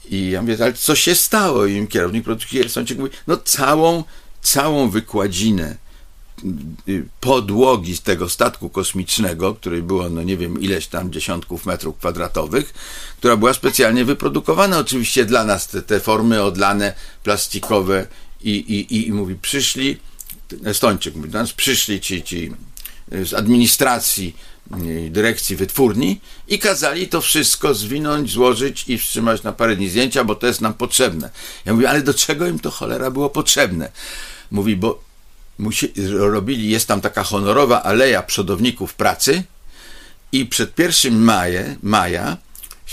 I 0.09 0.29
ja 0.29 0.41
mówię, 0.41 0.57
ale 0.61 0.73
co 0.73 0.95
się 0.95 1.15
stało? 1.15 1.65
I 1.65 1.87
kierownik 1.87 2.23
produkcji 2.23 2.57
Jelsończyk 2.57 2.97
mówi, 2.97 3.11
no 3.27 3.37
całą, 3.37 4.03
całą 4.41 4.89
wykładzinę 4.89 5.75
y, 6.87 7.05
podłogi 7.19 7.95
z 7.95 8.01
tego 8.01 8.29
statku 8.29 8.69
kosmicznego, 8.69 9.55
której 9.55 9.83
było, 9.83 10.09
no 10.09 10.23
nie 10.23 10.37
wiem, 10.37 10.61
ileś 10.61 10.87
tam 10.87 11.11
dziesiątków 11.11 11.65
metrów 11.65 11.97
kwadratowych, 11.97 12.73
która 13.17 13.37
była 13.37 13.53
specjalnie 13.53 14.05
wyprodukowana 14.05 14.77
oczywiście 14.77 15.25
dla 15.25 15.43
nas, 15.43 15.67
te, 15.67 15.81
te 15.81 15.99
formy 15.99 16.43
odlane, 16.43 16.93
plastikowe 17.23 18.07
i, 18.41 18.51
i, 18.51 19.07
i 19.07 19.11
mówi, 19.11 19.35
przyszli, 19.35 19.97
Estończyk 20.65 21.15
mówi, 21.15 21.29
nas 21.29 21.53
przyszli 21.53 22.01
ci, 22.01 22.23
ci 22.23 22.51
z 23.11 23.33
administracji 23.33 24.35
y, 24.85 25.09
dyrekcji 25.11 25.55
wytwórni 25.55 26.21
i 26.47 26.59
kazali 26.59 27.07
to 27.07 27.21
wszystko 27.21 27.73
zwinąć, 27.73 28.31
złożyć 28.31 28.83
i 28.87 28.97
wstrzymać 28.97 29.43
na 29.43 29.51
parę 29.51 29.75
dni 29.75 29.89
zdjęcia, 29.89 30.23
bo 30.23 30.35
to 30.35 30.47
jest 30.47 30.61
nam 30.61 30.73
potrzebne. 30.73 31.29
Ja 31.65 31.73
mówię, 31.73 31.89
ale 31.89 32.01
do 32.01 32.13
czego 32.13 32.47
im 32.47 32.59
to 32.59 32.71
cholera 32.71 33.11
było 33.11 33.29
potrzebne? 33.29 33.91
Mówi, 34.51 34.75
bo 34.75 35.03
musi, 35.57 35.93
robili, 36.11 36.69
jest 36.69 36.87
tam 36.87 37.01
taka 37.01 37.23
honorowa 37.23 37.83
aleja 37.83 38.23
przodowników 38.23 38.93
pracy 38.93 39.43
i 40.31 40.45
przed 40.45 40.79
1 40.79 41.19
maja, 41.19 41.63
maja 41.83 42.37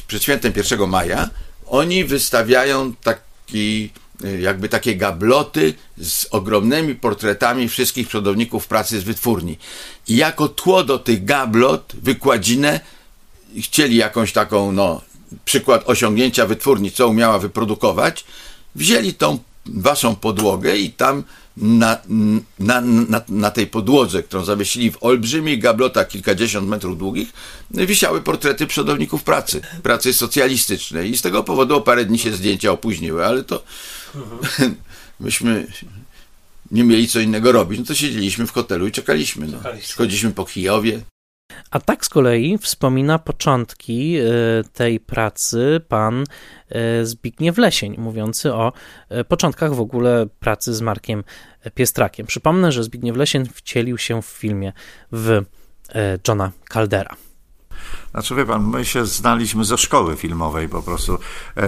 przed 0.08 0.22
świętem 0.22 0.52
1 0.56 0.88
maja, 0.88 1.30
oni 1.66 2.04
wystawiają 2.04 2.94
taki 2.94 3.90
Y, 4.24 4.40
jakby 4.40 4.68
takie 4.68 4.96
gabloty 4.96 5.74
z 5.98 6.26
ogromnymi 6.30 6.94
portretami 6.94 7.68
wszystkich 7.68 8.08
przodowników 8.08 8.66
pracy 8.66 9.00
z 9.00 9.04
wytwórni. 9.04 9.58
I 10.08 10.16
jako 10.16 10.48
tło 10.48 10.84
do 10.84 10.98
tych 10.98 11.24
gablot, 11.24 11.92
wykładzinę, 12.02 12.80
chcieli 13.60 13.96
jakąś 13.96 14.32
taką, 14.32 14.72
no, 14.72 15.00
przykład 15.44 15.82
osiągnięcia 15.86 16.46
wytwórni, 16.46 16.90
co 16.90 17.08
umiała 17.08 17.38
wyprodukować, 17.38 18.24
wzięli 18.74 19.14
tą 19.14 19.38
waszą 19.66 20.16
podłogę 20.16 20.76
i 20.76 20.90
tam 20.90 21.24
na, 21.56 21.98
na, 22.58 22.80
na, 22.80 23.22
na, 23.28 23.50
tej 23.50 23.66
podłodze, 23.66 24.22
którą 24.22 24.44
zawiesili 24.44 24.90
w 24.90 24.98
olbrzymich 25.00 25.60
gablotach 25.60 26.08
kilkadziesiąt 26.08 26.68
metrów 26.68 26.98
długich, 26.98 27.32
wisiały 27.70 28.22
portrety 28.22 28.66
przodowników 28.66 29.22
pracy, 29.22 29.60
pracy 29.82 30.12
socjalistycznej. 30.12 31.10
I 31.10 31.16
z 31.16 31.22
tego 31.22 31.42
powodu 31.42 31.76
o 31.76 31.80
parę 31.80 32.04
dni 32.04 32.18
się 32.18 32.32
zdjęcia 32.32 32.72
opóźniły, 32.72 33.26
ale 33.26 33.44
to 33.44 33.62
mhm. 34.14 34.74
myśmy 35.20 35.66
nie 36.70 36.84
mieli 36.84 37.08
co 37.08 37.20
innego 37.20 37.52
robić. 37.52 37.78
No 37.78 37.84
to 37.84 37.94
siedzieliśmy 37.94 38.46
w 38.46 38.52
hotelu 38.52 38.86
i 38.86 38.92
czekaliśmy. 38.92 39.46
No. 39.46 39.58
Chodziliśmy 39.96 40.30
po 40.30 40.44
Kijowie. 40.44 41.00
A 41.70 41.80
tak 41.80 42.06
z 42.06 42.08
kolei 42.08 42.58
wspomina 42.58 43.18
początki 43.18 44.16
e, 44.16 44.24
tej 44.72 45.00
pracy 45.00 45.80
pan 45.88 46.24
e, 46.68 47.04
Zbigniew 47.04 47.58
Lesień, 47.58 47.96
mówiący 47.98 48.54
o 48.54 48.72
e, 49.08 49.24
początkach 49.24 49.74
w 49.74 49.80
ogóle 49.80 50.26
pracy 50.40 50.74
z 50.74 50.80
Markiem 50.80 51.24
Piestrakiem. 51.74 52.26
Przypomnę, 52.26 52.72
że 52.72 52.84
Zbigniew 52.84 53.16
Lesień 53.16 53.46
wcielił 53.54 53.98
się 53.98 54.22
w 54.22 54.26
filmie 54.26 54.72
w 55.12 55.42
Johna 56.28 56.52
Caldera. 56.72 57.16
Znaczy 58.10 58.34
wie 58.34 58.46
pan, 58.46 58.64
my 58.68 58.84
się 58.84 59.06
znaliśmy 59.06 59.64
ze 59.64 59.78
szkoły 59.78 60.16
filmowej 60.16 60.68
po 60.68 60.82
prostu. 60.82 61.18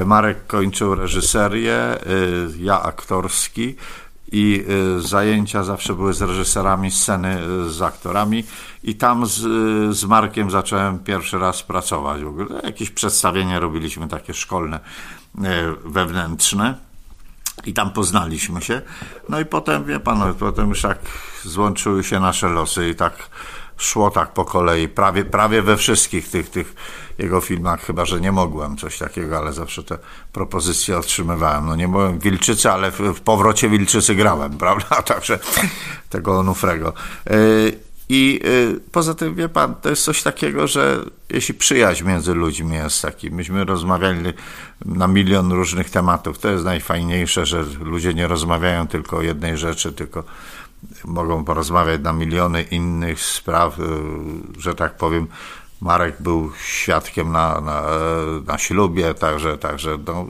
Marek 0.07 0.47
kończył 0.47 0.95
reżyserię, 0.95 1.79
ja 2.61 2.83
aktorski 2.83 3.77
i 4.33 4.65
y, 4.97 5.01
zajęcia 5.01 5.65
zawsze 5.65 5.95
były 5.95 6.15
z 6.15 6.23
reżyserami 6.23 6.91
sceny, 6.91 7.39
y, 7.67 7.71
z 7.71 7.83
aktorami 7.83 8.45
i 8.85 8.95
tam 8.95 9.27
z, 9.27 9.45
y, 9.45 9.95
z 9.95 10.05
Markiem 10.05 10.51
zacząłem 10.51 10.99
pierwszy 10.99 11.39
raz 11.39 11.63
pracować. 11.63 12.23
W 12.23 12.29
ogóle 12.29 12.61
jakieś 12.65 12.91
przedstawienia 12.91 13.61
robiliśmy 13.61 14.09
takie 14.09 14.35
szkolne, 14.35 14.81
wewnętrzne 15.85 16.75
i 17.67 17.75
tam 17.75 17.91
poznaliśmy 17.91 18.63
się. 18.63 18.83
No 19.29 19.41
i 19.41 19.45
potem, 19.45 19.85
wie 19.85 20.01
pan, 20.01 20.35
potem 20.35 20.69
już 20.69 20.83
tak 20.83 20.99
złączyły 21.45 22.05
się 22.05 22.21
nasze 22.21 22.49
losy 22.49 22.89
i 22.89 22.95
tak 22.95 23.31
szło 23.77 24.11
tak 24.11 24.33
po 24.33 24.45
kolei, 24.45 24.89
prawie, 24.89 25.25
prawie 25.25 25.63
we 25.63 25.77
wszystkich 25.77 26.29
tych, 26.29 26.51
tych 26.51 26.75
jego 27.19 27.41
filmach, 27.41 27.81
chyba 27.81 28.05
że 28.05 28.21
nie 28.21 28.33
mogłem 28.33 28.77
coś 28.77 28.99
takiego, 28.99 29.39
ale 29.39 29.53
zawsze 29.53 29.83
te 29.83 29.99
propozycje 30.33 30.99
otrzymywałem. 30.99 31.67
No 31.67 31.77
nie 31.77 31.89
byłem 31.89 32.19
Wilczycy, 32.19 32.71
ale 32.71 32.91
w, 32.91 32.99
w 32.99 33.21
powrocie 33.21 33.69
Wilczycy 33.69 34.15
grałem, 34.15 34.59
prawda? 34.65 35.03
Także 35.03 35.39
tego 36.11 36.39
Onufrego. 36.39 36.93
Y, 37.31 37.79
I 38.09 38.41
y, 38.45 38.81
poza 38.93 39.15
tym, 39.15 39.35
wie 39.35 39.49
pan, 39.49 39.75
to 39.75 39.91
jest 39.91 40.05
coś 40.05 40.23
takiego, 40.23 40.67
że 40.67 41.05
jeśli 41.31 41.55
przyjaźń 41.55 42.05
między 42.05 42.35
ludźmi 42.35 42.75
jest 42.75 43.03
taki, 43.03 43.31
myśmy 43.31 43.65
rozmawiali 43.65 44.33
na 44.85 45.07
milion 45.07 45.53
różnych 45.53 45.91
tematów, 45.91 46.39
to 46.39 46.49
jest 46.49 46.65
najfajniejsze, 46.65 47.47
że 47.47 47.65
ludzie 47.81 48.15
nie 48.15 48.27
rozmawiają 48.27 48.87
tylko 48.87 49.17
o 49.17 49.23
jednej 49.23 49.59
rzeczy, 49.59 49.93
tylko 49.93 50.25
mogą 51.05 51.45
porozmawiać 51.45 52.01
na 52.01 52.13
miliony 52.13 52.63
innych 52.63 53.21
spraw, 53.21 53.79
y, 53.79 53.83
że 54.59 54.75
tak 54.75 54.97
powiem. 54.97 55.27
Marek 55.81 56.23
był 56.23 56.53
świadkiem 56.65 57.33
na, 57.33 57.61
na, 57.61 57.83
na 58.47 58.59
ślubie, 58.59 59.15
także, 59.15 59.59
także 59.59 59.99
no, 60.07 60.27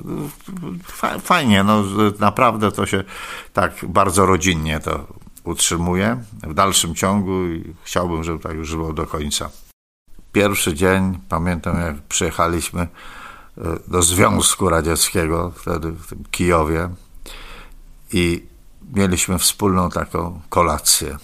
fajnie, 1.23 1.65
no, 1.65 1.85
naprawdę 2.19 2.73
to 2.73 2.87
się 2.87 3.05
tak 3.53 3.73
bardzo 3.83 4.27
rodzinnie 4.27 4.81
to 4.81 5.07
utrzymuje 5.45 6.23
w 6.43 6.55
dalszym 6.55 6.95
ciągu 6.95 7.47
i 7.47 7.75
chciałbym, 7.83 8.25
żeby 8.25 8.39
tak 8.39 8.55
już 8.55 8.75
było 8.75 8.93
do 8.93 9.07
końca. 9.07 9.51
Pierwszy 10.33 10.75
dzień, 10.75 11.19
pamiętam 11.29 11.81
jak 11.81 12.03
przyjechaliśmy 12.03 12.83
y, 12.83 13.63
do 13.89 14.03
Związku 14.03 14.69
Radzieckiego, 14.69 15.53
wtedy 15.57 15.93
w 15.93 16.07
tym 16.07 16.25
Kijowie 16.31 16.89
i 18.13 18.47
mieliśmy 18.95 19.39
wspólną 19.39 19.91
taką 19.91 20.41
kolację. 20.49 21.17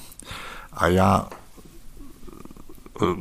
A 0.72 0.88
ja 0.88 1.24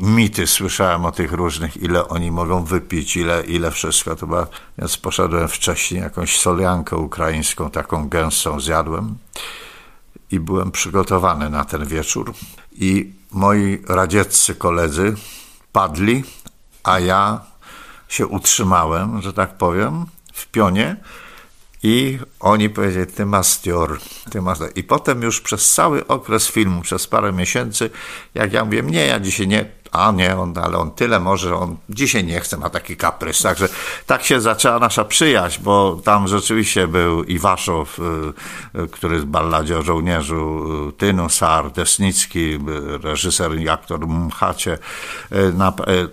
mity 0.02 0.48
słyszałem 0.48 1.06
o 1.06 1.12
tych 1.12 1.32
różnych, 1.32 1.78
ile 1.78 2.08
oni 2.08 2.32
mogą 2.32 2.64
wypić, 2.64 3.18
ile, 3.18 3.44
ile 3.44 3.72
wszystko. 3.72 4.16
To 4.16 4.48
więc 4.78 4.98
poszedłem 4.98 5.48
wcześniej, 5.48 6.02
jakąś 6.02 6.40
soliankę 6.40 6.96
ukraińską, 6.96 7.70
taką 7.70 8.10
gęstą 8.10 8.60
zjadłem 8.60 9.18
i 10.32 10.40
byłem 10.40 10.72
przygotowany 10.72 11.50
na 11.50 11.66
ten 11.66 11.86
wieczór. 11.86 12.34
I 12.72 13.14
moi 13.32 13.82
radzieccy 13.88 14.56
koledzy 14.56 15.16
padli, 15.72 16.24
a 16.84 17.00
ja 17.00 17.42
się 18.08 18.28
utrzymałem, 18.28 19.22
że 19.22 19.34
tak 19.34 19.58
powiem, 19.58 20.06
w 20.34 20.48
pionie 20.48 20.96
i 21.84 22.20
oni 22.40 22.70
powiedzieli, 22.70 23.08
ty 23.08 23.26
mastior, 23.26 24.00
ty 24.32 24.42
mastior. 24.42 24.70
I 24.76 24.84
potem 24.84 25.22
już 25.22 25.42
przez 25.42 25.74
cały 25.74 26.08
okres 26.08 26.48
filmu, 26.48 26.82
przez 26.82 27.08
parę 27.08 27.34
miesięcy, 27.34 27.90
jak 28.34 28.54
ja 28.54 28.66
mówię, 28.66 28.82
nie, 28.82 29.06
ja 29.06 29.20
dzisiaj 29.20 29.48
nie, 29.48 29.66
a 29.94 30.12
nie, 30.12 30.38
on, 30.38 30.54
ale 30.58 30.78
on 30.78 30.92
tyle 30.92 31.20
może, 31.20 31.56
on 31.56 31.78
dzisiaj 31.90 32.24
nie 32.24 32.40
chce, 32.40 32.58
ma 32.58 32.70
taki 32.70 32.98
kaprys. 32.98 33.42
Także 33.42 33.70
tak 34.06 34.24
się 34.24 34.42
zaczęła 34.42 34.80
nasza 34.80 35.06
przyjaźń, 35.06 35.62
bo 35.64 36.02
tam 36.04 36.28
rzeczywiście 36.28 36.88
był 36.88 37.24
Iwaszow, 37.24 38.00
y, 38.00 38.04
y, 38.80 38.88
który 38.88 39.20
w 39.20 39.26
balladzie 39.26 39.78
o 39.78 39.82
żołnierzu, 39.82 40.66
y, 40.90 40.94
Tynusar, 40.94 41.72
Desnicki, 41.72 42.60
reżyser 43.04 43.60
i 43.60 43.70
aktor 43.70 44.08
Mchacie, 44.08 44.78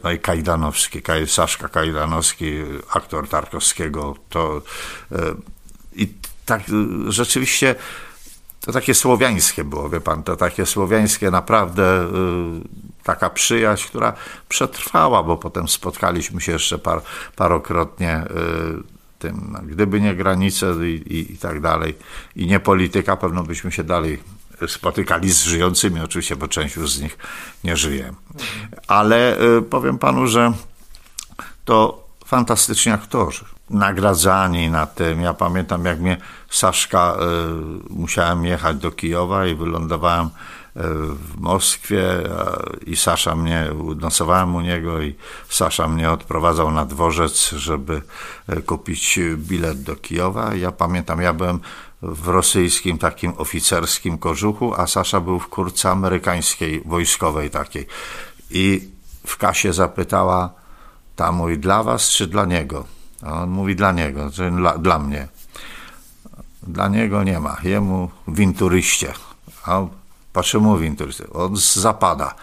no 0.02 0.10
i 0.10 0.18
Kajdanowski, 0.18 1.02
Saszka 1.26 1.68
Kajdanowski, 1.68 2.59
aktor 2.90 3.28
Tarkowskiego, 3.28 4.14
to 4.28 4.62
i 5.92 6.08
tak 6.46 6.62
rzeczywiście 7.08 7.74
to 8.60 8.72
takie 8.72 8.94
słowiańskie 8.94 9.64
było, 9.64 9.88
wie 9.88 10.00
pan, 10.00 10.22
to 10.22 10.36
takie 10.36 10.66
słowiańskie 10.66 11.30
naprawdę 11.30 12.02
y, 12.02 12.08
taka 13.04 13.30
przyjaźń, 13.30 13.88
która 13.88 14.12
przetrwała, 14.48 15.22
bo 15.22 15.36
potem 15.36 15.68
spotkaliśmy 15.68 16.40
się 16.40 16.52
jeszcze 16.52 16.78
par, 16.78 17.02
parokrotnie 17.36 18.22
y, 18.22 19.00
tym, 19.18 19.56
gdyby 19.62 20.00
nie 20.00 20.14
granice 20.14 20.74
i, 20.86 20.94
i, 20.94 21.32
i 21.32 21.38
tak 21.38 21.60
dalej 21.60 21.96
i 22.36 22.46
nie 22.46 22.60
polityka, 22.60 23.16
pewno 23.16 23.42
byśmy 23.42 23.72
się 23.72 23.84
dalej 23.84 24.18
spotykali 24.68 25.30
z 25.30 25.42
żyjącymi 25.42 26.00
oczywiście, 26.00 26.36
bo 26.36 26.48
część 26.48 26.76
już 26.76 26.92
z 26.92 27.00
nich 27.00 27.18
nie 27.64 27.76
żyje. 27.76 28.14
Ale 28.86 29.40
y, 29.40 29.62
powiem 29.62 29.98
panu, 29.98 30.26
że 30.26 30.52
to 31.64 32.08
fantastyczni 32.26 32.92
aktorzy. 32.92 33.44
Nagradzani 33.70 34.70
na 34.70 34.86
tym. 34.86 35.20
Ja 35.20 35.34
pamiętam, 35.34 35.84
jak 35.84 36.01
mnie 36.01 36.16
Saszka, 36.51 37.16
y, 37.16 37.92
musiałem 37.92 38.44
jechać 38.44 38.76
do 38.76 38.90
Kijowa 38.90 39.47
i 39.47 39.55
wylądowałem 39.55 40.26
y, 40.26 40.30
w 41.14 41.40
Moskwie 41.40 42.02
i 42.86 42.97
Sasza 42.97 43.36
mnie, 43.36 43.66
nosowałem 44.01 44.55
u 44.55 44.60
niego 44.60 45.02
i 45.02 45.14
Sasza 45.48 45.88
mnie 45.88 46.10
odprowadzał 46.10 46.70
na 46.70 46.84
dworzec, 46.84 47.51
żeby 47.51 48.02
y, 48.48 48.62
kupić 48.62 49.18
bilet 49.36 49.82
do 49.82 49.97
Kijowa. 49.97 50.55
Ja 50.55 50.72
pamiętam, 50.72 51.20
ja 51.20 51.32
byłem 51.32 51.60
w 52.02 52.28
rosyjskim 52.28 52.98
takim 52.98 53.32
oficerskim 53.36 54.18
kożuchu, 54.18 54.74
a 54.76 54.86
Sasza 54.86 55.20
był 55.20 55.38
w 55.38 55.48
kurce 55.48 55.90
amerykańskiej, 55.90 56.82
wojskowej 56.86 57.51
takiej. 57.51 57.86
I 58.51 58.88
w 59.26 59.36
kasie 59.36 59.72
zapytała 59.72 60.51
ta 61.16 61.32
mój 61.32 61.59
dla 61.59 61.82
was 61.82 62.09
czy 62.09 62.26
dla 62.26 62.44
niego? 62.44 62.99
A 63.22 63.42
on 63.42 63.51
mówi 63.51 63.76
dla 63.76 63.92
niego, 63.92 64.30
czyli 64.30 64.56
dla, 64.56 64.78
dla 64.78 64.98
mnie. 64.98 65.28
Dla 66.62 66.88
niego 66.88 67.22
nie 67.22 67.40
ma, 67.40 67.56
jemu 67.62 68.10
winturyście. 68.28 69.12
A 69.64 69.80
patrzę 70.32 70.59
mu 70.59 70.78
winturyście. 70.78 71.24
On 71.32 71.56
zapada, 71.56 72.34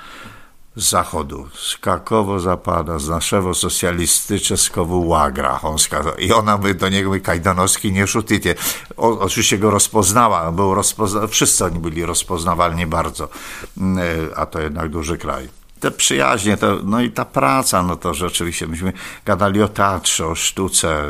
z 0.75 0.89
zachodu, 0.89 1.47
z 1.53 2.41
zapada, 2.41 2.99
z 2.99 3.09
naszego 3.09 3.53
socjalistycznego 3.53 4.85
łagra, 4.85 5.59
on 5.61 5.79
skazał. 5.79 6.15
I 6.15 6.31
ona 6.31 6.57
by 6.57 6.75
do 6.75 6.89
niego 6.89 7.09
mówi, 7.09 7.21
Kajdanowski, 7.21 7.91
nie 7.91 8.07
szuticie. 8.07 8.55
O, 8.97 9.19
oczywiście 9.19 9.57
go 9.57 9.71
rozpoznała, 9.71 10.51
był 10.51 10.73
rozpozna... 10.73 11.27
wszyscy 11.27 11.65
oni 11.65 11.79
byli 11.79 12.05
rozpoznawalni 12.05 12.85
bardzo, 12.85 13.29
mm, 13.77 13.99
a 14.35 14.45
to 14.45 14.59
jednak 14.59 14.89
duży 14.89 15.17
kraj 15.17 15.49
te 15.79 15.91
przyjaźnie, 15.91 16.57
to, 16.57 16.79
no 16.83 17.01
i 17.01 17.11
ta 17.11 17.25
praca, 17.25 17.83
no 17.83 17.95
to 17.95 18.13
rzeczywiście 18.13 18.67
myśmy 18.67 18.93
gadali 19.25 19.61
o 19.61 19.67
teatrze, 19.67 20.27
o 20.27 20.35
sztuce. 20.35 21.03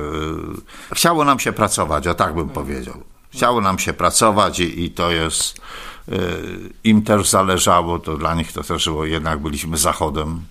Chciało 0.94 1.26
nam 1.26 1.40
się 1.40 1.54
pracować, 1.54 2.08
o 2.08 2.14
tak 2.14 2.36
bym 2.36 2.50
powiedział. 2.50 3.04
Chciało 3.34 3.62
nam 3.62 3.80
się 3.80 3.94
pracować 3.94 4.60
i, 4.60 4.84
i 4.84 4.92
to 4.92 5.12
jest, 5.12 5.58
y, 6.10 6.14
im 6.84 7.02
też 7.02 7.30
zależało, 7.30 8.00
to 8.00 8.18
dla 8.18 8.36
nich 8.36 8.54
to 8.54 8.64
też 8.64 8.86
było, 8.86 9.06
jednak 9.06 9.40
byliśmy 9.40 9.78
zachodem, 9.78 10.42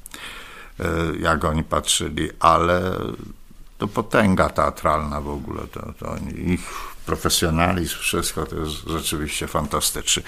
y, 0.81 0.85
jak 1.21 1.45
oni 1.45 1.65
patrzyli, 1.65 2.29
ale 2.41 2.93
to 3.79 3.89
potęga 3.89 4.49
teatralna 4.49 5.21
w 5.21 5.29
ogóle, 5.29 5.63
to, 5.73 5.81
to 5.99 6.17
ich 6.37 6.61
profesjonalizm, 7.07 7.99
wszystko 7.99 8.47
to 8.47 8.57
jest 8.57 8.73
rzeczywiście 8.87 9.47
fantastyczne. 9.47 10.23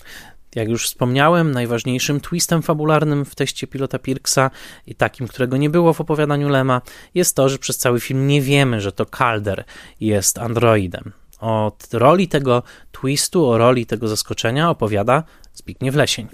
Jak 0.55 0.69
już 0.69 0.87
wspomniałem, 0.87 1.53
najważniejszym 1.53 2.20
twistem 2.20 2.62
fabularnym 2.62 3.25
w 3.25 3.35
teście 3.35 3.66
pilota 3.66 3.99
Pirksa 3.99 4.51
i 4.87 4.95
takim, 4.95 5.29
którego 5.29 5.57
nie 5.57 5.70
było 5.70 5.93
w 5.93 6.01
opowiadaniu 6.01 6.49
Lema, 6.49 6.83
jest 7.15 7.37
to, 7.37 7.49
że 7.49 7.59
przez 7.59 7.79
cały 7.79 8.01
film 8.01 8.27
nie 8.27 8.43
wiemy, 8.43 8.81
że 8.81 8.93
to 8.93 9.07
Calder 9.07 9.65
jest 10.01 10.39
androidem. 10.39 11.12
O 11.41 11.73
roli 11.93 12.29
tego 12.29 12.62
twistu, 12.93 13.47
o 13.47 13.59
roli 13.59 13.87
tego 13.87 14.09
zaskoczenia 14.09 14.70
opowiada 14.70 15.23
Zbigniew 15.55 15.95
Lesień 15.95 16.29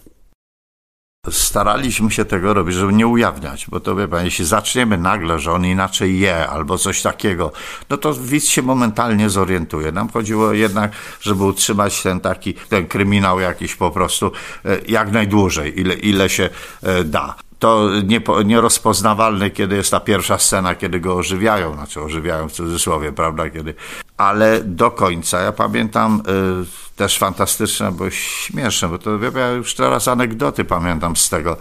staraliśmy 1.31 2.11
się 2.11 2.25
tego 2.25 2.55
robić, 2.55 2.75
żeby 2.75 2.93
nie 2.93 3.07
ujawniać, 3.07 3.67
bo 3.69 3.81
to 3.81 3.97
wie 3.97 4.09
pan, 4.09 4.25
jeśli 4.25 4.45
zaczniemy 4.45 4.99
nagle, 4.99 5.39
że 5.39 5.53
on 5.53 5.65
inaczej 5.65 6.19
je 6.19 6.49
albo 6.49 6.79
coś 6.79 7.03
takiego, 7.03 7.53
no 7.91 7.97
to 7.97 8.15
widz 8.15 8.49
się 8.49 8.63
momentalnie 8.63 9.31
zorientuje. 9.31 9.93
Nam 9.93 10.09
chodziło 10.09 10.53
jednak, 10.53 10.93
żeby 11.21 11.45
utrzymać 11.45 12.03
ten 12.03 12.21
taki, 12.21 12.55
ten 12.55 12.87
kryminał 12.87 13.41
jakiś 13.41 13.75
po 13.75 13.91
prostu 13.91 14.33
e, 14.65 14.79
jak 14.89 15.13
najdłużej, 15.13 15.81
ile, 15.81 15.95
ile 15.95 16.29
się 16.29 16.51
e, 16.83 17.05
da 17.05 17.35
to 17.65 17.91
nierozpoznawalne, 18.45 19.51
kiedy 19.51 19.77
jest 19.77 19.91
ta 19.91 20.01
pierwsza 20.01 20.39
scena, 20.39 20.75
kiedy 20.75 21.01
go 21.01 21.15
ożywiają, 21.15 21.75
znaczy 21.75 22.01
ożywiają 22.01 22.49
w 22.49 22.53
cudzysłowie, 22.53 23.13
prawda, 23.13 23.51
kiedy, 23.51 23.75
ale 24.17 24.61
do 24.65 24.91
końca, 24.91 25.41
ja 25.41 25.53
pamiętam 25.53 26.23
y, 26.63 26.97
też 26.97 27.19
fantastyczne, 27.19 27.93
bo 27.93 28.11
śmieszne, 28.11 28.89
bo 28.89 28.99
to 28.99 29.11
ja 29.37 29.51
już 29.51 29.75
teraz 29.75 30.09
anegdoty 30.09 30.65
pamiętam 30.65 31.17
z 31.17 31.29
tego, 31.29 31.57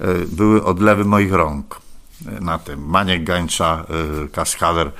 y, 0.00 0.04
były 0.26 0.64
odlewy 0.64 1.04
moich 1.04 1.32
rąk 1.32 1.80
y, 2.38 2.40
na 2.40 2.58
tym. 2.58 2.86
Maniek 2.86 3.24
Gańcza, 3.24 3.84
y, 4.24 4.28
kaskader, 4.28 4.86
y, 4.86 4.92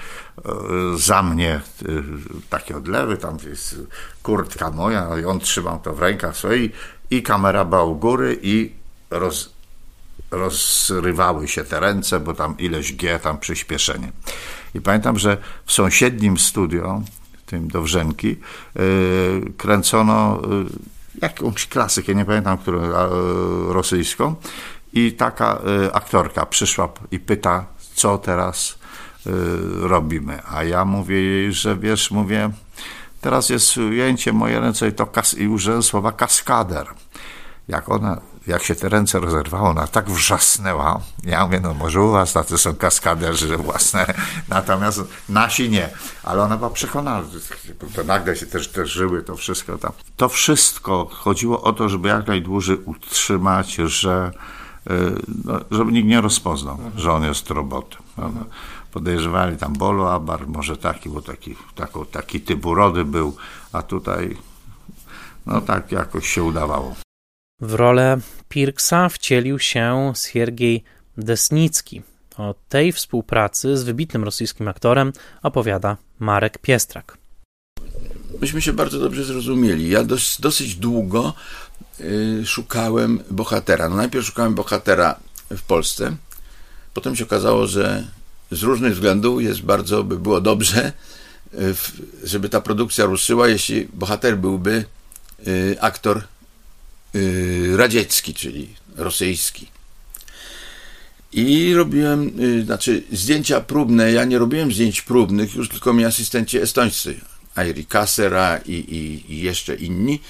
za 0.99 1.23
mnie 1.23 1.61
y, 1.83 2.03
takie 2.51 2.77
odlewy, 2.77 3.17
tam 3.17 3.39
jest 3.47 3.77
kurtka 4.23 4.71
moja, 4.71 5.19
i 5.23 5.25
on 5.25 5.41
trzymał 5.41 5.79
to 5.79 5.95
w 5.95 5.99
rękach 5.99 6.37
swojej 6.37 6.73
i 7.11 7.23
kamera 7.23 7.65
była 7.65 7.85
u 7.85 7.95
góry 7.95 8.39
i 8.43 8.73
roz, 9.11 9.54
rozrywały 10.31 11.49
się 11.49 11.65
te 11.65 11.81
ręce, 11.81 12.21
bo 12.21 12.35
tam 12.35 12.59
ileś 12.59 12.93
G, 12.93 13.19
tam 13.19 13.39
przyspieszenie. 13.39 14.13
I 14.75 14.81
pamiętam, 14.81 15.19
że 15.19 15.37
w 15.67 15.73
sąsiednim 15.73 16.39
studio, 16.39 17.03
tym 17.47 17.69
do 17.69 17.83
Wrzenki, 17.83 18.29
yy, 18.29 19.53
kręcono 19.57 20.43
yy, 20.51 20.67
jakąś 21.23 21.67
klasykę, 21.67 22.15
nie 22.15 22.25
pamiętam, 22.25 22.59
którą, 22.59 22.81
rosyjską, 23.73 24.35
i 24.93 25.13
taka 25.13 25.61
yy, 25.65 25.93
aktorka 25.93 26.47
przyszła 26.47 26.89
i 27.11 27.19
pyta, 27.19 27.67
co 27.95 28.19
teraz 28.19 28.79
robimy. 29.81 30.39
A 30.53 30.65
ja 30.65 30.85
mówię 30.85 31.23
jej, 31.23 31.53
że 31.53 31.77
wiesz, 31.77 32.11
mówię, 32.11 32.51
teraz 33.21 33.49
jest 33.49 33.77
ujęcie 33.77 34.33
moje 34.33 34.61
ręce 34.61 34.89
i 34.89 34.93
to 34.93 35.07
kas- 35.07 35.39
i 35.39 35.49
użyłem 35.49 35.83
słowa 35.83 36.13
kaskader. 36.13 36.87
Jak 37.69 37.89
ona 37.89 38.21
jak 38.47 38.63
się 38.63 38.75
te 38.75 38.89
ręce 38.89 39.21
rozerwało, 39.21 39.69
ona 39.69 39.87
tak 39.87 40.11
wrzasnęła. 40.11 41.01
Ja 41.25 41.45
mówię, 41.45 41.61
no 41.61 41.75
może 41.75 42.01
u 42.01 42.11
was 42.11 42.33
tacy 42.33 42.59
są 42.59 42.75
kaskaderzy 42.75 43.57
własne, 43.57 44.15
natomiast 44.49 45.01
nasi 45.29 45.71
nie. 45.71 45.89
Ale 46.23 46.43
ona 46.43 46.57
była 46.57 46.71
przekonana, 46.71 47.27
to 47.95 48.05
nagle 48.05 48.37
się 48.37 48.47
też, 48.47 48.69
też 48.69 48.91
żyły 48.91 49.23
to 49.23 49.37
wszystko 49.37 49.79
tam. 49.79 49.93
To 50.17 50.29
wszystko 50.29 51.09
chodziło 51.13 51.63
o 51.63 51.73
to, 51.73 51.89
żeby 51.89 52.09
jak 52.09 52.27
najdłużej 52.27 52.77
utrzymać, 52.85 53.75
że 53.75 54.33
y, 54.91 54.93
no, 55.45 55.61
żeby 55.71 55.93
nikt 55.93 56.09
nie 56.09 56.21
rozpoznał, 56.21 56.79
że 56.97 57.13
on 57.13 57.25
jest 57.25 57.51
robotem. 57.51 58.03
Podejrzewali 58.93 59.57
tam 59.57 59.73
Bolo 59.73 60.13
Abar, 60.13 60.49
może 60.49 60.77
taki, 60.77 61.09
bo 61.09 61.23
taki, 61.23 61.57
taki 62.13 62.41
typ 62.41 62.67
urody 62.67 63.05
był, 63.05 63.37
a 63.73 63.83
tutaj 63.83 64.37
no 65.47 65.61
tak 65.61 65.93
jakoś 65.93 66.29
się 66.29 66.43
udawało. 66.43 67.04
W 67.65 67.75
rolę 67.75 68.19
Pirksa 68.49 69.09
wcielił 69.09 69.59
się 69.59 70.13
Siergiej 70.17 70.85
Desnicki. 71.17 72.03
O 72.37 72.55
tej 72.69 72.93
współpracy 72.93 73.77
z 73.77 73.83
wybitnym 73.83 74.25
rosyjskim 74.25 74.69
aktorem 74.69 75.13
opowiada 75.43 75.97
Marek 76.19 76.59
Piestrak. 76.59 77.19
Myśmy 78.41 78.63
się 78.63 78.73
bardzo 78.73 78.99
dobrze 78.99 79.25
zrozumieli. 79.25 79.89
Ja 79.89 80.05
dos, 80.05 80.41
dosyć 80.41 80.77
długo 80.77 81.35
y, 82.01 82.47
szukałem 82.47 83.21
bohatera. 83.31 83.89
No 83.89 83.97
najpierw 83.97 84.27
szukałem 84.27 84.55
bohatera 84.55 85.17
w 85.51 85.63
Polsce, 85.63 86.17
potem 86.95 87.17
się 87.17 87.25
okazało, 87.25 87.67
że 87.67 88.05
z 88.51 88.63
różnych 88.63 88.93
względów 88.95 89.43
jest 89.43 89.63
bardzo, 89.63 90.05
by 90.05 90.19
było 90.19 90.41
dobrze, 90.41 90.93
y, 91.55 91.75
żeby 92.25 92.49
ta 92.49 92.61
produkcja 92.61 93.05
ruszyła, 93.05 93.49
jeśli 93.49 93.89
bohater 93.93 94.39
byłby 94.39 94.85
y, 95.47 95.77
aktor 95.81 96.23
radziecki, 97.77 98.35
czyli 98.35 98.69
rosyjski. 98.97 99.67
I 101.33 101.75
robiłem, 101.75 102.41
y, 102.41 102.65
znaczy 102.65 103.03
zdjęcia 103.13 103.61
próbne, 103.61 104.13
ja 104.13 104.25
nie 104.25 104.39
robiłem 104.39 104.73
zdjęć 104.73 105.03
próbnych, 105.03 105.55
już 105.55 105.69
tylko 105.69 105.93
mi 105.93 106.05
asystenci 106.05 106.59
estońscy, 106.59 107.21
Airi 107.55 107.87
Kassera 107.87 108.61
i, 108.67 108.73
i, 108.73 109.33
i 109.35 109.41
jeszcze 109.41 109.75
inni, 109.75 110.21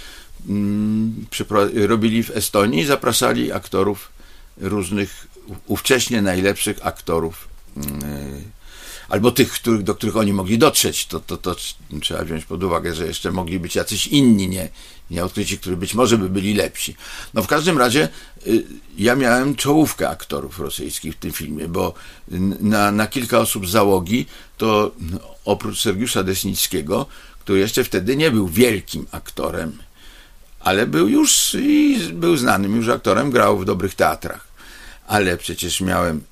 mm, 0.48 1.26
robili 1.74 2.22
w 2.22 2.30
Estonii, 2.30 2.84
zapraszali 2.84 3.52
aktorów 3.52 4.12
różnych, 4.58 5.26
ówcześnie 5.66 6.22
najlepszych 6.22 6.86
aktorów 6.86 7.48
y, 7.76 7.80
albo 9.08 9.30
tych, 9.30 9.52
których, 9.52 9.82
do 9.82 9.94
których 9.94 10.16
oni 10.16 10.32
mogli 10.32 10.58
dotrzeć, 10.58 11.06
to, 11.06 11.20
to, 11.20 11.36
to 11.36 11.56
trzeba 12.00 12.24
wziąć 12.24 12.44
pod 12.44 12.64
uwagę, 12.64 12.94
że 12.94 13.06
jeszcze 13.06 13.32
mogli 13.32 13.58
być 13.60 13.76
jacyś 13.76 14.06
inni, 14.06 14.48
nie, 14.48 14.68
nie 15.10 15.24
odkryci, 15.24 15.58
którzy 15.58 15.76
być 15.76 15.94
może 15.94 16.18
by 16.18 16.28
byli 16.28 16.54
lepsi. 16.54 16.96
No 17.34 17.42
w 17.42 17.46
każdym 17.46 17.78
razie 17.78 18.08
y, 18.46 18.64
ja 18.98 19.16
miałem 19.16 19.54
czołówkę 19.54 20.08
aktorów 20.08 20.58
rosyjskich 20.58 21.14
w 21.14 21.18
tym 21.18 21.32
filmie, 21.32 21.68
bo 21.68 21.94
na, 22.60 22.92
na 22.92 23.06
kilka 23.06 23.38
osób 23.38 23.68
z 23.68 23.70
załogi 23.70 24.26
to 24.56 24.94
oprócz 25.44 25.80
Sergiusza 25.80 26.22
Desnickiego, 26.22 27.06
który 27.40 27.58
jeszcze 27.58 27.84
wtedy 27.84 28.16
nie 28.16 28.30
był 28.30 28.48
wielkim 28.48 29.06
aktorem, 29.10 29.78
ale 30.60 30.86
był 30.86 31.08
już 31.08 31.56
i 31.60 31.98
był 32.12 32.36
znanym 32.36 32.76
już 32.76 32.88
aktorem, 32.88 33.30
grał 33.30 33.58
w 33.58 33.64
dobrych 33.64 33.94
teatrach. 33.94 34.46
Ale 35.06 35.36
przecież 35.36 35.80
miałem 35.80 36.22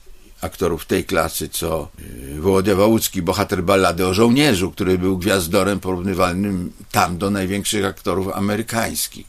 aktorów 0.43 0.87
tej 0.87 1.05
klasy, 1.05 1.49
co 1.49 1.89
y, 2.37 2.41
Wołodia 2.41 2.75
Wałucki, 2.75 3.23
bohater 3.23 3.63
ballady 3.63 4.07
o 4.07 4.15
żołnierzu, 4.15 4.71
który 4.71 4.99
był 4.99 5.19
gwiazdorem 5.19 5.81
porównywalnym 5.81 6.73
tam 6.91 7.19
do 7.19 7.31
największych 7.31 7.85
aktorów 7.85 8.29
amerykańskich. 8.35 9.27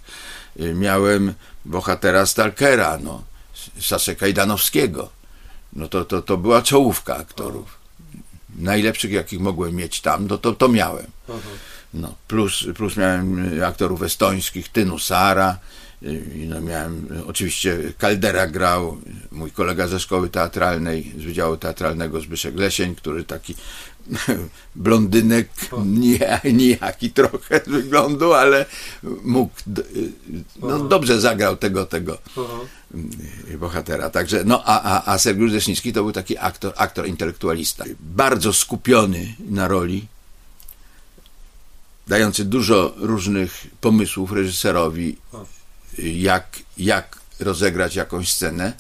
Y, 0.60 0.74
miałem 0.74 1.34
bohatera 1.66 2.26
Stalkera, 2.26 3.00
no, 3.04 3.24
Sasze 3.80 4.16
Kajdanowskiego. 4.16 5.10
No 5.74 5.88
to, 5.88 6.06
to, 6.06 6.22
to 6.22 6.38
była 6.38 6.62
czołówka 6.62 7.18
aktorów. 7.18 7.78
najlepszych, 8.56 9.12
jakich 9.12 9.40
mogłem 9.40 9.76
mieć 9.76 10.02
tam, 10.02 10.28
no 10.28 10.38
to, 10.38 10.54
to 10.54 10.68
miałem. 10.68 11.08
No, 11.94 12.16
plus, 12.28 12.66
plus 12.76 12.98
miałem 12.98 13.52
aktorów 13.64 14.04
estońskich, 14.04 14.70
Tynu 14.70 15.00
Sara, 15.00 15.58
no, 16.48 16.62
miałem, 16.62 17.24
oczywiście 17.28 17.78
Kaldera 17.98 18.48
grał, 18.48 18.98
mój 19.32 19.52
kolega 19.52 19.88
ze 19.88 20.00
szkoły 20.00 20.30
teatralnej, 20.30 21.12
z 21.18 21.24
Wydziału 21.24 21.58
Teatralnego 21.58 22.22
Zbyszek 22.22 22.56
Lesień, 22.56 22.96
który 22.96 23.24
taki 23.24 23.56
blondynek, 24.76 25.50
nijaki 26.54 27.12
trochę 27.12 27.62
z 27.66 27.70
wyglądu, 27.70 28.34
ale 28.34 28.66
mógł, 29.24 29.54
no 30.62 30.80
dobrze 30.80 31.22
zagrał 31.22 31.58
tego, 31.58 31.86
tego 31.86 32.18
bohatera. 33.60 34.10
Także, 34.10 34.44
no 34.46 34.64
a, 34.66 34.82
a, 34.82 35.14
a 35.14 35.18
Sergiusz 35.18 35.52
Desnicki 35.52 35.94
to 35.94 36.04
był 36.04 36.12
taki 36.12 36.38
aktor, 36.38 36.74
aktor 36.76 37.08
intelektualista. 37.08 37.86
Bardzo 38.00 38.54
skupiony 38.54 39.36
na 39.50 39.68
roli, 39.68 40.08
dający 42.08 42.46
dużo 42.46 42.94
różnych 42.98 43.68
pomysłów 43.82 44.32
reżyserowi, 44.32 45.18
jak, 45.98 46.60
jak 46.78 47.20
rozegrać 47.40 47.96
jakąś 47.96 48.34
scenę. 48.34 48.74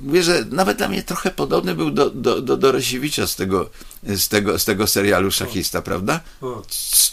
Mówię, 0.00 0.22
że 0.22 0.44
nawet 0.50 0.78
dla 0.78 0.88
mnie 0.88 1.02
trochę 1.02 1.30
podobny 1.30 1.74
był 1.74 1.90
do, 1.90 2.10
do, 2.10 2.42
do, 2.42 2.56
do 2.56 2.72
Resiewicza 2.72 3.26
z 3.26 3.36
tego, 3.36 3.70
z, 4.02 4.28
tego, 4.28 4.58
z 4.58 4.64
tego 4.64 4.86
serialu 4.86 5.30
Szachista, 5.30 5.82
prawda? 5.82 6.20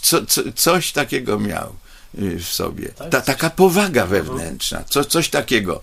Co, 0.00 0.26
co, 0.26 0.42
coś 0.54 0.92
takiego 0.92 1.40
miał 1.40 1.74
w 2.14 2.44
sobie. 2.44 2.88
Ta, 2.88 3.20
taka 3.20 3.50
powaga 3.50 4.06
wewnętrzna, 4.06 4.84
co, 4.84 5.04
coś 5.04 5.28
takiego 5.28 5.82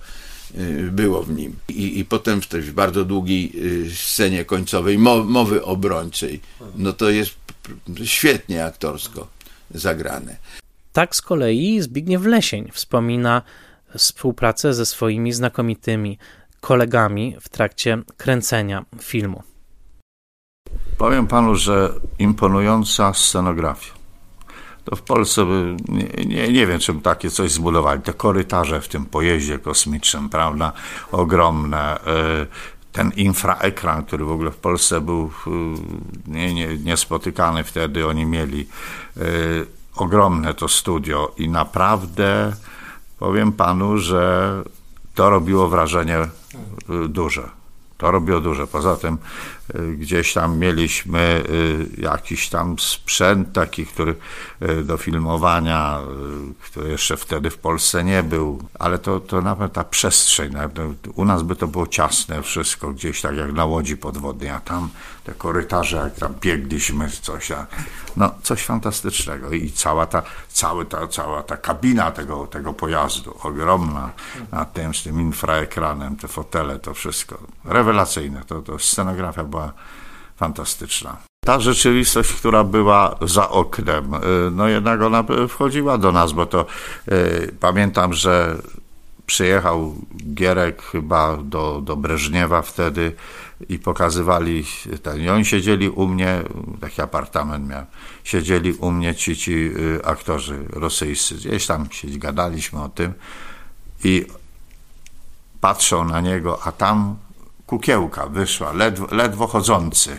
było 0.92 1.24
w 1.24 1.30
nim. 1.30 1.56
I, 1.68 2.00
i 2.00 2.06
potem 2.06 2.42
w 2.42 2.48
tej 2.48 2.62
bardzo 2.62 3.06
długiej 3.06 3.54
scenie 3.96 4.46
końcowej 4.46 4.98
mowy 5.26 5.64
obrończej, 5.64 6.42
no 6.76 6.94
to 6.94 7.10
jest 7.10 7.32
świetnie 8.06 8.66
aktorsko 8.66 9.28
zagrane. 9.72 10.38
Tak 10.94 11.16
z 11.16 11.22
kolei 11.22 11.82
Zbigniew 11.82 12.26
Lesień 12.26 12.70
wspomina 12.72 13.42
współpracę 13.98 14.74
ze 14.74 14.86
swoimi 14.86 15.34
znakomitymi 15.34 16.18
kolegami 16.62 17.36
w 17.42 17.50
trakcie 17.50 17.98
kręcenia 18.18 18.86
filmu. 19.00 19.44
Powiem 20.98 21.28
panu, 21.28 21.56
że 21.56 21.94
imponująca 22.20 23.14
scenografia. 23.14 23.94
To 24.84 24.96
w 24.96 25.02
Polsce 25.02 25.46
by, 25.46 25.76
nie, 25.88 26.26
nie, 26.26 26.54
nie 26.54 26.68
wiem, 26.68 26.80
czym 26.80 27.02
takie 27.02 27.30
coś 27.30 27.52
zbudowali. 27.52 28.02
Te 28.02 28.14
korytarze 28.14 28.82
w 28.82 28.88
tym 28.88 29.06
pojeździe 29.06 29.60
kosmicznym, 29.60 30.30
prawda? 30.30 30.72
Ogromne. 31.12 32.00
Ten 32.92 33.12
infraekran, 33.16 34.06
który 34.06 34.26
w 34.26 34.32
ogóle 34.32 34.52
w 34.52 34.58
Polsce 34.58 35.02
był 35.02 35.32
nie, 36.28 36.54
nie, 36.54 36.78
niespotykany 36.78 37.64
wtedy, 37.64 38.08
oni 38.08 38.26
mieli 38.26 38.68
ogromne 40.02 40.54
to 40.54 40.68
studio 40.68 41.32
i 41.38 41.50
naprawdę 41.50 42.54
powiem 43.20 43.52
panu, 43.52 43.98
że 43.98 44.54
to 45.16 45.30
robiło 45.30 45.70
wrażenie 45.70 46.18
duże. 47.10 47.50
To 47.98 48.12
robiło 48.12 48.40
duże. 48.40 48.68
Poza 48.68 48.96
tym 48.96 49.18
gdzieś 49.98 50.34
tam 50.34 50.58
mieliśmy 50.58 51.44
jakiś 51.98 52.50
tam 52.50 52.80
sprzęt 52.80 53.54
taki, 53.54 53.86
który 53.86 54.16
do 54.84 54.98
filmowania, 54.98 56.00
który 56.60 56.90
jeszcze 56.90 57.18
wtedy 57.18 57.50
w 57.50 57.58
Polsce 57.58 58.04
nie 58.04 58.24
był, 58.24 58.64
ale 58.80 59.00
to, 59.00 59.20
to 59.20 59.42
nawet 59.42 59.74
ta 59.74 59.84
przestrzeń, 59.84 60.54
u 61.16 61.26
nas 61.26 61.44
by 61.44 61.56
to 61.56 61.68
było 61.68 61.88
ciasne 61.88 62.44
wszystko, 62.44 62.92
gdzieś 62.92 63.22
tak 63.22 63.36
jak 63.36 63.54
na 63.54 63.66
łodzi 63.66 63.98
podwodnej, 63.98 64.50
a 64.50 64.60
tam 64.60 64.90
te 65.24 65.34
korytarze, 65.34 65.98
jak 65.98 66.16
tam 66.16 66.34
biegliśmy, 66.42 67.10
coś, 67.22 67.52
no 68.20 68.32
coś 68.44 68.66
fantastycznego. 68.66 69.52
I 69.52 69.72
cała 69.72 70.06
ta, 70.06 70.22
cały 70.50 70.86
ta, 70.86 71.08
cała 71.08 71.44
ta 71.44 71.58
kabina 71.58 72.12
tego, 72.12 72.48
tego 72.48 72.74
pojazdu, 72.74 73.38
ogromna, 73.44 74.10
na 74.52 74.66
tym, 74.66 74.94
z 74.94 75.04
tym 75.04 75.22
infraekranem, 75.22 76.16
te 76.16 76.28
fotele, 76.28 76.80
to 76.80 76.94
wszystko, 76.94 77.38
rewelacyjne, 77.66 78.44
to, 78.48 78.62
to 78.62 78.80
scenografia 78.80 79.44
była 79.44 79.74
fantastyczna. 80.38 81.18
Ta 81.46 81.60
rzeczywistość, 81.60 82.34
która 82.34 82.64
była 82.64 83.16
za 83.22 83.50
oknem, 83.50 84.12
no 84.52 84.68
jednak 84.68 85.02
ona 85.02 85.24
wchodziła 85.50 85.98
do 85.98 86.12
nas, 86.12 86.32
bo 86.32 86.46
to 86.46 86.66
y, 87.12 87.56
pamiętam, 87.60 88.14
że 88.14 88.58
przyjechał 89.30 89.96
Gierek 90.34 90.82
chyba 90.82 91.38
do, 91.38 91.82
do 91.82 91.96
Breżniewa 91.96 92.62
wtedy 92.62 93.16
i 93.70 93.80
pokazywali, 93.80 94.66
ten, 95.04 95.22
i 95.22 95.30
oni 95.30 95.46
siedzieli 95.46 95.90
u 95.90 96.08
mnie, 96.08 96.42
taki 96.82 97.02
apartament 97.02 97.70
miał, 97.70 97.86
siedzieli 98.24 98.74
u 98.74 98.92
mnie 98.92 99.16
ci, 99.16 99.38
ci 99.38 99.72
aktorzy 100.04 100.66
rosyjscy, 100.70 101.36
gdzieś 101.36 101.68
tam 101.68 101.92
się 101.92 102.08
gadaliśmy 102.08 102.82
o 102.84 102.90
tym 102.90 103.14
i 104.04 104.26
patrzą 105.62 106.04
na 106.06 106.22
niego, 106.22 106.60
a 106.64 106.72
tam 106.72 107.18
kukiełka 107.68 108.26
wyszła, 108.26 108.74
ledwo, 108.74 109.08
ledwo 109.12 109.48
chodzący. 109.48 110.18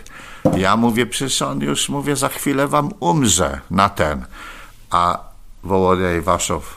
Ja 0.56 0.76
mówię, 0.76 1.06
przecież 1.06 1.42
on 1.42 1.60
już, 1.60 1.88
mówię, 1.88 2.16
za 2.16 2.28
chwilę 2.28 2.68
wam 2.68 2.90
umrze 3.00 3.60
na 3.70 3.88
ten. 3.88 4.24
A 4.90 5.18
Wołodia 5.62 6.16
Iwaszow 6.16 6.76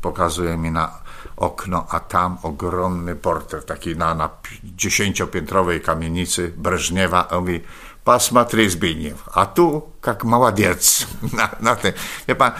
pokazuje 0.00 0.56
mi 0.56 0.70
na 0.70 1.05
okno, 1.36 1.86
a 1.90 2.00
tam 2.00 2.38
ogromny 2.42 3.14
portret, 3.14 3.66
taki 3.66 3.96
na, 3.96 4.14
na 4.14 4.30
dziesięciopiętrowej 4.64 5.80
kamienicy 5.80 6.52
Breżniewa. 6.56 7.28
On 7.28 7.40
mówi, 7.40 7.60
pasmatry 8.04 8.70
Zbigniew, 8.70 9.28
a 9.34 9.46
tu 9.46 9.82
jak 10.06 10.24
maładziec. 10.24 11.06
Na, 11.38 11.48
na 11.60 11.76
ten. 11.76 11.92
Wie 12.28 12.34
pan, 12.34 12.52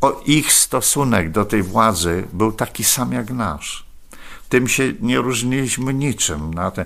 o 0.00 0.22
ich 0.26 0.52
stosunek 0.52 1.30
do 1.30 1.44
tej 1.44 1.62
władzy 1.62 2.24
był 2.32 2.52
taki 2.52 2.84
sam 2.84 3.12
jak 3.12 3.30
nasz 3.30 3.90
tym 4.50 4.68
się 4.68 4.92
nie 5.00 5.18
różniliśmy 5.18 5.94
niczym. 5.94 6.54
Na 6.54 6.70
ten. 6.70 6.84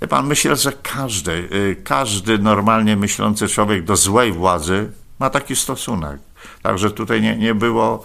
E, 0.00 0.06
pan, 0.06 0.26
myślę, 0.26 0.56
że 0.56 0.72
każdy, 0.82 1.48
e, 1.72 1.74
każdy 1.74 2.38
normalnie 2.38 2.96
myślący 2.96 3.48
człowiek 3.48 3.84
do 3.84 3.96
złej 3.96 4.32
władzy 4.32 4.90
ma 5.18 5.30
taki 5.30 5.56
stosunek. 5.56 6.18
Także 6.62 6.90
tutaj 6.90 7.22
nie, 7.22 7.36
nie 7.36 7.54
było, 7.54 8.04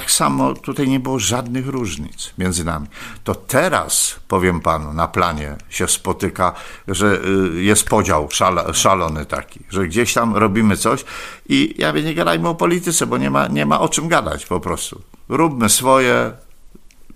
tak 0.00 0.10
samo 0.10 0.54
tutaj 0.54 0.88
nie 0.88 1.00
było 1.00 1.18
żadnych 1.18 1.68
różnic 1.68 2.32
między 2.38 2.64
nami. 2.64 2.86
To 3.24 3.34
teraz, 3.34 4.20
powiem 4.28 4.60
panu, 4.60 4.92
na 4.92 5.08
planie 5.08 5.56
się 5.68 5.88
spotyka, 5.88 6.52
że 6.88 7.20
e, 7.54 7.62
jest 7.62 7.88
podział 7.88 8.28
szalony 8.72 9.26
taki, 9.26 9.60
że 9.70 9.86
gdzieś 9.86 10.14
tam 10.14 10.36
robimy 10.36 10.76
coś 10.76 11.04
i 11.48 11.74
ja 11.78 11.92
nie 11.92 12.14
gadajmy 12.14 12.48
o 12.48 12.54
polityce, 12.54 13.06
bo 13.06 13.18
nie 13.18 13.30
ma, 13.30 13.46
nie 13.46 13.66
ma 13.66 13.80
o 13.80 13.88
czym 13.88 14.08
gadać 14.08 14.46
po 14.46 14.60
prostu. 14.60 15.00
Róbmy 15.28 15.68
swoje, 15.68 16.32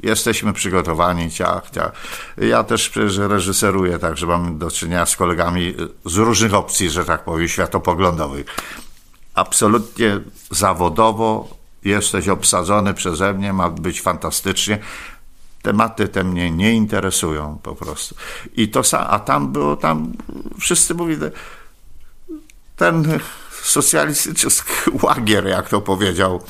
jesteśmy 0.03 0.53
przygotowani, 0.53 1.31
ciach, 1.31 1.71
ciach. 1.71 1.93
Ja 2.39 2.65
też 2.65 2.91
przecież 2.91 3.19
reżyseruję, 3.19 3.99
także 3.99 4.27
mam 4.27 4.59
do 4.59 4.71
czynienia 4.71 5.07
z 5.07 5.17
kolegami 5.17 5.75
z 6.05 6.17
różnych 6.17 6.55
opcji, 6.55 6.91
że 6.91 7.05
tak 7.05 7.25
powiem, 7.25 7.49
światopoglądowych. 7.49 8.47
Absolutnie 9.35 10.21
zawodowo 10.51 11.60
jesteś 11.85 12.29
obsadzony 12.29 12.95
przeze 12.95 13.35
mnie, 13.35 13.53
ma 13.53 13.71
być 13.71 14.03
fantastycznie. 14.03 14.79
Tematy 15.63 16.09
te 16.09 16.25
mnie 16.25 16.51
nie 16.51 16.73
interesują 16.73 17.59
po 17.63 17.75
prostu. 17.75 18.15
I 18.57 18.69
to 18.69 18.83
a 18.99 19.19
tam 19.19 19.53
było, 19.53 19.77
tam 19.77 20.13
wszyscy 20.59 20.95
mówili, 20.95 21.21
ten 22.77 23.21
socjalistyczny 23.63 24.51
łagier, 25.03 25.47
jak 25.47 25.69
to 25.69 25.81
powiedział 25.81 26.43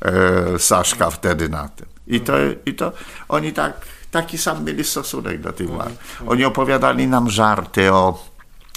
e, 0.00 0.58
Saszka 0.58 1.10
wtedy 1.10 1.48
na 1.48 1.68
tym. 1.68 1.86
I 2.06 2.20
to, 2.20 2.32
i 2.66 2.74
to 2.74 2.92
oni 3.28 3.52
tak, 3.52 3.86
taki 4.10 4.38
sam 4.38 4.64
mieli 4.64 4.84
stosunek 4.84 5.40
do 5.40 5.52
tej 5.52 5.66
władzy. 5.66 5.96
Oni 6.26 6.44
opowiadali 6.44 7.06
nam 7.06 7.30
żarty 7.30 7.92
o, 7.92 8.33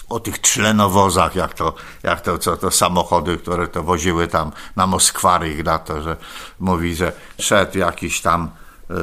o 0.10 0.20
tych 0.20 0.42
czlenowozach, 0.42 1.36
jak 1.36 1.54
to, 1.54 1.74
jak 2.04 2.22
to, 2.22 2.38
co 2.38 2.58
to 2.58 2.72
samochody, 2.72 3.38
które 3.38 3.68
to 3.68 3.84
woziły 3.84 4.28
tam 4.28 4.52
na 4.76 4.88
Moskwary 4.88 5.52
ich 5.52 5.64
na 5.64 5.80
to, 5.80 6.02
że 6.02 6.18
mówi, 6.60 6.96
że 6.96 7.12
szedł 7.40 7.78
jakiś 7.78 8.22
tam 8.22 8.50
y, 8.92 8.94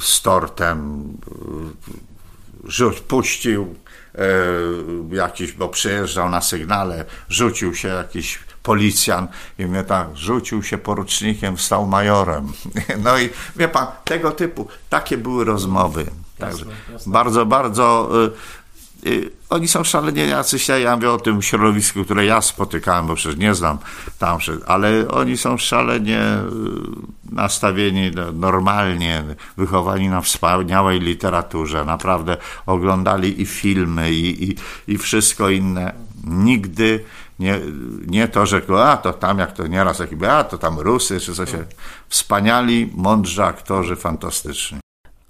z 0.00 0.22
tortem, 0.22 1.04
y, 2.80 3.00
puścił 3.08 3.74
y, 4.14 5.16
jakiś, 5.16 5.52
bo 5.52 5.68
przyjeżdżał 5.68 6.30
na 6.30 6.40
sygnale, 6.40 7.04
rzucił 7.28 7.74
się 7.74 7.88
jakiś 7.88 8.38
policjant 8.62 9.30
i 9.58 9.66
mnie 9.66 9.84
tak 9.84 10.16
rzucił 10.16 10.62
się 10.62 10.78
porucznikiem, 10.78 11.58
stał 11.58 11.86
majorem. 11.86 12.52
No 13.04 13.18
i 13.18 13.30
wie 13.56 13.68
pan, 13.68 13.86
tego 14.04 14.30
typu, 14.30 14.68
takie 14.88 15.18
były 15.18 15.44
rozmowy. 15.44 16.06
Także 16.38 16.64
jasne, 16.64 16.92
jasne. 16.92 17.12
Bardzo, 17.12 17.46
bardzo 17.46 18.10
y, 18.24 18.30
oni 19.50 19.68
są 19.68 19.84
szalenie 19.84 20.26
jacyś, 20.26 20.68
ja 20.68 20.96
mówię 20.96 21.10
o 21.10 21.18
tym 21.18 21.42
środowisku, 21.42 22.04
które 22.04 22.24
ja 22.24 22.40
spotykałem, 22.40 23.06
bo 23.06 23.14
przecież 23.14 23.38
nie 23.38 23.54
znam 23.54 23.78
tam, 24.18 24.38
ale 24.66 25.08
oni 25.08 25.36
są 25.36 25.58
szalenie 25.58 26.20
y, 27.30 27.34
nastawieni 27.34 28.10
normalnie, 28.34 29.24
wychowani 29.56 30.08
na 30.08 30.20
wspaniałej 30.20 31.00
literaturze, 31.00 31.84
naprawdę 31.84 32.36
oglądali 32.66 33.42
i 33.42 33.46
filmy, 33.46 34.12
i, 34.12 34.50
i, 34.50 34.56
i 34.88 34.98
wszystko 34.98 35.50
inne. 35.50 35.92
Nigdy 36.24 37.04
nie, 37.38 37.60
nie 38.06 38.28
to, 38.28 38.46
że 38.46 38.62
a 38.84 38.96
to 38.96 39.12
tam 39.12 39.38
jak 39.38 39.52
to 39.52 39.66
nieraz 39.66 39.98
jakby, 39.98 40.30
a 40.30 40.44
to 40.44 40.58
tam 40.58 40.78
Rusy 40.80 41.20
czy 41.20 41.34
coś. 41.34 41.50
Wspaniali, 42.08 42.90
mądrzy 42.94 43.44
aktorzy, 43.44 43.96
fantastyczni. 43.96 44.78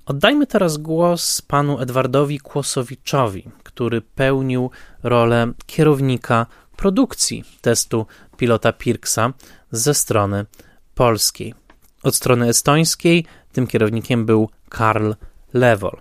Oddajmy 0.06 0.46
teraz 0.46 0.76
głos 0.76 1.42
panu 1.42 1.80
Edwardowi 1.80 2.38
Kłosowiczowi, 2.38 3.44
który 3.76 4.00
pełnił 4.00 4.70
rolę 5.02 5.52
kierownika 5.66 6.46
produkcji 6.76 7.44
testu 7.60 8.06
pilota 8.36 8.72
Pirksa 8.72 9.32
ze 9.70 9.94
strony 9.94 10.46
polskiej. 10.94 11.54
Od 12.02 12.14
strony 12.14 12.48
estońskiej 12.48 13.26
tym 13.52 13.66
kierownikiem 13.66 14.26
był 14.26 14.50
Karl 14.68 15.12
Lewol. 15.54 15.96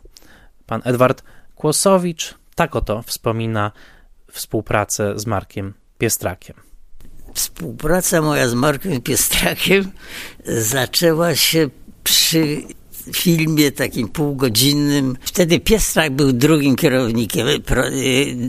Pan 0.65 0.81
Edward 0.83 1.23
Kłosowicz 1.55 2.35
tak 2.55 2.75
oto 2.75 3.01
wspomina 3.01 3.71
współpracę 4.31 5.19
z 5.19 5.25
Markiem 5.25 5.73
Piestrakiem. 5.97 6.55
Współpraca 7.33 8.21
moja 8.21 8.47
z 8.47 8.53
Markiem 8.53 9.01
Piestrakiem 9.01 9.91
zaczęła 10.45 11.35
się 11.35 11.69
przy 12.03 12.61
filmie 13.13 13.71
takim 13.71 14.07
półgodzinnym. 14.07 15.17
Wtedy 15.21 15.59
Piestrak 15.59 16.11
był 16.11 16.33
drugim 16.33 16.75
kierownikiem, 16.75 17.47
pro, 17.65 17.87
y, 17.87 17.91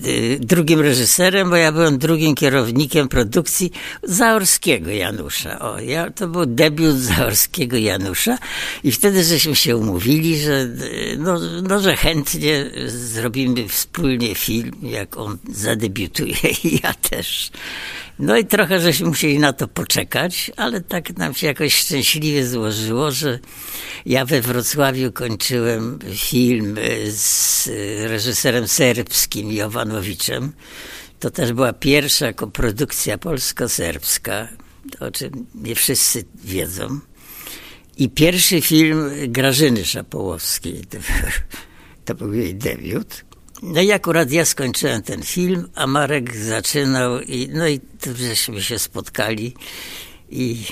y, 0.07 0.39
drugim 0.41 0.81
reżyserem, 0.81 1.51
bo 1.51 1.57
ja 1.57 1.73
byłem 1.73 1.99
drugim 1.99 2.35
kierownikiem 2.35 3.09
produkcji 3.09 3.73
Zaorskiego 4.03 4.91
Janusza. 4.91 5.59
O, 5.59 5.81
ja, 5.81 6.11
to 6.11 6.29
był 6.29 6.47
debiut 6.47 6.97
Zaorskiego 6.97 7.77
Janusza 7.77 8.39
i 8.85 8.93
wtedy 8.93 9.25
żeśmy 9.25 9.57
się 9.57 9.77
umówili, 9.77 10.41
że, 10.41 10.53
y, 10.53 11.17
no, 11.19 11.41
no, 11.69 11.81
że 11.81 11.97
chętnie 11.97 12.71
zrobimy 12.87 13.69
wspólnie 13.69 14.35
film, 14.35 14.73
jak 14.83 15.17
on 15.17 15.39
zadebiutuje 15.49 16.37
i 16.65 16.81
ja 16.83 16.95
też. 16.95 17.51
No 18.19 18.37
i 18.37 18.45
trochę 18.45 18.81
żeśmy 18.81 19.07
musieli 19.07 19.39
na 19.39 19.53
to 19.53 19.69
poczekać, 19.69 20.51
ale 20.57 20.81
tak 20.81 21.17
nam 21.17 21.35
się 21.35 21.47
jakoś 21.47 21.77
szczęśliwie 21.77 22.47
złożyło, 22.47 23.11
że 23.11 23.39
ja 24.07 24.25
we 24.25 24.41
Wrocławiu 24.41 25.13
kończyłem 25.13 25.99
film 26.15 26.77
z 27.11 27.69
reżyserem 28.07 28.69
serbskim 28.69 29.53
Jowanowiczem. 29.53 30.53
To 31.21 31.31
też 31.31 31.53
była 31.53 31.73
pierwsza 31.73 32.33
koprodukcja 32.33 33.19
polsko-serbska, 33.19 34.49
o 35.01 35.11
czym 35.11 35.47
nie 35.55 35.75
wszyscy 35.75 36.25
wiedzą. 36.45 37.01
I 37.97 38.11
pierwszy 38.11 38.61
film 38.61 39.11
Grażyny 39.29 39.85
Szapołowskiej. 39.85 40.85
To, 40.85 40.99
to 42.05 42.15
był 42.15 42.35
jej 42.35 42.55
debiut. 42.55 43.26
No 43.63 43.81
i 43.81 43.93
akurat 43.93 44.31
ja 44.31 44.45
skończyłem 44.45 45.03
ten 45.03 45.23
film, 45.23 45.69
a 45.75 45.87
Marek 45.87 46.37
zaczynał 46.37 47.21
i 47.21 47.49
no 47.53 47.69
i 47.69 47.81
żeśmy 48.17 48.63
się 48.63 48.79
spotkali 48.79 49.55
i 50.31 50.65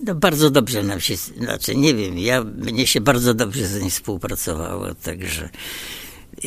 no 0.00 0.14
bardzo 0.14 0.50
dobrze 0.50 0.82
nam 0.82 1.00
się, 1.00 1.16
znaczy 1.16 1.76
nie 1.76 1.94
wiem, 1.94 2.18
ja, 2.18 2.44
mnie 2.44 2.86
się 2.86 3.00
bardzo 3.00 3.34
dobrze 3.34 3.66
z 3.66 3.80
nim 3.80 3.90
współpracowało, 3.90 4.94
także 4.94 5.48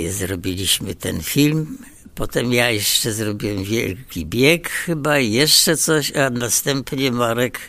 zrobiliśmy 0.09 0.95
ten 0.95 1.21
film. 1.21 1.77
Potem 2.15 2.53
ja 2.53 2.71
jeszcze 2.71 3.13
zrobiłem 3.13 3.63
wielki 3.63 4.25
bieg 4.25 4.69
chyba, 4.69 5.19
jeszcze 5.19 5.77
coś, 5.77 6.11
a 6.15 6.29
następnie 6.29 7.11
Marek 7.11 7.59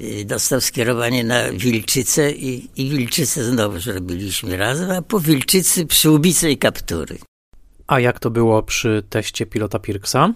y, 0.00 0.24
dostał 0.24 0.60
skierowanie 0.60 1.24
na 1.24 1.52
Wilczycę 1.52 2.32
i, 2.32 2.68
i 2.76 2.90
Wilczycę 2.90 3.44
znowu 3.44 3.80
zrobiliśmy 3.80 4.56
razem, 4.56 4.90
a 4.90 5.02
po 5.02 5.20
Wilczycy 5.20 5.86
przyłbice 5.86 6.50
i 6.50 6.58
kaptury. 6.58 7.18
A 7.86 8.00
jak 8.00 8.20
to 8.20 8.30
było 8.30 8.62
przy 8.62 9.02
teście 9.10 9.46
pilota 9.46 9.78
Pirksa? 9.78 10.34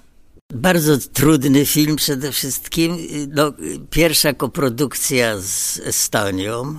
Bardzo 0.55 0.98
trudny 1.12 1.66
film 1.66 1.97
przede 1.97 2.32
wszystkim. 2.32 2.98
No, 3.28 3.52
pierwsza 3.90 4.32
koprodukcja 4.32 5.39
z 5.39 5.78
Estonią. 5.78 6.78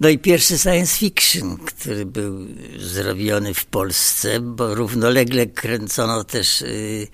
No 0.00 0.08
i 0.08 0.18
pierwszy 0.18 0.58
science 0.58 0.98
fiction, 0.98 1.56
który 1.56 2.06
był 2.06 2.46
zrobiony 2.78 3.54
w 3.54 3.64
Polsce, 3.64 4.40
bo 4.40 4.74
równolegle 4.74 5.46
kręcono 5.46 6.24
też 6.24 6.62
y, 6.62 7.08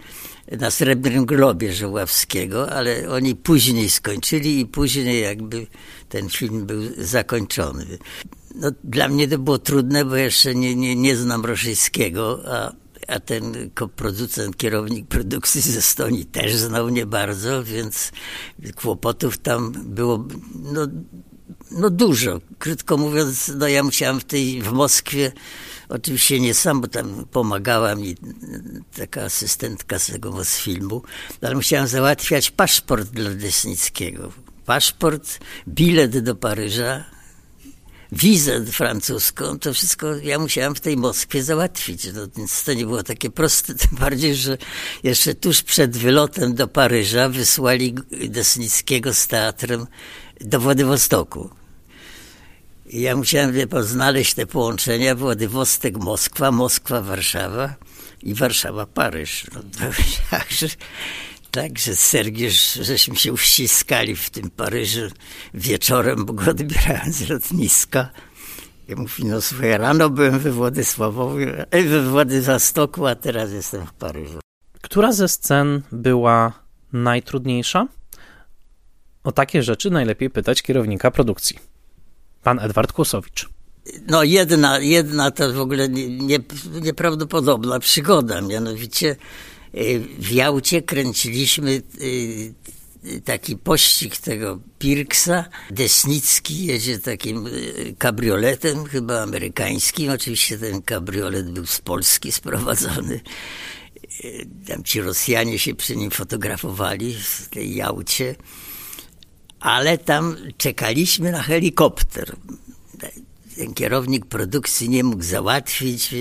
na 0.58 0.70
Srebrnym 0.70 1.26
Globie 1.26 1.72
Żoławskiego, 1.72 2.70
ale 2.70 3.08
oni 3.08 3.36
później 3.36 3.90
skończyli 3.90 4.60
i 4.60 4.66
później 4.66 5.22
jakby 5.22 5.66
ten 6.08 6.28
film 6.28 6.66
był 6.66 6.82
zakończony. 6.98 7.86
No, 8.54 8.70
dla 8.84 9.08
mnie 9.08 9.28
to 9.28 9.38
było 9.38 9.58
trudne, 9.58 10.04
bo 10.04 10.16
jeszcze 10.16 10.54
nie, 10.54 10.76
nie, 10.76 10.96
nie 10.96 11.16
znam 11.16 11.44
rosyjskiego, 11.44 12.40
a, 12.46 12.72
a 13.08 13.20
ten 13.20 13.70
producent, 13.96 14.56
kierownik 14.56 15.06
produkcji 15.06 15.60
ze 15.60 15.78
Estonii 15.78 16.24
też 16.24 16.54
znał 16.54 16.88
nie 16.88 17.06
bardzo, 17.06 17.64
więc 17.64 18.12
kłopotów 18.76 19.38
tam 19.38 19.72
było 19.72 20.24
no, 20.54 20.86
no 21.70 21.90
dużo. 21.90 22.40
Krótko 22.58 22.96
mówiąc, 22.96 23.52
no 23.56 23.68
ja 23.68 23.82
musiałem 23.82 24.20
w 24.20 24.24
tej 24.24 24.62
w 24.62 24.72
Moskwie, 24.72 25.32
oczywiście 25.88 26.40
nie 26.40 26.54
sam, 26.54 26.80
bo 26.80 26.88
tam 26.88 27.26
pomagała 27.30 27.94
mi 27.94 28.16
taka 28.96 29.22
asystentka 29.22 29.98
z 29.98 30.06
tego 30.06 30.44
filmu, 30.44 31.02
ale 31.42 31.54
musiałem 31.54 31.86
załatwiać 31.86 32.50
paszport 32.50 33.08
dla 33.08 33.30
Desnickiego. 33.30 34.32
Paszport, 34.66 35.38
bilet 35.68 36.18
do 36.18 36.34
Paryża, 36.34 37.04
wizę 38.12 38.66
francuską, 38.66 39.58
to 39.58 39.74
wszystko 39.74 40.16
ja 40.16 40.38
musiałam 40.38 40.74
w 40.74 40.80
tej 40.80 40.96
Moskwie 40.96 41.44
załatwić. 41.44 42.06
No, 42.14 42.20
więc 42.36 42.64
to 42.64 42.74
nie 42.74 42.86
było 42.86 43.02
takie 43.02 43.30
proste, 43.30 43.74
tym 43.88 43.98
bardziej, 43.98 44.34
że 44.34 44.58
jeszcze 45.02 45.34
tuż 45.34 45.62
przed 45.62 45.96
wylotem 45.96 46.54
do 46.54 46.68
Paryża 46.68 47.28
wysłali 47.28 47.94
Desnickiego 48.28 49.14
z 49.14 49.26
teatrem 49.26 49.86
do 50.40 50.60
Władywostoku. 50.60 51.50
I 52.86 53.00
ja 53.00 53.16
musiałem 53.16 53.52
wie, 53.52 53.66
znaleźć 53.80 54.34
te 54.34 54.46
połączenia 54.46 55.14
Władywostek, 55.14 55.96
Moskwa, 55.96 56.50
Moskwa, 56.50 57.02
Warszawa 57.02 57.74
i 58.22 58.34
Warszawa, 58.34 58.86
Paryż. 58.86 59.46
No, 59.54 59.60
także 61.52 61.72
Także 61.72 61.96
Sergiusz, 61.96 62.72
żeśmy 62.72 63.16
się 63.16 63.32
uściskali 63.32 64.16
w 64.16 64.30
tym 64.30 64.50
Paryżu 64.50 65.00
wieczorem, 65.54 66.24
bo 66.24 66.32
go 66.32 66.50
odbierałem 66.50 67.12
z 67.12 67.28
lotniska. 67.28 68.10
I 68.88 68.94
mówi, 68.94 69.24
no 69.24 69.40
słuchaj, 69.40 69.78
rano 69.78 70.10
byłem 70.10 70.38
we 70.38 70.52
Władysławowie, 70.52 71.66
e, 71.70 71.82
we 71.82 72.02
Władywostoku, 72.02 73.06
a 73.06 73.14
teraz 73.14 73.52
jestem 73.52 73.86
w 73.86 73.92
Paryżu. 73.92 74.40
Która 74.82 75.12
ze 75.12 75.28
scen 75.28 75.82
była 75.92 76.52
najtrudniejsza? 76.92 77.86
O 79.24 79.32
takie 79.32 79.62
rzeczy 79.62 79.90
najlepiej 79.90 80.30
pytać 80.30 80.62
kierownika 80.62 81.10
produkcji. 81.10 81.58
Pan 82.42 82.58
Edward 82.58 82.92
Kłosowicz. 82.92 83.48
No 84.06 84.22
jedna, 84.22 84.78
jedna 84.78 85.30
to 85.30 85.52
w 85.52 85.60
ogóle 85.60 85.88
nie, 85.88 86.08
nie, 86.08 86.38
nieprawdopodobna 86.82 87.78
przygoda, 87.78 88.40
mianowicie 88.40 89.16
w 90.18 90.30
Jałcie 90.30 90.82
kręciliśmy 90.82 91.82
y, 92.00 92.54
taki 93.24 93.56
pościg 93.56 94.16
tego 94.16 94.60
Pirksa. 94.78 95.44
Desnicki 95.70 96.66
jedzie 96.66 96.98
takim 96.98 97.46
y, 97.46 97.94
kabrioletem, 97.98 98.84
chyba 98.84 99.22
amerykańskim. 99.22 100.10
Oczywiście 100.10 100.58
ten 100.58 100.82
kabriolet 100.82 101.50
był 101.50 101.66
z 101.66 101.80
Polski 101.80 102.32
sprowadzony. 102.32 103.20
Tam 104.66 104.84
ci 104.84 105.00
Rosjanie 105.00 105.58
się 105.58 105.74
przy 105.74 105.96
nim 105.96 106.10
fotografowali 106.10 107.14
w 107.14 107.48
tej 107.48 107.74
Jałcie. 107.74 108.34
Ale 109.60 109.98
tam 109.98 110.36
czekaliśmy 110.56 111.32
na 111.32 111.42
helikopter. 111.42 112.36
Ten 113.56 113.74
kierownik 113.74 114.26
produkcji 114.26 114.88
nie 114.88 115.04
mógł 115.04 115.22
załatwić 115.22 116.14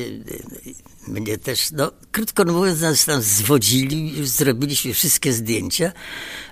mnie 1.07 1.37
też, 1.37 1.71
no 1.71 1.91
krótko 2.11 2.45
mówiąc, 2.45 2.81
nas 2.81 3.05
tam 3.05 3.21
zwodzili, 3.21 4.17
już 4.17 4.27
zrobiliśmy 4.27 4.93
wszystkie 4.93 5.33
zdjęcia, 5.33 5.91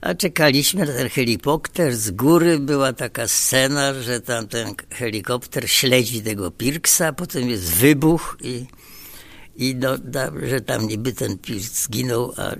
a 0.01 0.13
czekaliśmy 0.13 0.85
na 0.85 0.93
ten 0.93 1.09
helikopter. 1.09 1.95
Z 1.95 2.11
góry 2.11 2.59
była 2.59 2.93
taka 2.93 3.27
scena, 3.27 3.93
że 4.01 4.21
tam 4.21 4.47
ten 4.47 4.75
helikopter 4.89 5.69
śledzi 5.69 6.21
tego 6.21 6.51
Pirksa, 6.51 7.13
potem 7.13 7.49
jest 7.49 7.63
wybuch 7.63 8.37
i, 8.41 8.65
i 9.55 9.75
no, 9.75 9.89
że 10.43 10.61
tam 10.61 10.87
niby 10.87 11.13
ten 11.13 11.37
Pirks 11.37 11.83
zginął, 11.83 12.33
a, 12.37 12.55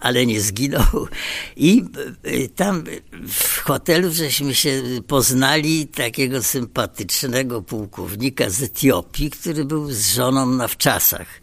ale 0.00 0.26
nie 0.26 0.40
zginął. 0.40 1.08
I 1.56 1.84
y, 2.26 2.48
tam 2.48 2.84
w 3.28 3.58
hotelu 3.58 4.12
żeśmy 4.12 4.54
się 4.54 4.82
poznali 5.06 5.86
takiego 5.86 6.42
sympatycznego 6.42 7.62
pułkownika 7.62 8.50
z 8.50 8.62
Etiopii, 8.62 9.30
który 9.30 9.64
był 9.64 9.92
z 9.92 10.14
żoną 10.14 10.46
na 10.46 10.68
wczasach. 10.68 11.40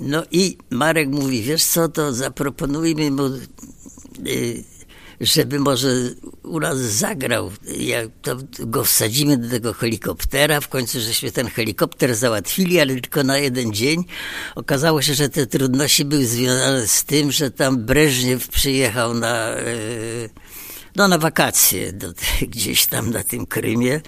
No 0.00 0.22
i 0.30 0.58
Marek 0.70 1.08
mówi, 1.08 1.42
wiesz 1.42 1.64
co, 1.64 1.88
to 1.88 2.12
zaproponujmy 2.12 3.10
mu, 3.10 3.26
y, 4.26 4.64
żeby 5.20 5.60
może 5.60 5.88
u 6.42 6.60
nas 6.60 6.78
zagrał. 6.78 7.52
Jak 7.78 8.08
to 8.22 8.36
go 8.60 8.84
wsadzimy 8.84 9.36
do 9.36 9.50
tego 9.50 9.72
helikoptera. 9.72 10.60
W 10.60 10.68
końcu 10.68 11.00
żeśmy 11.00 11.32
ten 11.32 11.46
helikopter 11.48 12.14
załatwili, 12.14 12.80
ale 12.80 12.94
tylko 12.94 13.24
na 13.24 13.38
jeden 13.38 13.72
dzień. 13.72 14.04
Okazało 14.54 15.02
się, 15.02 15.14
że 15.14 15.28
te 15.28 15.46
trudności 15.46 16.04
były 16.04 16.26
związane 16.26 16.88
z 16.88 17.04
tym, 17.04 17.32
że 17.32 17.50
tam 17.50 17.78
Breżniew 17.78 18.48
przyjechał 18.48 19.14
na, 19.14 19.48
e, 19.48 19.74
no, 20.96 21.08
na 21.08 21.18
wakacje 21.18 21.92
do, 21.92 22.12
gdzieś 22.54 22.86
tam 22.86 23.10
na 23.10 23.24
tym 23.24 23.46
Krymie. 23.46 24.00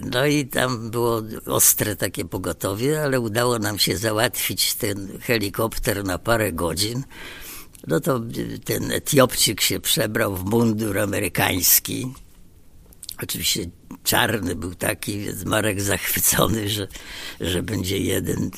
No 0.00 0.26
i 0.26 0.46
tam 0.46 0.90
było 0.90 1.22
ostre 1.46 1.96
takie 1.96 2.24
pogotowie, 2.24 3.02
ale 3.02 3.20
udało 3.20 3.58
nam 3.58 3.78
się 3.78 3.96
załatwić 3.96 4.74
ten 4.74 5.18
helikopter 5.20 6.04
na 6.04 6.18
parę 6.18 6.52
godzin. 6.52 7.02
No 7.86 8.00
to 8.00 8.20
ten 8.64 8.92
Etiopczyk 8.92 9.60
się 9.60 9.80
przebrał 9.80 10.36
w 10.36 10.44
mundur 10.44 10.98
amerykański. 10.98 12.12
Oczywiście 13.22 13.64
czarny 14.04 14.54
był 14.54 14.74
taki, 14.74 15.18
więc 15.18 15.44
Marek 15.44 15.80
zachwycony, 15.80 16.68
że, 16.68 16.88
że 17.40 17.62
będzie 17.62 17.98
jeden, 17.98 18.50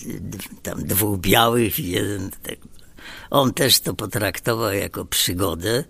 tam 0.62 0.84
dwóch 0.84 1.18
białych 1.18 1.78
i 1.78 1.90
jeden. 1.90 2.30
Tak. 2.42 2.58
On 3.30 3.54
też 3.54 3.80
to 3.80 3.94
potraktował 3.94 4.72
jako 4.72 5.04
przygodę. 5.04 5.84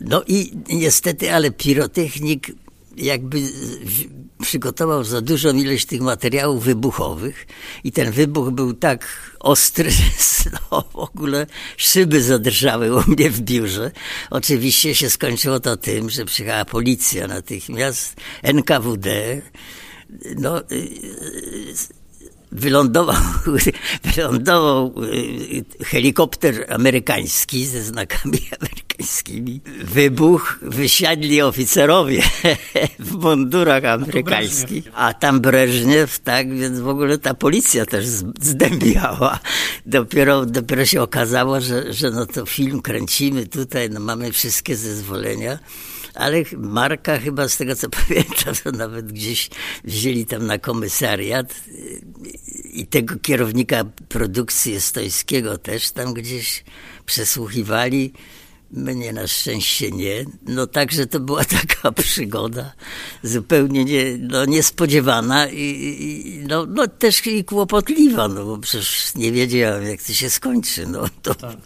No 0.00 0.22
i 0.26 0.52
niestety, 0.68 1.32
ale 1.32 1.50
pirotechnik 1.50 2.52
jakby 2.96 3.42
przygotował 4.42 5.04
za 5.04 5.20
dużą 5.20 5.56
ilość 5.56 5.86
tych 5.86 6.00
materiałów 6.00 6.64
wybuchowych 6.64 7.46
i 7.84 7.92
ten 7.92 8.12
wybuch 8.12 8.50
był 8.50 8.74
tak 8.74 9.32
ostry, 9.40 9.90
że 10.44 10.50
no, 10.70 10.84
w 10.92 10.96
ogóle 10.96 11.46
szyby 11.76 12.22
zadrżały 12.22 12.96
u 12.96 13.10
mnie 13.10 13.30
w 13.30 13.40
biurze. 13.40 13.90
Oczywiście 14.30 14.94
się 14.94 15.10
skończyło 15.10 15.60
to 15.60 15.76
tym, 15.76 16.10
że 16.10 16.24
przyjechała 16.24 16.64
policja 16.64 17.26
natychmiast, 17.26 18.16
NKWD, 18.42 19.42
no 20.36 20.62
wylądował, 22.52 23.22
wylądował 24.14 24.94
y, 25.04 25.84
helikopter 25.84 26.66
amerykański 26.68 27.66
ze 27.66 27.82
znakami 27.82 28.38
amerykańskimi. 28.60 28.85
Wybuch, 29.84 30.58
wysiadli 30.62 31.42
oficerowie 31.42 32.22
w 32.98 33.12
mundurach 33.12 33.84
amerykańskich, 33.84 34.84
a 34.94 35.14
tam 35.14 35.40
Breżniew, 35.40 36.18
tak, 36.18 36.56
więc 36.56 36.80
w 36.80 36.88
ogóle 36.88 37.18
ta 37.18 37.34
policja 37.34 37.86
też 37.86 38.06
zdębiała. 38.40 39.38
Dopiero, 39.86 40.46
dopiero 40.46 40.86
się 40.86 41.02
okazało, 41.02 41.60
że, 41.60 41.92
że 41.92 42.10
no 42.10 42.26
to 42.26 42.46
film 42.46 42.82
kręcimy 42.82 43.46
tutaj, 43.46 43.90
no 43.90 44.00
mamy 44.00 44.32
wszystkie 44.32 44.76
zezwolenia 44.76 45.58
ale 46.16 46.42
Marka 46.56 47.18
chyba 47.18 47.48
z 47.48 47.56
tego 47.56 47.76
co 47.76 47.88
pamiętam, 48.06 48.54
to 48.64 48.72
nawet 48.72 49.12
gdzieś 49.12 49.50
wzięli 49.84 50.26
tam 50.26 50.46
na 50.46 50.58
komisariat 50.58 51.54
i 52.72 52.86
tego 52.86 53.16
kierownika 53.22 53.84
produkcji 54.08 54.74
estońskiego 54.74 55.58
też 55.58 55.90
tam 55.90 56.14
gdzieś 56.14 56.64
przesłuchiwali. 57.06 58.12
Mnie 58.76 59.12
na 59.12 59.26
szczęście 59.26 59.90
nie. 59.90 60.24
No 60.46 60.66
także 60.66 61.06
to 61.06 61.20
była 61.20 61.44
taka 61.62 61.92
przygoda 61.92 62.72
zupełnie 63.22 63.84
nie, 63.84 64.04
no, 64.18 64.44
niespodziewana 64.44 65.48
i, 65.48 65.62
i 66.00 66.38
no, 66.48 66.66
no, 66.66 66.86
też 66.88 67.26
i 67.26 67.44
kłopotliwa, 67.44 68.28
no 68.28 68.44
bo 68.44 68.58
przecież 68.58 69.14
nie 69.14 69.32
wiedziałem 69.32 69.84
jak 69.84 70.02
to 70.02 70.12
się 70.12 70.30
skończy. 70.30 70.86
No, 70.86 71.04
to 71.22 71.34
tak. 71.34 71.56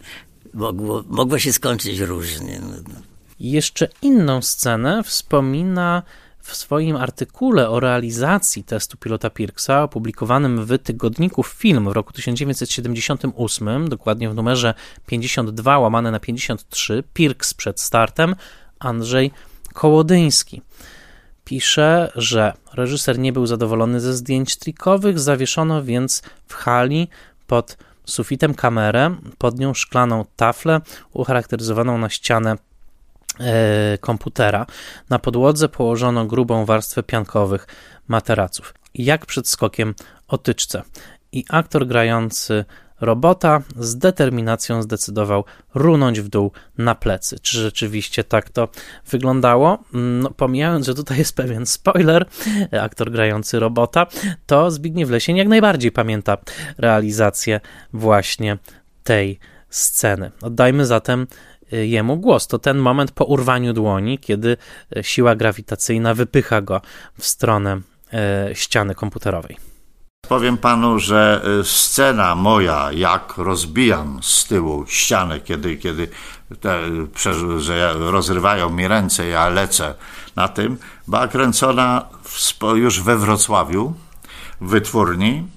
mogło, 0.53 1.03
mogło 1.07 1.39
się 1.39 1.53
skończyć 1.53 1.99
różnie. 1.99 2.61
No, 2.61 2.75
no. 2.93 3.01
Jeszcze 3.39 3.89
inną 4.01 4.41
scenę 4.41 5.03
wspomina 5.03 6.03
w 6.41 6.55
swoim 6.55 6.95
artykule 6.95 7.69
o 7.69 7.79
realizacji 7.79 8.63
testu 8.63 8.97
pilota 8.97 9.29
Pirksa, 9.29 9.83
opublikowanym 9.83 10.65
w 10.65 10.79
tygodniku 10.79 11.43
Film 11.43 11.89
w 11.89 11.91
roku 11.91 12.13
1978, 12.13 13.89
dokładnie 13.89 14.29
w 14.29 14.35
numerze 14.35 14.73
52 15.05 15.79
łamane 15.79 16.11
na 16.11 16.19
53, 16.19 17.03
Pirks 17.13 17.53
przed 17.53 17.79
startem, 17.79 18.35
Andrzej 18.79 19.31
Kołodyński. 19.73 20.61
Pisze, 21.45 22.11
że 22.15 22.53
reżyser 22.73 23.19
nie 23.19 23.33
był 23.33 23.45
zadowolony 23.45 23.99
ze 23.99 24.13
zdjęć 24.13 24.55
trikowych, 24.55 25.19
zawieszono 25.19 25.83
więc 25.83 26.21
w 26.47 26.53
hali 26.53 27.07
pod 27.47 27.77
sufitem 28.05 28.53
kamerę, 28.53 29.15
pod 29.37 29.59
nią 29.59 29.73
szklaną 29.73 30.25
taflę 30.35 30.81
ucharakteryzowaną 31.13 31.97
na 31.97 32.09
ścianę 32.09 32.57
komputera. 34.01 34.65
Na 35.09 35.19
podłodze 35.19 35.69
położono 35.69 36.25
grubą 36.25 36.65
warstwę 36.65 37.03
piankowych 37.03 37.67
materaców. 38.07 38.73
Jak 38.93 39.25
przed 39.25 39.47
skokiem 39.47 39.95
o 40.27 40.37
tyczce. 40.37 40.83
I 41.31 41.45
aktor 41.49 41.87
grający 41.87 42.65
robota 43.01 43.61
z 43.79 43.97
determinacją 43.97 44.81
zdecydował 44.81 45.43
runąć 45.75 46.21
w 46.21 46.29
dół 46.29 46.51
na 46.77 46.95
plecy. 46.95 47.39
Czy 47.39 47.59
rzeczywiście 47.59 48.23
tak 48.23 48.49
to 48.49 48.67
wyglądało? 49.09 49.83
No, 49.93 50.31
pomijając, 50.31 50.85
że 50.85 50.95
tutaj 50.95 51.17
jest 51.17 51.35
pewien 51.35 51.65
spoiler, 51.65 52.25
aktor 52.81 53.11
grający 53.11 53.59
robota, 53.59 54.07
to 54.45 54.71
Zbigniew 54.71 55.09
Lesień 55.09 55.37
jak 55.37 55.47
najbardziej 55.47 55.91
pamięta 55.91 56.37
realizację 56.77 57.59
właśnie 57.93 58.57
tej 59.03 59.39
sceny. 59.69 60.31
Oddajmy 60.41 60.85
zatem 60.85 61.27
jemu 61.71 62.17
głos. 62.17 62.47
To 62.47 62.59
ten 62.59 62.77
moment 62.77 63.11
po 63.11 63.25
urwaniu 63.25 63.73
dłoni, 63.73 64.19
kiedy 64.19 64.57
e, 64.95 65.03
siła 65.03 65.35
grawitacyjna 65.35 66.13
wypycha 66.13 66.61
go 66.61 66.81
w 67.17 67.25
stronę 67.25 67.81
e, 68.13 68.49
ściany 68.53 68.95
komputerowej. 68.95 69.57
Powiem 70.27 70.57
panu, 70.57 70.99
że 70.99 71.41
scena 71.63 72.35
moja, 72.35 72.91
jak 72.91 73.37
rozbijam 73.37 74.19
z 74.21 74.45
tyłu 74.45 74.85
ścianę, 74.87 75.39
kiedy, 75.39 75.77
kiedy 75.77 76.07
te, 76.59 76.79
że 77.57 77.93
rozrywają 77.93 78.69
mi 78.69 78.87
ręce, 78.87 79.27
ja 79.27 79.49
lecę 79.49 79.93
na 80.35 80.47
tym, 80.47 80.77
była 81.07 81.27
kręcona 81.27 82.05
już 82.75 83.01
we 83.01 83.17
Wrocławiu, 83.17 83.93
w 84.61 84.69
wytwórni 84.69 85.47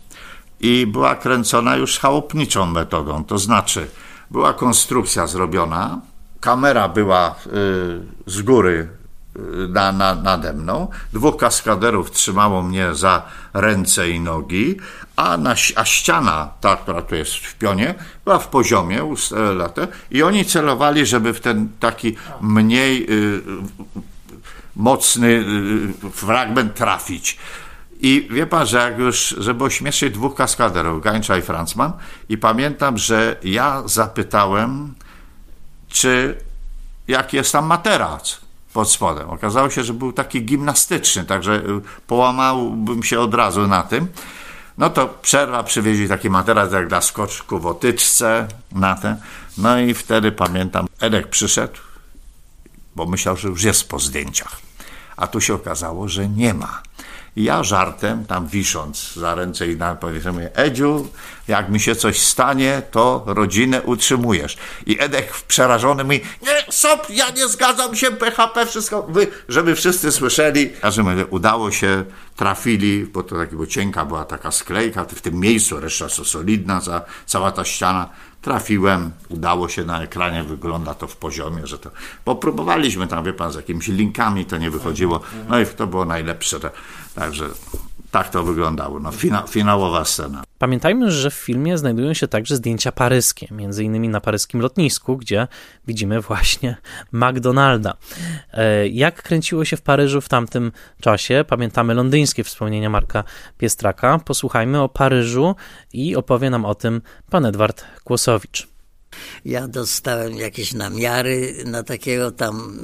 i 0.61 0.87
była 0.87 1.15
kręcona 1.15 1.77
już 1.77 1.99
chałupniczą 1.99 2.67
metodą, 2.67 3.25
to 3.25 3.39
znaczy 3.39 3.89
była 4.31 4.53
konstrukcja 4.53 5.27
zrobiona, 5.27 6.01
kamera 6.41 6.89
była 6.89 7.35
y, 7.47 7.51
z 8.27 8.43
góry 8.43 8.89
y, 9.37 9.41
na, 9.69 9.93
na, 9.93 10.15
nade 10.15 10.53
mną, 10.53 10.89
dwóch 11.13 11.37
kaskaderów 11.37 12.11
trzymało 12.11 12.63
mnie 12.63 12.95
za 12.95 13.23
ręce 13.55 14.11
i 14.11 14.21
nogi, 14.21 14.77
a, 15.17 15.37
na, 15.37 15.55
a 15.77 15.85
ściana, 15.85 16.49
ta, 16.61 16.77
która 16.77 17.03
tu 17.03 17.15
jest 17.15 17.35
w 17.35 17.55
pionie, 17.55 17.95
była 18.25 18.39
w 18.39 18.49
poziomie 18.49 19.15
i 20.11 20.23
oni 20.23 20.45
celowali, 20.45 21.07
żeby 21.07 21.33
w 21.33 21.41
ten 21.41 21.69
taki 21.81 22.17
mniej 22.41 23.07
y, 23.11 23.43
mocny 24.77 25.29
y, 26.07 26.11
fragment 26.11 26.75
trafić. 26.75 27.39
I 28.05 28.29
wie 28.31 28.47
pan, 28.47 28.67
że 28.67 28.79
jak 28.79 28.99
już, 28.99 29.35
żeby 29.39 29.65
ośmieszyć 29.65 30.15
dwóch 30.15 30.35
kaskaderów, 30.35 31.03
Gańcza 31.03 31.37
i 31.39 31.43
Francman, 31.43 31.93
i 32.29 32.39
pamiętam, 32.39 32.99
że 32.99 33.37
ja 33.45 33.83
zapytałem, 33.87 34.95
czy 35.89 36.39
jaki 37.09 37.37
jest 37.37 37.53
tam 37.53 37.67
materac 37.67 38.41
pod 38.73 38.91
spodem. 38.91 39.31
Okazało 39.31 39.71
się, 39.71 39.85
że 39.85 39.95
był 39.95 40.13
taki 40.13 40.45
gimnastyczny, 40.45 41.25
także 41.25 41.63
połamałbym 42.07 43.03
się 43.03 43.21
od 43.21 43.35
razu 43.35 43.67
na 43.67 43.83
tym. 43.83 44.09
No 44.79 44.91
to 44.91 45.09
przerwa, 45.23 45.63
przywieźli 45.63 46.09
taki 46.09 46.31
materac 46.31 46.73
jak 46.73 46.89
dla 46.89 47.01
skoczku 47.01 47.59
w 47.59 47.67
otyczce 47.67 48.49
na 48.73 48.95
ten. 48.95 49.17
No 49.59 49.79
i 49.79 49.95
wtedy 49.95 50.33
pamiętam, 50.33 50.87
Edek 51.01 51.29
przyszedł, 51.29 51.79
bo 52.97 53.07
myślał, 53.07 53.37
że 53.37 53.49
już 53.49 53.63
jest 53.63 53.89
po 53.89 53.99
zdjęciach. 53.99 54.61
A 55.17 55.27
tu 55.27 55.41
się 55.41 55.55
okazało, 55.55 56.09
że 56.09 56.29
nie 56.29 56.55
ma. 56.55 56.83
I 57.37 57.45
ja 57.45 57.65
żartem, 57.65 58.27
tam 58.27 58.47
wisząc 58.47 59.13
za 59.15 59.35
ręce 59.35 59.67
i 59.67 59.77
na 59.77 59.95
powiedzmy, 59.95 60.51
Edziu, 60.55 61.09
jak 61.49 61.69
mi 61.69 61.81
się 61.81 61.97
coś 61.97 62.21
stanie, 62.21 62.83
to 62.91 63.25
rodzinę 63.27 63.83
utrzymujesz. 63.83 64.57
I 64.87 64.97
Edek 65.01 65.33
przerażony 65.49 66.05
mi, 66.05 66.21
nie, 66.43 66.73
sop, 66.73 67.11
ja 67.11 67.31
nie 67.31 67.49
zgadzam 67.49 67.97
się, 67.97 68.11
PHP, 68.11 68.67
wszystko, 68.67 69.03
wy, 69.03 69.27
żeby 69.49 69.75
wszyscy 69.75 70.13
słyszeli. 70.13 70.71
A 70.83 70.91
że 70.91 71.03
mówię, 71.03 71.27
udało 71.27 71.71
się, 71.71 72.05
trafili, 72.37 73.05
bo 73.05 73.23
to 73.23 73.37
takiego 73.37 73.67
cienka 73.67 74.05
była 74.05 74.25
taka 74.25 74.51
sklejka, 74.51 75.05
w 75.05 75.21
tym 75.21 75.35
miejscu, 75.35 75.81
reszta 75.81 76.09
to 76.09 76.25
solidna, 76.25 76.81
za, 76.81 77.03
cała 77.27 77.53
ta 77.53 77.65
ściana. 77.65 78.09
Trafiłem, 78.45 79.11
udało 79.29 79.69
się 79.69 79.85
na 79.85 80.03
ekranie, 80.03 80.43
wygląda 80.43 80.95
to 80.95 81.07
w 81.07 81.17
poziomie, 81.17 81.67
że 81.67 81.79
to. 81.79 81.91
Bo 82.25 82.37
próbowaliśmy 82.37 83.07
tam, 83.07 83.25
wie 83.25 83.33
pan, 83.33 83.53
z 83.53 83.55
jakimiś 83.55 83.89
linkami, 83.89 84.45
to 84.45 84.59
nie 84.59 84.71
wychodziło. 84.71 85.21
No 85.49 85.61
i 85.61 85.67
to 85.67 85.87
było 85.87 86.05
najlepsze. 86.05 86.61
Także 87.15 87.49
tak 88.11 88.31
to 88.31 88.43
wyglądało. 88.43 89.01
No, 89.01 89.13
fina, 89.13 89.43
finałowa 89.43 90.05
scena. 90.05 90.44
Pamiętajmy, 90.59 91.11
że 91.11 91.31
w 91.31 91.35
filmie 91.35 91.79
znajdują 91.79 92.15
się 92.15 92.29
także 92.29 92.57
zdjęcia 92.57 92.93
paryskie, 92.93 93.49
między 93.51 93.85
innymi 93.85 94.09
na 94.09 94.21
paryskim 94.21 94.61
lotnisku, 94.61 95.17
gdzie 95.17 95.49
widzimy 95.87 96.21
właśnie 96.21 96.77
McDonalda. 97.13 97.97
E, 98.53 98.89
jak 98.89 99.23
kręciło 99.23 99.65
się 99.65 99.77
w 99.77 99.83
Paryżu 99.83 100.21
w 100.21 100.29
tamtym 100.29 100.73
czasie? 101.01 101.45
Pamiętamy 101.49 101.95
londyńskie 101.95 102.45
wspomnienia 102.45 102.91
Marka 102.91 103.25
Piestraka. 103.59 104.19
Posłuchajmy 104.19 104.83
o 104.83 104.89
Paryżu 104.89 105.55
i 105.93 106.17
opowie 106.17 106.51
nam 106.51 106.65
o 106.65 106.75
tym 106.75 107.03
pan 107.31 107.47
Edward 107.47 107.85
Kłosowicz. 108.05 108.69
Ja 109.45 109.69
dostałem 109.69 110.37
jakieś 110.37 110.73
namiary 110.73 111.55
na 111.67 111.83
takiego 111.83 112.31
tam, 112.31 112.79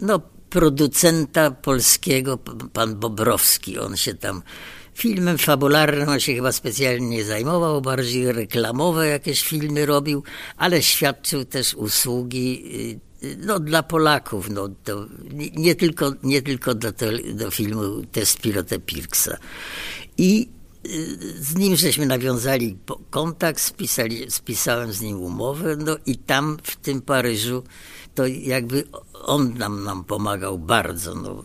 no, 0.00 0.20
producenta 0.50 1.50
polskiego, 1.50 2.38
pan 2.72 2.96
Bobrowski. 2.96 3.78
On 3.78 3.96
się 3.96 4.14
tam 4.14 4.42
filmem 4.94 5.38
fabularnym 5.38 6.08
on 6.08 6.20
się 6.20 6.34
chyba 6.34 6.52
specjalnie 6.52 7.08
nie 7.16 7.24
zajmował, 7.24 7.80
bardziej 7.80 8.32
reklamowe 8.32 9.06
jakieś 9.06 9.42
filmy 9.42 9.86
robił, 9.86 10.22
ale 10.56 10.82
świadczył 10.82 11.44
też 11.44 11.74
usługi 11.74 12.64
y, 13.24 13.36
no, 13.46 13.60
dla 13.60 13.82
Polaków, 13.82 14.50
no, 14.50 14.68
to 14.84 15.06
nie, 15.56 15.74
tylko, 15.74 16.12
nie 16.22 16.42
tylko 16.42 16.74
do, 16.74 16.92
do 17.34 17.50
filmu 17.50 18.02
Test 18.12 18.40
Pilota 18.40 18.78
Pirksa. 18.86 19.36
I 20.18 20.48
y, 20.86 21.42
z 21.44 21.54
nim 21.54 21.76
żeśmy 21.76 22.06
nawiązali 22.06 22.76
kontakt, 23.10 23.60
spisali, 23.60 24.30
spisałem 24.30 24.92
z 24.92 25.00
nim 25.00 25.20
umowę, 25.20 25.76
no 25.76 25.96
i 26.06 26.16
tam 26.16 26.56
w 26.62 26.76
tym 26.76 27.02
Paryżu 27.02 27.62
to 28.14 28.26
jakby 28.26 28.84
on 29.12 29.54
nam, 29.58 29.84
nam 29.84 30.04
pomagał 30.04 30.58
bardzo. 30.58 31.14
No. 31.14 31.44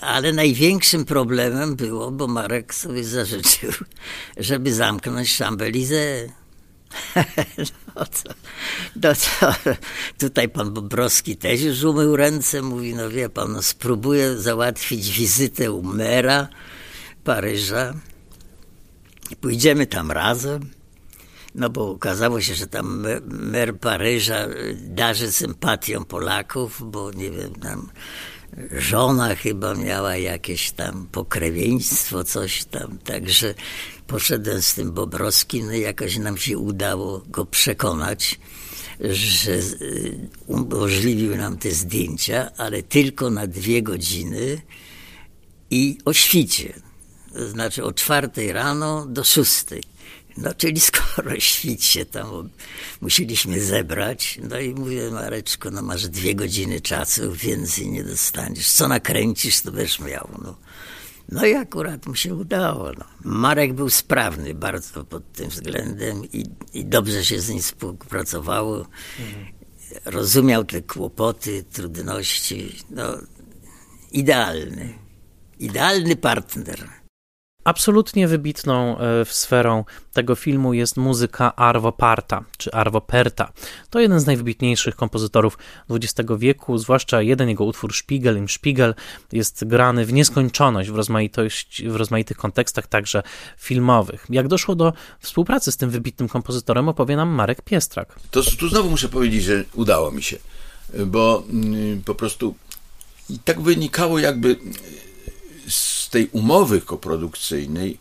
Ale 0.00 0.32
największym 0.32 1.04
problemem 1.04 1.76
było, 1.76 2.10
bo 2.10 2.26
Marek 2.26 2.74
sobie 2.74 3.04
zażyczył, 3.04 3.72
żeby 4.36 4.74
zamknąć 4.74 5.32
Szambelizę. 5.32 6.28
No 7.96 8.06
to, 8.06 8.34
no 9.02 9.12
to, 9.40 9.74
tutaj 10.18 10.48
pan 10.48 10.70
Bobrowski 10.70 11.36
też 11.36 11.60
już 11.60 11.82
umył 11.82 12.16
ręce, 12.16 12.62
mówi, 12.62 12.94
no 12.94 13.10
wie 13.10 13.28
pan, 13.28 13.52
no 13.52 13.62
spróbuję 13.62 14.36
załatwić 14.38 15.10
wizytę 15.10 15.72
u 15.72 15.82
mera 15.82 16.48
Paryża. 17.24 17.94
Pójdziemy 19.40 19.86
tam 19.86 20.10
razem. 20.10 20.70
No 21.54 21.70
bo 21.70 21.90
okazało 21.90 22.40
się, 22.40 22.54
że 22.54 22.66
tam 22.66 23.06
mer 23.26 23.78
Paryża 23.78 24.46
darzy 24.74 25.32
sympatią 25.32 26.04
Polaków, 26.04 26.82
bo 26.90 27.12
nie 27.12 27.30
wiem, 27.30 27.54
tam 27.54 27.90
żona 28.72 29.34
chyba 29.34 29.74
miała 29.74 30.16
jakieś 30.16 30.70
tam 30.70 31.06
pokrewieństwo, 31.12 32.24
coś 32.24 32.64
tam, 32.64 32.98
także 32.98 33.54
poszedłem 34.06 34.62
z 34.62 34.74
tym 34.74 34.92
Bobrowskim, 34.92 35.66
no 35.66 35.72
i 35.72 35.80
jakoś 35.80 36.18
nam 36.18 36.36
się 36.36 36.58
udało 36.58 37.22
go 37.28 37.46
przekonać, 37.46 38.40
że 39.00 39.52
y, 39.52 40.28
umożliwił 40.46 41.36
nam 41.36 41.58
te 41.58 41.70
zdjęcia, 41.70 42.50
ale 42.56 42.82
tylko 42.82 43.30
na 43.30 43.46
dwie 43.46 43.82
godziny 43.82 44.62
i 45.70 45.98
o 46.04 46.12
świcie. 46.12 46.72
To 47.32 47.48
znaczy 47.48 47.84
od 47.84 47.96
czwartej 47.96 48.52
rano 48.52 49.06
do 49.06 49.24
szóstej. 49.24 49.82
No 50.36 50.54
czyli 50.54 50.80
skoro 50.80 51.40
świt 51.40 51.84
się 51.84 52.04
tam 52.04 52.50
musieliśmy 53.00 53.60
zebrać, 53.60 54.38
no 54.50 54.60
i 54.60 54.74
mówię 54.74 55.10
Mareczko, 55.10 55.70
no 55.70 55.82
masz 55.82 56.08
dwie 56.08 56.34
godziny 56.34 56.80
czasu, 56.80 57.32
więcej 57.32 57.90
nie 57.90 58.04
dostaniesz. 58.04 58.72
Co 58.72 58.88
nakręcisz, 58.88 59.60
to 59.60 59.72
będziesz 59.72 60.00
miał. 60.00 60.28
No. 60.44 60.56
No 61.28 61.46
i 61.46 61.54
akurat 61.54 62.06
mu 62.06 62.14
się 62.14 62.34
udało. 62.34 62.92
No. 62.92 63.04
Marek 63.24 63.72
był 63.72 63.90
sprawny 63.90 64.54
bardzo 64.54 65.04
pod 65.04 65.32
tym 65.32 65.48
względem 65.48 66.24
i, 66.24 66.44
i 66.74 66.84
dobrze 66.84 67.24
się 67.24 67.40
z 67.40 67.48
nim 67.48 67.60
współpracowało. 67.60 68.76
Mhm. 68.76 69.46
Rozumiał 70.04 70.64
te 70.64 70.82
kłopoty, 70.82 71.64
trudności. 71.72 72.76
No, 72.90 73.04
idealny. 74.12 74.94
Idealny 75.58 76.16
partner. 76.16 76.99
Absolutnie 77.64 78.28
wybitną 78.28 78.98
e, 78.98 79.24
sferą 79.24 79.84
tego 80.12 80.34
filmu 80.34 80.72
jest 80.72 80.96
muzyka 80.96 81.56
Arvo 81.56 81.92
Parta, 81.92 82.44
czy 82.58 82.72
Arvo 82.72 83.00
Perta. 83.00 83.52
To 83.90 84.00
jeden 84.00 84.20
z 84.20 84.26
najwybitniejszych 84.26 84.96
kompozytorów 84.96 85.58
XX 85.90 86.28
wieku, 86.38 86.78
zwłaszcza 86.78 87.22
jeden 87.22 87.48
jego 87.48 87.64
utwór 87.64 87.94
Spiegel 87.94 88.38
im 88.38 88.48
Spiegel 88.48 88.94
jest 89.32 89.64
grany 89.64 90.06
w 90.06 90.12
nieskończoność, 90.12 90.90
w, 90.90 90.94
rozmaitość, 90.94 91.82
w 91.86 91.96
rozmaitych 91.96 92.36
kontekstach, 92.36 92.86
także 92.86 93.22
filmowych. 93.58 94.26
Jak 94.30 94.48
doszło 94.48 94.74
do 94.74 94.92
współpracy 95.20 95.72
z 95.72 95.76
tym 95.76 95.90
wybitnym 95.90 96.28
kompozytorem, 96.28 96.88
opowie 96.88 97.16
nam 97.16 97.28
Marek 97.28 97.62
Piestrak. 97.62 98.18
To 98.30 98.42
tu 98.42 98.68
znowu 98.68 98.90
muszę 98.90 99.08
powiedzieć, 99.08 99.44
że 99.44 99.64
udało 99.74 100.10
mi 100.10 100.22
się, 100.22 100.36
bo 101.06 101.42
mm, 101.50 102.02
po 102.02 102.14
prostu 102.14 102.54
i 103.30 103.38
tak 103.38 103.60
wynikało 103.60 104.18
jakby 104.18 104.56
z 105.68 105.99
tej 106.10 106.28
umowy 106.32 106.80
koprodukcyjnej, 106.80 107.98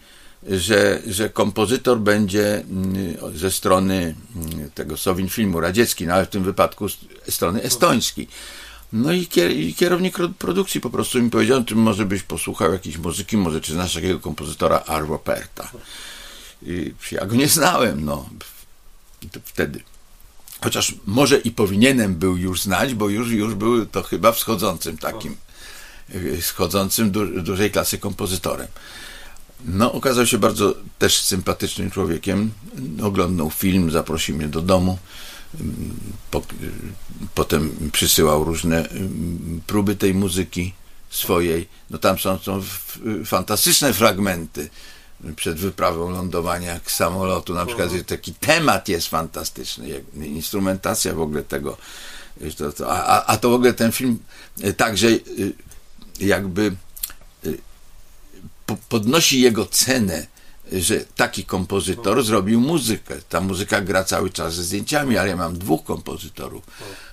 że, 0.48 1.02
że 1.08 1.30
kompozytor 1.30 2.00
będzie 2.00 2.56
mm, 2.56 3.18
ze 3.38 3.52
strony 3.52 4.16
mm, 4.36 4.72
tego 4.72 4.98
Sowin 4.98 5.30
Filmu 5.30 5.60
radziecki, 5.60 6.08
no 6.08 6.14
ale 6.14 6.26
w 6.26 6.30
tym 6.30 6.44
wypadku 6.44 6.90
z 6.90 6.98
strony 7.30 7.64
estońskiej. 7.64 8.28
No 8.94 9.12
i 9.12 9.28
kierownik 9.78 10.18
produkcji 10.38 10.82
po 10.82 10.90
prostu 10.90 11.24
mi 11.24 11.30
powiedział, 11.30 11.64
ty 11.64 11.76
może 11.76 12.06
byś 12.06 12.24
posłuchał 12.24 12.74
jakiejś 12.74 12.98
muzyki, 12.98 13.38
może 13.38 13.62
czy 13.62 13.74
znasz 13.74 13.94
takiego 13.94 14.20
kompozytora 14.20 14.84
Arvo 14.88 15.20
Perta. 15.20 15.72
I 16.62 16.94
ja 17.12 17.26
go 17.26 17.36
nie 17.36 17.48
znałem, 17.48 18.06
no. 18.06 18.30
Wtedy. 19.44 19.84
Chociaż 20.62 20.96
może 21.06 21.38
i 21.38 21.52
powinienem 21.52 22.16
był 22.16 22.38
już 22.38 22.62
znać, 22.62 22.94
bo 22.94 23.10
już, 23.10 23.32
już 23.32 23.56
był 23.56 23.86
to 23.86 24.04
chyba 24.04 24.32
wschodzącym 24.32 24.98
takim 24.98 25.36
schodzącym 26.42 27.12
du 27.12 27.42
dużej 27.42 27.72
klasy 27.72 27.98
kompozytorem. 27.98 28.68
No, 29.66 29.92
okazał 29.92 30.26
się 30.26 30.38
bardzo 30.38 30.76
też 31.00 31.22
sympatycznym 31.22 31.92
człowiekiem. 31.92 32.52
Oglądał 33.04 33.50
film, 33.50 33.92
zaprosił 33.92 34.38
mnie 34.38 34.48
do 34.48 34.62
domu. 34.62 34.98
Po, 36.32 36.42
potem 37.36 37.90
przysyłał 37.92 38.44
różne 38.44 38.90
mm, 38.90 39.62
próby 39.68 39.96
tej 39.96 40.14
muzyki 40.14 40.74
swojej. 41.10 41.68
No 41.90 41.98
tam 41.98 42.20
są, 42.20 42.38
są 42.38 42.64
fantastyczne 43.26 43.94
fragmenty 43.94 44.70
przed 45.36 45.58
wyprawą 45.58 46.10
lądowania 46.10 46.80
samolotu. 46.86 47.54
Na 47.54 47.66
przykład 47.66 47.90
taki 48.06 48.34
temat 48.34 48.90
jest 48.90 49.08
fantastyczny, 49.08 50.04
instrumentacja 50.16 51.14
w 51.14 51.22
ogóle 51.22 51.44
tego. 51.44 51.78
A, 52.88 53.26
a 53.26 53.38
to 53.38 53.50
w 53.50 53.54
ogóle 53.54 53.74
ten 53.74 53.92
film 53.92 54.20
także 54.78 55.08
y, 55.08 55.54
jakby 56.20 56.76
y, 57.46 57.58
podnosi 58.90 59.42
jego 59.42 59.66
cenę, 59.66 60.28
że 60.72 61.06
taki 61.16 61.46
kompozytor 61.46 62.24
zrobił 62.24 62.62
muzykę. 62.62 63.16
Ta 63.30 63.42
muzyka 63.42 63.82
gra 63.82 64.04
cały 64.04 64.30
czas 64.30 64.56
ze 64.56 64.64
zdjęciami, 64.64 65.18
ale 65.18 65.30
ja 65.30 65.36
mam 65.36 65.58
dwóch 65.58 65.84
kompozytorów, 65.84 66.64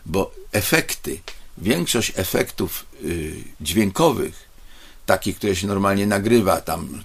bo 0.07 0.35
efekty, 0.53 1.21
większość 1.59 2.13
efektów 2.15 2.87
y, 3.05 3.45
dźwiękowych, 3.61 4.47
takich, 5.07 5.37
które 5.37 5.57
się 5.57 5.67
normalnie 5.67 6.07
nagrywa, 6.07 6.61
tam 6.61 7.05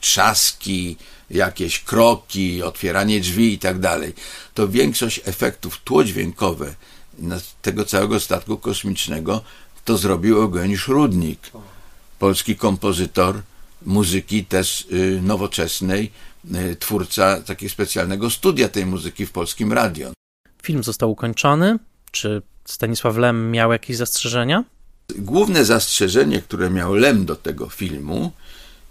trzaski, 0.00 0.96
jakieś 1.30 1.80
kroki, 1.80 2.62
otwieranie 2.62 3.20
drzwi 3.20 3.52
i 3.52 3.58
tak 3.58 3.78
dalej, 3.78 4.14
to 4.54 4.68
większość 4.68 5.20
efektów 5.24 5.80
tłodźwiękowe 5.84 6.74
tego 7.62 7.84
całego 7.84 8.20
statku 8.20 8.58
kosmicznego 8.58 9.42
to 9.88 9.98
zrobił 9.98 10.42
Eugeniusz 10.42 10.88
Rudnik, 10.88 11.40
polski 12.18 12.56
kompozytor 12.56 13.42
muzyki 13.82 14.44
też 14.44 14.86
y, 14.92 15.20
nowoczesnej, 15.22 16.12
y, 16.54 16.76
twórca 16.76 17.40
takiego 17.40 17.72
specjalnego 17.72 18.30
studia 18.30 18.68
tej 18.68 18.86
muzyki 18.86 19.26
w 19.26 19.32
polskim 19.32 19.72
radio. 19.72 20.12
Film 20.62 20.84
został 20.84 21.10
ukończony. 21.10 21.78
Czy 22.10 22.42
Stanisław 22.64 23.16
Lem 23.16 23.50
miał 23.50 23.72
jakieś 23.72 23.96
zastrzeżenia? 23.96 24.64
Główne 25.18 25.64
zastrzeżenie, 25.64 26.42
które 26.42 26.70
miał 26.70 26.94
Lem 26.94 27.26
do 27.26 27.36
tego 27.36 27.68
filmu, 27.68 28.32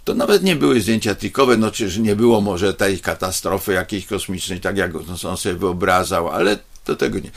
to 0.04 0.14
nawet 0.14 0.44
nie 0.44 0.56
były 0.56 0.82
zdjęcia 0.82 1.16
trikowe, 1.16 1.58
no 1.58 1.72
czyż 1.72 1.98
nie 1.98 2.16
było 2.16 2.42
może 2.42 2.74
tej 2.74 3.00
katastrofy 3.00 3.74
jakiejś 3.74 4.06
kosmicznej, 4.06 4.60
tak 4.60 4.78
jak 4.78 4.92
on 5.26 5.38
sobie 5.38 5.56
wyobrażał, 5.56 6.30
ale 6.30 6.60
do 6.86 6.96
tego 6.96 7.20
nie. 7.20 7.32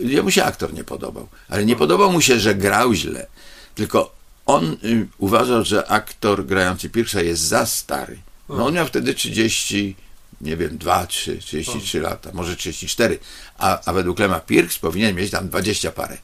Jemu 0.00 0.30
się 0.30 0.44
aktor 0.44 0.74
nie 0.74 0.84
podobał, 0.84 1.28
ale 1.48 1.64
nie 1.64 1.76
podobał 1.76 2.12
mu 2.12 2.20
się, 2.20 2.40
że 2.40 2.54
grał 2.54 2.94
źle, 2.94 3.26
tylko 3.74 4.16
on 4.46 4.76
y, 4.84 5.06
uważał, 5.18 5.64
że 5.64 5.88
aktor 5.88 6.46
grający 6.46 6.90
Pierce'a 6.90 7.24
jest 7.24 7.42
za 7.42 7.66
stary. 7.66 8.18
No 8.48 8.66
on 8.66 8.74
miał 8.74 8.86
wtedy 8.86 9.14
30, 9.14 9.96
nie 10.40 10.56
wiem, 10.56 10.78
2, 10.78 11.06
3, 11.06 11.38
33 11.38 12.00
lata, 12.00 12.30
może 12.34 12.56
34, 12.56 13.18
a, 13.58 13.80
a 13.84 13.92
według 13.92 14.18
Lema 14.18 14.40
Pierce 14.40 14.78
powinien 14.80 15.16
mieć 15.16 15.30
tam 15.30 15.48
20 15.48 15.92
parę. 15.92 16.18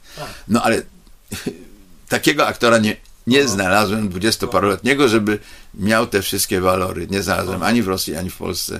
No 0.47 0.63
ale 0.63 0.81
takiego 2.09 2.47
aktora 2.47 2.77
nie, 2.77 2.97
Nie 3.27 3.47
znalazłem 3.47 4.09
dwudziestoparoletniego, 4.09 5.07
żeby 5.07 5.39
miał 5.73 6.07
te 6.07 6.21
wszystkie 6.21 6.61
walory. 6.61 7.07
Nie 7.07 7.23
znalazłem 7.23 7.63
ani 7.63 7.81
w 7.81 7.87
Rosji, 7.87 8.15
ani 8.15 8.29
w 8.29 8.37
Polsce, 8.37 8.79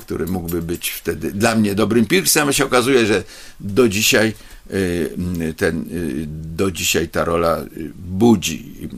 który 0.00 0.26
mógłby 0.26 0.62
być 0.62 0.90
wtedy 0.90 1.32
dla 1.32 1.54
mnie 1.54 1.74
dobrym 1.74 2.06
Pirksem. 2.06 2.48
A 2.48 2.52
się 2.52 2.64
okazuje, 2.64 3.06
że 3.06 3.22
do 3.60 3.88
dzisiaj 3.88 4.34
y, 4.70 5.54
ten, 5.56 5.84
y, 5.92 6.26
do 6.56 6.70
dzisiaj 6.70 7.08
ta 7.08 7.24
rola 7.24 7.60
y, 7.60 7.92
budzi 7.96 8.88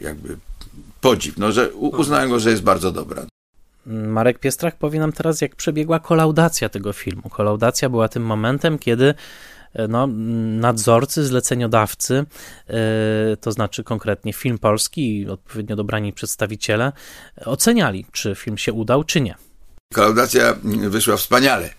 jakby 0.00 0.36
podziw. 1.00 1.38
No, 1.38 1.52
że 1.52 1.72
uznałem 1.74 2.30
go, 2.30 2.40
że 2.40 2.50
jest 2.50 2.62
bardzo 2.62 2.92
dobra. 2.92 3.26
Marek 3.86 4.38
Piestrach 4.38 4.78
powie 4.78 5.00
nam 5.00 5.12
teraz, 5.12 5.40
jak 5.40 5.56
przebiegła 5.56 6.00
kolaudacja 6.00 6.68
tego 6.68 6.92
filmu. 6.92 7.22
Kolaudacja 7.22 7.88
była 7.88 8.08
tym 8.08 8.22
momentem, 8.22 8.78
kiedy 8.78 9.14
e, 9.74 9.88
no, 9.88 10.06
nadzorcy, 10.60 11.24
zleceniodawcy, 11.26 12.14
yy, 12.68 12.74
to 13.40 13.52
znaczy 13.52 13.84
konkretnie 13.84 14.32
film 14.32 14.58
polski 14.58 15.20
i 15.20 15.28
odpowiednio 15.28 15.76
dobrani 15.76 16.12
przedstawiciele, 16.12 16.92
oceniali, 17.44 18.06
czy 18.12 18.34
film 18.34 18.58
się 18.58 18.72
udał, 18.72 19.04
czy 19.04 19.20
nie. 19.20 19.34
Kolaudacja 19.94 20.56
wyszła 20.64 21.16
wspaniale, 21.16 21.74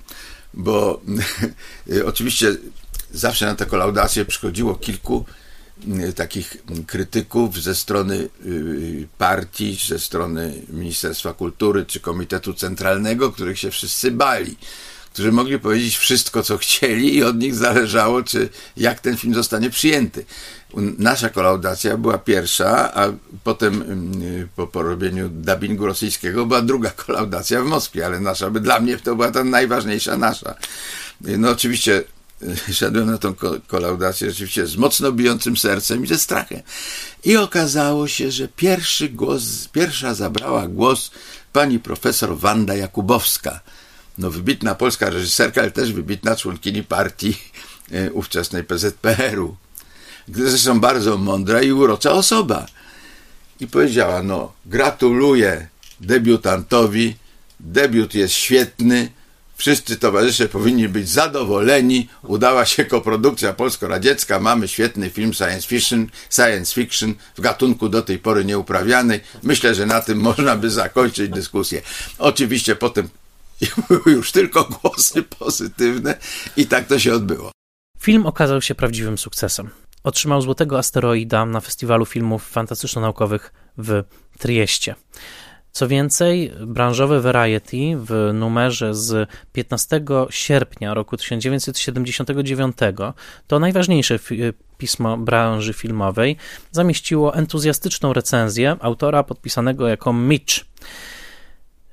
bo 0.53 1.01
oczywiście 2.05 2.55
zawsze 3.11 3.45
na 3.45 3.55
tę 3.55 3.65
kolaudację 3.65 4.25
przychodziło 4.25 4.75
kilku 4.75 5.25
Y, 6.09 6.13
takich 6.13 6.57
krytyków 6.87 7.61
ze 7.61 7.75
strony 7.75 8.29
y, 8.45 9.07
partii, 9.17 9.77
ze 9.87 9.99
strony 9.99 10.61
Ministerstwa 10.69 11.33
Kultury 11.33 11.85
czy 11.85 11.99
Komitetu 11.99 12.53
Centralnego, 12.53 13.31
których 13.31 13.59
się 13.59 13.71
wszyscy 13.71 14.11
bali, 14.11 14.57
którzy 15.13 15.31
mogli 15.31 15.59
powiedzieć 15.59 15.97
wszystko, 15.97 16.43
co 16.43 16.57
chcieli 16.57 17.15
i 17.15 17.23
od 17.23 17.37
nich 17.37 17.55
zależało, 17.55 18.23
czy 18.23 18.49
jak 18.77 18.99
ten 18.99 19.17
film 19.17 19.33
zostanie 19.33 19.69
przyjęty. 19.69 20.25
Nasza 20.97 21.29
kolaudacja 21.29 21.97
była 21.97 22.17
pierwsza, 22.17 22.93
a 22.93 23.07
potem 23.43 23.81
y, 24.23 24.47
po 24.55 24.67
porobieniu 24.67 25.29
dubbingu 25.29 25.85
rosyjskiego 25.85 26.45
była 26.45 26.61
druga 26.61 26.89
kolaudacja 27.05 27.61
w 27.61 27.65
Moskwie, 27.65 28.05
ale 28.05 28.19
nasza, 28.19 28.49
dla 28.49 28.79
mnie 28.79 28.97
to 28.97 29.15
była 29.15 29.31
ta 29.31 29.43
najważniejsza 29.43 30.17
nasza. 30.17 30.55
No 31.21 31.49
oczywiście 31.49 32.03
szedłem 32.71 33.11
na 33.11 33.17
tą 33.17 33.35
kolaudację 33.67 34.29
rzeczywiście 34.29 34.67
z 34.67 34.77
mocno 34.77 35.11
bijącym 35.11 35.57
sercem 35.57 36.03
i 36.03 36.07
ze 36.07 36.17
strachem. 36.17 36.61
I 37.23 37.37
okazało 37.37 38.07
się, 38.07 38.31
że 38.31 38.47
pierwszy 38.47 39.09
głos, 39.09 39.67
pierwsza 39.67 40.13
zabrała 40.13 40.67
głos 40.67 41.11
pani 41.53 41.79
profesor 41.79 42.37
Wanda 42.37 42.75
Jakubowska. 42.75 43.59
No, 44.17 44.31
wybitna 44.31 44.75
polska 44.75 45.09
reżyserka, 45.09 45.61
ale 45.61 45.71
też 45.71 45.93
wybitna 45.93 46.35
członkini 46.35 46.83
partii 46.83 47.37
e, 47.91 48.11
ówczesnej 48.11 48.63
PZPR-u. 48.63 49.55
Zresztą 50.27 50.79
bardzo 50.79 51.17
mądra 51.17 51.61
i 51.61 51.71
urocza 51.71 52.11
osoba. 52.11 52.65
I 53.59 53.67
powiedziała, 53.67 54.23
no, 54.23 54.53
gratuluję 54.65 55.67
debiutantowi, 55.99 57.15
debiut 57.59 58.13
jest 58.13 58.33
świetny, 58.33 59.09
Wszyscy 59.57 59.97
towarzysze 59.97 60.49
powinni 60.49 60.89
być 60.89 61.09
zadowoleni. 61.09 62.09
Udała 62.23 62.65
się 62.65 62.85
koprodukcja 62.85 63.53
polsko-radziecka. 63.53 64.39
Mamy 64.39 64.67
świetny 64.67 65.09
film 65.09 65.33
science 65.33 65.67
fiction, 65.67 66.07
science 66.29 66.73
fiction 66.73 67.13
w 67.35 67.41
gatunku 67.41 67.89
do 67.89 68.01
tej 68.01 68.19
pory 68.19 68.45
nieuprawianej. 68.45 69.19
Myślę, 69.43 69.75
że 69.75 69.85
na 69.85 70.01
tym 70.01 70.19
można 70.29 70.55
by 70.55 70.69
zakończyć 70.69 71.31
dyskusję. 71.31 71.81
Oczywiście 72.17 72.75
potem 72.75 73.09
już 74.05 74.31
tylko 74.31 74.63
głosy 74.63 75.23
pozytywne 75.23 76.17
i 76.57 76.65
tak 76.65 76.87
to 76.87 76.99
się 76.99 77.13
odbyło. 77.13 77.51
Film 77.99 78.25
okazał 78.25 78.61
się 78.61 78.75
prawdziwym 78.75 79.17
sukcesem. 79.17 79.69
Otrzymał 80.07 80.41
Złotego 80.41 80.77
Asteroida 80.77 81.45
na 81.45 81.59
Festiwalu 81.59 82.05
Filmów 82.05 82.51
Fantastyczno-Naukowych 82.55 83.51
w 83.77 84.03
Trieście. 84.39 84.95
Co 85.71 85.87
więcej, 85.87 86.51
branżowe 86.67 87.21
Variety 87.21 87.77
w 87.95 88.31
numerze 88.33 88.95
z 88.95 89.29
15 89.53 90.01
sierpnia 90.29 90.93
roku 90.93 91.17
1979, 91.17 92.77
to 93.47 93.59
najważniejsze 93.59 94.19
pismo 94.77 95.17
branży 95.17 95.73
filmowej, 95.73 96.37
zamieściło 96.71 97.35
entuzjastyczną 97.35 98.13
recenzję 98.13 98.75
autora 98.79 99.23
podpisanego 99.23 99.87
jako 99.87 100.13
Mitch. 100.13 100.65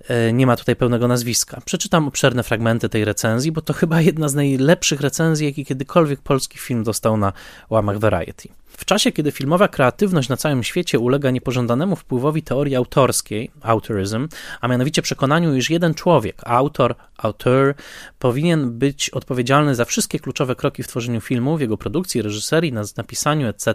E, 0.08 0.32
nie 0.32 0.46
ma 0.46 0.56
tutaj 0.56 0.76
pełnego 0.76 1.08
nazwiska. 1.08 1.60
Przeczytam 1.64 2.08
obszerne 2.08 2.42
fragmenty 2.42 2.88
tej 2.88 3.04
recenzji, 3.04 3.52
bo 3.52 3.60
to 3.62 3.72
chyba 3.72 4.00
jedna 4.00 4.28
z 4.28 4.34
najlepszych 4.34 5.00
recenzji, 5.00 5.46
jakie 5.46 5.64
kiedykolwiek 5.64 6.20
polski 6.20 6.58
film 6.58 6.84
dostał 6.84 7.16
na 7.16 7.32
łamach 7.70 7.98
Variety. 7.98 8.48
W 8.76 8.84
czasie, 8.84 9.12
kiedy 9.12 9.32
filmowa 9.32 9.68
kreatywność 9.68 10.28
na 10.28 10.36
całym 10.36 10.62
świecie 10.62 10.98
ulega 10.98 11.30
niepożądanemu 11.30 11.96
wpływowi 11.96 12.42
teorii 12.42 12.76
autorskiej, 12.76 13.50
autoryzm, 13.62 14.28
a 14.60 14.68
mianowicie 14.68 15.02
przekonaniu, 15.02 15.56
iż 15.56 15.70
jeden 15.70 15.94
człowiek, 15.94 16.42
autor, 16.44 16.94
auteur, 17.18 17.74
powinien 18.18 18.78
być 18.78 19.10
odpowiedzialny 19.10 19.74
za 19.74 19.84
wszystkie 19.84 20.18
kluczowe 20.18 20.54
kroki 20.56 20.82
w 20.82 20.88
tworzeniu 20.88 21.20
filmu, 21.20 21.56
w 21.56 21.60
jego 21.60 21.76
produkcji, 21.76 22.22
reżyserii, 22.22 22.72
napisaniu, 22.96 23.48
etc., 23.48 23.74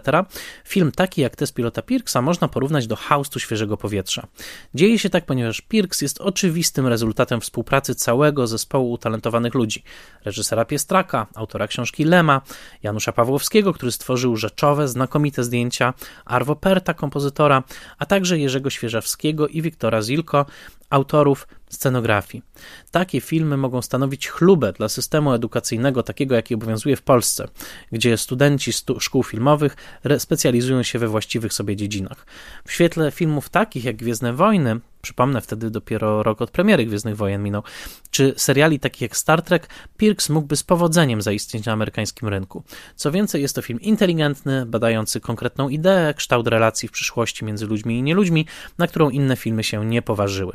film 0.64 0.92
taki 0.92 1.20
jak 1.20 1.36
test 1.36 1.54
pilota 1.54 1.82
Pirksa 1.82 2.22
można 2.22 2.48
porównać 2.48 2.86
do 2.86 2.96
haustu 2.96 3.38
świeżego 3.38 3.76
powietrza. 3.76 4.26
Dzieje 4.74 4.98
się 4.98 5.10
tak, 5.10 5.26
ponieważ 5.26 5.60
Pirks 5.60 6.02
jest 6.02 6.20
oczywistym 6.20 6.86
rezultatem 6.86 7.40
współpracy 7.40 7.94
całego 7.94 8.46
zespołu 8.46 8.92
utalentowanych 8.92 9.54
ludzi. 9.54 9.82
Reżysera 10.24 10.64
Piestraka, 10.64 11.26
autora 11.34 11.66
książki 11.66 12.04
Lema, 12.04 12.40
Janusza 12.82 13.12
Pawłowskiego, 13.12 13.72
który 13.72 13.92
stworzył 13.92 14.36
rzeczowe, 14.36 14.88
znakomite 14.90 15.44
zdjęcia 15.44 15.94
Arvo 16.24 16.56
Perta, 16.56 16.94
kompozytora, 16.94 17.62
a 17.98 18.06
także 18.06 18.38
Jerzego 18.38 18.70
Świeżawskiego 18.70 19.48
i 19.48 19.62
Wiktora 19.62 20.02
Zilko, 20.02 20.46
autorów 20.90 21.48
scenografii. 21.70 22.42
Takie 22.90 23.20
filmy 23.20 23.56
mogą 23.56 23.82
stanowić 23.82 24.28
chlubę 24.28 24.72
dla 24.72 24.88
systemu 24.88 25.32
edukacyjnego, 25.32 26.02
takiego 26.02 26.34
jaki 26.34 26.54
obowiązuje 26.54 26.96
w 26.96 27.02
Polsce, 27.02 27.48
gdzie 27.92 28.16
studenci 28.16 28.72
stu 28.72 29.00
szkół 29.00 29.22
filmowych 29.22 29.76
specjalizują 30.18 30.82
się 30.82 30.98
we 30.98 31.08
właściwych 31.08 31.52
sobie 31.52 31.76
dziedzinach. 31.76 32.26
W 32.66 32.72
świetle 32.72 33.10
filmów 33.10 33.48
takich 33.48 33.84
jak 33.84 33.96
Gwiezdne 33.96 34.32
Wojny, 34.32 34.80
przypomnę 35.02 35.40
wtedy 35.40 35.70
dopiero 35.70 36.22
rok 36.22 36.42
od 36.42 36.50
premiery 36.50 36.86
Gwiezdnych 36.86 37.16
Wojen 37.16 37.42
minął, 37.42 37.62
czy 38.10 38.34
seriali 38.36 38.80
takich 38.80 39.00
jak 39.00 39.16
Star 39.16 39.42
Trek, 39.42 39.68
Pirks 39.96 40.28
mógłby 40.28 40.56
z 40.56 40.62
powodzeniem 40.62 41.22
zaistnieć 41.22 41.66
na 41.66 41.72
amerykańskim 41.72 42.28
rynku. 42.28 42.62
Co 42.96 43.12
więcej, 43.12 43.42
jest 43.42 43.54
to 43.54 43.62
film 43.62 43.80
inteligentny, 43.80 44.66
badający 44.66 45.20
konkretną 45.20 45.68
ideę, 45.68 46.14
kształt 46.14 46.46
relacji 46.46 46.88
w 46.88 46.92
przyszłości 46.92 47.44
między 47.44 47.66
ludźmi 47.66 47.98
i 47.98 48.02
nieludźmi, 48.02 48.46
na 48.78 48.86
którą 48.86 49.10
inne 49.10 49.36
filmy 49.36 49.64
się 49.64 49.86
nie 49.86 50.02
poważyły. 50.02 50.52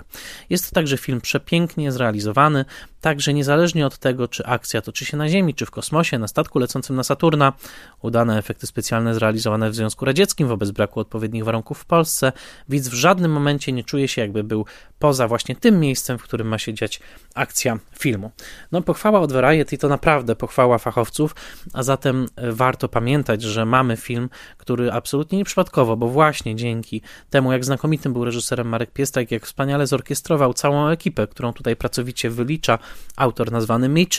Jest 0.49 0.69
to 0.69 0.75
także 0.75 0.97
film 1.05 1.21
przepięknie 1.21 1.91
zrealizowany, 1.91 2.65
także 3.05 3.33
niezależnie 3.33 3.85
od 3.85 3.97
tego, 3.97 4.27
czy 4.27 4.45
akcja 4.45 4.81
toczy 4.81 5.05
się 5.05 5.17
na 5.17 5.29
Ziemi, 5.29 5.53
czy 5.53 5.65
w 5.65 5.71
kosmosie, 5.71 6.19
na 6.19 6.27
statku 6.27 6.59
lecącym 6.59 6.95
na 6.95 7.03
Saturna, 7.03 7.53
udane 8.01 8.37
efekty 8.37 8.67
specjalne 8.67 9.13
zrealizowane 9.13 9.69
w 9.69 9.75
Związku 9.75 10.05
Radzieckim 10.05 10.47
wobec 10.47 10.71
braku 10.71 10.99
odpowiednich 10.99 11.43
warunków 11.43 11.79
w 11.79 11.85
Polsce, 11.85 12.31
widz 12.69 12.87
w 12.87 12.93
żadnym 12.93 13.31
momencie 13.31 13.71
nie 13.71 13.83
czuje 13.83 14.07
się 14.07 14.21
jakby 14.21 14.43
był 14.43 14.65
poza 14.99 15.27
właśnie 15.27 15.55
tym 15.55 15.79
miejscem, 15.79 16.17
w 16.17 16.23
którym 16.23 16.47
ma 16.47 16.57
się 16.57 16.73
dziać 16.73 16.99
akcja 17.35 17.79
filmu. 17.99 18.31
No 18.71 18.81
pochwała 18.81 19.19
od 19.19 19.31
Variety 19.31 19.77
to 19.77 19.89
naprawdę 19.89 20.35
pochwała 20.35 20.77
fachowców, 20.77 21.35
a 21.73 21.83
zatem 21.83 22.25
e, 22.35 22.51
warto 22.51 22.89
pamiętać, 22.89 23.41
że 23.41 23.65
mamy 23.65 23.97
film, 23.97 24.29
który 24.57 24.91
absolutnie 24.91 25.37
nieprzypadkowo, 25.37 25.97
bo 25.97 26.07
właśnie 26.07 26.55
dzięki 26.55 27.01
temu, 27.29 27.51
jak 27.51 27.65
znakomitym 27.65 28.13
był 28.13 28.25
reżyserem 28.25 28.67
Marek 28.67 28.91
Piestak, 28.91 29.31
jak 29.31 29.45
wspaniale 29.45 29.87
zorkiestrował 29.87 30.53
całą 30.53 30.87
ekipę, 30.87 31.27
którą 31.27 31.53
tutaj 31.53 31.75
pracowicie 31.75 32.29
wylicza 32.29 32.79
autor 33.15 33.51
nazwany 33.51 33.89
Mitch, 33.89 34.17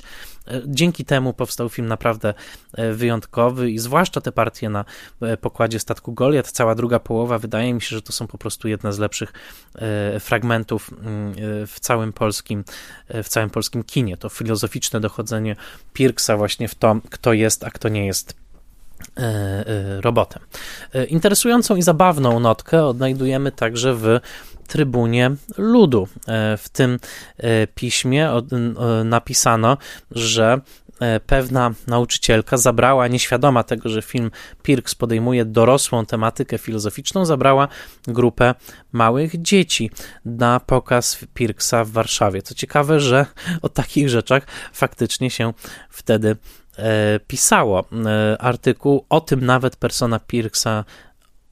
e, 0.49 0.63
dzięki 0.67 1.05
temu 1.05 1.33
powstał 1.33 1.69
film 1.69 1.89
naprawdę 1.89 2.35
e, 2.73 2.93
wyjątkowy 2.93 3.71
i 3.71 3.79
zwłaszcza 3.79 4.21
te 4.21 4.33
partie 4.33 4.69
na 4.69 4.85
pokładzie 5.41 5.81
statku 5.81 6.13
Goliat, 6.13 6.51
cała 6.51 6.75
druga 6.75 6.99
połowa, 6.99 7.39
wydaje 7.39 7.75
mi 7.75 7.83
się, 7.83 7.97
że 7.97 8.03
to 8.03 8.13
są 8.13 8.27
po 8.27 8.39
prostu 8.39 8.69
jedne 8.69 8.93
z 8.93 8.99
lepszych 8.99 9.33
fragmentów 10.21 10.91
mm, 10.93 11.35
w 11.67 11.81
całym 11.81 12.13
polskim 12.13 12.65
w 13.09 13.29
całym 13.29 13.51
polskim 13.51 13.85
kinie. 13.85 14.17
To 14.17 14.29
filozoficzne 14.29 15.01
dochodzenie 15.01 15.57
Pirksa 15.93 16.37
właśnie 16.37 16.69
w 16.69 16.75
to, 16.75 16.97
kto 17.11 17.33
jest, 17.33 17.65
a 17.65 17.71
kto 17.71 17.89
nie 17.89 18.07
jest 18.07 18.35
e, 19.17 19.23
e, 19.23 20.01
robotem. 20.01 20.43
E, 20.95 21.05
interesującą 21.05 21.77
i 21.77 21.83
zabawną 21.83 22.41
notkę 22.41 22.85
odnajdujemy 22.85 23.53
także 23.53 23.95
w 23.95 24.21
Trybunie 24.67 25.31
Ludu. 25.59 26.09
W 26.59 26.69
tym 26.73 26.99
piśmie 27.75 28.31
napisano, 29.05 29.77
że 30.11 30.61
E, 31.01 31.21
pewna 31.21 31.75
nauczycielka 31.87 32.57
zabrała, 32.57 33.09
nieświadoma 33.09 33.63
tego, 33.63 33.89
że 33.89 34.03
film 34.03 34.31
Pirks 34.63 34.95
podejmuje 34.95 35.45
dorosłą 35.45 36.07
tematykę 36.07 36.59
filozoficzną, 36.59 37.25
zabrała 37.25 37.69
grupę 38.07 38.55
małych 38.93 39.43
dzieci 39.43 39.91
na 40.25 40.61
pokaz 40.61 41.19
Pirksa 41.35 41.85
w 41.85 41.91
Warszawie. 41.91 42.43
Co 42.43 42.55
ciekawe, 42.55 43.01
że 43.01 43.27
o 43.63 43.69
takich 43.69 44.09
rzeczach 44.09 44.47
faktycznie 44.73 45.31
się 45.31 45.53
wtedy 45.91 46.37
e, 46.79 47.21
pisało. 47.27 47.85
E, 48.07 48.43
artykuł 48.43 49.07
o 49.09 49.21
tym 49.21 49.47
nawet 49.47 49.77
persona 49.77 50.19
Pirksa 50.19 50.85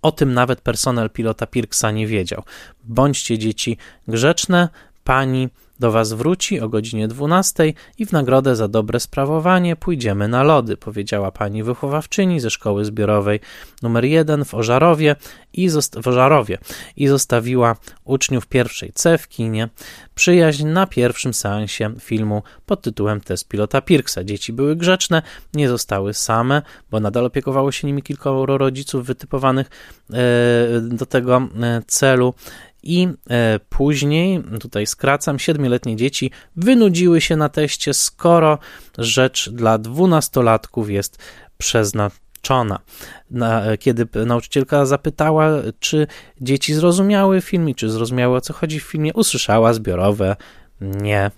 O 0.05 0.13
tym 0.13 0.35
nawet 0.35 0.61
personel 0.61 1.11
pilota 1.11 1.47
Pirksa 1.47 1.91
nie 1.91 2.07
wiedział. 2.07 2.43
Bądźcie 2.85 3.39
dzieci 3.39 3.77
grzeczne, 4.09 4.69
pani 5.05 5.49
do 5.85 5.93
Was 5.93 6.13
wróci 6.13 6.61
o 6.61 6.69
godzinie 6.69 7.09
12 7.09 7.73
i 7.99 8.07
w 8.07 8.13
nagrodę 8.13 8.57
za 8.57 8.69
dobre 8.69 9.01
sprawowanie 9.01 9.77
pójdziemy 9.77 10.29
na 10.29 10.43
lody, 10.43 10.77
powiedziała 10.77 11.33
pani 11.33 11.63
wychowawczyni 11.63 12.41
ze 12.41 12.51
szkoły 12.51 12.85
zbiorowej 12.85 13.41
numer 13.83 14.05
1 14.05 14.45
w 14.45 14.55
Ożarowie 14.55 15.17
i, 15.53 15.71
w 16.03 16.09
Ożarowie 16.09 16.59
i 16.97 17.07
zostawiła 17.07 17.77
uczniów 18.05 18.47
pierwszej 18.47 18.93
C 18.93 19.19
w 19.19 19.29
kinie 19.29 19.69
przyjaźń 20.15 20.67
na 20.67 20.87
pierwszym 20.87 21.35
seansie 21.35 21.95
filmu 22.01 22.43
pod 22.67 22.83
tytułem 22.83 23.21
Test 23.21 23.49
pilota 23.49 23.81
Pirksa. 23.81 24.25
Dzieci 24.25 24.53
były 24.53 24.77
grzeczne, 24.77 25.23
nie 25.55 25.69
zostały 25.69 26.15
same, 26.15 26.63
bo 26.91 27.01
nadal 27.01 27.25
opiekowało 27.25 27.73
się 27.73 27.87
nimi 27.87 28.03
kilkoro 28.03 28.59
rodziców 28.59 29.07
wytypowanych 29.07 29.67
e, 30.13 30.81
do 30.81 31.07
tego 31.07 31.37
e, 31.63 31.83
celu 31.87 32.35
i 32.85 33.09
e, 33.31 33.61
później, 33.69 34.43
tutaj 34.61 34.87
skracam, 34.87 35.39
siedmioletnie 35.39 35.97
dzieci 35.97 36.31
wynudziły 36.57 37.21
się 37.21 37.37
na 37.37 37.49
teście, 37.49 37.95
skoro 37.95 38.59
rzecz 38.99 39.51
dla 39.51 39.79
dwunastolatków 39.79 40.91
jest 40.91 41.19
przeznaczona. 41.59 42.79
Na, 43.31 43.63
kiedy 43.77 44.07
nauczycielka 44.27 44.87
zapytała, 44.87 45.51
czy 45.81 46.07
dzieci 46.41 46.75
zrozumiały 46.75 47.41
film 47.41 47.69
i 47.69 47.75
czy 47.75 47.91
zrozumiały 47.91 48.37
o 48.37 48.41
co 48.41 48.53
chodzi 48.53 48.81
w 48.81 48.85
filmie, 48.85 49.13
usłyszała 49.15 49.73
zbiorowe 49.73 50.37
nie 50.81 51.31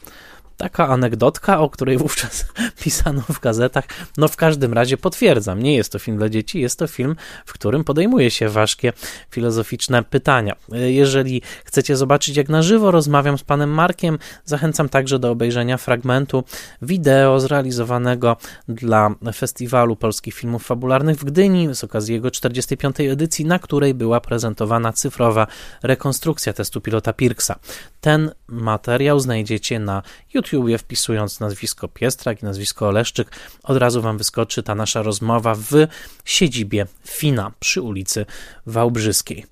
taka 0.56 0.88
anegdotka, 0.88 1.60
o 1.60 1.70
której 1.70 1.98
wówczas 1.98 2.46
pisano 2.82 3.22
w 3.28 3.40
gazetach. 3.40 3.84
No 4.16 4.28
w 4.28 4.36
każdym 4.36 4.72
razie 4.72 4.96
potwierdzam, 4.96 5.62
nie 5.62 5.76
jest 5.76 5.92
to 5.92 5.98
film 5.98 6.16
dla 6.16 6.28
dzieci, 6.28 6.60
jest 6.60 6.78
to 6.78 6.86
film, 6.86 7.16
w 7.46 7.52
którym 7.52 7.84
podejmuje 7.84 8.30
się 8.30 8.48
ważkie 8.48 8.92
filozoficzne 9.30 10.02
pytania. 10.02 10.56
Jeżeli 10.72 11.42
chcecie 11.64 11.96
zobaczyć, 11.96 12.36
jak 12.36 12.48
na 12.48 12.62
żywo 12.62 12.90
rozmawiam 12.90 13.38
z 13.38 13.42
panem 13.42 13.70
Markiem, 13.70 14.18
zachęcam 14.44 14.88
także 14.88 15.18
do 15.18 15.30
obejrzenia 15.30 15.76
fragmentu 15.76 16.44
wideo 16.82 17.40
zrealizowanego 17.40 18.36
dla 18.68 19.14
Festiwalu 19.34 19.96
Polskich 19.96 20.34
Filmów 20.34 20.64
Fabularnych 20.66 21.16
w 21.16 21.24
Gdyni 21.24 21.74
z 21.74 21.84
okazji 21.84 22.14
jego 22.14 22.30
45. 22.30 23.00
edycji, 23.00 23.44
na 23.44 23.58
której 23.58 23.94
była 23.94 24.20
prezentowana 24.20 24.92
cyfrowa 24.92 25.46
rekonstrukcja 25.82 26.52
testu 26.52 26.80
pilota 26.80 27.12
Pirksa. 27.12 27.58
Ten 28.00 28.30
materiał 28.48 29.20
znajdziecie 29.20 29.78
na 29.78 30.02
YouTube 30.34 30.45
Wpisując 30.78 31.40
nazwisko 31.40 31.88
Piestrak 31.88 32.42
i 32.42 32.44
nazwisko 32.44 32.88
Oleszczyk, 32.88 33.30
od 33.62 33.76
razu 33.76 34.02
Wam 34.02 34.18
wyskoczy 34.18 34.62
ta 34.62 34.74
nasza 34.74 35.02
rozmowa 35.02 35.54
w 35.54 35.86
siedzibie 36.24 36.86
FINA 37.06 37.52
przy 37.60 37.82
ulicy 37.82 38.26
Wałbrzyskiej. 38.66 39.46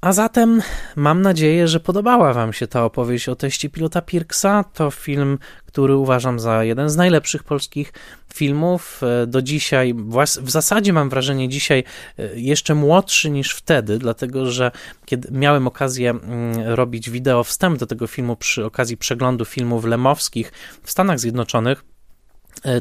A 0.00 0.12
zatem 0.12 0.62
mam 0.96 1.22
nadzieję, 1.22 1.68
że 1.68 1.80
podobała 1.80 2.32
Wam 2.32 2.52
się 2.52 2.66
ta 2.66 2.84
opowieść 2.84 3.28
o 3.28 3.36
teście 3.36 3.70
pilota 3.70 4.02
Pirksa. 4.02 4.64
To 4.64 4.90
film, 4.90 5.38
który 5.66 5.96
uważam 5.96 6.40
za 6.40 6.64
jeden 6.64 6.90
z 6.90 6.96
najlepszych 6.96 7.44
polskich 7.44 7.92
filmów. 8.34 9.00
E, 9.22 9.26
do 9.26 9.42
dzisiaj, 9.42 9.94
w 10.40 10.50
zasadzie 10.50 10.92
mam 10.92 11.10
wrażenie 11.10 11.48
dzisiaj 11.48 11.84
e, 12.18 12.40
jeszcze 12.40 12.74
młodszy 12.74 13.30
niż 13.30 13.54
wtedy, 13.54 13.98
dlatego 13.98 14.50
że 14.50 14.70
kiedy 15.04 15.28
miałem 15.32 15.66
okazję 15.66 16.10
mm, 16.10 16.68
robić 16.74 17.10
wideo 17.10 17.44
wstęp 17.44 17.78
do 17.78 17.86
tego 17.86 18.06
filmu 18.06 18.36
przy 18.36 18.64
okazji 18.64 18.96
przeglądu 18.96 19.44
filmów 19.44 19.84
lemowskich 19.84 20.52
w 20.82 20.90
Stanach 20.90 21.20
Zjednoczonych, 21.20 21.84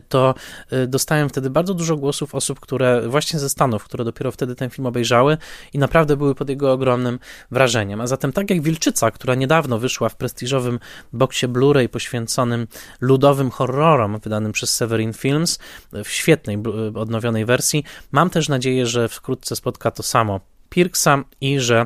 to 0.09 0.35
e, 0.71 0.87
dostałem 0.87 1.29
wtedy 1.29 1.49
bardzo 1.49 1.73
dużo 1.73 1.97
głosów 1.97 2.35
osób, 2.35 2.59
które 2.59 3.07
właśnie 3.07 3.39
ze 3.39 3.49
Stanów, 3.49 3.83
które 3.83 4.03
dopiero 4.03 4.31
wtedy 4.31 4.55
ten 4.55 4.69
film 4.69 4.85
obejrzały 4.85 5.37
i 5.73 5.77
naprawdę 5.77 6.17
były 6.17 6.35
pod 6.35 6.49
jego 6.49 6.71
ogromnym 6.71 7.19
wrażeniem. 7.51 8.01
A 8.01 8.07
zatem 8.07 8.31
tak 8.33 8.49
jak 8.49 8.61
Wilczyca, 8.61 9.11
która 9.11 9.35
niedawno 9.35 9.79
wyszła 9.79 10.09
w 10.09 10.15
prestiżowym 10.15 10.79
boksie 11.13 11.47
Blu-ray 11.47 11.87
poświęconym 11.87 12.67
ludowym 13.01 13.51
horrorom 13.51 14.19
wydanym 14.19 14.51
przez 14.51 14.73
Severin 14.73 15.13
Films 15.13 15.59
w 15.93 16.09
świetnej 16.09 16.57
odnowionej 16.95 17.45
wersji, 17.45 17.83
mam 18.11 18.29
też 18.29 18.49
nadzieję, 18.49 18.85
że 18.85 19.09
wkrótce 19.09 19.55
spotka 19.55 19.91
to 19.91 20.03
samo 20.03 20.39
Pirksa 20.69 21.23
i 21.41 21.59
że 21.59 21.85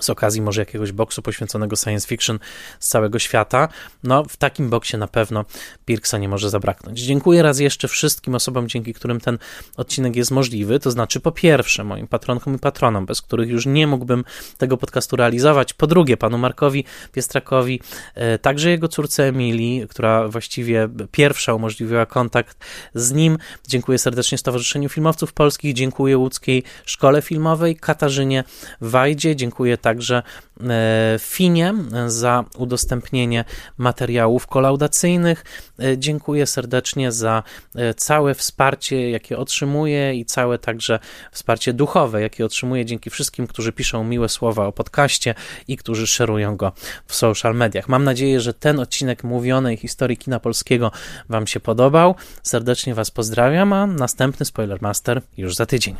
z 0.00 0.10
okazji 0.10 0.42
może 0.42 0.60
jakiegoś 0.60 0.92
boksu 0.92 1.22
poświęconego 1.22 1.76
science 1.76 2.08
fiction 2.08 2.38
z 2.80 2.88
całego 2.88 3.18
świata. 3.18 3.68
No, 4.04 4.24
w 4.24 4.36
takim 4.36 4.70
boksie 4.70 4.96
na 4.96 5.08
pewno 5.08 5.44
Pirksa 5.84 6.18
nie 6.18 6.28
może 6.28 6.50
zabraknąć. 6.50 7.00
Dziękuję 7.00 7.42
raz 7.42 7.58
jeszcze 7.58 7.88
wszystkim 7.88 8.34
osobom, 8.34 8.68
dzięki 8.68 8.94
którym 8.94 9.20
ten 9.20 9.38
odcinek 9.76 10.16
jest 10.16 10.30
możliwy. 10.30 10.80
To 10.80 10.90
znaczy, 10.90 11.20
po 11.20 11.32
pierwsze, 11.32 11.84
moim 11.84 12.08
patronkom 12.08 12.54
i 12.54 12.58
patronom, 12.58 13.06
bez 13.06 13.22
których 13.22 13.48
już 13.48 13.66
nie 13.66 13.86
mógłbym 13.86 14.24
tego 14.58 14.76
podcastu 14.76 15.16
realizować. 15.16 15.72
Po 15.72 15.86
drugie, 15.86 16.16
panu 16.16 16.38
Markowi 16.38 16.84
Piestrakowi, 17.12 17.80
e, 18.14 18.38
także 18.38 18.70
jego 18.70 18.88
córce 18.88 19.24
Emilii, 19.24 19.86
która 19.88 20.28
właściwie 20.28 20.88
pierwsza 21.10 21.54
umożliwiła 21.54 22.06
kontakt 22.06 22.64
z 22.94 23.12
nim. 23.12 23.38
Dziękuję 23.68 23.98
serdecznie 23.98 24.38
Stowarzyszeniu 24.38 24.88
Filmowców 24.88 25.32
Polskich, 25.32 25.74
dziękuję 25.74 26.18
Łódzkiej 26.18 26.62
Szkole 26.84 27.22
Filmowej, 27.22 27.76
Katarzynie 27.76 28.44
Wajdzie, 28.80 29.36
dziękuję 29.36 29.78
także 29.82 30.22
e, 30.60 31.16
Finie 31.20 31.74
za 32.06 32.44
udostępnienie 32.58 33.44
materiałów 33.78 34.46
kolaudacyjnych. 34.46 35.44
E, 35.78 35.98
dziękuję 35.98 36.46
serdecznie 36.46 37.12
za 37.12 37.42
e, 37.74 37.94
całe 37.94 38.34
wsparcie, 38.34 39.10
jakie 39.10 39.38
otrzymuję 39.38 40.14
i 40.14 40.24
całe 40.24 40.58
także 40.58 40.98
wsparcie 41.32 41.72
duchowe, 41.72 42.22
jakie 42.22 42.44
otrzymuję 42.44 42.84
dzięki 42.84 43.10
wszystkim, 43.10 43.46
którzy 43.46 43.72
piszą 43.72 44.04
miłe 44.04 44.28
słowa 44.28 44.66
o 44.66 44.72
podcaście 44.72 45.34
i 45.68 45.76
którzy 45.76 46.06
szerują 46.06 46.56
go 46.56 46.72
w 47.06 47.14
social 47.14 47.54
mediach. 47.54 47.88
Mam 47.88 48.04
nadzieję, 48.04 48.40
że 48.40 48.54
ten 48.54 48.80
odcinek 48.80 49.24
mówionej 49.24 49.76
historii 49.76 50.16
kina 50.16 50.40
polskiego 50.40 50.90
Wam 51.28 51.46
się 51.46 51.60
podobał. 51.60 52.14
Serdecznie 52.42 52.94
Was 52.94 53.10
pozdrawiam, 53.10 53.72
a 53.72 53.86
następny 53.86 54.46
Spoiler 54.46 54.82
Master 54.82 55.22
już 55.36 55.54
za 55.54 55.66
tydzień. 55.66 55.96